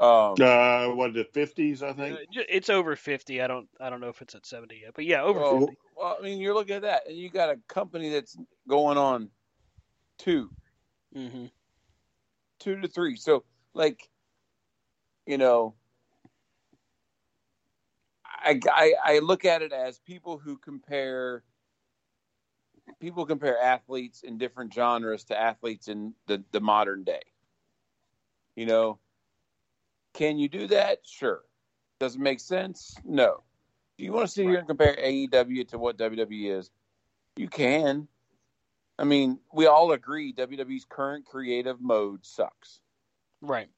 Um, 0.00 0.34
Uh, 0.40 0.88
what 0.94 1.12
the 1.12 1.24
fifties, 1.32 1.82
I 1.82 1.92
think. 1.92 2.14
Uh, 2.16 2.42
It's 2.48 2.70
over 2.70 2.94
fifty. 2.94 3.42
I 3.42 3.48
don't. 3.48 3.68
I 3.80 3.90
don't 3.90 4.00
know 4.00 4.08
if 4.08 4.22
it's 4.22 4.34
at 4.36 4.46
seventy 4.46 4.80
yet, 4.82 4.92
but 4.94 5.04
yeah, 5.04 5.22
over 5.22 5.40
well, 5.40 5.58
fifty. 5.58 5.78
well, 5.96 6.16
I 6.18 6.22
mean, 6.22 6.40
you're 6.40 6.54
looking 6.54 6.76
at 6.76 6.82
that, 6.82 7.08
and 7.08 7.16
you 7.16 7.28
got 7.30 7.50
a 7.50 7.58
company 7.66 8.10
that's 8.10 8.36
going 8.68 8.96
on 8.96 9.30
two, 10.18 10.50
hmm 11.12 11.46
two 12.60 12.80
to 12.80 12.86
three. 12.86 13.16
So, 13.16 13.42
like, 13.74 14.08
you 15.26 15.36
know, 15.36 15.74
I, 18.48 18.60
I, 18.72 18.94
I 19.04 19.18
look 19.18 19.44
at 19.44 19.60
it 19.60 19.72
as 19.72 19.98
people 19.98 20.38
who 20.38 20.56
compare 20.56 21.42
people 22.98 23.26
compare 23.26 23.60
athletes 23.60 24.22
in 24.22 24.38
different 24.38 24.72
genres 24.72 25.24
to 25.24 25.38
athletes 25.38 25.88
in 25.88 26.14
the, 26.26 26.42
the 26.52 26.60
modern 26.60 27.04
day. 27.04 27.20
You 28.56 28.64
know, 28.64 28.98
can 30.14 30.38
you 30.38 30.48
do 30.48 30.66
that? 30.68 31.00
Sure. 31.04 31.42
Does 32.00 32.14
it 32.14 32.20
make 32.20 32.40
sense? 32.40 32.96
No. 33.04 33.42
Do 33.98 34.04
you 34.04 34.12
want 34.12 34.28
to 34.28 34.32
sit 34.32 34.46
here 34.46 34.58
and 34.58 34.66
compare 34.66 34.96
AEW 34.96 35.68
to 35.68 35.78
what 35.78 35.98
WWE 35.98 36.58
is? 36.58 36.70
You 37.36 37.48
can. 37.48 38.08
I 38.98 39.04
mean, 39.04 39.38
we 39.52 39.66
all 39.66 39.92
agree 39.92 40.32
WWE's 40.32 40.86
current 40.88 41.26
creative 41.26 41.80
mode 41.80 42.24
sucks. 42.24 42.80
Right. 43.42 43.68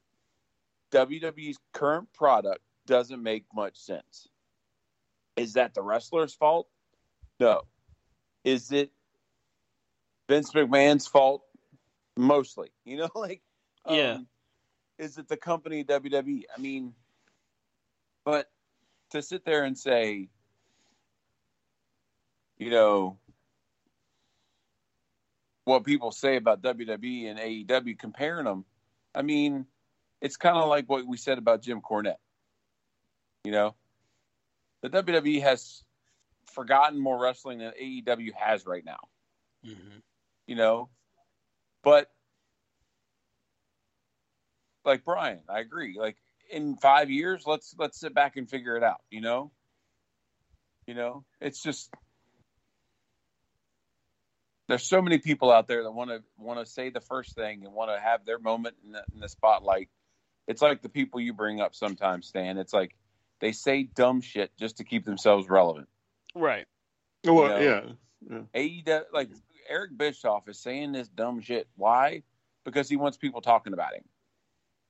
WWE's 0.92 1.58
current 1.72 2.12
product 2.12 2.60
doesn't 2.86 3.22
make 3.22 3.44
much 3.52 3.76
sense. 3.76 4.28
Is 5.40 5.54
that 5.54 5.72
the 5.72 5.80
wrestler's 5.80 6.34
fault? 6.34 6.68
No. 7.40 7.62
Is 8.44 8.72
it 8.72 8.92
Vince 10.28 10.52
McMahon's 10.52 11.06
fault? 11.06 11.42
Mostly. 12.14 12.68
You 12.84 12.98
know, 12.98 13.08
like, 13.14 13.40
um, 13.86 13.96
Yeah. 13.96 14.18
Is 14.98 15.16
it 15.16 15.28
the 15.28 15.38
company 15.38 15.82
WWE? 15.82 16.42
I 16.54 16.60
mean, 16.60 16.92
but 18.22 18.50
to 19.12 19.22
sit 19.22 19.46
there 19.46 19.64
and 19.64 19.78
say, 19.78 20.28
you 22.58 22.68
know, 22.68 23.18
what 25.64 25.84
people 25.84 26.12
say 26.12 26.36
about 26.36 26.60
WWE 26.60 27.30
and 27.30 27.38
AEW 27.38 27.98
comparing 27.98 28.44
them, 28.44 28.66
I 29.14 29.22
mean, 29.22 29.64
it's 30.20 30.36
kind 30.36 30.58
of 30.58 30.68
like 30.68 30.86
what 30.86 31.06
we 31.06 31.16
said 31.16 31.38
about 31.38 31.62
Jim 31.62 31.80
Cornette. 31.80 32.20
You 33.44 33.52
know, 33.52 33.74
the 34.82 34.90
WWE 34.90 35.42
has 35.42 35.82
forgotten 36.52 36.98
more 36.98 37.20
wrestling 37.20 37.58
than 37.58 37.72
AEW 37.80 38.32
has 38.34 38.66
right 38.66 38.84
now. 38.84 39.08
Mm-hmm. 39.66 39.98
You 40.46 40.56
know, 40.56 40.88
but 41.82 42.10
like 44.84 45.04
Brian, 45.04 45.40
I 45.48 45.60
agree. 45.60 45.96
Like 45.98 46.16
in 46.50 46.76
five 46.76 47.10
years, 47.10 47.44
let's 47.46 47.74
let's 47.78 47.98
sit 47.98 48.14
back 48.14 48.36
and 48.36 48.48
figure 48.48 48.76
it 48.76 48.82
out. 48.82 49.00
You 49.10 49.20
know, 49.20 49.52
you 50.86 50.94
know, 50.94 51.24
it's 51.40 51.62
just 51.62 51.90
there's 54.68 54.88
so 54.88 55.02
many 55.02 55.18
people 55.18 55.50
out 55.50 55.68
there 55.68 55.82
that 55.82 55.90
want 55.90 56.10
to 56.10 56.22
want 56.38 56.58
to 56.60 56.66
say 56.66 56.90
the 56.90 57.00
first 57.00 57.34
thing 57.34 57.64
and 57.64 57.74
want 57.74 57.90
to 57.90 58.00
have 58.00 58.24
their 58.24 58.38
moment 58.38 58.76
in 58.84 58.92
the, 58.92 59.04
in 59.12 59.20
the 59.20 59.28
spotlight. 59.28 59.88
It's 60.46 60.62
like 60.62 60.82
the 60.82 60.88
people 60.88 61.20
you 61.20 61.32
bring 61.32 61.60
up 61.60 61.74
sometimes, 61.74 62.26
Stan. 62.26 62.58
It's 62.58 62.72
like 62.72 62.94
they 63.40 63.52
say 63.52 63.84
dumb 63.84 64.20
shit 64.20 64.50
just 64.58 64.76
to 64.78 64.84
keep 64.84 65.04
themselves 65.04 65.48
relevant. 65.48 65.88
Right. 66.34 66.66
Well, 67.24 67.60
You 67.60 67.70
know? 67.70 67.92
yeah. 68.54 68.60
AEW, 68.84 69.04
like 69.12 69.30
Eric 69.68 69.96
Bischoff 69.96 70.48
is 70.48 70.58
saying 70.58 70.92
this 70.92 71.08
dumb 71.08 71.40
shit. 71.40 71.68
Why? 71.76 72.22
Because 72.64 72.88
he 72.88 72.96
wants 72.96 73.16
people 73.16 73.40
talking 73.40 73.72
about 73.72 73.94
him. 73.94 74.04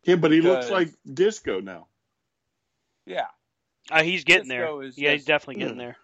Yeah, 0.05 0.16
but 0.16 0.32
he 0.32 0.40
looks 0.40 0.70
like 0.70 0.89
disco 1.12 1.60
now. 1.60 1.86
Yeah, 3.06 3.27
Uh, 3.90 4.02
he's 4.02 4.24
getting 4.24 4.48
Disco 4.48 4.78
there. 4.81 4.89
is 4.89 4.97
Yeah, 4.98 5.12
he's 5.12 5.24
definitely 5.24 5.62
getting 5.62 5.78
there. 5.78 5.97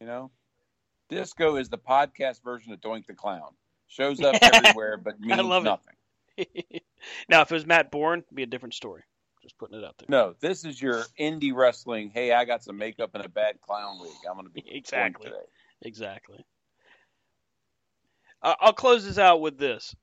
you 0.00 0.06
know, 0.06 0.30
Disco 1.08 1.56
is 1.56 1.68
the 1.68 1.78
podcast 1.78 2.42
version 2.42 2.72
of 2.72 2.80
Doink 2.80 3.06
the 3.06 3.14
Clown. 3.14 3.52
Shows 3.86 4.20
up 4.20 4.34
everywhere, 4.42 4.96
but 4.96 5.20
means 5.20 5.40
love 5.42 5.62
nothing. 5.64 5.94
now, 7.28 7.42
if 7.42 7.50
it 7.50 7.54
was 7.54 7.66
Matt 7.66 7.90
Borne, 7.90 8.20
it'd 8.20 8.34
be 8.34 8.42
a 8.42 8.46
different 8.46 8.74
story. 8.74 9.02
Just 9.44 9.58
putting 9.58 9.78
it 9.78 9.84
out 9.84 9.94
there. 9.98 10.06
No, 10.08 10.34
this 10.40 10.64
is 10.64 10.80
your 10.80 11.04
indie 11.20 11.54
wrestling. 11.54 12.10
Hey, 12.12 12.32
I 12.32 12.46
got 12.46 12.64
some 12.64 12.78
makeup 12.78 13.10
and 13.14 13.26
a 13.26 13.28
bad 13.28 13.60
clown 13.60 13.98
wig. 14.00 14.10
I'm 14.28 14.36
going 14.36 14.46
to 14.46 14.52
be 14.52 14.64
Exactly. 14.74 15.26
today. 15.26 15.42
Exactly. 15.82 16.46
I'll 18.42 18.72
close 18.72 19.06
this 19.06 19.18
out 19.18 19.42
with 19.42 19.58
this. 19.58 19.94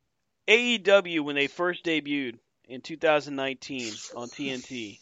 AEW, 0.47 1.21
when 1.21 1.35
they 1.35 1.47
first 1.47 1.83
debuted 1.83 2.37
in 2.65 2.81
2019 2.81 3.93
on 4.15 4.27
TNT, 4.29 4.99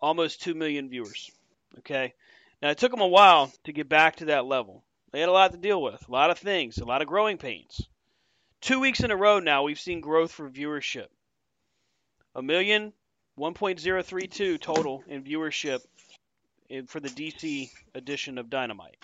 almost 0.00 0.42
2 0.42 0.54
million 0.54 0.88
viewers. 0.90 1.30
Okay? 1.78 2.14
Now, 2.62 2.70
it 2.70 2.78
took 2.78 2.90
them 2.90 3.00
a 3.00 3.08
while 3.08 3.50
to 3.64 3.72
get 3.72 3.88
back 3.88 4.16
to 4.16 4.26
that 4.26 4.44
level. 4.46 4.84
They 5.12 5.20
had 5.20 5.28
a 5.28 5.32
lot 5.32 5.52
to 5.52 5.58
deal 5.58 5.82
with, 5.82 6.06
a 6.06 6.12
lot 6.12 6.30
of 6.30 6.38
things, 6.38 6.78
a 6.78 6.84
lot 6.84 7.00
of 7.02 7.08
growing 7.08 7.38
pains. 7.38 7.80
Two 8.60 8.80
weeks 8.80 9.00
in 9.00 9.10
a 9.10 9.16
row 9.16 9.40
now, 9.40 9.62
we've 9.62 9.80
seen 9.80 10.00
growth 10.00 10.32
for 10.32 10.50
viewership. 10.50 11.08
A 12.34 12.42
million, 12.42 12.92
1.032 13.38 14.60
total 14.60 15.02
in 15.08 15.24
viewership 15.24 15.80
in, 16.68 16.86
for 16.86 17.00
the 17.00 17.08
DC 17.08 17.70
edition 17.94 18.38
of 18.38 18.50
Dynamite. 18.50 18.96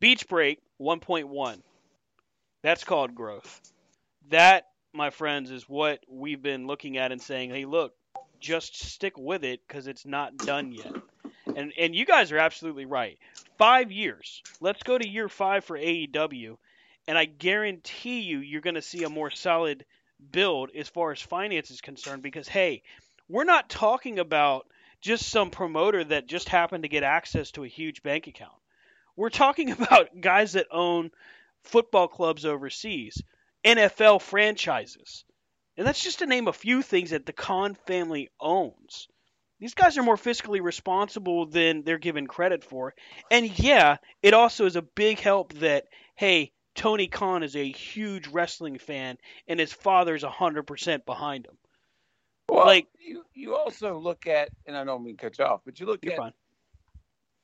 Beach 0.00 0.28
Break 0.28 0.58
1.1. 0.80 1.62
That's 2.62 2.84
called 2.84 3.14
growth. 3.14 3.60
That, 4.30 4.66
my 4.92 5.10
friends, 5.10 5.50
is 5.50 5.68
what 5.68 6.00
we've 6.08 6.42
been 6.42 6.66
looking 6.66 6.96
at 6.96 7.12
and 7.12 7.20
saying, 7.20 7.50
hey, 7.50 7.64
look, 7.64 7.94
just 8.40 8.76
stick 8.76 9.16
with 9.16 9.44
it 9.44 9.60
because 9.66 9.86
it's 9.86 10.04
not 10.04 10.36
done 10.36 10.72
yet. 10.72 10.92
And 11.54 11.72
and 11.78 11.94
you 11.94 12.04
guys 12.04 12.32
are 12.32 12.38
absolutely 12.38 12.86
right. 12.86 13.18
Five 13.58 13.92
years. 13.92 14.42
Let's 14.60 14.82
go 14.82 14.98
to 14.98 15.08
year 15.08 15.28
five 15.28 15.64
for 15.64 15.78
AEW, 15.78 16.56
and 17.06 17.18
I 17.18 17.24
guarantee 17.24 18.20
you, 18.20 18.38
you're 18.38 18.60
going 18.60 18.74
to 18.74 18.82
see 18.82 19.04
a 19.04 19.08
more 19.08 19.30
solid 19.30 19.84
build 20.30 20.70
as 20.74 20.88
far 20.88 21.12
as 21.12 21.20
finance 21.20 21.70
is 21.70 21.80
concerned. 21.80 22.22
Because 22.22 22.48
hey, 22.48 22.82
we're 23.28 23.44
not 23.44 23.68
talking 23.68 24.18
about 24.18 24.66
just 25.00 25.28
some 25.28 25.50
promoter 25.50 26.04
that 26.04 26.28
just 26.28 26.48
happened 26.48 26.84
to 26.84 26.88
get 26.88 27.02
access 27.02 27.50
to 27.52 27.64
a 27.64 27.68
huge 27.68 28.02
bank 28.02 28.26
account. 28.26 28.52
We're 29.16 29.30
talking 29.30 29.70
about 29.72 30.20
guys 30.20 30.52
that 30.52 30.66
own 30.70 31.10
football 31.64 32.08
clubs 32.08 32.44
overseas, 32.44 33.22
NFL 33.64 34.22
franchises. 34.22 35.24
And 35.76 35.86
that's 35.86 36.02
just 36.02 36.18
to 36.18 36.26
name 36.26 36.48
a 36.48 36.52
few 36.52 36.82
things 36.82 37.10
that 37.10 37.26
the 37.26 37.32
Khan 37.32 37.74
family 37.86 38.28
owns. 38.38 39.08
These 39.58 39.74
guys 39.74 39.96
are 39.96 40.02
more 40.02 40.16
fiscally 40.16 40.60
responsible 40.60 41.46
than 41.46 41.84
they're 41.84 41.98
given 41.98 42.26
credit 42.26 42.64
for. 42.64 42.94
And 43.30 43.58
yeah, 43.58 43.98
it 44.20 44.34
also 44.34 44.66
is 44.66 44.76
a 44.76 44.82
big 44.82 45.20
help 45.20 45.52
that, 45.54 45.84
hey, 46.16 46.52
Tony 46.74 47.06
Khan 47.06 47.42
is 47.42 47.54
a 47.54 47.70
huge 47.70 48.26
wrestling 48.28 48.78
fan 48.78 49.18
and 49.46 49.60
his 49.60 49.72
father's 49.72 50.24
100% 50.24 51.06
behind 51.06 51.46
him. 51.46 51.56
Well, 52.48 52.66
Like- 52.66 52.88
you, 52.98 53.24
you 53.34 53.54
also 53.56 53.98
look 53.98 54.26
at, 54.26 54.50
and 54.66 54.76
I 54.76 54.84
don't 54.84 55.02
mean 55.04 55.16
cut 55.16 55.38
you 55.38 55.44
off, 55.44 55.62
but 55.64 55.80
you 55.80 55.86
look 55.86 56.06
at 56.06 56.16
fine. 56.16 56.32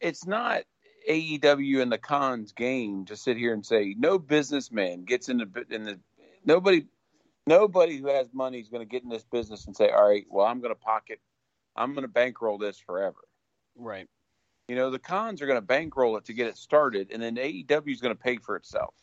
it's 0.01 0.27
not 0.27 0.63
AEW 1.09 1.81
and 1.83 1.91
the 1.91 1.99
Khans 1.99 2.53
game 2.53 3.07
to 3.07 3.17
sit 3.17 3.37
here 3.37 3.53
and 3.55 3.65
say 3.65 3.95
no 3.99 4.19
businessman 4.19 5.05
gets 5.05 5.29
in 5.29 5.39
the 5.39 5.67
in 5.71 5.85
the 5.85 5.99
nobody 6.45 6.87
nobody 7.47 7.97
who 7.97 8.09
has 8.09 8.29
money 8.33 8.61
is 8.61 8.69
going 8.69 8.83
to 8.83 8.91
get 8.91 9.03
in 9.03 9.09
this 9.09 9.25
business 9.25 9.67
and 9.67 9.75
say 9.75 9.89
all 9.91 10.07
right 10.09 10.27
well 10.29 10.45
I'm 10.47 10.61
going 10.61 10.75
to 10.75 10.79
pocket 10.81 11.21
I'm 11.75 11.93
going 11.95 12.03
to 12.03 12.09
bankroll 12.09 12.59
this 12.59 12.79
forever. 12.79 13.21
Right. 13.77 14.09
You 14.69 14.77
know 14.77 14.91
the 14.91 14.99
Khans 14.99 15.41
are 15.41 15.47
going 15.47 15.57
to 15.61 15.67
bankroll 15.67 16.17
it 16.19 16.27
to 16.27 16.35
get 16.35 16.47
it 16.49 16.59
started, 16.59 17.09
and 17.13 17.23
then 17.23 17.37
AEW 17.37 17.93
is 17.93 18.01
going 18.03 18.15
to 18.15 18.21
pay 18.23 18.37
for 18.37 18.57
itself. 18.57 18.95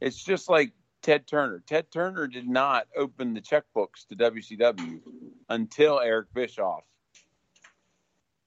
It's 0.00 0.22
just 0.22 0.48
like 0.50 0.72
Ted 1.02 1.26
Turner. 1.26 1.62
Ted 1.66 1.90
Turner 1.90 2.26
did 2.26 2.48
not 2.48 2.86
open 2.96 3.34
the 3.34 3.40
checkbooks 3.40 4.06
to 4.08 4.16
WCW 4.16 5.00
until 5.48 6.00
Eric 6.00 6.32
Bischoff. 6.34 6.84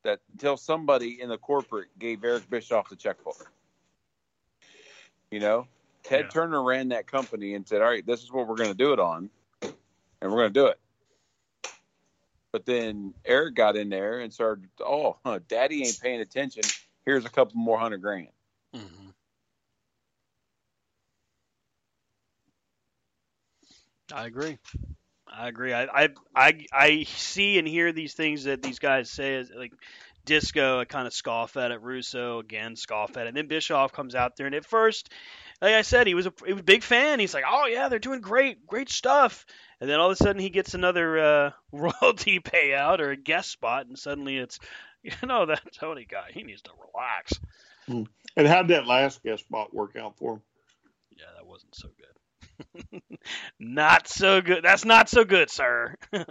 That 0.04 0.20
until 0.34 0.58
somebody 0.58 1.22
in 1.22 1.30
the 1.30 1.38
corporate 1.38 1.88
gave 1.98 2.24
Eric 2.24 2.50
Bischoff 2.50 2.90
the 2.90 2.96
checkbook. 2.96 3.52
You 5.32 5.40
know, 5.40 5.68
Ted 6.04 6.26
Yeah. 6.26 6.30
Turner 6.30 6.62
ran 6.62 6.90
that 6.90 7.08
company 7.08 7.56
and 7.56 7.68
said, 7.68 7.82
"All 7.82 7.88
right, 7.88 8.06
this 8.06 8.22
is 8.22 8.32
what 8.32 8.48
we're 8.48 8.58
going 8.58 8.72
to 8.72 8.78
do 8.78 8.94
it 8.94 9.00
on, 9.00 9.30
and 9.62 10.32
we're 10.32 10.38
going 10.38 10.54
to 10.54 10.60
do 10.60 10.68
it." 10.68 10.80
But 12.52 12.66
then 12.66 13.16
Eric 13.26 13.56
got 13.56 13.76
in 13.78 13.90
there 13.90 14.20
and 14.20 14.32
started, 14.32 14.70
"Oh, 14.80 15.18
huh, 15.26 15.40
Daddy 15.48 15.86
ain't 15.86 16.00
paying 16.00 16.20
attention. 16.20 16.64
Here's 17.06 17.26
a 17.26 17.30
couple 17.30 17.56
more 17.56 17.80
hundred 17.80 18.02
grand." 18.02 18.28
Mm-hmm. 18.76 19.03
I 24.14 24.28
agree. 24.28 24.58
I 25.28 25.48
agree. 25.48 25.74
I, 25.74 25.86
I 25.86 26.10
I 26.36 26.66
I 26.72 27.04
see 27.04 27.58
and 27.58 27.68
hear 27.68 27.92
these 27.92 28.14
things 28.14 28.44
that 28.44 28.62
these 28.62 28.80
guys 28.80 29.10
say 29.10 29.36
is 29.36 29.52
like 29.56 29.74
disco. 30.26 30.80
I 30.80 30.86
kind 30.86 31.08
of 31.08 31.14
scoff 31.14 31.58
at 31.58 31.72
it. 31.72 31.82
Russo 31.82 32.40
again 32.40 32.76
scoff 32.76 33.18
at 33.18 33.26
it. 33.26 33.30
And 33.30 33.38
then 33.38 33.48
Bischoff 33.48 33.92
comes 33.92 34.16
out 34.16 34.38
there, 34.38 34.46
and 34.46 34.56
at 34.56 34.66
first, 34.66 35.10
like 35.62 35.74
I 35.74 35.82
said, 35.82 36.08
he 36.08 36.14
was 36.14 36.28
a 36.28 36.34
he 36.46 36.54
was 36.54 36.62
a 36.62 36.64
big 36.64 36.84
fan. 36.84 37.20
He's 37.20 37.34
like, 37.34 37.46
oh 37.48 37.66
yeah, 37.66 37.90
they're 37.90 38.00
doing 38.00 38.22
great, 38.22 38.68
great 38.68 38.90
stuff. 38.90 39.46
And 39.82 39.90
then 39.90 40.00
all 40.00 40.12
of 40.12 40.14
a 40.14 40.16
sudden, 40.24 40.42
he 40.42 40.50
gets 40.50 40.76
another 40.76 41.18
uh, 41.18 41.52
royalty 41.72 42.40
payout 42.40 43.00
or 43.00 43.12
a 43.12 43.18
guest 43.18 43.50
spot, 43.50 43.88
and 43.88 43.98
suddenly 43.98 44.38
it's, 44.38 44.60
you 45.02 45.12
know, 45.24 45.48
that 45.48 45.62
Tony 45.74 46.06
guy, 46.10 46.30
he 46.34 46.44
needs 46.44 46.62
to 46.64 46.72
relax. 46.94 47.40
And 48.36 48.48
how'd 48.48 48.70
that 48.70 48.88
last 48.88 49.24
guest 49.24 49.46
spot 49.46 49.74
work 49.74 49.96
out 49.96 50.18
for 50.18 50.34
him? 50.34 50.42
Yeah, 51.18 51.26
that 51.36 51.46
wasn't 51.46 51.76
so 51.76 51.90
good. 51.98 52.03
not 53.60 54.08
so 54.08 54.42
good. 54.42 54.64
That's 54.64 54.86
not 54.86 55.10
so 55.10 55.24
good, 55.24 55.50
sir. 55.50 55.96
All 56.14 56.26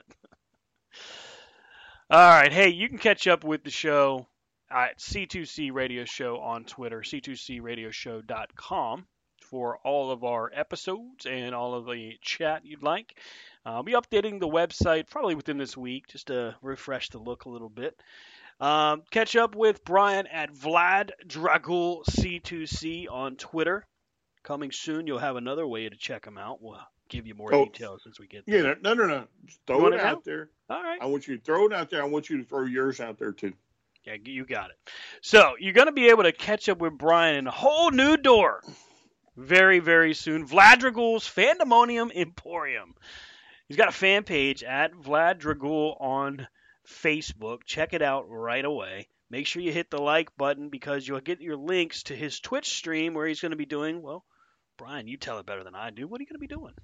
right. 2.11 2.53
Hey, 2.53 2.71
you 2.71 2.89
can 2.89 2.99
catch 2.99 3.27
up 3.27 3.45
with 3.45 3.65
the 3.65 3.71
show 3.71 4.27
at 4.71 4.99
C2C 4.99 5.73
Radio 5.73 6.05
Show 6.05 6.39
on 6.39 6.65
Twitter, 6.65 7.01
c2cradioshow.com 7.01 9.07
for 9.43 9.79
all 9.85 10.11
of 10.11 10.25
our 10.25 10.51
episodes 10.55 11.27
and 11.27 11.55
all 11.55 11.75
of 11.75 11.85
the 11.85 12.13
chat 12.23 12.65
you'd 12.65 12.83
like. 12.83 13.19
I'll 13.65 13.83
be 13.83 13.93
updating 13.93 14.41
the 14.41 14.49
website 14.49 15.11
probably 15.11 15.35
within 15.35 15.59
this 15.59 15.77
week 15.77 16.09
just 16.09 16.29
to 16.29 16.57
refresh 16.63 17.11
the 17.11 17.19
look 17.19 17.45
a 17.45 17.51
little 17.51 17.69
bit. 17.69 18.01
Um, 18.61 19.03
catch 19.11 19.37
up 19.37 19.55
with 19.55 19.85
Brian 19.85 20.27
at 20.27 20.55
Vlad 20.55 21.11
Dragul 21.27 22.05
C2C 22.05 23.07
on 23.11 23.37
Twitter 23.37 23.87
coming 24.43 24.73
soon. 24.73 25.07
You'll 25.07 25.19
have 25.19 25.37
another 25.37 25.67
way 25.67 25.89
to 25.89 25.97
check 25.97 26.25
them 26.25 26.39
out. 26.39 26.63
We'll 26.63 26.79
give 27.09 27.27
you 27.27 27.35
more 27.35 27.55
Oh. 27.55 27.65
details 27.67 28.07
as 28.09 28.19
we 28.19 28.27
get 28.27 28.45
there. 28.47 28.65
Yeah, 28.65 28.75
no, 28.81 28.95
no, 28.95 29.07
no. 29.07 29.27
Just 29.45 29.61
throw 29.67 29.87
it 29.87 30.01
out 30.01 30.25
there. 30.25 30.49
All 30.71 30.83
right. 30.83 30.99
I 31.01 31.07
want 31.07 31.29
you 31.29 31.37
to 31.37 31.43
throw 31.45 31.67
it 31.67 31.73
out 31.73 31.91
there. 31.91 32.03
I 32.03 32.07
want 32.07 32.31
you 32.31 32.39
to 32.39 32.45
throw 32.45 32.65
yours 32.65 33.01
out 33.01 33.19
there 33.19 33.33
too. 33.33 33.53
Yeah, 34.05 34.17
you 34.25 34.45
got 34.45 34.71
it. 34.71 34.77
So 35.21 35.55
you're 35.61 35.75
going 35.75 35.87
to 35.87 35.93
be 35.93 36.09
able 36.09 36.25
to 36.25 36.33
catch 36.33 36.69
up 36.69 36.79
with 36.79 36.99
Brian 36.99 37.37
in 37.37 37.47
a 37.47 37.51
whole 37.53 37.91
new 37.91 38.17
door 38.17 38.63
very, 39.37 39.79
very 39.79 40.13
soon. 40.15 40.47
Vladragul's 40.47 41.25
Fandemonium 41.29 42.11
Emporium. 42.15 42.95
He's 43.69 43.77
got 43.77 43.89
a 43.89 43.93
fan 43.93 44.25
page 44.25 44.63
at 44.65 44.93
Vladragul 44.93 46.01
on 46.01 46.47
Facebook. 46.89 47.61
Check 47.65 47.93
it 47.95 48.03
out 48.03 48.29
right 48.29 48.65
away. 48.65 49.09
Make 49.31 49.47
sure 49.47 49.63
you 49.63 49.73
hit 49.73 49.89
the 49.91 50.03
like 50.03 50.37
button 50.37 50.69
because 50.69 51.07
you'll 51.07 51.21
get 51.21 51.41
your 51.41 51.57
links 51.57 52.03
to 52.05 52.17
his 52.17 52.41
Twitch 52.41 52.75
stream 52.77 53.15
where 53.15 53.27
he's 53.27 53.41
going 53.41 53.53
to 53.53 53.57
be 53.57 53.65
doing, 53.67 54.03
well, 54.03 54.25
Brian, 54.77 55.09
you 55.09 55.17
tell 55.17 55.39
it 55.39 55.47
better 55.47 55.65
than 55.65 55.75
I 55.75 55.91
do. 55.91 56.07
What 56.07 56.21
are 56.21 56.23
you 56.23 56.27
going 56.27 56.41
to 56.41 56.47
be 56.47 56.47
doing? 56.47 56.75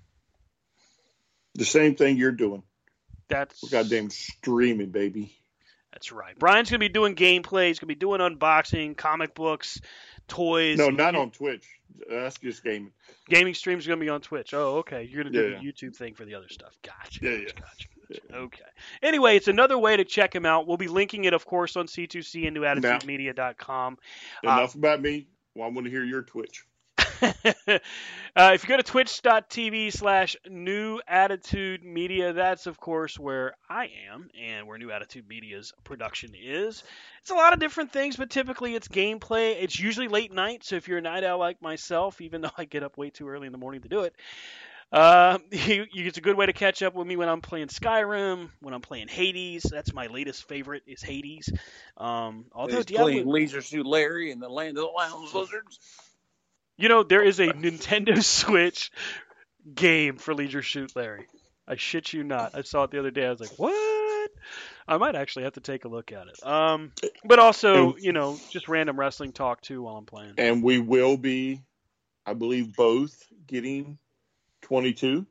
The 1.55 1.65
same 1.65 1.94
thing 1.94 2.16
you're 2.16 2.32
doing. 2.32 2.62
That's 3.28 3.62
We're 3.62 3.70
goddamn 3.70 4.10
streaming, 4.10 4.90
baby. 4.90 5.35
That's 5.93 6.12
right. 6.12 6.39
Brian's 6.39 6.70
going 6.70 6.81
to 6.81 6.85
be 6.85 6.93
doing 6.93 7.15
gameplay. 7.15 7.69
He's 7.69 7.78
going 7.78 7.89
to 7.89 7.94
be 7.94 7.94
doing 7.94 8.20
unboxing, 8.20 8.97
comic 8.97 9.35
books, 9.35 9.81
toys. 10.28 10.78
No, 10.78 10.89
not 10.89 11.15
on 11.15 11.31
Twitch. 11.31 11.66
That's 12.09 12.39
just 12.39 12.62
gaming. 12.62 12.93
Gaming 13.28 13.55
streams 13.55 13.86
are 13.86 13.89
going 13.89 13.98
to 13.98 14.05
be 14.05 14.10
on 14.10 14.20
Twitch. 14.20 14.55
Oh, 14.55 14.78
okay. 14.78 15.09
You're 15.10 15.24
going 15.24 15.32
to 15.32 15.43
do 15.43 15.48
Yeah. 15.51 15.59
the 15.59 15.65
YouTube 15.65 15.97
thing 15.97 16.15
for 16.15 16.24
the 16.24 16.35
other 16.35 16.48
stuff. 16.48 16.73
Gotcha. 16.82 17.20
Yeah, 17.23 17.31
yeah. 17.32 17.48
Gotcha. 17.55 17.89
Okay. 18.32 18.62
Anyway, 19.02 19.36
it's 19.36 19.48
another 19.48 19.78
way 19.78 19.97
to 19.97 20.05
check 20.05 20.35
him 20.35 20.47
out. 20.47 20.66
We'll 20.66 20.77
be 20.77 20.89
linking 20.89 21.24
it, 21.24 21.35
of 21.35 21.44
course, 21.44 21.77
on 21.77 21.86
C2C 21.86 22.47
and 22.47 22.56
newattitudemedia.com. 22.56 23.98
Uh, 24.47 24.51
Enough 24.51 24.74
about 24.74 25.02
me. 25.02 25.27
Well, 25.55 25.66
I 25.69 25.70
want 25.73 25.86
to 25.86 25.90
hear 25.90 26.05
your 26.05 26.23
Twitch. 26.23 26.65
uh, 27.23 28.51
if 28.55 28.62
you 28.62 28.69
go 28.69 28.77
to 28.77 28.82
twitch.tv 28.82 29.93
slash 29.93 30.36
new 30.49 31.01
attitude 31.07 31.82
media 31.82 32.32
that's 32.32 32.66
of 32.66 32.78
course 32.78 33.19
where 33.19 33.55
i 33.69 33.90
am 34.11 34.28
and 34.40 34.66
where 34.66 34.78
new 34.78 34.90
attitude 34.90 35.28
media's 35.28 35.73
production 35.85 36.31
is 36.40 36.85
it's 37.20 37.31
a 37.31 37.35
lot 37.35 37.53
of 37.53 37.59
different 37.59 37.93
things 37.93 38.16
but 38.16 38.31
typically 38.31 38.74
it's 38.74 38.89
gameplay 38.89 39.61
it's 39.61 39.78
usually 39.78 40.09
late 40.09 40.32
night 40.32 40.65
so 40.65 40.77
if 40.77 40.86
you're 40.86 40.99
a 40.99 41.03
night 41.03 41.24
owl 41.24 41.39
like 41.39 41.61
myself 41.62 42.20
even 42.20 42.40
though 42.43 42.51
i 42.57 42.65
get 42.65 42.82
up 42.82 42.97
way 42.97 43.11
too 43.11 43.28
early 43.28 43.47
in 43.47 43.53
the 43.53 43.59
morning 43.59 43.81
to 43.81 43.89
do 43.89 44.01
it 44.03 44.15
uh, 44.90 45.39
you, 45.51 45.86
you, 45.93 46.07
it's 46.07 46.19
a 46.19 46.23
good 46.23 46.36
way 46.36 46.47
to 46.47 46.53
catch 46.53 46.82
up 46.82 46.95
with 46.95 47.07
me 47.07 47.16
when 47.16 47.28
I'm 47.28 47.43
playing 47.43 47.69
Skyrim, 47.69 48.49
when 48.61 48.73
I'm 48.73 48.81
playing 48.81 49.09
Hades. 49.09 49.65
That's 49.65 49.93
my 49.93 50.07
latest 50.07 50.49
favorite 50.49 50.82
is 50.86 51.03
Hades. 51.03 51.51
Um, 51.99 52.47
although 52.55 52.77
He's 52.77 52.86
Diablo, 52.86 53.09
playing 53.09 53.27
Leisure 53.27 53.61
Suit 53.61 53.85
Larry 53.85 54.31
in 54.31 54.40
the 54.40 54.49
Land 54.49 54.78
of 54.78 54.85
the 54.85 54.90
Lounge 54.90 55.35
Lizards. 55.35 55.78
You 56.79 56.89
know, 56.89 57.03
there 57.03 57.23
is 57.23 57.41
a 57.41 57.49
Nintendo 57.49 58.23
Switch 58.25 58.91
game 59.75 60.17
for 60.17 60.33
Leisure 60.33 60.63
Suit 60.63 60.95
Larry. 60.97 61.27
I 61.67 61.77
shit 61.77 62.13
you 62.13 62.25
not. 62.25 62.55
I 62.55 62.63
saw 62.63 62.85
it 62.85 62.93
the 62.93 62.99
other 62.99 63.11
day. 63.11 63.27
I 63.27 63.31
was 63.31 63.41
like, 63.41 63.59
what? 63.59 64.31
I 64.87 64.97
might 64.97 65.17
actually 65.17 65.45
have 65.45 65.55
to 65.55 65.61
take 65.61 65.85
a 65.85 65.89
look 65.89 66.13
at 66.13 66.29
it. 66.29 66.47
Um, 66.47 66.93
but 67.25 67.39
also, 67.39 67.97
you 67.97 68.13
know, 68.13 68.39
just 68.51 68.69
random 68.69 68.99
wrestling 68.99 69.33
talk 69.33 69.61
too 69.61 69.83
while 69.83 69.97
I'm 69.97 70.07
playing. 70.07 70.35
And 70.39 70.63
we 70.63 70.79
will 70.79 71.19
be, 71.19 71.61
I 72.25 72.33
believe, 72.33 72.75
both 72.75 73.23
getting 73.47 73.99
22. 74.63 75.27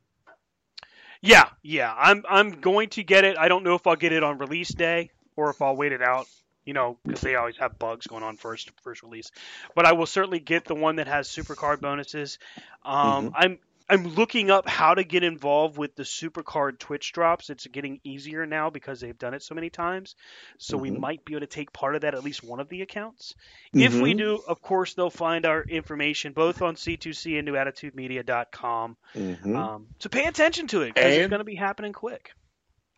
Yeah, 1.22 1.50
yeah. 1.64 1.92
I'm 1.98 2.24
I'm 2.30 2.62
going 2.62 2.90
to 2.90 3.04
get 3.04 3.24
it. 3.24 3.38
I 3.38 3.48
don't 3.48 3.64
know 3.64 3.74
if 3.74 3.88
I'll 3.88 3.96
get 3.96 4.12
it 4.12 4.22
on 4.22 4.38
release 4.38 4.70
day 4.70 5.10
or 5.36 5.50
if 5.50 5.62
I'll 5.62 5.76
wait 5.76 5.92
it 5.92 6.04
out. 6.04 6.28
You 6.68 6.74
know, 6.74 6.98
because 7.06 7.22
they 7.22 7.36
always 7.36 7.56
have 7.58 7.80
bugs 7.80 8.08
going 8.08 8.24
on 8.24 8.36
first 8.36 8.70
first 8.84 9.02
release. 9.02 9.32
But 9.74 9.86
I 9.86 9.94
will 9.94 10.06
certainly 10.06 10.42
get 10.42 10.66
the 10.66 10.76
one 10.76 10.98
that 10.98 11.08
has 11.08 11.30
Supercard 11.30 11.80
bonuses. 11.80 12.40
Um, 12.84 13.32
I'm 13.34 13.60
I'm 13.90 14.06
looking 14.16 14.52
up 14.52 14.68
how 14.68 14.94
to 14.94 15.06
get 15.06 15.24
involved 15.24 15.78
with 15.78 15.96
the 15.96 16.04
Supercard 16.04 16.78
Twitch 16.78 17.14
drops. 17.14 17.50
It's 17.50 17.66
getting 17.68 18.02
easier 18.04 18.46
now 18.46 18.70
because 18.70 19.00
they've 19.00 19.18
done 19.18 19.34
it 19.34 19.44
so 19.44 19.56
many 19.56 19.70
times. 19.70 20.18
So 20.58 20.76
we 20.78 20.92
Mhm. 20.92 21.00
might 21.00 21.24
be 21.24 21.36
able 21.36 21.40
to 21.40 21.48
take 21.48 21.72
part 21.72 21.96
of 21.96 22.02
that 22.02 22.14
at 22.14 22.22
least 22.22 22.44
one 22.44 22.60
of 22.60 22.68
the 22.68 22.82
accounts. 22.82 23.34
If 23.72 24.02
we 24.02 24.14
Mhm. 24.14 24.18
do, 24.18 24.36
of 24.46 24.62
course, 24.62 24.94
they'll 24.94 25.10
find 25.10 25.46
our 25.46 25.64
information 25.64 26.34
both 26.34 26.62
on 26.62 26.76
C2C 26.76 27.40
and 27.40 27.48
newattitudemedia.com. 27.48 28.98
Mhm. 29.16 29.56
Um, 29.56 29.88
so 30.00 30.10
pay 30.10 30.26
attention 30.26 30.68
to 30.68 30.82
it 30.82 30.96
because 30.96 31.16
it's 31.16 31.30
going 31.30 31.40
to 31.40 31.46
be 31.46 31.56
happening 31.56 31.94
quick. 31.94 32.34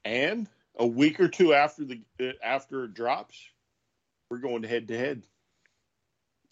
and 0.06 0.48
a 0.76 0.88
week 0.88 1.20
or 1.20 1.28
two 1.28 1.54
after 1.54 1.84
the 1.84 2.02
uh, 2.20 2.32
after 2.42 2.86
it 2.86 2.94
drops, 2.94 3.38
we're 4.30 4.38
going 4.38 4.64
head 4.64 4.88
to 4.90 4.98
head. 4.98 5.24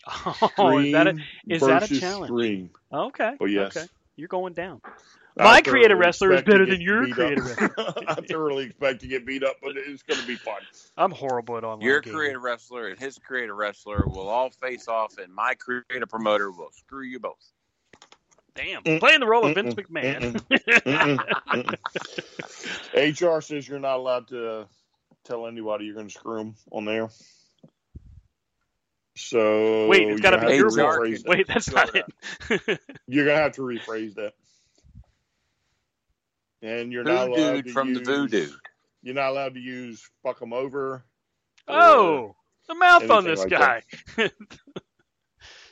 Oh, 0.58 0.78
is 0.80 0.94
that 0.94 1.08
a, 1.08 1.18
is 1.48 1.62
that 1.62 1.84
a 1.92 2.00
challenge? 2.00 2.30
Stream. 2.32 2.70
okay? 2.94 3.34
Oh 3.42 3.46
yes. 3.46 3.76
Okay, 3.76 3.88
you're 4.16 4.28
going 4.30 4.54
down. 4.54 4.82
I 5.40 5.44
My 5.44 5.62
creative 5.62 5.98
wrestler 6.00 6.34
is 6.34 6.42
better 6.44 6.66
than 6.66 6.82
your 6.82 7.06
beat 7.06 7.14
creative 7.14 7.46
up. 7.78 7.98
I 8.08 8.16
thoroughly 8.16 8.66
expect 8.66 9.02
to 9.02 9.08
get 9.08 9.26
beat 9.26 9.44
up, 9.44 9.58
but 9.62 9.74
it's 9.76 10.02
going 10.04 10.20
to 10.20 10.26
be 10.26 10.36
fun. 10.36 10.56
I'm 10.98 11.12
horrible 11.12 11.58
at 11.58 11.64
online 11.64 11.86
Your 11.86 12.02
gaming. 12.02 12.18
creative 12.18 12.42
wrestler 12.42 12.88
and 12.88 13.00
his 13.00 13.20
creative 13.20 13.56
wrestler 13.56 14.04
will 14.08 14.28
all 14.30 14.50
face 14.50 14.88
off, 14.88 15.18
and 15.20 15.32
my 15.34 15.54
creative 15.56 16.10
promoter 16.10 16.50
will 16.52 16.72
screw 16.72 17.04
you 17.04 17.20
both. 17.20 17.36
Damn, 18.56 18.82
Mm, 18.84 19.00
playing 19.00 19.20
the 19.20 19.28
role 19.28 19.46
of 19.46 19.54
Vince 19.54 19.76
McMahon. 19.76 20.42
Mm-mm, 20.50 21.20
mm-mm. 22.96 23.38
HR 23.38 23.42
says 23.42 23.68
you're 23.68 23.78
not 23.78 23.98
allowed 23.98 24.30
to 24.30 24.52
uh, 24.52 24.66
tell 25.26 25.46
anybody 25.46 25.86
you're 25.86 25.94
going 25.94 26.08
to 26.08 26.14
screw 26.14 26.38
them 26.38 26.56
on 26.72 26.86
there. 26.86 27.10
So 29.18 29.88
Wait, 29.88 30.08
it's 30.08 30.22
gotta 30.22 30.38
be 30.38 30.44
gonna 30.44 30.56
your 30.56 30.66
have 30.66 30.76
to 30.76 30.82
fault. 30.82 31.00
rephrase 31.02 31.24
that. 31.24 31.28
Wait, 31.30 31.48
that's 31.48 31.72
not 31.72 31.96
it. 31.96 32.80
You're 33.08 33.26
gonna 33.26 33.38
have 33.42 33.54
to 33.54 33.62
rephrase 33.62 34.16
that. 34.16 34.34
And 36.62 36.92
you're 36.92 37.04
Voodoo 37.04 37.16
not 37.16 37.28
allowed 37.30 37.36
dude 37.56 37.66
to 37.66 37.72
from 37.72 37.90
use, 37.90 37.98
the 38.00 38.04
voodoo. 38.04 38.50
You're 39.04 39.16
not 39.16 39.30
allowed 39.30 39.54
to 39.56 39.60
use 39.60 40.08
"fuck 40.24 40.40
them 40.40 40.54
over." 40.54 41.04
oh, 41.68 42.36
the 42.68 42.76
mouth 42.76 43.10
on 43.10 43.24
this 43.26 43.40
like 43.42 43.50
guy. 43.50 43.84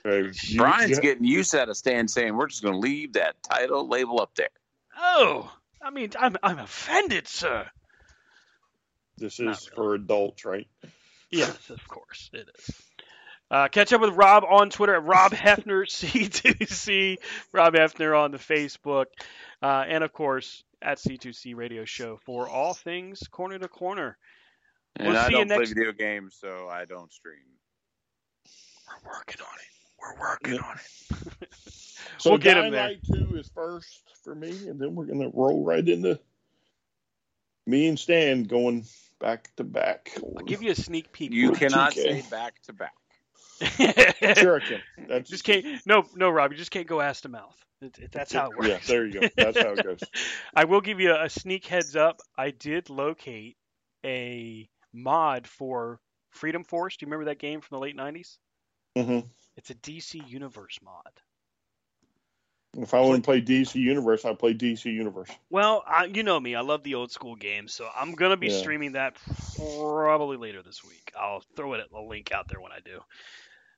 or 0.06 0.20
you- 0.44 0.58
Brian's 0.58 0.92
you- 0.92 1.02
getting 1.02 1.24
used 1.26 1.52
to 1.52 1.68
a 1.70 1.74
stand 1.76 2.10
saying 2.12 2.36
we're 2.36 2.48
just 2.48 2.62
going 2.62 2.74
to 2.76 2.80
leave 2.80 3.14
that 3.14 3.36
title 3.44 3.88
label 3.88 4.22
up 4.22 4.32
there. 4.36 4.50
oh, 4.98 5.52
I 5.82 5.90
mean, 5.90 6.12
I'm 6.20 6.36
I'm 6.44 6.60
offended, 6.60 7.28
sir. 7.28 7.66
This 9.18 9.40
Not 9.40 9.58
is 9.58 9.66
for 9.68 9.96
adults, 9.96 10.46
right? 10.46 10.68
Yes, 11.32 11.70
of 11.70 11.86
course 11.88 12.30
it 12.34 12.48
is. 12.60 12.82
Uh, 13.52 13.68
catch 13.68 13.94
up 13.94 14.02
with 14.02 14.16
Rob 14.16 14.44
on 14.44 14.70
Twitter 14.72 14.96
at 14.96 15.04
Rob 15.04 15.32
Hefner 15.32 15.86
C2C, 15.88 17.18
Rob 17.54 17.74
Hefner 17.76 18.20
on 18.20 18.32
the 18.32 18.38
Facebook, 18.40 19.06
uh, 19.62 19.84
and 19.88 20.04
of 20.04 20.12
course 20.12 20.64
at 20.82 20.98
C2C 20.98 21.56
Radio 21.56 21.86
Show 21.86 22.18
for 22.26 22.50
all 22.50 22.74
things 22.74 23.20
corner 23.30 23.60
to 23.60 23.68
corner. 23.68 24.18
And 24.96 25.10
We'll 25.10 25.18
I 25.18 25.28
see 25.28 25.34
you 25.34 25.38
don't 25.40 25.48
play 25.50 25.58
next- 25.58 25.70
video 25.74 25.92
games, 25.92 26.36
so 26.40 26.68
I 26.70 26.86
don't 26.86 27.12
stream. 27.14 27.38
We're 29.04 29.12
working 29.12 29.42
on 29.42 29.60
it. 29.60 29.66
We're 30.02 30.20
working 30.20 30.60
on 30.60 30.78
it. 31.42 31.50
So 32.18 32.30
We'll 32.32 32.40
get 32.40 32.58
him 32.58 32.72
there. 32.72 32.88
Light 32.90 33.00
Two 33.04 33.36
is 33.38 33.50
first 33.54 34.02
for 34.24 34.34
me, 34.36 34.50
and 34.68 34.80
then 34.80 34.96
we're 34.96 35.06
gonna 35.06 35.30
roll 35.34 35.64
right 35.64 35.88
into 35.88 36.20
me 37.68 37.88
and 37.88 37.98
Stan 38.00 38.44
going 38.44 38.86
back 39.20 39.50
to 39.58 39.64
back. 39.64 40.12
I'll 40.18 40.46
give 40.46 40.62
you 40.64 40.72
a 40.72 40.76
sneak 40.76 41.12
peek. 41.12 41.32
You 41.32 41.52
cannot 41.52 41.94
2K. 41.94 41.96
say 41.96 42.26
back 42.30 42.62
to 42.64 42.74
back. 42.74 42.94
Sure, 43.62 44.62
That's 45.08 45.30
just 45.30 45.44
can't. 45.44 45.66
No, 45.86 46.04
no, 46.16 46.30
Rob. 46.30 46.52
You 46.52 46.58
just 46.58 46.72
can't 46.72 46.88
go 46.88 47.02
ass 47.02 47.22
to 47.22 47.30
mouth. 47.30 47.56
It, 47.82 47.98
it- 48.00 48.12
that's 48.12 48.34
how 48.34 48.48
it 48.52 48.56
works. 48.56 48.70
Yeah, 48.70 48.80
there 48.88 49.06
you 49.06 49.14
go. 49.14 49.28
That's 49.38 49.60
how 49.60 49.74
it 49.74 49.84
goes. 49.84 50.02
I 50.56 50.66
will 50.66 50.82
give 50.82 51.00
you 51.00 51.12
a, 51.12 51.26
a 51.26 51.30
sneak 51.30 51.66
heads 51.66 51.96
up. 51.96 52.18
I 52.38 52.52
did 52.52 52.90
locate 52.90 53.58
a 54.06 54.68
mod 54.94 55.48
for 55.48 56.00
Freedom 56.32 56.64
Force. 56.64 56.98
Do 56.98 57.06
you 57.06 57.08
remember 57.08 57.26
that 57.26 57.40
game 57.40 57.62
from 57.62 57.76
the 57.76 57.82
late 57.82 57.96
'90s? 57.96 58.38
hmm 58.96 59.20
It's 59.58 59.70
a 59.70 59.76
DC 59.76 60.20
Universe 60.20 60.80
mod. 60.84 61.12
If 62.78 62.94
I 62.94 63.00
want 63.00 63.24
to 63.24 63.26
play 63.26 63.42
DC 63.42 63.76
Universe, 63.76 64.26
I 64.26 64.34
play 64.34 64.54
DC 64.54 64.86
Universe. 64.86 65.30
Well, 65.50 65.84
I, 65.88 66.06
you 66.06 66.24
know 66.24 66.40
me. 66.40 66.56
I 66.56 66.62
love 66.62 66.84
the 66.84 66.96
old 66.96 67.12
school 67.12 67.36
games, 67.36 67.74
so 67.74 67.88
I'm 67.96 68.14
gonna 68.14 68.38
be 68.38 68.50
Yeah. 68.50 68.58
streaming 68.58 68.94
that 68.94 69.16
probably 69.56 70.38
later 70.38 70.62
this 70.62 70.84
week. 70.84 71.12
I'll 71.18 71.42
throw 71.56 71.74
it 71.74 71.88
a 71.94 72.02
link 72.02 72.32
out 72.32 72.48
there 72.50 72.60
when 72.60 72.72
I 72.72 72.80
do. 72.80 73.00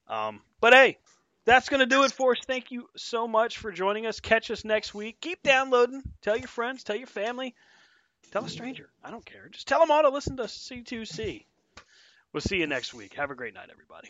Um, 0.07 0.41
but 0.61 0.73
hey, 0.73 0.97
that's 1.45 1.69
gonna 1.69 1.85
do 1.85 2.03
it 2.03 2.11
for 2.11 2.31
us. 2.31 2.39
Thank 2.45 2.71
you 2.71 2.89
so 2.95 3.27
much 3.27 3.57
for 3.57 3.71
joining 3.71 4.07
us. 4.07 4.19
Catch 4.19 4.49
us 4.49 4.65
next 4.65 4.93
week. 4.93 5.21
Keep 5.21 5.43
downloading. 5.43 6.01
Tell 6.21 6.37
your 6.37 6.47
friends. 6.47 6.83
Tell 6.83 6.95
your 6.95 7.07
family. 7.07 7.53
Tell 8.31 8.45
a 8.45 8.49
stranger. 8.49 8.89
I 9.03 9.11
don't 9.11 9.25
care. 9.25 9.47
Just 9.49 9.67
tell 9.67 9.79
them 9.79 9.91
all 9.91 10.01
to 10.01 10.09
listen 10.09 10.37
to 10.37 10.43
C2C. 10.43 11.45
We'll 12.33 12.41
see 12.41 12.57
you 12.57 12.67
next 12.67 12.93
week. 12.93 13.13
Have 13.13 13.31
a 13.31 13.35
great 13.35 13.53
night, 13.53 13.69
everybody. 13.71 14.09